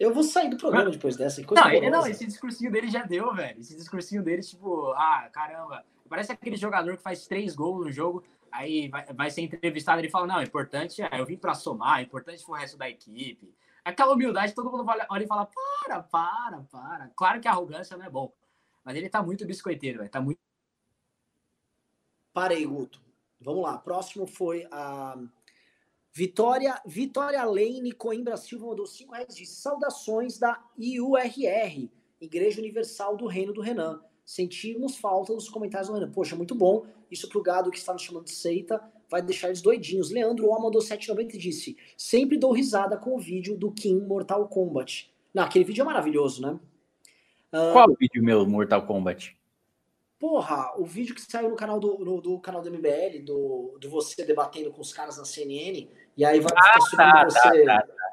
Eu 0.00 0.14
vou 0.14 0.22
sair 0.22 0.48
do 0.48 0.56
programa 0.56 0.90
depois 0.90 1.14
dessa. 1.14 1.42
Não, 1.42 1.70
ele, 1.70 1.90
não, 1.90 2.06
esse 2.06 2.26
discursinho 2.26 2.72
dele 2.72 2.88
já 2.88 3.02
deu, 3.02 3.34
velho. 3.34 3.60
Esse 3.60 3.76
discursinho 3.76 4.22
dele, 4.22 4.40
tipo, 4.40 4.92
ah, 4.92 5.28
caramba. 5.30 5.84
Parece 6.08 6.32
aquele 6.32 6.56
jogador 6.56 6.96
que 6.96 7.02
faz 7.02 7.26
três 7.26 7.54
gols 7.54 7.84
no 7.84 7.92
jogo, 7.92 8.24
aí 8.50 8.88
vai, 8.88 9.04
vai 9.12 9.30
ser 9.30 9.42
entrevistado 9.42 10.00
e 10.00 10.04
ele 10.04 10.10
fala: 10.10 10.26
não, 10.26 10.38
o 10.38 10.42
importante 10.42 11.02
é, 11.02 11.20
eu 11.20 11.26
vim 11.26 11.36
para 11.36 11.54
somar, 11.54 11.98
o 11.98 12.02
importante 12.02 12.42
foi 12.42 12.58
o 12.58 12.60
resto 12.60 12.78
da 12.78 12.88
equipe. 12.88 13.54
Aquela 13.84 14.14
humildade, 14.14 14.54
todo 14.54 14.70
mundo 14.70 14.86
olha 15.10 15.22
e 15.22 15.26
fala: 15.26 15.46
para, 15.46 16.02
para, 16.02 16.62
para. 16.62 17.10
Claro 17.14 17.38
que 17.38 17.46
a 17.46 17.50
arrogância 17.50 17.94
não 17.94 18.06
é 18.06 18.10
bom. 18.10 18.32
Mas 18.82 18.96
ele 18.96 19.10
tá 19.10 19.22
muito 19.22 19.46
biscoiteiro, 19.46 19.98
velho. 19.98 20.10
Tá 20.10 20.20
muito. 20.20 20.40
Parei, 22.32 22.64
Guto. 22.64 23.02
Vamos 23.38 23.62
lá. 23.62 23.76
Próximo 23.76 24.26
foi 24.26 24.66
a. 24.72 25.18
Vitória, 26.12 26.80
Vitória 26.84 27.44
Lane 27.44 27.92
Coimbra 27.92 28.36
Silva 28.36 28.66
mandou 28.66 28.86
5 28.86 29.12
reais 29.12 29.34
de 29.34 29.46
saudações 29.46 30.38
da 30.38 30.60
IURR, 30.76 31.88
Igreja 32.20 32.60
Universal 32.60 33.16
do 33.16 33.26
Reino 33.26 33.52
do 33.52 33.60
Renan. 33.60 34.00
Sentimos 34.24 34.96
falta 34.96 35.34
dos 35.34 35.48
comentários 35.48 35.88
do 35.88 35.94
Renan. 35.94 36.10
Poxa, 36.10 36.36
muito 36.36 36.54
bom. 36.54 36.84
Isso 37.10 37.28
pro 37.28 37.42
gado 37.42 37.70
que 37.70 37.78
está 37.78 37.92
nos 37.92 38.02
chamando 38.02 38.24
de 38.24 38.32
seita 38.32 38.82
vai 39.08 39.22
deixar 39.22 39.48
eles 39.48 39.62
doidinhos. 39.62 40.10
Leandro 40.10 40.48
O 40.48 40.62
mandou 40.62 40.80
7,90 40.80 41.34
e 41.34 41.38
disse: 41.38 41.76
Sempre 41.96 42.38
dou 42.38 42.52
risada 42.52 42.96
com 42.96 43.16
o 43.16 43.18
vídeo 43.18 43.56
do 43.56 43.72
Kim 43.72 44.00
Mortal 44.00 44.46
Kombat. 44.48 45.12
Não, 45.34 45.44
aquele 45.44 45.64
vídeo 45.64 45.82
é 45.82 45.84
maravilhoso, 45.84 46.42
né? 46.42 46.58
Uh, 47.52 47.72
Qual 47.72 47.90
o 47.90 47.96
vídeo 47.98 48.22
meu, 48.22 48.46
Mortal 48.46 48.86
Kombat? 48.86 49.36
Porra, 50.20 50.74
o 50.76 50.84
vídeo 50.84 51.14
que 51.14 51.22
saiu 51.22 51.48
no 51.48 51.56
canal 51.56 51.80
do, 51.80 51.98
no, 51.98 52.20
do 52.20 52.38
canal 52.38 52.60
do 52.60 52.70
MBL, 52.70 53.24
do, 53.24 53.78
do 53.80 53.88
você 53.88 54.22
debatendo 54.22 54.70
com 54.70 54.82
os 54.82 54.92
caras 54.92 55.16
na 55.16 55.24
CNN, 55.24 55.88
e 56.16 56.24
aí 56.24 56.40
vai 56.40 56.52
ah, 56.56 56.84
ficar 56.90 57.12
tá, 57.12 57.24
você. 57.24 57.64
Tá, 57.64 57.80
tá, 57.80 57.86
tá. 57.86 58.10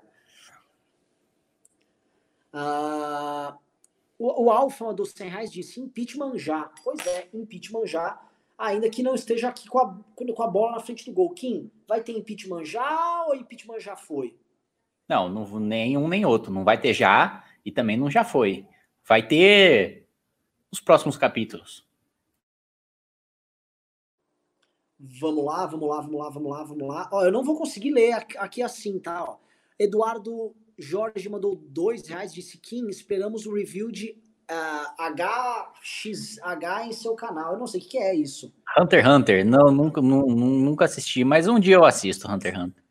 Ah, 2.53 3.57
o, 4.17 4.45
o 4.45 4.51
Alfa 4.51 4.85
mandou 4.85 5.05
100 5.05 5.29
reais 5.29 5.51
disse 5.51 5.79
impeachment 5.79 6.37
já. 6.37 6.71
Pois 6.83 7.05
é, 7.05 7.27
impeachment 7.33 7.85
já. 7.85 8.19
Ainda 8.57 8.89
que 8.89 9.03
não 9.03 9.13
esteja 9.13 9.49
aqui 9.49 9.69
com 9.69 9.77
a, 9.77 9.95
com 10.15 10.43
a 10.43 10.47
bola 10.47 10.71
na 10.71 10.79
frente 10.79 11.05
do 11.05 11.13
gol. 11.13 11.29
Kim, 11.31 11.71
vai 11.87 12.01
ter 12.01 12.13
impeachment 12.13 12.65
já 12.65 13.25
ou 13.27 13.35
impeachment 13.35 13.79
já 13.79 13.95
foi? 13.95 14.35
Não, 15.07 15.29
não, 15.29 15.59
nem 15.59 15.97
um 15.97 16.07
nem 16.07 16.25
outro. 16.25 16.51
Não 16.51 16.63
vai 16.63 16.79
ter 16.79 16.93
já 16.93 17.43
e 17.63 17.71
também 17.71 17.95
não 17.95 18.09
já 18.09 18.23
foi. 18.23 18.65
Vai 19.07 19.25
ter 19.25 20.07
os 20.71 20.79
próximos 20.79 21.15
capítulos. 21.15 21.86
Vamos 24.99 25.45
lá, 25.45 25.65
vamos 25.65 25.87
lá, 25.87 26.01
vamos 26.01 26.19
lá, 26.19 26.29
vamos 26.29 26.51
lá, 26.51 26.63
vamos 26.63 26.87
lá. 26.87 27.09
Ó, 27.11 27.23
eu 27.23 27.31
não 27.31 27.43
vou 27.43 27.55
conseguir 27.55 27.91
ler 27.91 28.13
aqui 28.13 28.63
assim, 28.63 28.97
tá? 28.99 29.23
Ó. 29.23 29.37
Eduardo 29.77 30.55
Jorge 30.77 31.29
mandou 31.29 31.55
dois 31.55 32.07
reais, 32.07 32.33
disse 32.33 32.57
Kim, 32.57 32.87
esperamos 32.87 33.45
o 33.45 33.53
review 33.53 33.91
de 33.91 34.17
uh, 34.49 35.13
HXH 35.13 36.87
em 36.87 36.91
seu 36.93 37.13
canal. 37.13 37.53
Eu 37.53 37.59
não 37.59 37.67
sei 37.67 37.79
o 37.79 37.83
que 37.83 37.97
é 37.97 38.15
isso. 38.15 38.51
Hunter 38.79 38.99
x 38.99 39.09
Hunter, 39.09 39.45
não, 39.45 39.71
nunca, 39.71 40.01
nunca 40.01 40.85
assisti, 40.85 41.23
mas 41.23 41.47
um 41.47 41.59
dia 41.59 41.75
eu 41.75 41.85
assisto 41.85 42.29
Hunter 42.29 42.53
x 42.53 42.63
Hunter. 42.63 42.83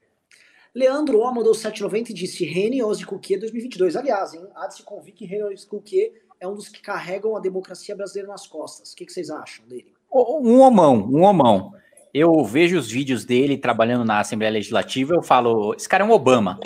Leandro 0.74 1.20
O 1.20 1.34
mandou 1.34 1.54
7,90 1.54 2.10
e 2.10 2.12
disse 2.12 2.44
Rene 2.44 2.82
Ozzy 2.82 3.06
Cuquier 3.06 3.40
2022. 3.40 3.96
Aliás, 3.96 4.34
hein, 4.34 4.46
há 4.54 4.66
de 4.66 4.76
se 4.76 4.82
convir 4.82 5.14
que 5.14 5.24
Rene 5.24 5.44
Ozzy 5.44 5.66
Cuquier 5.66 6.12
é 6.38 6.46
um 6.46 6.54
dos 6.54 6.68
que 6.68 6.82
carregam 6.82 7.34
a 7.34 7.40
democracia 7.40 7.96
brasileira 7.96 8.28
nas 8.28 8.46
costas. 8.46 8.92
O 8.92 8.96
que, 8.96 9.06
que 9.06 9.12
vocês 9.12 9.30
acham 9.30 9.66
dele? 9.66 9.94
Um 10.12 10.60
homão, 10.60 11.08
um 11.10 11.22
homão 11.22 11.72
eu 12.18 12.42
vejo 12.46 12.78
os 12.78 12.90
vídeos 12.90 13.26
dele 13.26 13.58
trabalhando 13.58 14.02
na 14.02 14.20
Assembleia 14.20 14.50
Legislativa, 14.50 15.14
eu 15.14 15.22
falo, 15.22 15.74
esse 15.74 15.86
cara 15.86 16.02
é 16.02 16.06
um 16.06 16.10
Obama. 16.10 16.58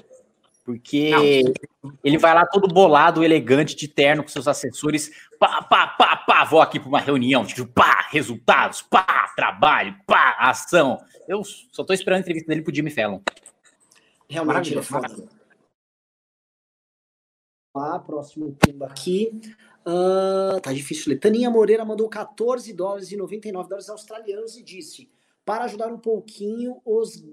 Porque 0.64 1.10
Não. 1.10 1.92
ele 2.04 2.18
vai 2.18 2.32
lá 2.32 2.46
todo 2.46 2.72
bolado, 2.72 3.24
elegante, 3.24 3.74
de 3.74 3.88
terno, 3.88 4.22
com 4.22 4.28
seus 4.28 4.46
assessores, 4.46 5.10
pá, 5.40 5.60
pá, 5.62 5.88
pá, 5.88 6.16
pá, 6.18 6.44
vou 6.44 6.60
aqui 6.60 6.78
para 6.78 6.88
uma 6.88 7.00
reunião, 7.00 7.44
tipo, 7.44 7.66
pá, 7.66 8.06
resultados, 8.10 8.80
pá, 8.82 9.32
trabalho, 9.34 9.96
pá, 10.06 10.36
ação. 10.38 11.02
Eu 11.26 11.42
só 11.42 11.82
tô 11.82 11.92
esperando 11.92 12.18
a 12.18 12.20
entrevista 12.20 12.48
dele 12.48 12.62
pro 12.62 12.72
Jimmy 12.72 12.90
Fallon. 12.90 13.20
Realmente, 14.28 14.72
ele 14.72 14.78
é 14.78 14.82
foda. 14.84 15.08
Lá, 17.74 17.98
próximo 17.98 18.52
tema 18.52 18.86
aqui. 18.86 19.32
Uh, 19.84 20.60
tá 20.60 20.72
difícil 20.72 21.10
ler. 21.10 21.18
Taninha 21.18 21.50
Moreira 21.50 21.84
mandou 21.84 22.08
14 22.08 22.72
dólares 22.72 23.10
e 23.10 23.16
99 23.16 23.68
dólares 23.68 23.88
australianos 23.88 24.56
e 24.56 24.62
disse: 24.62 25.10
para 25.44 25.64
ajudar 25.64 25.92
um 25.92 25.98
pouquinho 25.98 26.80
os. 26.84 27.24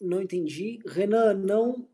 Não 0.00 0.22
entendi. 0.22 0.80
Renan, 0.86 1.34
não. 1.34 1.88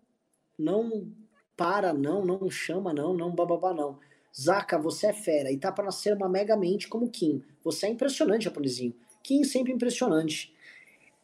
Não 0.58 1.10
para, 1.56 1.92
não. 1.92 2.24
Não 2.24 2.50
chama, 2.50 2.92
não. 2.92 3.14
Não 3.14 3.34
bababá, 3.34 3.72
não. 3.72 3.98
Zaka, 4.38 4.78
você 4.78 5.08
é 5.08 5.12
fera. 5.12 5.52
E 5.52 5.58
tá 5.58 5.70
para 5.70 5.84
nascer 5.84 6.16
uma 6.16 6.28
mega 6.28 6.56
mente 6.56 6.88
como 6.88 7.10
Kim. 7.10 7.42
Você 7.62 7.86
é 7.86 7.90
impressionante, 7.90 8.44
japonesinho. 8.44 8.94
Kim 9.22 9.44
sempre 9.44 9.72
impressionante. 9.72 10.54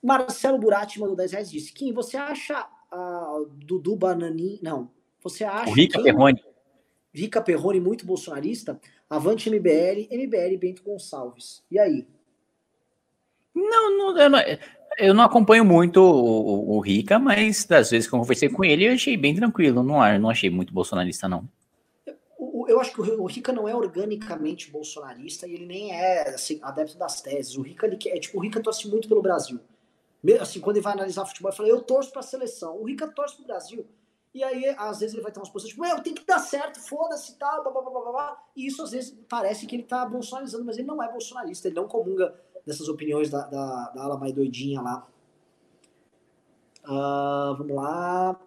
Marcelo 0.02 0.58
Burati 0.58 1.00
mandou 1.00 1.16
10 1.16 1.32
reais 1.32 1.50
disse: 1.50 1.72
Kim, 1.72 1.92
você 1.92 2.16
acha 2.16 2.68
a 2.90 3.44
Dudu 3.64 3.96
Banani. 3.96 4.58
Não. 4.62 4.90
Você 5.22 5.44
acha. 5.44 5.70
O 5.70 5.74
Rica 5.74 6.02
Perrone. 6.02 6.42
Rica 7.12 7.42
Perrone, 7.42 7.80
muito 7.80 8.06
bolsonarista? 8.06 8.80
Avante 9.10 9.50
MBL, 9.50 10.08
MBL 10.10 10.56
Bento 10.58 10.82
Gonçalves. 10.82 11.64
E 11.70 11.78
aí? 11.78 12.06
Não, 13.58 13.98
não, 13.98 14.18
eu 14.18 14.30
não, 14.30 14.38
eu 14.98 15.14
não 15.14 15.24
acompanho 15.24 15.64
muito 15.64 16.00
o, 16.00 16.74
o, 16.74 16.76
o, 16.76 16.80
Rica, 16.80 17.18
mas 17.18 17.64
das 17.64 17.90
vezes 17.90 18.08
que 18.08 18.14
eu 18.14 18.18
conversei 18.18 18.48
com 18.48 18.64
ele, 18.64 18.86
eu 18.86 18.92
achei 18.92 19.16
bem 19.16 19.34
tranquilo. 19.34 19.82
Não, 19.82 20.18
não 20.18 20.30
achei 20.30 20.50
muito 20.50 20.72
bolsonarista, 20.72 21.28
não. 21.28 21.48
Eu, 22.06 22.66
eu 22.68 22.80
acho 22.80 22.92
que 22.92 23.00
o, 23.00 23.22
o 23.22 23.26
Rica 23.26 23.52
não 23.52 23.68
é 23.68 23.74
organicamente 23.74 24.70
bolsonarista 24.70 25.46
e 25.46 25.54
ele 25.54 25.66
nem 25.66 25.92
é 25.92 26.34
assim, 26.34 26.58
adepto 26.62 26.96
das 26.96 27.20
teses. 27.20 27.56
O 27.56 27.62
Rica, 27.62 27.86
ele, 27.86 27.98
é, 28.06 28.18
tipo, 28.18 28.38
o 28.38 28.40
Rica 28.40 28.60
torce 28.60 28.88
muito 28.88 29.08
pelo 29.08 29.22
Brasil. 29.22 29.60
Assim, 30.40 30.60
quando 30.60 30.76
ele 30.76 30.84
vai 30.84 30.94
analisar 30.94 31.24
futebol, 31.26 31.50
ele 31.50 31.56
fala, 31.56 31.68
eu 31.68 31.80
torço 31.80 32.12
pra 32.12 32.22
seleção. 32.22 32.76
O 32.76 32.84
Rica 32.84 33.06
torce 33.08 33.36
pro 33.36 33.46
Brasil. 33.46 33.86
E 34.34 34.44
aí, 34.44 34.74
às 34.76 35.00
vezes, 35.00 35.14
ele 35.14 35.22
vai 35.22 35.32
ter 35.32 35.40
umas 35.40 35.48
posições 35.48 35.74
tipo, 35.74 35.86
eu 35.86 36.02
tenho 36.02 36.16
que 36.16 36.26
dar 36.26 36.38
certo, 36.38 36.78
foda-se 36.80 37.38
tal, 37.38 37.62
blá, 37.62 37.72
blá, 37.72 37.82
blá, 37.82 38.00
blá, 38.00 38.12
blá. 38.12 38.44
E 38.54 38.66
isso, 38.66 38.82
às 38.82 38.90
vezes, 38.90 39.16
parece 39.28 39.66
que 39.66 39.74
ele 39.74 39.84
tá 39.84 40.04
bolsonarizando, 40.04 40.64
mas 40.64 40.76
ele 40.76 40.86
não 40.86 41.02
é 41.02 41.10
bolsonarista, 41.10 41.68
ele 41.68 41.76
não 41.76 41.88
comunga 41.88 42.34
dessas 42.68 42.88
opiniões 42.88 43.30
da, 43.30 43.46
da, 43.46 43.90
da 43.94 44.02
ala 44.02 44.18
mais 44.18 44.32
doidinha 44.32 44.80
lá. 44.82 45.08
Uh, 46.84 47.56
vamos 47.56 47.74
lá. 47.74 48.38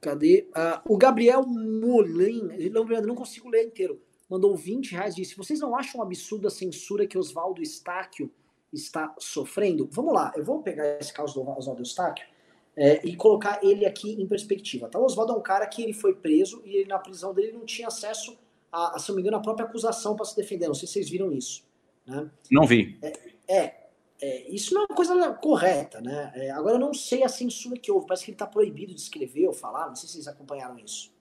Cadê? 0.00 0.48
Uh, 0.50 0.92
o 0.92 0.98
Gabriel 0.98 1.46
Molin, 1.46 2.48
não, 2.70 2.84
não 2.84 3.14
consigo 3.14 3.48
ler 3.48 3.64
inteiro, 3.64 4.00
mandou 4.28 4.54
20 4.54 4.92
reais 4.92 5.14
disse: 5.14 5.36
Vocês 5.36 5.60
não 5.60 5.74
acham 5.74 6.00
um 6.00 6.04
absurdo 6.04 6.46
a 6.46 6.50
censura 6.50 7.06
que 7.06 7.16
Oswaldo 7.16 7.62
Estáquio 7.62 8.30
está 8.72 9.14
sofrendo? 9.18 9.88
Vamos 9.90 10.12
lá, 10.12 10.32
eu 10.36 10.44
vou 10.44 10.62
pegar 10.62 10.98
esse 11.00 11.12
caso 11.12 11.34
do 11.34 11.48
Oswaldo 11.48 11.82
Estáquio 11.82 12.26
é, 12.76 13.06
e 13.06 13.16
colocar 13.16 13.60
ele 13.62 13.86
aqui 13.86 14.12
em 14.12 14.26
perspectiva. 14.26 14.88
Tá? 14.88 14.98
O 14.98 15.04
Oswaldo 15.04 15.32
é 15.32 15.36
um 15.36 15.42
cara 15.42 15.66
que 15.66 15.82
ele 15.82 15.94
foi 15.94 16.14
preso 16.14 16.62
e 16.66 16.76
ele, 16.76 16.88
na 16.88 16.98
prisão 16.98 17.32
dele 17.32 17.52
não 17.52 17.64
tinha 17.64 17.88
acesso 17.88 18.36
a, 18.70 18.96
a 18.96 18.98
se 18.98 19.08
não 19.08 19.16
me 19.16 19.22
engano, 19.22 19.36
a 19.36 19.40
própria 19.40 19.66
acusação 19.66 20.16
para 20.16 20.26
se 20.26 20.36
defender. 20.36 20.66
Não 20.66 20.74
sei 20.74 20.86
se 20.86 20.94
vocês 20.94 21.08
viram 21.08 21.32
isso. 21.32 21.64
Né? 22.06 22.30
Não 22.50 22.66
vi. 22.66 22.98
É, 23.02 23.12
é, 23.48 23.88
é, 24.20 24.50
isso 24.50 24.74
não 24.74 24.82
é 24.82 24.86
uma 24.88 24.96
coisa 24.96 25.32
correta, 25.34 26.00
né? 26.00 26.32
É, 26.34 26.50
agora 26.50 26.76
eu 26.76 26.80
não 26.80 26.94
sei 26.94 27.22
a 27.22 27.28
censura 27.28 27.78
que 27.78 27.90
houve. 27.90 28.06
Parece 28.06 28.24
que 28.24 28.30
ele 28.30 28.36
está 28.36 28.46
proibido 28.46 28.94
de 28.94 29.00
escrever 29.00 29.46
ou 29.46 29.52
falar. 29.52 29.88
Não 29.88 29.96
sei 29.96 30.08
se 30.08 30.14
vocês 30.14 30.28
acompanharam 30.28 30.78
isso. 30.78 31.12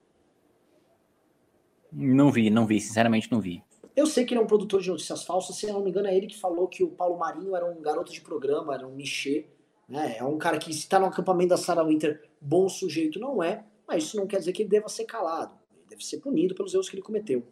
Não 1.91 2.31
vi, 2.31 2.49
não 2.49 2.65
vi. 2.65 2.79
Sinceramente, 2.79 3.31
não 3.31 3.41
vi. 3.41 3.63
Eu 3.95 4.05
sei 4.05 4.23
que 4.23 4.33
ele 4.33 4.41
é 4.41 4.43
um 4.43 4.47
produtor 4.47 4.81
de 4.81 4.89
notícias 4.89 5.23
falsas. 5.23 5.57
Se 5.57 5.65
eu 5.65 5.73
não 5.73 5.83
me 5.83 5.89
engano, 5.89 6.07
é 6.07 6.15
ele 6.15 6.27
que 6.27 6.37
falou 6.37 6.67
que 6.67 6.83
o 6.83 6.89
Paulo 6.89 7.17
Marinho 7.17 7.55
era 7.55 7.65
um 7.65 7.81
garoto 7.81 8.11
de 8.11 8.21
programa, 8.21 8.73
era 8.73 8.87
um 8.87 8.95
Michê. 8.95 9.47
Né? 9.91 10.15
É 10.17 10.23
um 10.23 10.37
cara 10.37 10.57
que 10.57 10.71
está 10.71 10.99
no 10.99 11.07
acampamento 11.07 11.49
da 11.49 11.57
Sarah 11.57 11.83
Winter, 11.83 12.23
bom 12.39 12.69
sujeito 12.69 13.19
não 13.19 13.43
é, 13.43 13.65
mas 13.85 14.05
isso 14.05 14.15
não 14.15 14.25
quer 14.25 14.39
dizer 14.39 14.53
que 14.53 14.61
ele 14.61 14.69
deva 14.69 14.87
ser 14.87 15.03
calado. 15.03 15.53
Ele 15.75 15.85
deve 15.89 16.05
ser 16.05 16.19
punido 16.19 16.55
pelos 16.55 16.73
erros 16.73 16.87
que 16.87 16.95
ele 16.95 17.03
cometeu. 17.03 17.45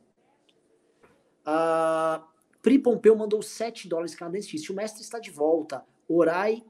Ah, 1.46 2.24
Pri 2.62 2.80
Pompeu 2.80 3.16
mandou 3.16 3.42
7 3.42 3.88
dólares 3.88 4.16
canadenses. 4.16 4.70
O 4.70 4.74
mestre 4.74 5.02
está 5.02 5.20
de 5.20 5.32
volta. 5.32 5.84
Orai 6.08 6.64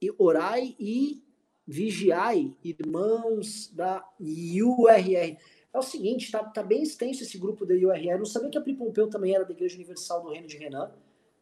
e 0.00 0.12
orai 0.18 0.74
e 0.78 1.22
vigiai, 1.66 2.56
irmãos 2.64 3.70
da 3.72 4.04
URR. 4.18 5.36
É 5.72 5.78
o 5.78 5.82
seguinte, 5.82 6.32
tá, 6.32 6.42
tá 6.42 6.62
bem 6.62 6.82
extenso 6.82 7.22
esse 7.22 7.38
grupo 7.38 7.64
da 7.64 7.74
URR. 7.74 8.10
Eu 8.10 8.18
não 8.18 8.24
sabia 8.24 8.50
que 8.50 8.58
a 8.58 8.60
Pri 8.60 8.74
Pompeu 8.74 9.08
também 9.08 9.34
era 9.34 9.44
da 9.44 9.52
Igreja 9.52 9.76
Universal 9.76 10.22
do 10.22 10.30
Reino 10.30 10.48
de 10.48 10.56
Renan, 10.56 10.90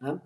né? 0.00 0.20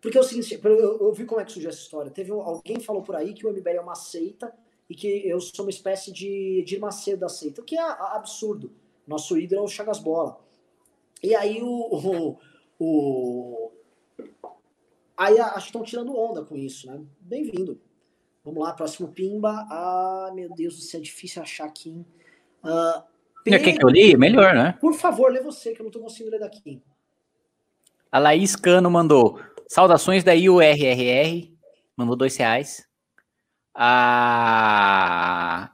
Porque 0.00 0.18
é 0.18 0.20
o 0.20 0.24
seguinte, 0.24 0.60
eu, 0.62 0.98
eu 1.00 1.12
vi 1.12 1.24
como 1.24 1.40
é 1.40 1.44
que 1.44 1.52
surgiu 1.52 1.70
essa 1.70 1.80
história. 1.80 2.10
Teve 2.10 2.32
alguém 2.32 2.80
falou 2.80 3.02
por 3.02 3.16
aí 3.16 3.32
que 3.32 3.46
o 3.46 3.50
MBL 3.50 3.70
é 3.70 3.80
uma 3.80 3.94
seita 3.94 4.52
e 4.90 4.94
que 4.94 5.26
eu 5.26 5.40
sou 5.40 5.64
uma 5.64 5.70
espécie 5.70 6.12
de 6.12 6.62
de 6.64 6.78
Macedo 6.78 7.20
da 7.20 7.28
seita, 7.28 7.60
o 7.60 7.64
que 7.64 7.76
é 7.76 7.82
absurdo. 7.82 8.70
Nosso 9.06 9.38
ídolo 9.38 9.62
é 9.62 9.64
o 9.64 9.68
Chagas 9.68 9.98
Bola. 9.98 10.38
E 11.22 11.34
aí 11.34 11.62
o, 11.62 11.94
o 11.94 12.38
o... 12.78 13.72
Aí 15.16 15.38
acho 15.38 15.54
que 15.54 15.66
estão 15.66 15.82
tirando 15.82 16.16
onda 16.16 16.44
com 16.44 16.56
isso, 16.56 16.86
né? 16.86 17.00
Bem-vindo. 17.20 17.80
Vamos 18.44 18.62
lá, 18.62 18.72
próximo 18.72 19.08
Pimba. 19.08 19.66
Ah, 19.70 20.30
meu 20.34 20.48
Deus, 20.54 20.78
isso 20.78 20.96
é 20.96 21.00
difícil 21.00 21.42
achar 21.42 21.64
aqui. 21.64 22.04
Uh. 22.62 23.02
Quer 23.44 23.60
que 23.60 23.84
eu 23.84 23.88
li? 23.88 24.16
Melhor, 24.16 24.54
né? 24.54 24.76
Por 24.80 24.94
favor, 24.94 25.32
lê 25.32 25.40
você, 25.40 25.72
que 25.72 25.80
eu 25.80 25.84
não 25.84 25.88
estou 25.88 26.02
conseguindo 26.02 26.32
ler 26.32 26.40
daqui. 26.40 26.82
A 28.10 28.18
Laís 28.18 28.56
Cano 28.56 28.90
mandou. 28.90 29.40
Saudações 29.68 30.22
da 30.22 30.32
IURRR. 30.32 31.52
Mandou 31.96 32.16
dois 32.16 32.36
reais. 32.36 32.86
A 33.74 35.70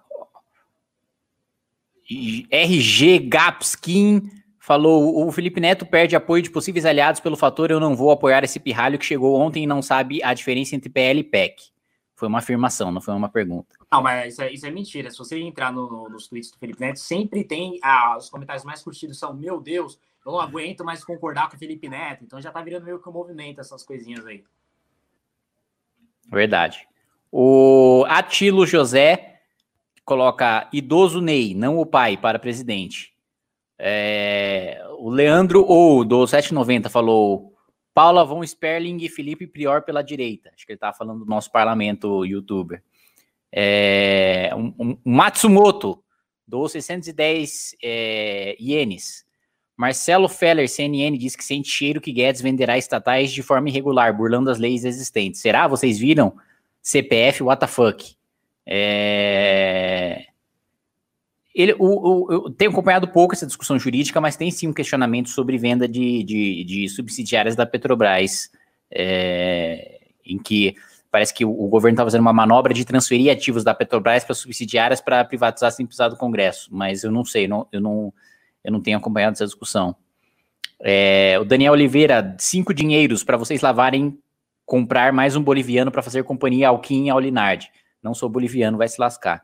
RG 2.51 3.19
Gapskin 3.20 4.41
falou: 4.62 5.26
o 5.26 5.32
Felipe 5.32 5.60
Neto 5.60 5.84
perde 5.84 6.14
apoio 6.14 6.40
de 6.40 6.51
possíveis 6.51 6.86
aliados 6.86 7.20
pelo 7.20 7.36
fator 7.36 7.70
eu 7.70 7.80
não 7.80 7.97
vou 7.97 8.12
apoiar 8.12 8.44
esse 8.44 8.60
pirralho 8.60 8.98
que 8.98 9.05
chegou 9.05 9.39
ontem 9.39 9.64
e 9.64 9.66
não 9.66 9.82
sabe 9.82 10.22
a 10.22 10.32
diferença 10.32 10.76
entre 10.76 10.89
PL 10.89 11.20
e 11.20 11.24
PEC. 11.24 11.72
Foi 12.14 12.28
uma 12.28 12.39
afirmação, 12.39 12.93
não 12.93 13.01
foi 13.01 13.12
uma 13.12 13.28
pergunta. 13.28 13.74
Não, 13.90 14.01
mas 14.01 14.34
isso 14.34 14.43
é, 14.43 14.52
isso 14.52 14.64
é 14.64 14.70
mentira. 14.70 15.10
Se 15.10 15.18
você 15.18 15.36
entrar 15.40 15.72
no, 15.72 15.90
no, 15.90 16.09
nos 16.09 16.28
tweets 16.28 16.52
do 16.52 16.59
Felipe 16.59 16.80
Neto, 16.80 17.01
sempre 17.01 17.43
tem 17.43 17.80
ah, 17.82 18.16
os 18.16 18.30
comentários 18.30 18.64
mais 18.64 18.80
curtidos 18.80 19.18
são: 19.18 19.34
Meu 19.34 19.60
Deus, 19.60 19.98
eu 20.24 20.30
não 20.30 20.40
aguento 20.40 20.84
mais 20.84 21.05
concordar 21.05 21.51
com 21.51 21.56
o 21.56 21.59
Felipe 21.59 21.89
Neto. 21.89 22.22
Então 22.22 22.40
já 22.40 22.52
tá 22.52 22.62
virando 22.62 22.84
meio 22.84 23.01
que 23.01 23.09
um 23.09 23.12
movimento 23.12 23.60
essas 23.60 23.82
coisinhas 23.82 24.24
aí. 24.24 24.44
Verdade. 26.30 26.86
O 27.32 28.05
Atilo 28.09 28.64
José 28.64 29.40
coloca 30.05 30.68
idoso 30.72 31.20
Ney, 31.20 31.52
não 31.52 31.78
o 31.78 31.86
pai, 31.86 32.16
para 32.16 32.39
presidente. 32.39 33.11
É, 33.85 34.81
o 34.97 35.11
Leandro 35.11 35.65
ou 35.67 36.05
do 36.05 36.25
790 36.25 36.89
falou 36.89 37.53
Paula 37.93 38.25
Von 38.25 38.47
Sperling 38.47 38.99
e 39.01 39.09
Felipe 39.09 39.45
Prior 39.45 39.83
pela 39.83 40.03
direita. 40.03 40.53
Acho 40.55 40.65
que 40.65 40.71
ele 40.71 40.77
estava 40.77 40.97
falando 40.97 41.25
do 41.25 41.27
nosso 41.27 41.51
parlamento 41.51 42.25
youtuber. 42.25 42.81
É, 43.51 44.53
um, 44.55 44.73
um, 44.79 44.99
Matsumoto 45.05 46.01
do 46.47 46.69
610 46.69 47.75
é, 47.83 48.57
ienes. 48.61 49.27
Marcelo 49.77 50.29
Feller, 50.29 50.69
CNN, 50.69 51.19
diz 51.19 51.35
que 51.35 51.45
sente 51.45 51.69
cheiro 51.69 52.01
que 52.01 52.13
Guedes 52.13 52.41
venderá 52.41 52.79
estatais 52.79 53.33
de 53.33 53.43
forma 53.43 53.69
irregular, 53.69 54.17
burlando 54.17 54.49
as 54.49 54.59
leis 54.59 54.85
existentes. 54.85 55.41
Será? 55.41 55.67
Vocês 55.67 55.99
viram? 55.99 56.37
CPF, 56.81 57.43
what 57.43 57.59
the 57.59 57.67
fuck? 57.67 58.15
É... 58.65 60.27
Ele, 61.55 61.74
o, 61.79 61.85
o, 61.85 62.33
eu 62.33 62.51
tenho 62.51 62.70
acompanhado 62.70 63.09
pouco 63.09 63.35
essa 63.35 63.47
discussão 63.47 63.79
jurídica, 63.79 64.20
mas 64.20 64.37
tem 64.37 64.51
sim 64.51 64.69
um 64.69 64.73
questionamento 64.73 65.29
sobre 65.29 65.59
venda 65.59 65.87
de, 65.87 66.23
de, 66.23 66.65
de 66.65 66.89
subsidiárias 66.89 67.55
da 67.55 67.66
Petrobras, 67.66 68.51
é, 68.91 70.01
em 70.24 70.39
que 70.39 70.74
parece 71.11 71.35
que 71.35 71.45
o, 71.45 71.51
o 71.51 71.69
governo 71.69 71.95
está 71.95 72.05
fazendo 72.05 72.23
uma 72.23 72.33
manobra 72.33 72.73
de 72.73 72.87
transferir 72.87 73.31
ativos 73.31 73.62
da 73.62 73.74
Petrobras 73.74 74.24
para 74.24 74.35
subsidiárias 74.35 75.01
para 75.01 75.23
privatizar 75.24 75.70
sem 75.70 75.85
precisar 75.85 76.09
do 76.09 76.16
Congresso, 76.16 76.70
mas 76.73 77.05
eu 77.05 77.11
não 77.11 77.24
sei, 77.24 77.47
não, 77.47 77.69
eu, 77.70 77.83
não, 77.83 78.12
eu 78.65 78.73
não 78.73 78.81
tenho 78.81 78.97
acompanhado 78.97 79.35
essa 79.35 79.45
discussão. 79.45 79.95
É, 80.81 81.39
o 81.39 81.45
Daniel 81.45 81.74
Oliveira, 81.74 82.35
cinco 82.39 82.73
dinheiros 82.73 83.23
para 83.23 83.37
vocês 83.37 83.61
lavarem, 83.61 84.19
comprar 84.65 85.12
mais 85.12 85.37
um 85.37 85.43
boliviano 85.43 85.93
para 85.93 86.03
fazer 86.03 86.24
companhia 86.24 86.69
ao 86.69 86.81
Kim 86.81 87.07
e 87.07 87.11
ao 87.11 87.20
Linardi. 87.20 87.70
Não 88.03 88.15
sou 88.15 88.29
boliviano, 88.29 88.79
vai 88.79 88.89
se 88.89 89.01
lascar. 89.01 89.43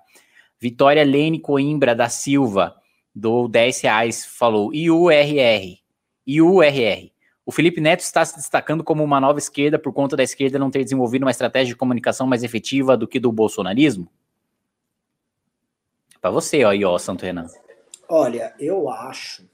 Vitória 0.60 1.04
Lene 1.04 1.40
Coimbra 1.40 1.94
da 1.94 2.08
Silva, 2.08 2.76
do 3.14 3.46
10 3.48 3.80
reais, 3.80 4.24
falou 4.24 4.74
IURR. 4.74 5.78
IURR. 6.26 7.12
O 7.46 7.52
Felipe 7.52 7.80
Neto 7.80 8.00
está 8.00 8.24
se 8.24 8.36
destacando 8.36 8.84
como 8.84 9.02
uma 9.02 9.20
nova 9.20 9.38
esquerda 9.38 9.78
por 9.78 9.92
conta 9.92 10.16
da 10.16 10.22
esquerda 10.22 10.58
não 10.58 10.70
ter 10.70 10.84
desenvolvido 10.84 11.22
uma 11.22 11.30
estratégia 11.30 11.72
de 11.72 11.76
comunicação 11.76 12.26
mais 12.26 12.42
efetiva 12.42 12.96
do 12.96 13.08
que 13.08 13.18
do 13.18 13.32
bolsonarismo? 13.32 14.10
Para 16.20 16.30
você, 16.30 16.64
ó, 16.64 16.70
aí, 16.70 16.84
ó, 16.84 16.98
Santo 16.98 17.24
Renan. 17.24 17.46
Olha, 18.08 18.54
eu 18.58 18.90
acho. 18.90 19.48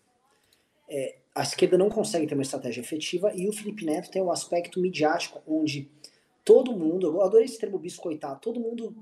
É, 0.88 1.18
a 1.34 1.42
esquerda 1.42 1.76
não 1.76 1.88
consegue 1.88 2.26
ter 2.26 2.34
uma 2.34 2.42
estratégia 2.42 2.80
efetiva 2.80 3.32
e 3.34 3.48
o 3.48 3.52
Felipe 3.52 3.84
Neto 3.84 4.10
tem 4.10 4.22
um 4.22 4.30
aspecto 4.30 4.80
midiático 4.80 5.42
onde 5.46 5.90
todo 6.44 6.76
mundo, 6.76 7.06
eu 7.06 7.22
adorei 7.22 7.46
esse 7.46 7.58
termo 7.58 7.78
biscoitar, 7.78 8.38
todo 8.38 8.60
mundo, 8.60 8.94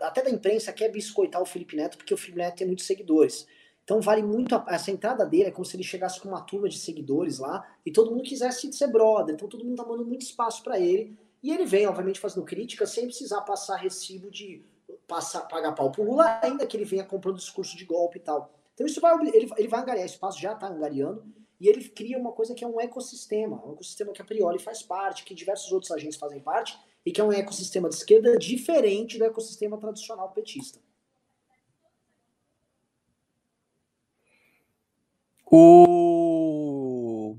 até 0.00 0.22
da 0.22 0.30
imprensa, 0.30 0.72
quer 0.72 0.90
biscoitar 0.90 1.40
o 1.40 1.46
Felipe 1.46 1.76
Neto 1.76 1.98
porque 1.98 2.14
o 2.14 2.16
Felipe 2.16 2.38
Neto 2.38 2.56
tem 2.56 2.66
muitos 2.66 2.86
seguidores. 2.86 3.46
Então 3.84 4.00
vale 4.00 4.22
muito 4.22 4.54
a, 4.54 4.64
essa 4.68 4.90
entrada 4.90 5.26
dele, 5.26 5.48
é 5.48 5.50
como 5.50 5.64
se 5.64 5.76
ele 5.76 5.82
chegasse 5.82 6.20
com 6.20 6.28
uma 6.28 6.40
turma 6.40 6.68
de 6.68 6.78
seguidores 6.78 7.38
lá 7.38 7.66
e 7.84 7.90
todo 7.90 8.10
mundo 8.10 8.22
quisesse 8.22 8.72
ser 8.72 8.86
brother. 8.86 9.34
Então 9.34 9.48
todo 9.48 9.64
mundo 9.64 9.76
tá 9.76 9.84
dando 9.84 10.04
muito 10.04 10.22
espaço 10.22 10.62
para 10.62 10.78
ele. 10.78 11.18
E 11.42 11.50
ele 11.50 11.64
vem, 11.64 11.86
obviamente, 11.86 12.20
fazendo 12.20 12.44
crítica 12.44 12.86
sem 12.86 13.06
precisar 13.06 13.40
passar 13.42 13.76
recibo 13.76 14.30
de 14.30 14.62
passar, 15.08 15.40
pagar 15.42 15.72
pau 15.72 15.90
pro 15.90 16.04
Lula, 16.04 16.38
ainda 16.42 16.66
que 16.66 16.76
ele 16.76 16.84
venha 16.84 17.04
comprando 17.04 17.36
discurso 17.36 17.76
de 17.76 17.84
golpe 17.84 18.18
e 18.18 18.20
tal. 18.20 18.52
Então 18.74 18.86
isso 18.86 19.00
vai, 19.00 19.14
ele, 19.26 19.50
ele 19.56 19.68
vai 19.68 19.80
angariar 19.80 20.06
espaço, 20.06 20.40
já 20.40 20.54
tá 20.54 20.68
angariando, 20.68 21.24
e 21.60 21.68
ele 21.68 21.86
cria 21.88 22.18
uma 22.18 22.32
coisa 22.32 22.54
que 22.54 22.64
é 22.64 22.66
um 22.66 22.80
ecossistema, 22.80 23.62
um 23.64 23.74
ecossistema 23.74 24.12
que 24.12 24.22
a 24.22 24.24
priori 24.24 24.58
faz 24.58 24.82
parte, 24.82 25.24
que 25.24 25.34
diversos 25.34 25.70
outros 25.70 25.92
agentes 25.92 26.18
fazem 26.18 26.40
parte, 26.40 26.78
e 27.04 27.12
que 27.12 27.20
é 27.20 27.24
um 27.24 27.32
ecossistema 27.32 27.88
de 27.88 27.96
esquerda 27.96 28.36
diferente 28.38 29.18
do 29.18 29.24
ecossistema 29.24 29.78
tradicional 29.78 30.30
petista. 30.30 30.80
O 35.52 37.36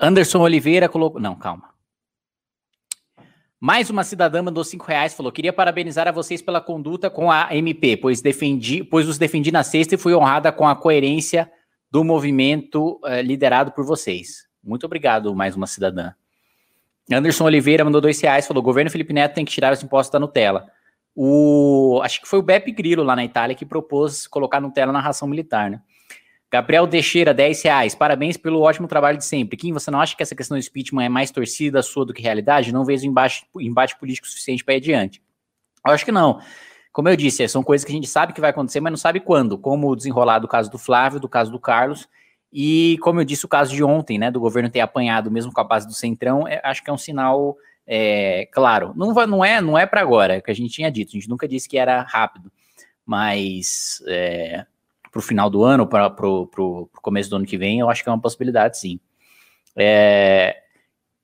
Anderson 0.00 0.40
Oliveira 0.40 0.88
colocou. 0.88 1.20
Não, 1.20 1.36
calma. 1.36 1.69
Mais 3.62 3.90
uma 3.90 4.02
cidadã 4.02 4.42
mandou 4.42 4.64
cinco 4.64 4.86
reais, 4.86 5.12
falou: 5.12 5.30
queria 5.30 5.52
parabenizar 5.52 6.08
a 6.08 6.12
vocês 6.12 6.40
pela 6.40 6.62
conduta 6.62 7.10
com 7.10 7.30
a 7.30 7.54
MP, 7.54 7.94
pois 7.98 8.22
defendi, 8.22 8.82
pois 8.82 9.06
os 9.06 9.18
defendi 9.18 9.52
na 9.52 9.62
sexta 9.62 9.96
e 9.96 9.98
fui 9.98 10.14
honrada 10.14 10.50
com 10.50 10.66
a 10.66 10.74
coerência 10.74 11.50
do 11.90 12.02
movimento 12.02 12.98
eh, 13.04 13.20
liderado 13.20 13.72
por 13.72 13.84
vocês. 13.84 14.48
Muito 14.64 14.86
obrigado, 14.86 15.36
mais 15.36 15.54
uma 15.56 15.66
cidadã. 15.66 16.12
Anderson 17.12 17.44
Oliveira 17.44 17.84
mandou 17.84 18.00
dois 18.00 18.18
reais, 18.18 18.46
falou: 18.46 18.62
governo 18.62 18.90
Felipe 18.90 19.12
Neto 19.12 19.34
tem 19.34 19.44
que 19.44 19.52
tirar 19.52 19.74
os 19.74 19.82
impostos 19.82 20.10
da 20.10 20.18
Nutella. 20.18 20.66
O, 21.14 22.00
acho 22.02 22.22
que 22.22 22.28
foi 22.28 22.38
o 22.38 22.42
Beppe 22.42 22.72
Grillo 22.72 23.02
lá 23.02 23.14
na 23.14 23.26
Itália 23.26 23.54
que 23.54 23.66
propôs 23.66 24.26
colocar 24.26 24.58
Nutella 24.58 24.90
na 24.90 25.00
ração 25.00 25.28
militar, 25.28 25.68
né? 25.68 25.82
Gabriel 26.50 26.86
Teixeira, 26.88 27.32
10 27.32 27.62
reais. 27.62 27.94
Parabéns 27.94 28.36
pelo 28.36 28.60
ótimo 28.60 28.88
trabalho 28.88 29.16
de 29.16 29.24
sempre. 29.24 29.56
Kim, 29.56 29.72
você 29.72 29.90
não 29.90 30.00
acha 30.00 30.16
que 30.16 30.22
essa 30.22 30.34
questão 30.34 30.58
do 30.58 30.64
impeachment 30.64 31.04
é 31.04 31.08
mais 31.08 31.30
torcida 31.30 31.80
sua 31.80 32.04
do 32.04 32.12
que 32.12 32.20
realidade? 32.20 32.72
Não 32.72 32.84
vejo 32.84 33.06
embate, 33.06 33.46
embate 33.60 33.96
político 33.96 34.26
suficiente 34.26 34.64
para 34.64 34.74
ir 34.74 34.78
adiante. 34.78 35.22
Eu 35.86 35.92
acho 35.92 36.04
que 36.04 36.10
não. 36.10 36.40
Como 36.92 37.08
eu 37.08 37.14
disse, 37.14 37.46
são 37.46 37.62
coisas 37.62 37.84
que 37.84 37.92
a 37.92 37.94
gente 37.94 38.08
sabe 38.08 38.32
que 38.32 38.40
vai 38.40 38.50
acontecer, 38.50 38.80
mas 38.80 38.90
não 38.90 38.96
sabe 38.96 39.20
quando. 39.20 39.56
Como 39.56 39.88
o 39.88 39.94
desenrolar 39.94 40.40
do 40.40 40.48
caso 40.48 40.68
do 40.68 40.76
Flávio, 40.76 41.20
do 41.20 41.28
caso 41.28 41.52
do 41.52 41.58
Carlos. 41.60 42.08
E, 42.52 42.98
como 43.00 43.20
eu 43.20 43.24
disse, 43.24 43.44
o 43.46 43.48
caso 43.48 43.72
de 43.72 43.84
ontem, 43.84 44.18
né, 44.18 44.28
do 44.28 44.40
governo 44.40 44.68
ter 44.68 44.80
apanhado 44.80 45.30
mesmo 45.30 45.52
com 45.52 45.60
a 45.60 45.64
base 45.64 45.86
do 45.86 45.94
Centrão, 45.94 46.48
é, 46.48 46.60
acho 46.64 46.82
que 46.82 46.90
é 46.90 46.92
um 46.92 46.98
sinal 46.98 47.56
é, 47.86 48.48
claro. 48.52 48.92
Não, 48.96 49.12
não 49.26 49.44
é, 49.44 49.60
não 49.60 49.78
é 49.78 49.86
para 49.86 50.00
agora, 50.00 50.34
é 50.34 50.38
o 50.38 50.42
que 50.42 50.50
a 50.50 50.54
gente 50.54 50.74
tinha 50.74 50.90
dito. 50.90 51.10
A 51.10 51.12
gente 51.12 51.28
nunca 51.28 51.46
disse 51.46 51.68
que 51.68 51.78
era 51.78 52.02
rápido. 52.02 52.50
Mas 53.06 54.02
é, 54.08 54.66
para 55.10 55.18
o 55.18 55.22
final 55.22 55.50
do 55.50 55.64
ano, 55.64 55.86
para 55.86 56.06
o 56.08 56.88
começo 57.02 57.28
do 57.30 57.36
ano 57.36 57.46
que 57.46 57.58
vem, 57.58 57.80
eu 57.80 57.90
acho 57.90 58.02
que 58.02 58.08
é 58.08 58.12
uma 58.12 58.20
possibilidade, 58.20 58.78
sim. 58.78 59.00
É, 59.76 60.56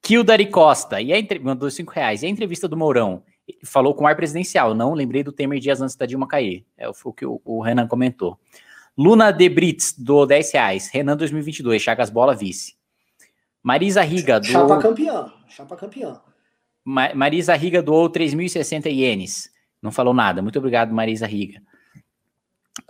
Kildari 0.03 0.47
Costa, 0.47 1.01
e 1.01 1.13
a 1.13 1.19
entre... 1.19 1.39
mandou 1.39 1.71
5 1.71 1.93
reais. 1.93 2.23
E 2.23 2.27
a 2.27 2.29
entrevista 2.29 2.69
do 2.69 2.77
Mourão? 2.77 3.23
Ele 3.47 3.59
falou 3.65 3.95
com 3.95 4.07
ar 4.07 4.17
presidencial, 4.17 4.75
não 4.75 4.95
lembrei 4.95 5.23
do 5.23 5.33
Temer 5.33 5.59
dias 5.59 5.81
antes 5.81 5.97
da 5.97 6.07
Dilma 6.07 6.29
cair. 6.29 6.65
É 6.77 6.89
o 6.89 7.13
que 7.13 7.27
o, 7.27 7.41
o 7.45 7.61
Renan 7.61 7.87
comentou. 7.87 8.39
Luna 8.97 9.31
de 9.31 9.49
Brits, 9.49 9.95
do 9.99 10.25
10 10.25 10.53
reais. 10.53 10.89
Renan 10.89 11.17
2022, 11.17 11.83
Chagas 11.83 12.09
Bola, 12.09 12.35
vice. 12.35 12.75
Marisa 13.63 14.03
Riga, 14.03 14.39
do... 14.39 14.47
Chapa 14.47 14.79
campeã, 14.79 15.33
chapa 15.49 15.77
campeã. 15.77 16.21
Ma 16.85 17.13
Marisa 17.13 17.55
Riga 17.57 17.83
doou 17.83 18.09
3.060 18.09 18.87
ienes. 18.87 19.51
Não 19.83 19.91
falou 19.91 20.15
nada. 20.15 20.41
Muito 20.41 20.59
obrigado, 20.59 20.95
Marisa 20.95 21.27
Riga. 21.27 21.61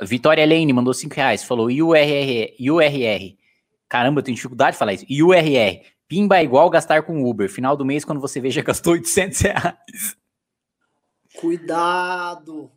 Vitória 0.03 0.45
Lane 0.45 0.73
mandou 0.73 0.93
5 0.93 1.15
reais, 1.15 1.45
falou 1.45 1.67
URR, 1.67 2.55
URR. 2.61 3.37
Caramba, 3.89 4.21
eu 4.21 4.25
tenho 4.25 4.35
dificuldade 4.35 4.73
de 4.73 4.79
falar 4.79 4.95
isso. 4.95 5.07
URR. 5.09 5.83
Pimba 6.09 6.39
é 6.39 6.45
igual 6.45 6.71
gastar 6.71 7.03
com 7.03 7.25
Uber. 7.25 7.51
Final 7.51 7.77
do 7.77 7.85
mês, 7.85 8.05
quando 8.05 8.21
você 8.21 8.41
vê, 8.41 8.51
já 8.51 8.63
gastou 8.63 8.93
800 8.95 9.41
reais. 9.41 10.17
Cuidado! 11.37 12.71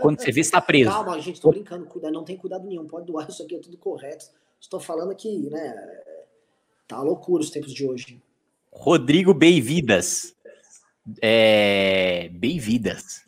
Quando 0.00 0.20
você 0.20 0.32
vê, 0.32 0.40
está 0.40 0.60
preso. 0.60 0.90
Calma, 0.90 1.20
gente, 1.20 1.40
tô 1.40 1.50
brincando. 1.50 1.86
Cuidado, 1.86 2.12
não 2.12 2.24
tem 2.24 2.36
cuidado 2.36 2.66
nenhum. 2.66 2.86
Pode 2.86 3.06
doar, 3.06 3.28
isso 3.28 3.42
aqui 3.42 3.56
é 3.56 3.58
tudo 3.58 3.76
correto. 3.76 4.26
Estou 4.60 4.80
falando 4.80 5.10
aqui, 5.10 5.38
né? 5.50 5.74
Tá 6.88 7.02
loucura 7.02 7.42
os 7.42 7.50
tempos 7.50 7.72
de 7.72 7.86
hoje. 7.86 8.22
Rodrigo 8.72 9.34
Beividas. 9.34 10.34
É... 11.20 12.30
Beividas. 12.32 13.24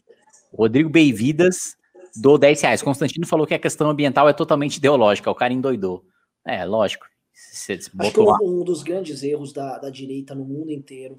Rodrigo 0.52 0.88
Beividas 0.88 1.76
do 2.20 2.38
10 2.38 2.60
reais. 2.62 2.82
Constantino 2.82 3.26
falou 3.26 3.46
que 3.46 3.54
a 3.54 3.58
questão 3.58 3.90
ambiental 3.90 4.28
é 4.28 4.32
totalmente 4.32 4.76
ideológica, 4.76 5.30
o 5.30 5.34
cara 5.34 5.52
endoidou. 5.52 6.04
É, 6.44 6.64
lógico. 6.64 7.06
Você 7.32 7.74
Acho 7.74 8.12
que 8.12 8.20
um, 8.20 8.60
um 8.60 8.64
dos 8.64 8.82
grandes 8.82 9.22
erros 9.22 9.52
da, 9.52 9.78
da 9.78 9.90
direita 9.90 10.34
no 10.34 10.44
mundo 10.44 10.70
inteiro 10.70 11.16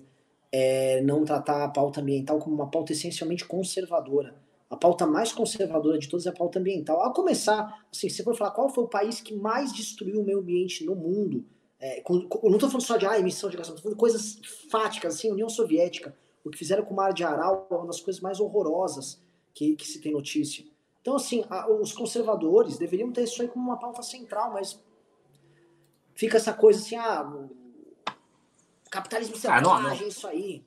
é 0.52 1.02
não 1.02 1.24
tratar 1.24 1.64
a 1.64 1.70
pauta 1.70 2.02
ambiental 2.02 2.40
como 2.40 2.56
uma 2.56 2.70
pauta 2.70 2.92
essencialmente 2.92 3.46
conservadora. 3.46 4.36
A 4.70 4.76
pauta 4.76 5.06
mais 5.06 5.32
conservadora 5.32 5.98
de 5.98 6.10
todas 6.10 6.26
é 6.26 6.30
a 6.30 6.34
pauta 6.34 6.60
ambiental. 6.60 7.02
A 7.04 7.14
começar, 7.14 7.86
assim, 7.92 8.10
se 8.10 8.24
for 8.24 8.36
falar 8.36 8.52
qual 8.52 8.70
foi 8.70 8.84
o 8.84 8.88
país 8.88 9.22
que 9.22 9.34
mais 9.34 9.72
destruiu 9.72 10.22
o 10.22 10.26
meio 10.26 10.40
ambiente 10.40 10.84
no 10.86 10.96
mundo, 10.96 11.46
é, 11.80 12.02
com, 12.02 12.28
com, 12.28 12.40
eu 12.40 12.50
não 12.50 12.58
estou 12.58 12.70
falando 12.70 12.86
só 12.86 12.98
de 12.98 13.06
ah, 13.06 13.20
emissão 13.20 13.50
de 13.50 13.56
gás, 13.56 13.68
estou 13.68 13.82
falando 13.82 13.96
de 13.96 14.00
coisas 14.00 14.40
fáticas, 14.70 15.16
assim, 15.16 15.32
União 15.32 15.48
Soviética, 15.48 16.16
o 16.44 16.50
que 16.50 16.58
fizeram 16.58 16.84
com 16.84 16.94
o 16.94 16.98
Mar 16.98 17.14
de 17.14 17.24
Aral 17.24 17.68
é 17.70 17.76
uma 17.76 17.88
das 17.88 18.02
coisas 18.02 18.22
mais 18.22 18.40
horrorosas 18.40 19.22
que, 19.54 19.76
que 19.76 19.86
se 19.86 20.02
tem 20.02 20.12
notícia. 20.12 20.66
Então, 21.08 21.16
assim, 21.16 21.46
a, 21.50 21.72
os 21.72 21.94
conservadores 21.94 22.78
deveriam 22.78 23.14
ter 23.14 23.24
isso 23.24 23.42
aí 23.42 23.48
como 23.48 23.64
uma 23.64 23.78
pauta 23.78 24.02
central, 24.04 24.52
mas 24.52 24.78
fica 26.14 26.36
essa 26.36 26.52
coisa 26.52 26.82
assim, 26.82 26.98
ah, 26.98 27.48
capitalismo 28.92 29.38
selvagem, 29.38 29.70
ah, 29.70 29.80
não, 29.80 29.90
não. 29.90 30.06
isso 30.06 30.28
aí. 30.28 30.66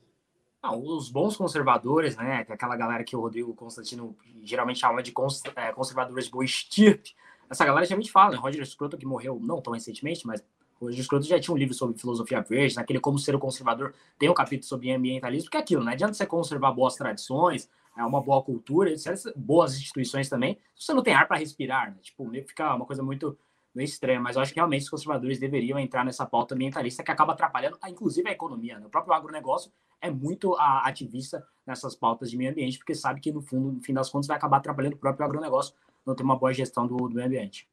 Não, 0.63 0.83
os 0.83 1.11
bons 1.11 1.37
conservadores, 1.37 2.17
né, 2.17 2.43
que 2.43 2.53
é 2.53 2.55
aquela 2.55 2.75
galera 2.75 3.05
que 3.05 3.15
o 3.15 3.21
Rodrigo 3.21 3.55
Constantino 3.55 4.17
geralmente 4.43 4.79
chama 4.79 5.03
de 5.03 5.13
cons, 5.13 5.43
é, 5.55 5.73
conservadores 5.73 6.27
boa 6.31 6.43
estirpe, 6.43 7.15
essa 7.51 7.67
galera 7.67 7.85
geralmente 7.85 8.11
fala, 8.11 8.31
né, 8.31 8.39
Roger 8.39 8.65
Scruton, 8.65 8.97
que 8.97 9.05
morreu 9.05 9.39
não 9.43 9.61
tão 9.61 9.75
recentemente, 9.75 10.27
mas 10.27 10.43
Roger 10.81 11.05
Scruton 11.05 11.27
já 11.27 11.39
tinha 11.39 11.55
um 11.55 11.59
livro 11.59 11.75
sobre 11.75 11.99
filosofia 11.99 12.41
verde, 12.41 12.77
naquele 12.77 12.99
Como 12.99 13.19
Ser 13.19 13.35
o 13.35 13.39
Conservador, 13.39 13.93
tem 14.19 14.31
um 14.31 14.35
capítulo 14.35 14.67
sobre 14.67 14.91
ambientalismo, 14.91 15.51
que 15.51 15.59
é 15.59 15.61
aquilo, 15.61 15.85
não 15.85 15.93
adianta 15.93 16.15
você 16.15 16.25
conservar 16.25 16.73
boas 16.73 16.95
tradições, 16.95 17.69
uma 17.97 18.21
boa 18.21 18.43
cultura, 18.43 18.93
boas 19.37 19.77
instituições 19.77 20.29
também, 20.29 20.59
você 20.75 20.95
não 20.95 21.03
tem 21.03 21.15
ar 21.15 21.29
para 21.29 21.37
respirar, 21.37 21.91
né? 21.91 21.99
tipo, 22.01 22.31
fica 22.47 22.75
uma 22.75 22.87
coisa 22.87 23.03
muito 23.03 23.37
meio 23.75 23.85
estranha, 23.85 24.21
mas 24.21 24.37
eu 24.37 24.43
acho 24.43 24.53
que 24.53 24.59
realmente 24.59 24.83
os 24.83 24.91
conservadores 24.91 25.39
deveriam 25.39 25.79
entrar 25.79 26.05
nessa 26.05 26.27
pauta 26.27 26.55
ambientalista 26.55 27.03
que 27.03 27.11
acaba 27.11 27.33
atrapalhando, 27.33 27.79
inclusive, 27.89 28.29
a 28.29 28.33
economia. 28.33 28.79
Né? 28.79 28.87
O 28.87 28.91
próprio 28.91 29.15
agronegócio 29.15 29.71
é 30.01 30.11
muito 30.11 30.57
ativista 30.57 31.47
nessas 31.67 31.95
pautas 31.95 32.31
de 32.31 32.37
meio 32.37 32.51
ambiente, 32.51 32.79
porque 32.79 32.95
sabe 32.95 33.21
que, 33.21 33.31
no 33.31 33.41
fundo, 33.41 33.73
no 33.73 33.83
fim 33.83 33.93
das 33.93 34.11
contas, 34.11 34.27
vai 34.27 34.37
acabar 34.37 34.57
atrapalhando 34.57 34.97
o 34.97 34.99
próprio 34.99 35.25
agronegócio, 35.25 35.75
não 36.05 36.15
ter 36.15 36.23
uma 36.23 36.37
boa 36.37 36.53
gestão 36.53 36.87
do, 36.87 36.97
do 36.97 37.11
meio 37.11 37.27
ambiente. 37.27 37.69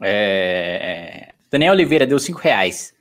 É... 0.00 1.34
Daniel 1.50 1.72
Oliveira 1.72 2.06
deu 2.06 2.18
cinco 2.18 2.38
reais. 2.40 2.93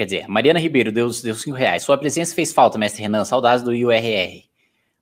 Quer 0.00 0.06
dizer, 0.06 0.28
Mariana 0.28 0.58
Ribeiro 0.58 0.90
deu, 0.90 1.10
deu 1.22 1.34
5 1.34 1.54
reais. 1.54 1.82
Sua 1.82 1.98
presença 1.98 2.34
fez 2.34 2.54
falta, 2.54 2.78
mestre 2.78 3.02
Renan. 3.02 3.22
Saudades 3.22 3.62
do 3.62 3.74
IURR. 3.74 4.44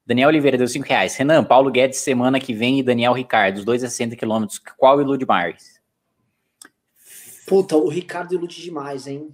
Daniel 0.05 0.29
Oliveira 0.29 0.59
deu 0.59 0.67
5 0.67 0.85
reais. 0.85 1.15
Renan, 1.15 1.45
Paulo 1.45 1.71
Guedes 1.71 2.01
semana 2.01 2.41
que 2.41 2.53
vem 2.53 2.81
e 2.81 2.83
Daniel 2.83 3.13
Ricardo, 3.13 3.59
os 3.59 3.65
dois 3.65 3.85
a 3.85 3.89
60 3.89 4.17
quilômetros. 4.17 4.59
Qual 4.77 5.01
ilude 5.01 5.25
mais? 5.25 5.81
Puta, 7.47 7.77
o 7.77 7.89
Ricardo 7.89 8.35
ilude 8.35 8.61
demais, 8.61 9.07
hein? 9.07 9.33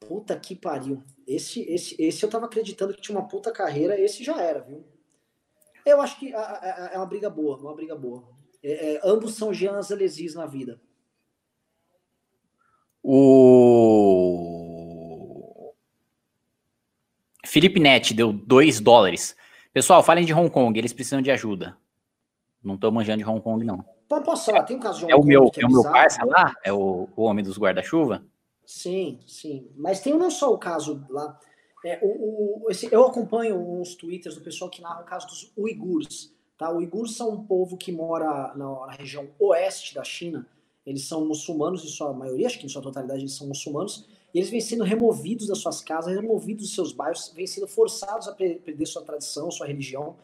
Puta 0.00 0.36
que 0.36 0.56
pariu. 0.56 1.00
Esse, 1.24 1.60
esse, 1.72 1.94
esse 2.02 2.24
eu 2.24 2.28
tava 2.28 2.46
acreditando 2.46 2.92
que 2.92 3.00
tinha 3.00 3.16
uma 3.16 3.28
puta 3.28 3.52
carreira, 3.52 3.96
esse 4.00 4.24
já 4.24 4.42
era, 4.42 4.62
viu? 4.62 4.84
Eu 5.84 6.00
acho 6.00 6.18
que 6.18 6.34
é 6.34 6.96
uma 6.96 7.06
briga 7.06 7.30
boa, 7.30 7.56
uma 7.56 7.72
briga 7.72 7.94
boa. 7.94 8.24
É, 8.64 8.94
é, 8.94 9.00
ambos 9.04 9.36
são 9.36 9.54
Jean 9.54 9.80
Zalesis 9.80 10.34
na 10.34 10.44
vida. 10.44 10.80
O 13.00 14.55
Felipe 17.46 17.80
Net 17.80 18.12
deu 18.12 18.32
2 18.32 18.80
dólares. 18.80 19.36
Pessoal, 19.72 20.02
falem 20.02 20.24
de 20.24 20.34
Hong 20.34 20.50
Kong, 20.50 20.78
eles 20.78 20.92
precisam 20.92 21.22
de 21.22 21.30
ajuda. 21.30 21.76
Não 22.62 22.76
tô 22.76 22.90
manjando 22.90 23.18
de 23.18 23.28
Hong 23.28 23.40
Kong, 23.40 23.64
não. 23.64 23.84
Posso 24.08 24.46
falar, 24.46 24.64
tem 24.64 24.76
um 24.76 24.80
caso 24.80 24.98
de 24.98 25.04
Hong 25.04 25.12
é 25.12 25.16
Kong. 25.16 25.24
O 25.24 25.28
meu, 25.28 25.44
é, 25.54 25.62
é 25.62 25.66
o 25.66 25.70
meu 25.70 25.82
parça 25.82 26.24
lá? 26.24 26.54
É 26.64 26.72
o, 26.72 27.08
o 27.16 27.22
homem 27.22 27.44
dos 27.44 27.58
guarda-chuva? 27.58 28.24
Sim, 28.64 29.20
sim. 29.26 29.70
Mas 29.76 30.00
tem 30.00 30.14
não 30.14 30.30
só 30.30 30.52
o 30.52 30.58
caso 30.58 31.04
lá. 31.08 31.38
É, 31.84 32.00
o, 32.02 32.64
o, 32.64 32.70
esse, 32.70 32.92
eu 32.92 33.06
acompanho 33.06 33.56
uns 33.56 33.94
twitters 33.94 34.34
do 34.34 34.40
pessoal 34.40 34.68
que 34.68 34.82
narra 34.82 35.02
o 35.02 35.04
caso 35.04 35.28
dos 35.28 35.52
uigures. 35.56 36.34
Tá? 36.58 36.70
Os 36.70 36.78
uigures 36.78 37.16
são 37.16 37.30
um 37.30 37.44
povo 37.46 37.76
que 37.76 37.92
mora 37.92 38.54
na, 38.56 38.86
na, 38.86 38.92
região 38.92 39.28
oeste 39.38 39.94
da 39.94 40.02
China. 40.02 40.46
Eles 40.84 41.06
são 41.06 41.24
muçulmanos, 41.24 41.84
em 41.84 41.88
sua 41.88 42.12
maioria, 42.12 42.46
acho 42.46 42.58
que 42.58 42.66
em 42.66 42.68
sua 42.68 42.82
totalidade 42.82 43.20
eles 43.20 43.36
são 43.36 43.46
muçulmanos. 43.46 44.08
E 44.36 44.38
eles 44.38 44.50
vêm 44.50 44.60
sendo 44.60 44.84
removidos 44.84 45.46
das 45.46 45.56
suas 45.56 45.80
casas, 45.80 46.14
removidos 46.14 46.64
dos 46.64 46.74
seus 46.74 46.92
bairros, 46.92 47.32
vêm 47.34 47.46
sendo 47.46 47.66
forçados 47.66 48.28
a 48.28 48.34
perder 48.34 48.84
sua 48.84 49.00
tradição, 49.00 49.50
sua 49.50 49.66
religião. 49.66 50.14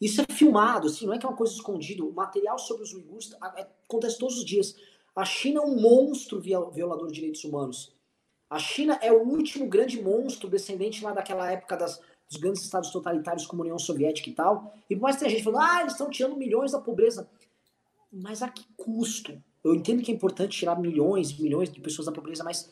Isso 0.00 0.20
é 0.20 0.32
filmado, 0.32 0.86
assim, 0.86 1.04
não 1.04 1.14
é 1.14 1.18
que 1.18 1.26
é 1.26 1.28
uma 1.28 1.36
coisa 1.36 1.52
escondida. 1.52 2.04
O 2.04 2.12
material 2.12 2.60
sobre 2.60 2.84
os 2.84 2.94
uigures 2.94 3.32
é, 3.56 3.66
acontece 3.84 4.20
todos 4.20 4.38
os 4.38 4.44
dias. 4.44 4.76
A 5.16 5.24
China 5.24 5.62
é 5.62 5.64
um 5.64 5.80
monstro 5.80 6.40
violador 6.40 7.08
de 7.08 7.14
direitos 7.14 7.42
humanos. 7.42 7.92
A 8.48 8.56
China 8.56 9.00
é 9.02 9.10
o 9.10 9.24
último 9.24 9.66
grande 9.66 10.00
monstro 10.00 10.48
descendente 10.48 11.02
lá 11.02 11.12
daquela 11.12 11.50
época 11.50 11.76
das, 11.76 12.00
dos 12.30 12.38
grandes 12.38 12.62
estados 12.62 12.92
totalitários 12.92 13.46
como 13.46 13.62
a 13.62 13.64
União 13.64 13.80
Soviética 13.80 14.30
e 14.30 14.32
tal. 14.32 14.72
E 14.88 14.94
por 14.94 15.02
mais 15.02 15.16
que 15.16 15.28
gente 15.28 15.42
falando, 15.42 15.64
ah, 15.64 15.80
eles 15.80 15.94
estão 15.94 16.08
tirando 16.08 16.36
milhões 16.36 16.70
da 16.70 16.78
pobreza. 16.78 17.28
Mas 18.12 18.42
a 18.42 18.48
que 18.48 18.64
custo? 18.76 19.36
Eu 19.64 19.74
entendo 19.74 20.04
que 20.04 20.12
é 20.12 20.14
importante 20.14 20.56
tirar 20.56 20.78
milhões 20.78 21.36
milhões 21.36 21.68
de 21.68 21.80
pessoas 21.80 22.06
da 22.06 22.12
pobreza, 22.12 22.44
mas 22.44 22.70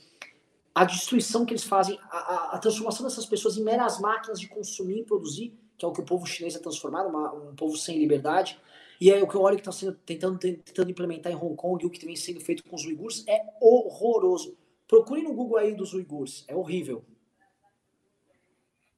a 0.74 0.84
destruição 0.84 1.46
que 1.46 1.52
eles 1.52 1.62
fazem, 1.62 1.98
a, 2.10 2.16
a, 2.16 2.56
a, 2.56 2.58
transformação 2.58 3.06
dessas 3.06 3.24
pessoas 3.24 3.56
em 3.56 3.62
meras 3.62 4.00
máquinas 4.00 4.40
de 4.40 4.48
consumir 4.48 5.00
e 5.00 5.04
produzir, 5.04 5.56
que 5.78 5.84
é 5.84 5.88
o 5.88 5.92
que 5.92 6.00
o 6.00 6.04
povo 6.04 6.26
chinês 6.26 6.56
é 6.56 6.58
transformado, 6.58 7.08
uma, 7.08 7.32
um 7.32 7.54
povo 7.54 7.76
sem 7.76 7.98
liberdade. 7.98 8.58
E 9.00 9.10
é 9.10 9.22
o 9.22 9.28
que 9.28 9.34
eu 9.34 9.42
olho 9.42 9.58
que 9.58 9.68
está 9.68 9.92
tentando, 10.04 10.38
tentando 10.38 10.90
implementar 10.90 11.32
em 11.32 11.36
Hong 11.36 11.54
Kong 11.54 11.82
e 11.82 11.86
o 11.86 11.90
que 11.90 12.04
vem 12.04 12.16
sendo 12.16 12.40
feito 12.40 12.64
com 12.64 12.74
os 12.74 12.84
uigures 12.84 13.24
é 13.28 13.40
horroroso. 13.60 14.56
Procure 14.88 15.22
no 15.22 15.32
Google 15.32 15.58
aí 15.58 15.74
dos 15.74 15.92
uigures, 15.94 16.44
é 16.48 16.54
horrível. 16.54 17.04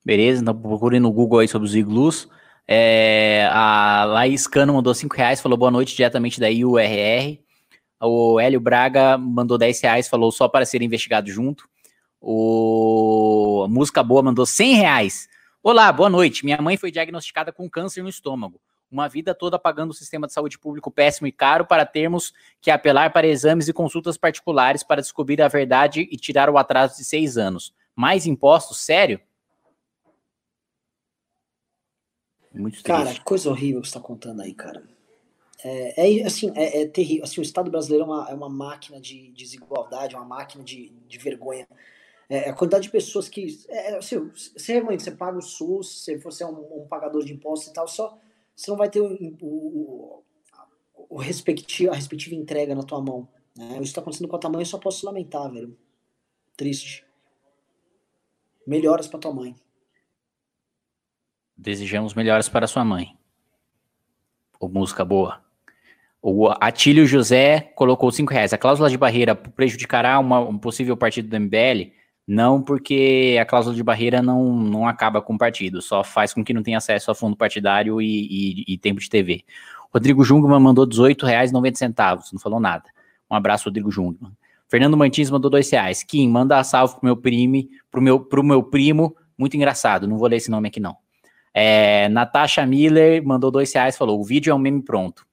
Beleza, 0.05 0.41
então 0.41 0.59
procure 0.59 1.01
no 1.01 1.13
Google 1.13 1.41
aí 1.41 1.49
sobre 1.49 1.67
os 1.67 1.75
iglus. 1.75 2.29
É, 2.69 3.49
a 3.53 4.05
Laís 4.05 4.47
Cano 4.47 4.75
mandou 4.75 4.95
5 4.95 5.15
reais, 5.15 5.41
falou 5.41 5.59
boa 5.59 5.71
noite 5.71 5.97
diretamente 5.97 6.41
da 6.41 6.49
IURR. 6.49 7.46
O 8.01 8.39
Hélio 8.39 8.61
Braga 8.61 9.17
mandou 9.17 9.57
10 9.57 9.81
reais, 9.81 10.09
falou 10.09 10.31
só 10.31 10.49
para 10.49 10.67
ser 10.67 10.83
investigado 10.83 11.31
junto. 11.31 11.69
O 12.21 13.67
Música 13.69 14.03
Boa 14.03 14.23
mandou 14.23 14.45
100 14.45 14.75
reais. 14.75 15.29
Olá, 15.63 15.91
boa 15.93 16.11
noite. 16.11 16.45
Minha 16.45 16.61
mãe 16.61 16.77
foi 16.77 16.91
diagnosticada 16.91 17.53
com 17.53 17.69
câncer 17.69 18.03
no 18.03 18.09
estômago. 18.09 18.61
Uma 18.91 19.09
vida 19.09 19.35
toda 19.35 19.59
pagando 19.59 19.91
o 19.91 19.95
sistema 19.95 20.27
de 20.27 20.33
saúde 20.33 20.59
público 20.59 20.91
péssimo 20.91 21.27
e 21.27 21.33
caro 21.33 21.67
para 21.67 21.85
termos 21.85 22.33
que 22.61 22.71
apelar 22.71 23.13
para 23.13 23.27
exames 23.27 23.67
e 23.67 23.73
consultas 23.73 24.17
particulares 24.17 24.83
para 24.83 25.03
descobrir 25.03 25.43
a 25.43 25.49
verdade 25.49 26.09
e 26.11 26.17
tirar 26.17 26.49
o 26.49 26.59
atraso 26.59 26.97
de 26.97 27.05
seis 27.05 27.37
anos. 27.37 27.75
Mais 27.97 28.27
impostos? 28.27 28.79
Sério? 28.79 29.21
Muito 32.53 32.83
Cara, 32.83 33.13
que 33.13 33.21
coisa 33.21 33.51
horrível 33.51 33.81
que 33.83 33.89
você 33.89 33.99
está 33.99 34.01
contando 34.01 34.41
aí, 34.41 34.55
cara. 34.55 34.96
É, 35.65 36.21
é 36.21 36.27
assim, 36.27 36.53
é, 36.55 36.83
é, 36.83 36.87
terrível. 36.87 37.25
Assim, 37.25 37.41
o 37.41 37.43
Estado 37.43 37.71
brasileiro 37.71 38.05
é 38.05 38.07
uma, 38.07 38.31
é 38.31 38.35
uma 38.35 38.49
máquina 38.49 39.01
de 39.01 39.31
desigualdade, 39.33 40.15
é 40.15 40.19
uma 40.19 40.27
máquina 40.27 40.63
de, 40.63 40.91
de 41.07 41.19
vergonha. 41.19 41.67
É, 42.29 42.51
a 42.51 42.53
quantidade 42.53 42.85
de 42.85 42.91
pessoas 42.91 43.29
que. 43.29 43.47
É, 43.69 43.93
é 43.93 43.97
assim, 43.99 44.31
você, 44.35 44.75
realmente, 44.75 45.03
você 45.03 45.11
paga 45.11 45.39
o 45.39 45.43
SUS, 45.43 46.05
se 46.05 46.17
você 46.17 46.43
é 46.45 46.47
um, 46.47 46.83
um, 46.83 46.87
pagador 46.89 47.25
de 47.25 47.33
impostos 47.33 47.69
e 47.69 47.73
tal, 47.73 47.87
só 47.87 48.19
você 48.55 48.71
não 48.71 48.79
vai 48.79 48.91
ter 48.91 49.01
o, 49.01 49.37
o, 49.41 50.25
o 51.09 51.19
respectivo, 51.19 51.93
a 51.93 51.95
respectiva 51.95 52.35
entrega 52.35 52.75
na 52.75 52.83
tua 52.83 53.01
mão. 53.01 53.29
Né? 53.57 53.75
Isso 53.75 53.85
está 53.85 54.01
acontecendo 54.01 54.29
com 54.29 54.37
a 54.37 54.39
tua 54.39 54.51
mãe, 54.51 54.63
eu 54.63 54.67
só 54.67 54.79
posso 54.79 55.07
lamentar, 55.07 55.51
velho. 55.51 55.77
Triste. 56.57 57.05
Melhoras 58.67 59.07
para 59.07 59.21
tua 59.21 59.33
mãe. 59.33 59.55
Desejamos 61.57 62.13
melhoras 62.13 62.49
para 62.49 62.67
sua 62.67 62.85
mãe. 62.85 63.17
Ou 64.59 64.69
música 64.69 65.05
boa. 65.05 65.46
O 66.29 66.49
Atílio 66.61 67.07
José 67.07 67.71
colocou 67.77 68.11
5 68.11 68.33
reais. 68.33 68.53
A 68.53 68.59
cláusula 68.59 68.91
de 68.91 68.99
barreira 68.99 69.33
prejudicará 69.33 70.19
uma, 70.19 70.41
um 70.41 70.59
possível 70.59 70.97
partido 70.97 71.29
do 71.29 71.39
MBL? 71.39 71.93
Não, 72.27 72.61
porque 72.61 73.39
a 73.41 73.45
cláusula 73.45 73.77
de 73.77 73.83
barreira 73.85 74.21
não, 74.21 74.53
não 74.57 74.89
acaba 74.89 75.23
com 75.23 75.35
o 75.35 75.39
partido, 75.39 75.81
só 75.81 76.03
faz 76.03 76.35
com 76.35 76.45
que 76.45 76.53
não 76.53 76.65
tenha 76.65 76.79
acesso 76.79 77.13
a 77.13 77.15
fundo 77.15 77.37
partidário 77.37 78.03
e, 78.03 78.65
e, 78.67 78.75
e 78.75 78.77
tempo 78.77 78.99
de 78.99 79.09
TV. 79.09 79.45
Rodrigo 79.95 80.25
Jungmann 80.25 80.59
mandou 80.59 80.85
R$18,90, 80.85 82.33
não 82.33 82.41
falou 82.41 82.59
nada. 82.59 82.91
Um 83.31 83.37
abraço, 83.37 83.67
Rodrigo 83.67 83.89
Jungmann. 83.89 84.33
Fernando 84.69 84.97
Mantins 84.97 85.31
mandou 85.31 85.49
dois 85.49 85.71
reais. 85.71 86.03
Kim, 86.03 86.29
manda 86.29 86.61
salve 86.65 86.95
pro 86.95 87.05
meu 87.05 87.17
primo, 87.17 87.69
pro 87.89 88.03
meu, 88.03 88.19
pro 88.19 88.43
meu 88.43 88.65
primo, 88.65 89.15
muito 89.39 89.57
engraçado. 89.57 90.09
Não 90.09 90.19
vou 90.19 90.27
ler 90.27 90.39
esse 90.39 90.51
nome 90.51 90.67
aqui, 90.67 90.81
não. 90.81 90.97
É, 91.55 92.09
Natasha 92.09 92.67
Miller 92.67 93.25
mandou 93.25 93.53
dois 93.53 93.73
reais, 93.73 93.97
falou: 93.97 94.19
o 94.19 94.25
vídeo 94.25 94.51
é 94.51 94.55
um 94.55 94.59
meme 94.59 94.83
pronto. 94.83 95.25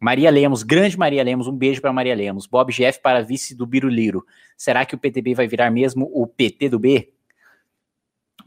Maria 0.00 0.30
Lemos, 0.30 0.62
grande 0.62 0.96
Maria 0.96 1.22
Lemos, 1.22 1.48
um 1.48 1.56
beijo 1.56 1.80
para 1.80 1.92
Maria 1.92 2.14
Lemos. 2.14 2.46
Bob 2.46 2.72
Jeff 2.72 3.00
para 3.00 3.22
vice 3.22 3.54
do 3.54 3.66
Biruliro. 3.66 4.24
Será 4.56 4.86
que 4.86 4.94
o 4.94 4.98
PTB 4.98 5.34
vai 5.34 5.48
virar 5.48 5.70
mesmo 5.70 6.08
o 6.12 6.26
PT 6.26 6.68
do 6.68 6.78
B? 6.78 7.12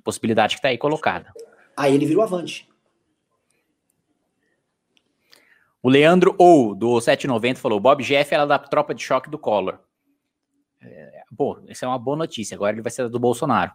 Possibilidade 0.04 0.56
que 0.56 0.60
está 0.60 0.70
aí 0.70 0.78
colocada. 0.78 1.34
Aí 1.76 1.94
ele 1.94 2.06
virou 2.06 2.24
avante. 2.24 2.70
O 5.84 5.90
Leandro 5.90 6.36
Ou, 6.38 6.76
do 6.76 7.02
790, 7.02 7.60
falou: 7.60 7.80
Bob 7.80 8.04
Jeff 8.04 8.34
era 8.34 8.46
da 8.46 8.60
tropa 8.60 8.94
de 8.94 9.04
choque 9.04 9.30
do 9.30 9.40
Collor. 9.40 9.80
É, 10.80 11.24
pô, 11.36 11.60
essa 11.68 11.86
é 11.86 11.88
uma 11.88 12.00
boa 12.00 12.16
notícia. 12.16 12.56
Agora 12.56 12.74
ele 12.74 12.82
vai 12.82 12.92
ser 12.92 13.10
do 13.10 13.20
Bolsonaro. 13.20 13.72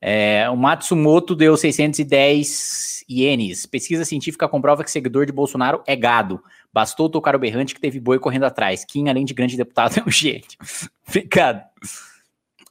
É, 0.00 0.48
o 0.48 0.56
Matsumoto 0.56 1.34
deu 1.34 1.56
610 1.56 3.04
ienes. 3.08 3.66
Pesquisa 3.66 4.04
científica 4.04 4.48
comprova 4.48 4.82
que 4.82 4.90
seguidor 4.90 5.26
de 5.26 5.32
Bolsonaro 5.32 5.82
é 5.86 5.94
gado. 5.94 6.42
Bastou 6.72 7.08
tocar 7.10 7.36
o 7.36 7.38
berrante 7.38 7.74
que 7.74 7.80
teve 7.80 8.00
boi 8.00 8.18
correndo 8.18 8.44
atrás. 8.44 8.84
Kim, 8.84 9.08
além 9.08 9.24
de 9.24 9.34
grande 9.34 9.56
deputado, 9.56 9.98
é 10.00 10.02
um 10.06 10.10
gênio. 10.10 10.44
Obrigado. 11.06 11.62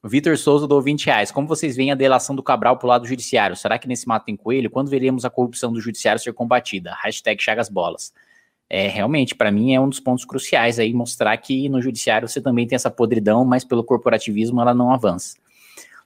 Vitor 0.04 0.38
Souza 0.38 0.66
deu 0.66 0.82
20 0.82 1.06
reais. 1.06 1.30
Como 1.30 1.48
vocês 1.48 1.76
veem 1.76 1.92
a 1.92 1.96
delação 1.96 2.36
do 2.36 2.42
Cabral 2.42 2.78
pro 2.78 2.88
lado 2.88 3.02
do 3.02 3.08
judiciário? 3.08 3.56
Será 3.56 3.78
que 3.78 3.88
nesse 3.88 4.08
mato 4.08 4.26
tem 4.26 4.36
coelho? 4.36 4.70
Quando 4.70 4.90
veremos 4.90 5.26
a 5.26 5.30
corrupção 5.30 5.74
do 5.74 5.82
judiciário 5.82 6.22
ser 6.22 6.34
combatida? 6.34 6.96
Hashtag 7.04 7.44
Chagas 7.44 7.70
Bolas. 7.70 8.14
É, 8.70 8.88
realmente, 8.88 9.36
para 9.36 9.52
mim, 9.52 9.74
é 9.74 9.82
um 9.82 9.90
dos 9.90 10.00
pontos 10.00 10.24
cruciais 10.24 10.80
aí, 10.80 10.94
mostrar 10.94 11.36
que 11.38 11.68
no 11.68 11.82
judiciário 11.82 12.28
você 12.28 12.40
também 12.40 12.68
tem 12.68 12.76
essa 12.76 12.90
podridão, 12.90 13.44
mas 13.44 13.66
pelo 13.66 13.84
corporativismo 13.84 14.62
ela 14.62 14.74
não 14.74 14.94
avança. 14.94 15.36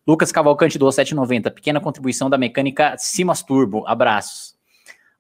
Lucas 0.06 0.32
Cavalcante 0.32 0.78
do 0.78 0.92
790, 0.92 1.50
pequena 1.52 1.80
contribuição 1.80 2.30
da 2.30 2.38
mecânica 2.38 2.96
Simas 2.98 3.42
Turbo, 3.42 3.88
abraços. 3.88 4.54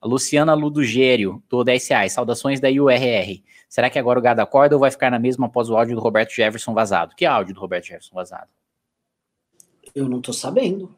A 0.02 0.08
Luciana 0.08 0.54
Ludogério, 0.54 1.42
do 1.50 1.64
10 1.64 1.88
reais, 1.88 2.12
saudações 2.12 2.60
da 2.60 2.70
IURR. 2.70 3.42
Será 3.70 3.90
que 3.90 3.98
agora 3.98 4.20
o 4.20 4.22
gado 4.22 4.42
acorda 4.42 4.76
ou 4.76 4.82
vai 4.82 4.92
ficar 4.92 5.10
na 5.10 5.18
mesma 5.18 5.46
após 5.46 5.70
o 5.70 5.78
áudio 5.78 5.96
do 5.96 6.02
Roberto 6.02 6.32
Jefferson 6.32 6.74
vazado? 6.74 7.16
Que 7.16 7.26
áudio 7.26 7.56
do 7.56 7.62
Roberto 7.62 7.86
Jefferson 7.86 8.14
vazado? 8.14 8.50
Eu 9.96 10.10
não 10.10 10.20
tô 10.20 10.34
sabendo. 10.34 10.94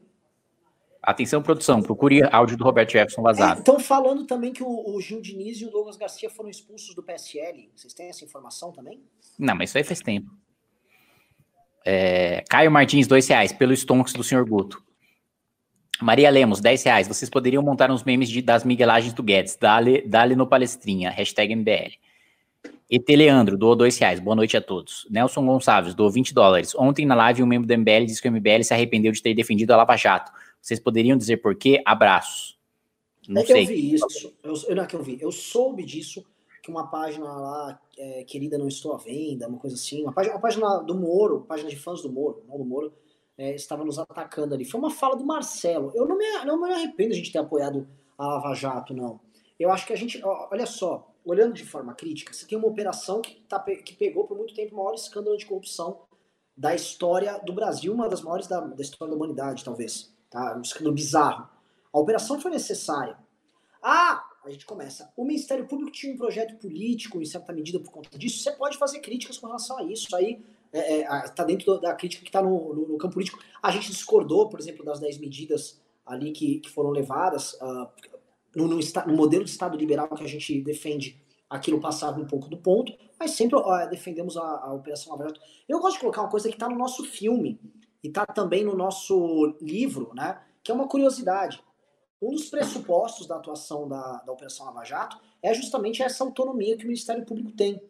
Atenção, 1.06 1.44
produção, 1.44 1.84
procure 1.84 2.24
áudio 2.32 2.58
do 2.58 2.64
Roberto 2.64 2.94
Jefferson 2.94 3.22
vazado. 3.22 3.60
Estão 3.60 3.76
é, 3.76 3.80
falando 3.80 4.26
também 4.26 4.52
que 4.52 4.64
o, 4.64 4.96
o, 4.96 5.00
Gil 5.00 5.22
Diniz 5.22 5.62
e 5.62 5.66
o 5.66 5.70
Douglas 5.70 5.98
Garcia 5.98 6.32
foram 6.32 6.50
expulsos 6.50 6.96
do 6.96 7.04
PSL. 7.04 7.70
Vocês 7.76 7.94
têm 7.94 8.10
essa 8.10 8.26
informação 8.26 8.72
também? 8.72 9.04
Não, 9.38 9.56
mas 9.56 9.70
isso 9.70 9.78
aí 9.78 9.84
faz 9.84 10.02
tempo. 10.02 10.32
É, 11.86 12.44
Caio 12.50 12.72
Martins, 12.72 13.06
dois 13.06 13.28
reais, 13.28 13.54
pelo 13.54 13.72
Stonks 13.72 14.14
do 14.14 14.24
Sr. 14.24 14.44
Guto. 14.44 14.84
Maria 16.02 16.30
Lemos, 16.30 16.60
10 16.60 16.84
reais. 16.84 17.08
Vocês 17.08 17.30
poderiam 17.30 17.64
montar 17.64 17.90
uns 17.90 18.04
memes 18.04 18.28
de, 18.28 18.42
das 18.42 18.66
miguelagens 18.66 19.14
do 19.14 19.24
Guedes. 19.24 19.56
Dale, 19.56 20.02
dale 20.06 20.36
no 20.36 20.48
palestrinha. 20.48 21.10
Hashtag 21.10 21.56
MBL. 21.56 21.94
ET 22.90 23.08
Leandro 23.10 23.58
doou 23.58 23.76
dois 23.76 23.98
reais. 23.98 24.20
Boa 24.20 24.36
noite 24.36 24.58
a 24.58 24.62
todos. 24.62 25.08
Nelson 25.10 25.46
Gonçalves 25.46 25.94
doou 25.94 26.10
20 26.10 26.34
dólares. 26.34 26.76
Ontem 26.76 27.06
na 27.06 27.16
live 27.16 27.42
um 27.42 27.46
membro 27.46 27.68
do 27.68 27.78
MBL 27.78 28.06
disse 28.06 28.22
que 28.22 28.28
o 28.28 28.32
MBL 28.32 28.64
se 28.64 28.74
arrependeu 28.74 29.12
de 29.12 29.22
ter 29.22 29.34
defendido 29.34 29.72
a 29.72 29.78
Lava 29.78 29.96
Jato. 29.96 30.32
Vocês 30.62 30.80
poderiam 30.80 31.18
dizer 31.18 31.38
por 31.38 31.56
quê? 31.56 31.82
Abraços. 31.86 32.58
Não 33.28 33.42
é 33.42 33.46
sei. 33.46 33.64
Eu 33.64 33.68
vi 33.68 33.94
isso. 33.94 34.34
Eu, 34.44 34.76
não 34.76 34.84
é 34.84 34.86
que 34.86 34.96
eu 34.96 35.02
vi. 35.02 35.18
Eu 35.22 35.32
soube 35.32 35.84
disso 35.84 36.26
que 36.66 36.72
uma 36.72 36.88
página 36.88 37.32
lá, 37.32 37.80
é, 37.96 38.24
querida, 38.24 38.58
não 38.58 38.68
estou 38.68 38.94
à 38.94 38.98
venda, 38.98 39.48
uma 39.48 39.60
coisa 39.60 39.76
assim. 39.76 40.02
Uma 40.02 40.12
página, 40.12 40.34
uma 40.34 40.42
página 40.42 40.80
do 40.80 40.96
Moro, 40.96 41.42
página 41.42 41.70
de 41.70 41.76
fãs 41.76 42.02
do 42.02 42.12
Moro, 42.12 42.44
não 42.48 42.58
do 42.58 42.66
Moro, 42.66 42.92
é, 43.38 43.54
estava 43.54 43.86
nos 43.86 44.00
atacando 44.00 44.56
ali. 44.56 44.66
Foi 44.66 44.80
uma 44.80 44.90
fala 44.90 45.16
do 45.16 45.24
Marcelo. 45.24 45.92
Eu 45.94 46.08
não 46.08 46.18
me, 46.18 46.26
não 46.44 46.60
me 46.60 46.74
arrependo 46.74 47.10
de 47.10 47.16
a 47.16 47.18
gente 47.18 47.32
ter 47.32 47.38
apoiado 47.38 47.88
a 48.18 48.26
Lava 48.26 48.56
Jato, 48.56 48.96
não. 48.96 49.20
Eu 49.60 49.72
acho 49.72 49.86
que 49.86 49.94
a 49.94 49.96
gente, 49.96 50.20
olha 50.24 50.66
só, 50.66 51.14
olhando 51.24 51.54
de 51.54 51.64
forma 51.64 51.94
crítica, 51.94 52.34
você 52.34 52.48
tem 52.48 52.58
uma 52.58 52.68
operação 52.68 53.22
que, 53.22 53.36
tá, 53.48 53.60
que 53.60 53.94
pegou 53.94 54.26
por 54.26 54.36
muito 54.36 54.56
tempo 54.56 54.74
o 54.74 54.78
maior 54.78 54.96
escândalo 54.96 55.38
de 55.38 55.46
corrupção 55.46 56.02
da 56.58 56.74
história 56.74 57.40
do 57.46 57.54
Brasil, 57.54 57.94
uma 57.94 58.10
das 58.10 58.22
maiores 58.22 58.48
da, 58.48 58.60
da 58.60 58.82
história 58.82 59.12
da 59.12 59.18
humanidade, 59.18 59.64
talvez. 59.64 60.12
Tá? 60.32 60.56
Um 60.58 60.62
escândalo 60.62 60.96
bizarro. 60.96 61.48
A 61.94 62.00
operação 62.00 62.42
foi 62.42 62.50
necessária. 62.50 63.18
Ah, 63.84 64.24
a 64.46 64.52
gente 64.52 64.66
começa. 64.66 65.12
O 65.18 65.26
Ministério 65.26 65.66
Público 65.66 65.92
tinha 65.92 66.14
um 66.14 66.18
projeto 66.18 66.56
político, 66.58 67.22
em 67.22 67.26
certa 67.26 67.52
medida, 67.52 67.80
por 67.80 67.92
conta 67.92 68.18
disso. 68.18 68.44
Você 68.44 68.52
pode 68.52 68.78
fazer 68.78 69.00
críticas 69.00 69.38
com 69.38 69.48
relação 69.48 69.78
a 69.78 69.84
isso. 69.84 70.06
Isso 70.06 70.16
aí 70.16 70.40
está 70.72 70.80
é, 70.80 71.00
é, 71.02 71.28
tá 71.30 71.44
dentro 71.44 71.80
da 71.80 71.94
crítica 71.96 72.24
que 72.24 72.30
está 72.30 72.42
no, 72.42 72.74
no, 72.74 72.88
no, 72.88 72.98
campo 72.98 73.16
político. 73.16 73.40
A 73.62 73.72
gente 73.72 73.90
discordou, 73.90 74.48
por 74.48 74.60
exemplo, 74.60 74.86
das 74.86 75.00
10 75.00 75.18
medidas 75.18 75.82
ali 76.06 76.32
que, 76.32 76.60
que 76.60 76.70
foram 76.70 76.92
levadas 76.92 77.54
uh, 77.54 77.88
no, 78.56 78.68
no, 78.68 78.78
no, 78.78 79.14
modelo 79.16 79.44
de 79.44 79.50
Estado 79.50 79.76
liberal 79.76 80.10
que 80.10 80.24
a 80.24 80.28
gente 80.28 80.62
defende. 80.62 81.20
Aquilo 81.50 81.80
passava 81.80 82.20
um 82.20 82.26
pouco 82.26 82.48
do 82.48 82.58
ponto, 82.58 82.94
mas 83.20 83.32
sempre 83.32 83.58
uh, 83.58 83.90
defendemos 83.90 84.38
a, 84.38 84.44
a 84.44 84.74
Operação 84.74 85.14
Lava 85.14 85.30
Jato. 85.30 85.42
Eu 85.68 85.80
gosto 85.80 85.96
de 85.96 86.02
colocar 86.02 86.22
uma 86.22 86.30
coisa 86.30 86.50
que 86.50 86.56
está 86.56 86.70
no 86.70 86.76
nosso 86.76 87.04
filme 87.04 87.60
e 88.04 88.08
está 88.08 88.26
também 88.26 88.64
no 88.64 88.76
nosso 88.76 89.56
livro, 89.60 90.12
né? 90.14 90.40
Que 90.64 90.72
é 90.72 90.76
uma 90.76 90.88
curiosidade. 90.88 91.64
Um 92.22 92.32
dos 92.32 92.50
pressupostos 92.50 93.28
da 93.28 93.36
atuação 93.36 93.88
da, 93.88 94.24
da 94.26 94.32
Operação 94.32 94.66
Lava 94.66 94.84
Jato 94.84 95.20
é 95.42 95.54
justamente 95.54 96.02
essa 96.02 96.24
autonomia 96.24 96.78
que 96.78 96.84
o 96.84 96.88
Ministério 96.88 97.26
Público 97.26 97.52
tem. 97.52 97.82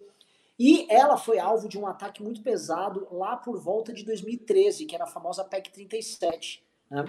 E 0.57 0.88
ela 0.89 1.18
foi 1.18 1.38
alvo 1.38 1.68
de 1.68 1.77
um 1.77 1.85
ataque 1.85 2.23
muito 2.23 2.41
pesado 2.41 3.07
lá 3.11 3.35
por 3.35 3.60
volta 3.60 3.93
de 3.93 4.03
2013, 4.03 4.85
que 4.85 4.95
era 4.95 5.03
a 5.03 5.07
famosa 5.07 5.43
PEC 5.43 5.72
37. 5.72 6.64
Né? 6.89 7.03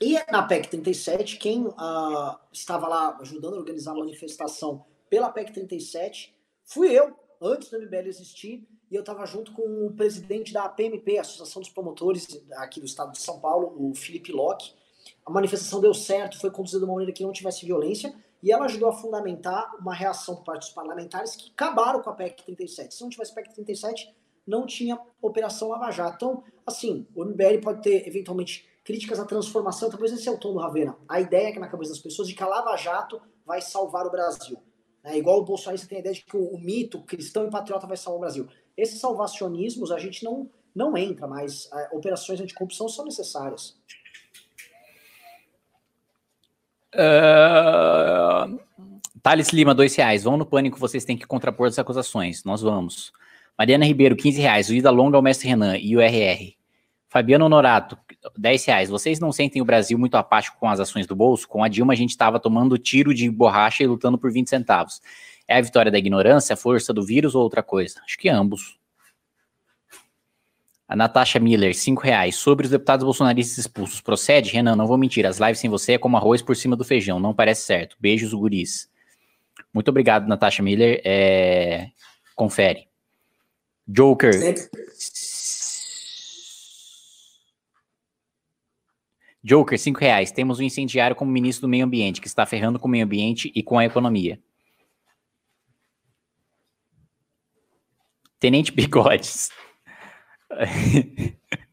E 0.00 0.14
na 0.30 0.42
PEC 0.42 0.68
37, 0.68 1.38
quem 1.38 1.66
uh, 1.66 2.38
estava 2.52 2.88
lá 2.88 3.16
ajudando 3.20 3.54
a 3.54 3.58
organizar 3.58 3.92
a 3.92 3.96
manifestação 3.96 4.84
pela 5.08 5.30
PEC 5.30 5.52
37 5.52 6.34
fui 6.64 6.90
eu, 6.90 7.14
antes 7.40 7.68
do 7.68 7.78
MBL 7.78 8.08
existir, 8.08 8.66
e 8.90 8.94
eu 8.94 9.00
estava 9.00 9.26
junto 9.26 9.52
com 9.52 9.86
o 9.86 9.92
presidente 9.92 10.52
da 10.52 10.64
APMP, 10.64 11.18
Associação 11.18 11.60
dos 11.60 11.70
Promotores 11.70 12.42
aqui 12.56 12.80
do 12.80 12.86
estado 12.86 13.12
de 13.12 13.20
São 13.20 13.40
Paulo, 13.40 13.74
o 13.78 13.94
Felipe 13.94 14.32
Locke. 14.32 14.72
A 15.26 15.30
manifestação 15.30 15.80
deu 15.80 15.94
certo, 15.94 16.38
foi 16.38 16.50
conduzida 16.50 16.80
de 16.80 16.84
uma 16.84 16.94
maneira 16.94 17.12
que 17.12 17.22
não 17.22 17.32
tivesse 17.32 17.64
violência, 17.64 18.14
e 18.42 18.52
ela 18.52 18.66
ajudou 18.66 18.90
a 18.90 18.92
fundamentar 18.92 19.74
uma 19.80 19.94
reação 19.94 20.36
por 20.36 20.44
parte 20.44 20.66
dos 20.66 20.70
parlamentares 20.70 21.34
que 21.34 21.50
acabaram 21.50 22.02
com 22.02 22.10
a 22.10 22.12
PEC 22.12 22.44
37. 22.44 22.94
Se 22.94 23.02
não 23.02 23.08
tivesse 23.08 23.34
PEC 23.34 23.54
37, 23.54 24.14
não 24.46 24.66
tinha 24.66 25.00
Operação 25.22 25.68
Lava 25.68 25.90
Jato. 25.90 26.14
Então, 26.16 26.44
assim, 26.66 27.06
o 27.14 27.24
MBL 27.24 27.60
pode 27.62 27.80
ter, 27.80 28.06
eventualmente, 28.06 28.68
críticas 28.84 29.18
à 29.18 29.24
transformação, 29.24 29.88
talvez 29.88 30.12
esse 30.12 30.28
é 30.28 30.30
o 30.30 30.38
tom 30.38 30.52
do 30.52 30.58
Ravena. 30.58 30.94
A 31.08 31.20
ideia 31.20 31.48
é 31.48 31.52
que 31.52 31.58
na 31.58 31.68
cabeça 31.68 31.92
das 31.92 32.00
pessoas 32.00 32.28
de 32.28 32.34
que 32.34 32.42
a 32.42 32.46
Lava 32.46 32.76
Jato 32.76 33.20
vai 33.46 33.62
salvar 33.62 34.06
o 34.06 34.10
Brasil. 34.10 34.58
É 35.02 35.16
igual 35.16 35.38
o 35.38 35.44
bolsonarista 35.44 35.88
tem 35.88 35.96
a 35.96 36.00
ideia 36.00 36.14
de 36.14 36.22
que 36.22 36.36
o, 36.36 36.54
o 36.54 36.58
mito 36.58 37.02
cristão 37.02 37.46
e 37.46 37.50
patriota 37.50 37.86
vai 37.86 37.96
salvar 37.96 38.18
o 38.18 38.20
Brasil. 38.20 38.48
Esses 38.76 39.00
salvacionismos 39.00 39.90
a 39.90 39.98
gente 39.98 40.22
não, 40.22 40.50
não 40.74 40.96
entra, 40.96 41.26
mas 41.26 41.70
é, 41.72 41.96
operações 41.96 42.40
anticorrupção 42.40 42.88
são 42.88 43.06
necessárias. 43.06 43.78
Uh, 46.94 48.58
Thales 49.22 49.48
Lima, 49.50 49.74
dois 49.74 49.94
reais. 49.96 50.24
Vão 50.24 50.36
no 50.36 50.46
pânico, 50.46 50.78
vocês 50.78 51.04
têm 51.04 51.16
que 51.16 51.26
contrapor 51.26 51.66
as 51.66 51.78
acusações. 51.78 52.44
Nós 52.44 52.62
vamos. 52.62 53.12
Mariana 53.58 53.84
Ribeiro, 53.84 54.16
15 54.16 54.40
reais. 54.40 54.68
Vida 54.68 54.90
longa 54.90 55.16
ao 55.16 55.22
mestre 55.22 55.48
Renan 55.48 55.76
e 55.76 55.96
o 55.96 56.00
RR. 56.00 56.54
Fabiano 57.08 57.44
Honorato, 57.44 57.96
10 58.36 58.64
reais. 58.64 58.90
Vocês 58.90 59.20
não 59.20 59.30
sentem 59.30 59.62
o 59.62 59.64
Brasil 59.64 59.96
muito 59.96 60.16
apático 60.16 60.56
com 60.58 60.68
as 60.68 60.80
ações 60.80 61.06
do 61.06 61.14
bolso? 61.14 61.46
Com 61.46 61.62
a 61.62 61.68
Dilma 61.68 61.92
a 61.92 61.96
gente 61.96 62.10
estava 62.10 62.40
tomando 62.40 62.76
tiro 62.76 63.14
de 63.14 63.30
borracha 63.30 63.84
e 63.84 63.86
lutando 63.86 64.18
por 64.18 64.32
20 64.32 64.50
centavos. 64.50 65.00
É 65.46 65.58
a 65.58 65.60
vitória 65.60 65.92
da 65.92 65.98
ignorância, 65.98 66.54
a 66.54 66.56
força 66.56 66.92
do 66.92 67.04
vírus 67.04 67.34
ou 67.34 67.42
outra 67.42 67.62
coisa? 67.62 68.00
Acho 68.04 68.18
que 68.18 68.28
ambos. 68.28 68.76
A 70.86 70.94
Natasha 70.94 71.40
Miller, 71.40 71.74
5 71.74 72.02
reais. 72.02 72.36
Sobre 72.36 72.66
os 72.66 72.70
deputados 72.70 73.04
bolsonaristas 73.04 73.58
expulsos. 73.58 74.00
Procede? 74.00 74.50
Renan, 74.50 74.76
não 74.76 74.86
vou 74.86 74.98
mentir. 74.98 75.24
As 75.26 75.38
lives 75.38 75.58
sem 75.58 75.70
você 75.70 75.92
é 75.94 75.98
como 75.98 76.16
arroz 76.16 76.42
por 76.42 76.54
cima 76.54 76.76
do 76.76 76.84
feijão. 76.84 77.18
Não 77.18 77.34
parece 77.34 77.62
certo. 77.62 77.96
Beijos, 77.98 78.34
guris. 78.34 78.90
Muito 79.72 79.88
obrigado, 79.88 80.28
Natasha 80.28 80.62
Miller. 80.62 81.00
É... 81.04 81.88
Confere. 82.34 82.86
Joker. 83.88 84.32
Joker, 89.42 89.78
5 89.78 90.00
reais. 90.00 90.32
Temos 90.32 90.58
um 90.58 90.62
incendiário 90.62 91.16
como 91.16 91.30
ministro 91.30 91.62
do 91.62 91.70
meio 91.70 91.84
ambiente, 91.84 92.20
que 92.20 92.26
está 92.26 92.44
ferrando 92.44 92.78
com 92.78 92.88
o 92.88 92.90
meio 92.90 93.04
ambiente 93.04 93.50
e 93.54 93.62
com 93.62 93.78
a 93.78 93.84
economia. 93.84 94.38
Tenente 98.38 98.72
Bigodes. 98.72 99.50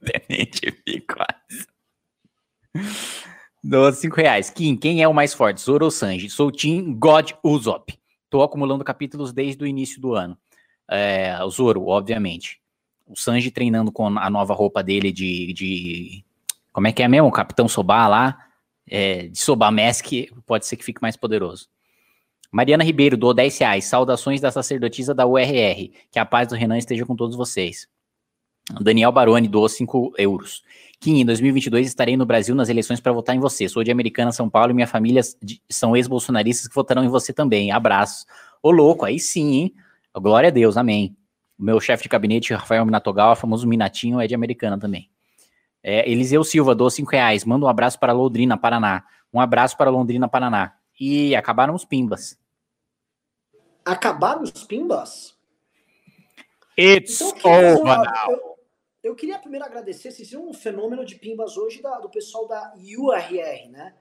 Tenente 0.05 0.71
Bigodes. 0.85 1.67
Dou 3.63 3.91
5 3.91 4.15
reais. 4.15 4.49
Kim, 4.49 4.75
quem 4.75 5.03
é 5.03 5.07
o 5.07 5.13
mais 5.13 5.33
forte? 5.33 5.61
Zoro 5.61 5.85
ou 5.85 5.91
Sanji? 5.91 6.29
Sou 6.29 6.51
Team 6.51 6.93
God 6.93 7.31
Usopp. 7.43 7.93
Tô 8.29 8.41
acumulando 8.41 8.83
capítulos 8.83 9.31
desde 9.31 9.63
o 9.63 9.67
início 9.67 10.01
do 10.01 10.13
ano. 10.13 10.37
É, 10.89 11.37
o 11.43 11.49
Zoro, 11.49 11.87
obviamente. 11.87 12.61
O 13.05 13.15
Sanji 13.15 13.51
treinando 13.51 13.91
com 13.91 14.07
a 14.07 14.29
nova 14.29 14.53
roupa 14.53 14.81
dele 14.81 15.11
de, 15.11 15.53
de 15.53 16.25
como 16.71 16.87
é 16.87 16.91
que 16.91 17.03
é 17.03 17.07
mesmo? 17.07 17.27
O 17.27 17.31
Capitão 17.31 17.67
Sobá 17.67 18.07
lá, 18.07 18.47
é, 18.89 19.27
de 19.27 19.37
Sobá 19.37 19.69
Mask, 19.69 20.07
pode 20.45 20.65
ser 20.65 20.77
que 20.77 20.85
fique 20.85 21.01
mais 21.01 21.17
poderoso. 21.17 21.67
Mariana 22.51 22.83
Ribeiro, 22.83 23.15
do 23.15 23.33
10 23.33 23.57
reais. 23.59 23.85
Saudações 23.85 24.41
da 24.41 24.51
sacerdotisa 24.51 25.13
da 25.13 25.25
URR. 25.25 25.91
Que 26.11 26.19
a 26.19 26.25
paz 26.25 26.47
do 26.47 26.55
Renan 26.55 26.77
esteja 26.77 27.05
com 27.05 27.15
todos 27.15 27.35
vocês. 27.35 27.87
Daniel 28.79 29.11
Baroni 29.11 29.47
doou 29.47 29.67
5 29.67 30.13
euros. 30.17 30.63
Kim, 30.99 31.19
em 31.19 31.25
2022 31.25 31.87
estarei 31.87 32.15
no 32.15 32.25
Brasil 32.25 32.53
nas 32.53 32.69
eleições 32.69 32.99
para 32.99 33.11
votar 33.11 33.35
em 33.35 33.39
você. 33.39 33.67
Sou 33.67 33.83
de 33.83 33.91
Americana, 33.91 34.31
São 34.31 34.47
Paulo 34.47 34.71
e 34.71 34.73
minha 34.75 34.85
família 34.85 35.21
são 35.67 35.95
ex-bolsonaristas 35.95 36.67
que 36.67 36.75
votarão 36.75 37.03
em 37.03 37.07
você 37.07 37.33
também. 37.33 37.71
Abraço. 37.71 38.25
Ô 38.61 38.69
louco, 38.69 39.03
aí 39.03 39.19
sim, 39.19 39.53
hein? 39.53 39.75
Glória 40.15 40.47
a 40.47 40.51
Deus, 40.51 40.77
amém. 40.77 41.17
O 41.57 41.63
meu 41.63 41.79
chefe 41.79 42.03
de 42.03 42.09
gabinete, 42.09 42.53
Rafael 42.53 42.85
Minatogal, 42.85 43.35
famoso 43.35 43.67
Minatinho, 43.67 44.21
é 44.21 44.27
de 44.27 44.35
Americana 44.35 44.77
também. 44.77 45.09
É, 45.83 46.07
Eliseu 46.09 46.43
Silva, 46.43 46.75
doou 46.75 46.91
5 46.91 47.09
reais. 47.09 47.45
Manda 47.45 47.65
um 47.65 47.69
abraço 47.69 47.99
para 47.99 48.13
Londrina, 48.13 48.55
Paraná. 48.55 49.03
Um 49.33 49.39
abraço 49.39 49.75
para 49.75 49.89
Londrina, 49.89 50.27
Paraná. 50.27 50.73
E 50.99 51.35
acabaram 51.35 51.73
os 51.73 51.83
pimbas. 51.83 52.37
Acabaram 53.83 54.43
os 54.43 54.51
pimbas? 54.51 55.33
It's 56.77 57.21
então, 57.21 57.51
over 57.51 57.83
now. 57.83 58.50
Eu, 59.03 59.15
queria 59.15 59.39
primeiro 59.39 59.65
agradecer, 59.65 60.11
vocês 60.11 60.29
viram 60.29 60.47
um 60.47 60.53
fenômeno 60.53 61.03
de 61.03 61.15
pimbas 61.15 61.57
hoje 61.57 61.81
da, 61.81 61.99
do 61.99 62.09
pessoal 62.09 62.47
da 62.47 62.73
URR, 62.75 63.69
né? 63.69 63.95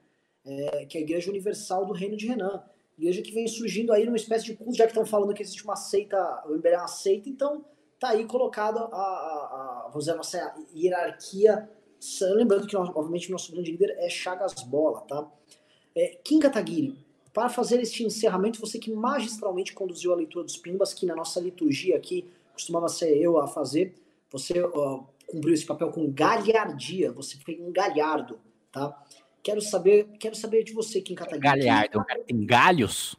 É, 0.45 0.87
que 0.87 0.99
é 0.99 1.01
a 1.01 1.05
Igreja 1.05 1.31
Universal 1.31 1.87
do 1.87 1.95
Reino 1.95 2.17
de 2.17 2.27
Renan. 2.27 2.63
Igreja 2.99 3.23
que 3.23 3.33
vem 3.33 3.49
surgindo 3.49 3.93
aí 3.93 4.05
numa 4.05 4.17
espécie 4.17 4.45
de 4.45 4.55
culto, 4.55 4.77
já 4.77 4.85
que 4.85 4.91
estão 4.91 5.07
falando 5.07 5.33
que 5.33 5.43
existe 5.43 5.65
uma 5.65 5.77
seita, 5.77 6.45
o 6.47 6.55
MBL 6.55 6.69
é 6.69 6.79
uma 6.79 6.89
seita, 6.89 7.31
então 7.31 7.65
tá 7.99 8.11
aí 8.11 8.27
colocada 8.27 8.81
a, 8.81 8.85
a, 8.85 9.91
a, 9.95 10.13
a 10.13 10.15
nossa 10.15 10.55
hierarquia. 10.75 11.69
Lembrando 12.35 12.67
que, 12.67 12.77
obviamente, 12.77 13.29
o 13.29 13.33
nosso 13.33 13.53
grande 13.53 13.71
líder 13.71 13.97
é 13.99 14.09
Chagas 14.11 14.55
Bola, 14.65 15.01
tá? 15.03 15.31
É, 15.95 16.19
Kim 16.23 16.39
Kataguiri, 16.39 16.99
para 17.33 17.49
fazer 17.49 17.81
este 17.81 18.05
encerramento, 18.05 18.61
você 18.61 18.79
que 18.79 18.91
magistralmente 18.91 19.73
conduziu 19.73 20.13
a 20.13 20.17
leitura 20.17 20.45
dos 20.45 20.57
Pimbas, 20.57 20.93
que 20.93 21.07
na 21.07 21.15
nossa 21.15 21.41
liturgia 21.41 21.97
aqui 21.97 22.31
costumava 22.53 22.89
ser 22.89 23.17
eu 23.17 23.39
a 23.39 23.47
fazer, 23.47 23.95
você 24.31 24.63
uh, 24.63 25.07
cumpriu 25.27 25.55
esse 25.55 25.67
papel 25.67 25.91
com 25.91 26.11
galhardia, 26.11 27.13
você 27.13 27.37
foi 27.39 27.59
um 27.61 27.73
galhardo, 27.73 28.41
tá? 28.71 28.97
Quero 29.43 29.61
saber, 29.61 30.09
quero 30.19 30.35
saber 30.35 30.65
de 30.65 30.73
você, 30.73 31.01
Kim 31.01 31.15
Kataguiri. 31.15 31.65
Galhardo, 31.65 32.05
tem 32.27 32.45
galhos? 32.45 33.17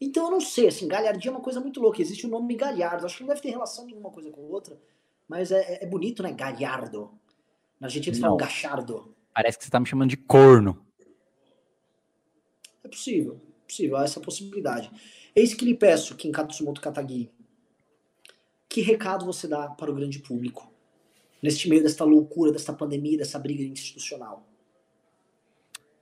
Então 0.00 0.26
eu 0.26 0.30
não 0.30 0.40
sei, 0.40 0.68
assim, 0.68 0.86
galhardia 0.86 1.30
é 1.30 1.32
uma 1.32 1.40
coisa 1.40 1.60
muito 1.60 1.80
louca. 1.80 2.00
Existe 2.00 2.26
o 2.26 2.30
nome 2.30 2.54
Galhardo. 2.54 3.06
Acho 3.06 3.16
que 3.16 3.22
não 3.22 3.28
deve 3.28 3.40
ter 3.40 3.50
relação 3.50 3.86
nenhuma 3.86 4.10
coisa 4.10 4.30
com 4.30 4.42
outra. 4.42 4.78
Mas 5.26 5.50
é, 5.50 5.82
é 5.82 5.86
bonito, 5.86 6.22
né? 6.22 6.32
Galhardo. 6.32 7.10
Na 7.80 7.86
Argentina 7.86 8.12
eles 8.12 8.20
falam 8.20 8.36
gachardo. 8.36 9.14
Parece 9.34 9.58
que 9.58 9.64
você 9.64 9.70
tá 9.70 9.80
me 9.80 9.86
chamando 9.86 10.10
de 10.10 10.16
corno. 10.16 10.84
É 12.84 12.88
possível, 12.88 13.40
possível, 13.66 13.96
há 13.96 14.04
essa 14.04 14.20
possibilidade. 14.20 14.90
Eis 15.34 15.54
que 15.54 15.64
lhe 15.64 15.74
peço, 15.74 16.14
Kim 16.16 16.30
Katsumoto 16.30 16.80
Katagi, 16.80 17.30
que 18.74 18.80
recado 18.80 19.24
você 19.24 19.46
dá 19.46 19.68
para 19.68 19.88
o 19.88 19.94
grande 19.94 20.18
público 20.18 20.68
neste 21.40 21.68
meio 21.68 21.80
desta 21.80 22.02
loucura, 22.02 22.50
desta 22.50 22.72
pandemia, 22.72 23.16
dessa 23.16 23.38
briga 23.38 23.62
institucional? 23.62 24.44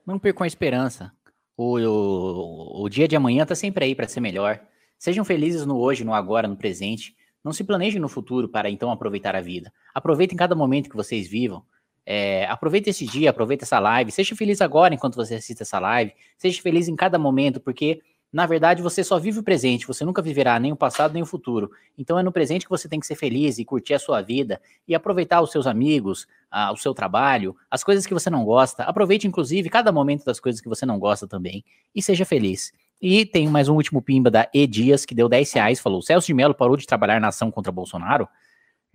Não 0.07 0.19
percam 0.19 0.45
a 0.45 0.47
esperança. 0.47 1.13
O, 1.55 1.79
o, 1.79 2.85
o 2.85 2.89
dia 2.89 3.07
de 3.07 3.15
amanhã 3.15 3.43
está 3.43 3.55
sempre 3.55 3.85
aí 3.85 3.95
para 3.95 4.09
ser 4.09 4.21
melhor. 4.21 4.59
Sejam 4.99 5.23
felizes 5.23 5.67
no 5.67 5.77
hoje, 5.77 6.03
no 6.03 6.15
agora, 6.15 6.49
no 6.49 6.57
presente. 6.57 7.15
Não 7.45 7.53
se 7.53 7.63
planejem 7.63 8.01
no 8.01 8.09
futuro 8.09 8.49
para 8.49 8.71
então 8.71 8.91
aproveitar 8.91 9.37
a 9.37 9.43
vida. 9.43 9.71
Aproveitem 9.93 10.39
cada 10.39 10.55
momento 10.55 10.89
que 10.89 10.97
vocês 10.97 11.29
vivam. 11.29 11.63
É, 12.07 12.47
aproveite 12.47 12.89
esse 12.89 13.05
dia, 13.05 13.29
aproveite 13.29 13.65
essa 13.65 13.79
live. 13.79 14.11
Seja 14.11 14.35
feliz 14.35 14.63
agora 14.63 14.95
enquanto 14.95 15.17
você 15.17 15.35
assiste 15.35 15.61
essa 15.61 15.79
live. 15.79 16.15
Seja 16.39 16.63
feliz 16.63 16.89
em 16.89 16.97
cada 16.97 17.19
momento, 17.19 17.61
porque 17.61 18.01
na 18.33 18.47
verdade, 18.47 18.81
você 18.81 19.05
só 19.05 19.19
vive 19.19 19.41
o 19.41 19.43
presente, 19.43 19.87
você 19.87 20.07
nunca 20.07 20.23
viverá 20.23 20.59
nem 20.59 20.73
o 20.73 20.77
passado 20.77 21.13
nem 21.13 21.23
o 21.23 21.27
futuro. 21.27 21.71
Então 21.99 22.19
é 22.19 22.23
no 22.23 22.33
presente 22.33 22.65
que 22.65 22.71
você 22.71 22.89
tem 22.89 22.99
que 22.99 23.07
ser 23.07 23.15
feliz 23.15 23.59
e 23.59 23.65
curtir 23.65 23.93
a 23.93 23.99
sua 23.99 24.23
vida 24.23 24.59
e 24.89 24.95
aproveitar 24.95 25.43
os 25.43 25.51
seus 25.51 25.67
amigos, 25.67 26.27
o 26.73 26.77
seu 26.77 26.95
trabalho, 26.95 27.55
as 27.71 27.85
coisas 27.85 28.07
que 28.07 28.15
você 28.15 28.31
não 28.31 28.43
gosta. 28.43 28.85
Aproveite, 28.85 29.27
inclusive, 29.27 29.69
cada 29.69 29.93
momento 29.93 30.25
das 30.25 30.41
coisas 30.41 30.63
que 30.63 30.69
você 30.69 30.87
não 30.87 30.99
gosta 30.99 31.29
também 31.29 31.63
e 31.95 32.01
seja 32.01 32.25
feliz. 32.25 32.73
E 33.03 33.27
tem 33.27 33.49
mais 33.49 33.69
um 33.69 33.75
último 33.75 34.01
pimba 34.01 34.31
da 34.31 34.49
E 34.55 34.67
Dias, 34.67 35.05
que 35.05 35.15
deu 35.15 35.29
10 35.29 35.53
reais, 35.53 35.81
falou: 35.81 36.01
Celso 36.01 36.27
de 36.27 36.33
Mello 36.33 36.55
parou 36.55 36.77
de 36.77 36.87
trabalhar 36.87 37.21
na 37.21 37.29
ação 37.29 37.51
contra 37.51 37.71
Bolsonaro? 37.71 38.27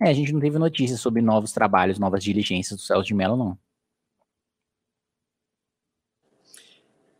É, 0.02 0.08
a 0.10 0.14
gente 0.14 0.32
não 0.32 0.40
teve 0.40 0.58
notícias 0.58 1.00
sobre 1.00 1.22
novos 1.22 1.52
trabalhos, 1.52 1.98
novas 1.98 2.24
diligências 2.24 2.80
do 2.80 2.84
Celso 2.84 3.06
de 3.06 3.14
Mello, 3.14 3.36
não. 3.36 3.58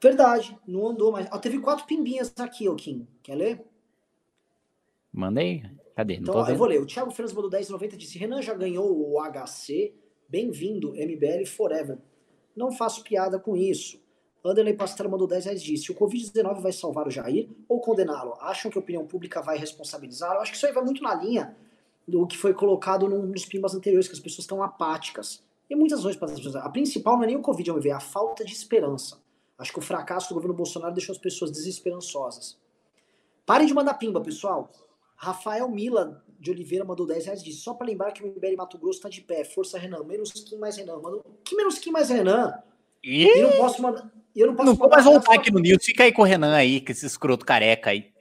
Verdade, 0.00 0.56
não 0.66 0.88
andou 0.88 1.12
mais. 1.12 1.26
Ah, 1.30 1.38
teve 1.38 1.58
quatro 1.58 1.86
pimbinhas 1.86 2.32
aqui, 2.38 2.68
ô 2.68 2.76
Kim. 2.76 3.06
Quer 3.22 3.34
ler? 3.34 3.64
Manda 5.12 5.40
aí. 5.40 5.62
Cadê? 5.96 6.20
Não 6.20 6.22
então, 6.22 6.48
eu 6.48 6.56
vou 6.56 6.66
ler. 6.68 6.80
O 6.80 6.86
Thiago 6.86 7.10
Fernandes 7.10 7.34
mandou 7.34 7.50
10,90 7.50 7.96
disse: 7.96 8.18
Renan 8.18 8.40
já 8.40 8.54
ganhou 8.54 8.88
o 8.88 9.18
HC. 9.20 9.92
Bem-vindo, 10.28 10.92
MBL 10.92 11.46
Forever. 11.46 11.98
Não 12.54 12.70
faço 12.70 13.02
piada 13.02 13.38
com 13.38 13.56
isso. 13.56 14.00
Anderley 14.44 14.74
Pastelo 14.74 15.10
mandou 15.10 15.26
10 15.26 15.46
reais 15.46 15.62
disse: 15.62 15.90
O 15.90 15.94
Covid-19 15.94 16.60
vai 16.60 16.72
salvar 16.72 17.08
o 17.08 17.10
Jair 17.10 17.48
ou 17.68 17.80
condená-lo? 17.80 18.34
Acham 18.40 18.70
que 18.70 18.78
a 18.78 18.80
opinião 18.80 19.06
pública 19.06 19.42
vai 19.42 19.58
responsabilizá-lo? 19.58 20.40
Acho 20.40 20.52
que 20.52 20.56
isso 20.56 20.66
aí 20.66 20.72
vai 20.72 20.84
muito 20.84 21.02
na 21.02 21.14
linha 21.14 21.56
do 22.06 22.26
que 22.26 22.38
foi 22.38 22.54
colocado 22.54 23.08
nos 23.08 23.44
pimbas 23.44 23.74
anteriores, 23.74 24.06
que 24.06 24.14
as 24.14 24.20
pessoas 24.20 24.44
estão 24.44 24.62
apáticas. 24.62 25.42
E 25.68 25.74
muitas 25.74 25.98
razões 25.98 26.16
para 26.16 26.30
as 26.30 26.36
pessoas. 26.36 26.56
A 26.56 26.70
principal 26.70 27.16
não 27.16 27.24
é 27.24 27.26
nem 27.26 27.36
o 27.36 27.42
Covid, 27.42 27.88
é 27.88 27.92
a 27.92 28.00
falta 28.00 28.44
de 28.44 28.52
esperança. 28.52 29.20
Acho 29.58 29.72
que 29.72 29.78
o 29.78 29.82
fracasso 29.82 30.28
do 30.28 30.34
governo 30.34 30.54
Bolsonaro 30.54 30.94
deixou 30.94 31.12
as 31.12 31.18
pessoas 31.18 31.50
desesperançosas. 31.50 32.56
Parem 33.44 33.66
de 33.66 33.74
mandar 33.74 33.94
pimba, 33.94 34.20
pessoal. 34.20 34.70
Rafael 35.16 35.68
Mila 35.68 36.24
de 36.38 36.50
Oliveira 36.52 36.84
mandou 36.84 37.04
10 37.04 37.24
reais 37.24 37.42
disse, 37.42 37.58
só 37.58 37.74
para 37.74 37.88
lembrar 37.88 38.12
que 38.12 38.22
o 38.22 38.26
MBL 38.26 38.56
Mato 38.56 38.78
Grosso 38.78 38.98
está 38.98 39.08
de 39.08 39.20
pé. 39.20 39.44
Força 39.44 39.76
Renan, 39.76 40.04
menos 40.04 40.30
Kim 40.30 40.58
mais 40.58 40.76
Renan. 40.76 41.00
Mandou... 41.00 41.24
Que 41.44 41.56
menos 41.56 41.78
Kim 41.78 41.90
mais 41.90 42.08
Renan? 42.08 42.62
E 43.02 43.24
eu 43.24 43.50
não 43.50 43.56
posso 43.56 43.82
mandar. 43.82 44.12
Eu 44.34 44.46
não 44.46 44.54
posso 44.54 44.66
não 44.68 44.76
vou 44.76 44.88
mais 44.88 45.04
voltar 45.04 45.34
aqui 45.34 45.50
no 45.50 45.58
News. 45.58 45.84
Fica 45.84 46.04
aí 46.04 46.12
com 46.12 46.22
o 46.22 46.24
Renan 46.24 46.54
aí, 46.54 46.80
com 46.80 46.92
esse 46.92 47.04
escroto 47.04 47.44
careca 47.44 47.90
aí. 47.90 48.12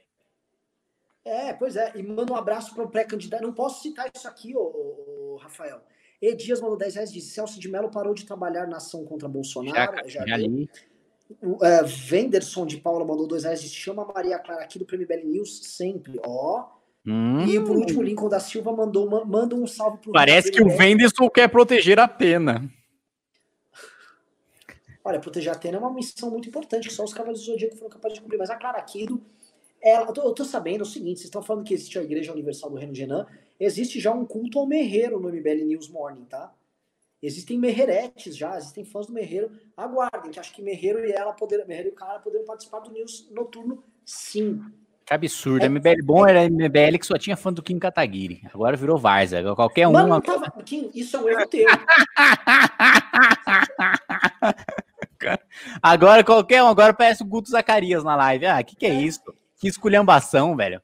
É, 1.24 1.52
pois 1.52 1.76
é. 1.76 1.92
E 1.94 2.02
manda 2.02 2.32
um 2.32 2.36
abraço 2.36 2.74
para 2.74 2.82
o 2.82 2.88
pré-candidato. 2.88 3.42
Não 3.42 3.52
posso 3.52 3.82
citar 3.82 4.10
isso 4.12 4.26
aqui, 4.26 4.56
ô, 4.56 4.60
ô, 4.60 5.34
ô, 5.34 5.36
Rafael. 5.36 5.80
E 6.20 6.34
Dias 6.34 6.60
mandou 6.60 6.76
10 6.76 6.94
reais 6.94 7.12
disse: 7.12 7.34
Celso 7.34 7.60
de 7.60 7.68
Mello 7.68 7.90
parou 7.90 8.14
de 8.14 8.24
trabalhar 8.24 8.66
na 8.66 8.78
ação 8.78 9.04
contra 9.04 9.28
Bolsonaro. 9.28 10.08
Já, 10.08 10.08
já, 10.08 10.26
já 10.26 10.36
li. 10.36 10.68
O 11.42 11.56
uh, 11.56 11.86
Venderson 11.86 12.64
de 12.64 12.78
Paula 12.78 13.04
mandou 13.04 13.26
dois 13.26 13.44
reais 13.44 13.62
chama 13.62 14.10
Maria 14.14 14.38
Clara 14.38 14.62
aqui 14.62 14.78
do 14.78 14.86
Prêmio 14.86 15.06
Bell 15.06 15.26
News 15.26 15.60
sempre, 15.64 16.18
ó. 16.24 16.66
Hum. 17.06 17.44
E 17.46 17.60
por 17.60 17.76
último, 17.76 18.02
Lincoln 18.02 18.28
da 18.28 18.40
Silva 18.40 18.72
mandou 18.72 19.06
uma, 19.06 19.24
manda 19.24 19.54
um 19.54 19.66
salve 19.66 19.98
pro 19.98 20.12
Parece 20.12 20.50
que 20.50 20.62
o 20.62 20.68
Venderson 20.68 21.28
quer 21.28 21.48
proteger 21.48 21.98
a 21.98 22.08
pena. 22.08 22.70
Olha, 25.04 25.18
proteger 25.20 25.50
a 25.50 25.56
Atena 25.56 25.78
é 25.78 25.80
uma 25.80 25.92
missão 25.92 26.30
muito 26.30 26.48
importante, 26.48 26.88
que 26.88 26.94
só 26.94 27.02
os 27.02 27.14
Cavaleiros 27.14 27.40
do 27.40 27.52
Zodíaco 27.52 27.76
foram 27.76 27.90
capazes 27.90 28.16
de 28.16 28.22
cumprir. 28.22 28.36
Mas 28.36 28.50
a 28.50 28.56
Clara 28.56 28.76
Aquino, 28.76 29.22
ela, 29.80 30.06
eu, 30.06 30.12
tô, 30.12 30.22
eu 30.22 30.34
tô 30.34 30.44
sabendo 30.44 30.82
o 30.82 30.86
seguinte: 30.86 31.20
vocês 31.20 31.28
estão 31.28 31.42
falando 31.42 31.64
que 31.64 31.72
existe 31.72 31.98
a 31.98 32.02
Igreja 32.02 32.30
Universal 32.30 32.70
do 32.70 32.76
Reino 32.76 32.92
de 32.92 33.00
Genan, 33.00 33.26
existe 33.58 33.98
já 33.98 34.12
um 34.12 34.26
culto 34.26 34.58
ao 34.58 34.66
Merreiro 34.66 35.18
no 35.18 35.30
MBL 35.30 35.64
News 35.64 35.88
Morning, 35.88 36.24
tá? 36.24 36.52
Existem 37.20 37.58
merreretes 37.58 38.36
já, 38.36 38.56
existem 38.56 38.84
fãs 38.84 39.08
do 39.08 39.12
Merreiro. 39.12 39.50
Aguardem, 39.76 40.30
que 40.30 40.38
acho 40.38 40.54
que 40.54 40.62
Merreiro 40.62 41.04
e 41.04 41.10
ela 41.10 41.32
poderam, 41.32 41.66
Merreiro 41.66 41.88
e 41.88 41.92
o 41.92 41.94
cara 41.94 42.20
poderiam 42.20 42.46
participar 42.46 42.78
do 42.80 42.92
News 42.92 43.28
Noturno, 43.30 43.82
sim. 44.04 44.62
Que 45.04 45.14
absurdo. 45.14 45.64
É, 45.64 45.68
MBL 45.68 46.04
bom 46.04 46.24
era 46.26 46.48
MBL 46.48 46.98
que 47.00 47.06
só 47.06 47.16
tinha 47.16 47.36
fã 47.36 47.50
do 47.50 47.62
Kim 47.62 47.78
Kataguiri. 47.78 48.42
Agora 48.52 48.76
virou 48.76 48.98
Varza. 48.98 49.42
Qualquer 49.54 49.88
um. 49.88 49.92
Mano, 49.92 50.20
tava... 50.20 50.50
Kim, 50.62 50.90
isso 50.94 51.16
é 51.16 51.20
um 51.20 51.28
erro 51.30 51.48
teu. 51.48 51.66
agora 55.82 56.22
qualquer 56.22 56.62
um, 56.62 56.68
agora 56.68 56.92
parece 56.92 57.22
o 57.22 57.26
Guto 57.26 57.50
Zacarias 57.50 58.04
na 58.04 58.14
live. 58.16 58.44
Ah, 58.44 58.62
que 58.62 58.76
que 58.76 58.84
é, 58.84 58.90
é. 58.90 59.00
isso? 59.00 59.22
Que 59.56 59.66
esculhambação, 59.66 60.54
velho. 60.54 60.82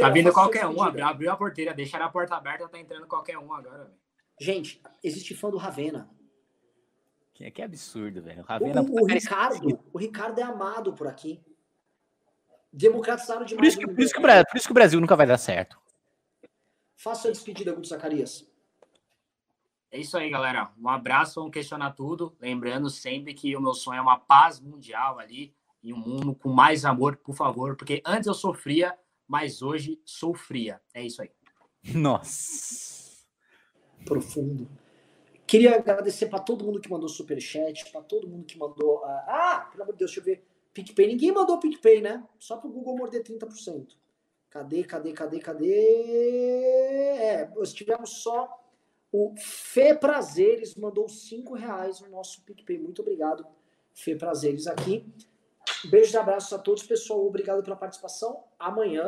tá 0.00 0.08
vindo 0.08 0.32
qualquer 0.32 0.66
um, 0.66 0.82
abriu, 0.82 1.06
abriu 1.06 1.30
a 1.30 1.36
porteira, 1.36 1.74
deixaram 1.74 2.06
a 2.06 2.10
porta 2.10 2.34
aberta, 2.34 2.66
tá 2.66 2.78
entrando 2.78 3.06
qualquer 3.06 3.36
um 3.36 3.52
agora, 3.52 3.84
velho. 3.84 3.99
Gente, 4.40 4.80
existe 5.04 5.34
fã 5.34 5.50
do 5.50 5.58
Ravena. 5.58 6.10
Que, 7.34 7.50
que 7.50 7.60
absurdo, 7.60 8.22
velho. 8.22 8.42
Ravena 8.42 8.80
o, 8.80 9.02
o 9.02 9.06
Ricardo, 9.06 9.78
o 9.92 9.98
Ricardo 9.98 10.38
é 10.38 10.42
amado 10.42 10.94
por 10.94 11.06
aqui. 11.06 11.44
Democratizaram 12.72 13.44
demais. 13.44 13.58
Por 13.58 13.66
isso, 13.66 13.78
que, 13.78 13.94
por, 13.94 14.02
isso 14.02 14.14
que, 14.14 14.20
por 14.20 14.56
isso 14.56 14.66
que 14.66 14.72
o 14.72 14.74
Brasil 14.74 14.98
nunca 14.98 15.14
vai 15.14 15.26
dar 15.26 15.36
certo. 15.36 15.78
Faça 16.96 17.28
a 17.28 17.30
despedida, 17.30 17.72
Guto 17.72 17.86
Zacarias. 17.86 18.50
É 19.90 19.98
isso 19.98 20.16
aí, 20.16 20.30
galera. 20.30 20.72
Um 20.78 20.88
abraço, 20.88 21.34
vamos 21.34 21.52
questionar 21.52 21.90
tudo. 21.90 22.34
Lembrando 22.40 22.88
sempre 22.88 23.34
que 23.34 23.54
o 23.54 23.60
meu 23.60 23.74
sonho 23.74 23.98
é 23.98 24.02
uma 24.02 24.18
paz 24.18 24.58
mundial 24.58 25.18
ali 25.18 25.54
e 25.82 25.92
um 25.92 25.98
mundo 25.98 26.34
com 26.34 26.48
mais 26.48 26.86
amor, 26.86 27.18
por 27.18 27.34
favor. 27.34 27.76
Porque 27.76 28.00
antes 28.06 28.26
eu 28.26 28.34
sofria, 28.34 28.96
mas 29.28 29.60
hoje 29.60 30.00
sou 30.02 30.32
fria. 30.32 30.80
É 30.94 31.02
isso 31.02 31.20
aí. 31.20 31.30
Nossa 31.94 32.99
profundo. 34.04 34.68
Queria 35.46 35.74
agradecer 35.76 36.26
para 36.26 36.38
todo 36.38 36.64
mundo 36.64 36.80
que 36.80 36.90
mandou 36.90 37.08
superchat, 37.08 37.90
para 37.90 38.00
todo 38.02 38.28
mundo 38.28 38.44
que 38.44 38.56
mandou. 38.56 38.98
Uh... 38.98 39.04
Ah, 39.04 39.68
pelo 39.70 39.82
amor 39.82 39.92
de 39.92 39.98
Deus, 39.98 40.12
deixa 40.12 40.20
eu 40.20 40.24
ver. 40.24 40.44
PicPay. 40.72 41.08
Ninguém 41.08 41.32
mandou 41.32 41.58
PicPay, 41.58 42.00
né? 42.00 42.24
Só 42.38 42.56
para 42.56 42.68
o 42.68 42.72
Google 42.72 42.96
morder 42.96 43.22
30%. 43.22 43.96
Cadê, 44.48 44.84
cadê, 44.84 45.12
cadê, 45.12 45.38
cadê? 45.40 45.74
É, 47.18 47.50
nós 47.54 47.72
tivemos 47.72 48.22
só. 48.22 48.58
O 49.12 49.34
Fê 49.36 49.94
Prazeres 49.94 50.76
mandou 50.76 51.08
5 51.08 51.54
reais 51.54 52.00
no 52.00 52.08
nosso 52.08 52.42
PicPay. 52.42 52.78
Muito 52.78 53.02
obrigado, 53.02 53.44
Fê 53.92 54.14
Prazeres, 54.14 54.66
aqui. 54.66 55.04
Beijos 55.84 56.14
e 56.14 56.16
abraços 56.16 56.52
a 56.52 56.58
todos, 56.58 56.82
pessoal. 56.84 57.26
Obrigado 57.26 57.62
pela 57.62 57.76
participação. 57.76 58.44
Amanhã. 58.58 58.98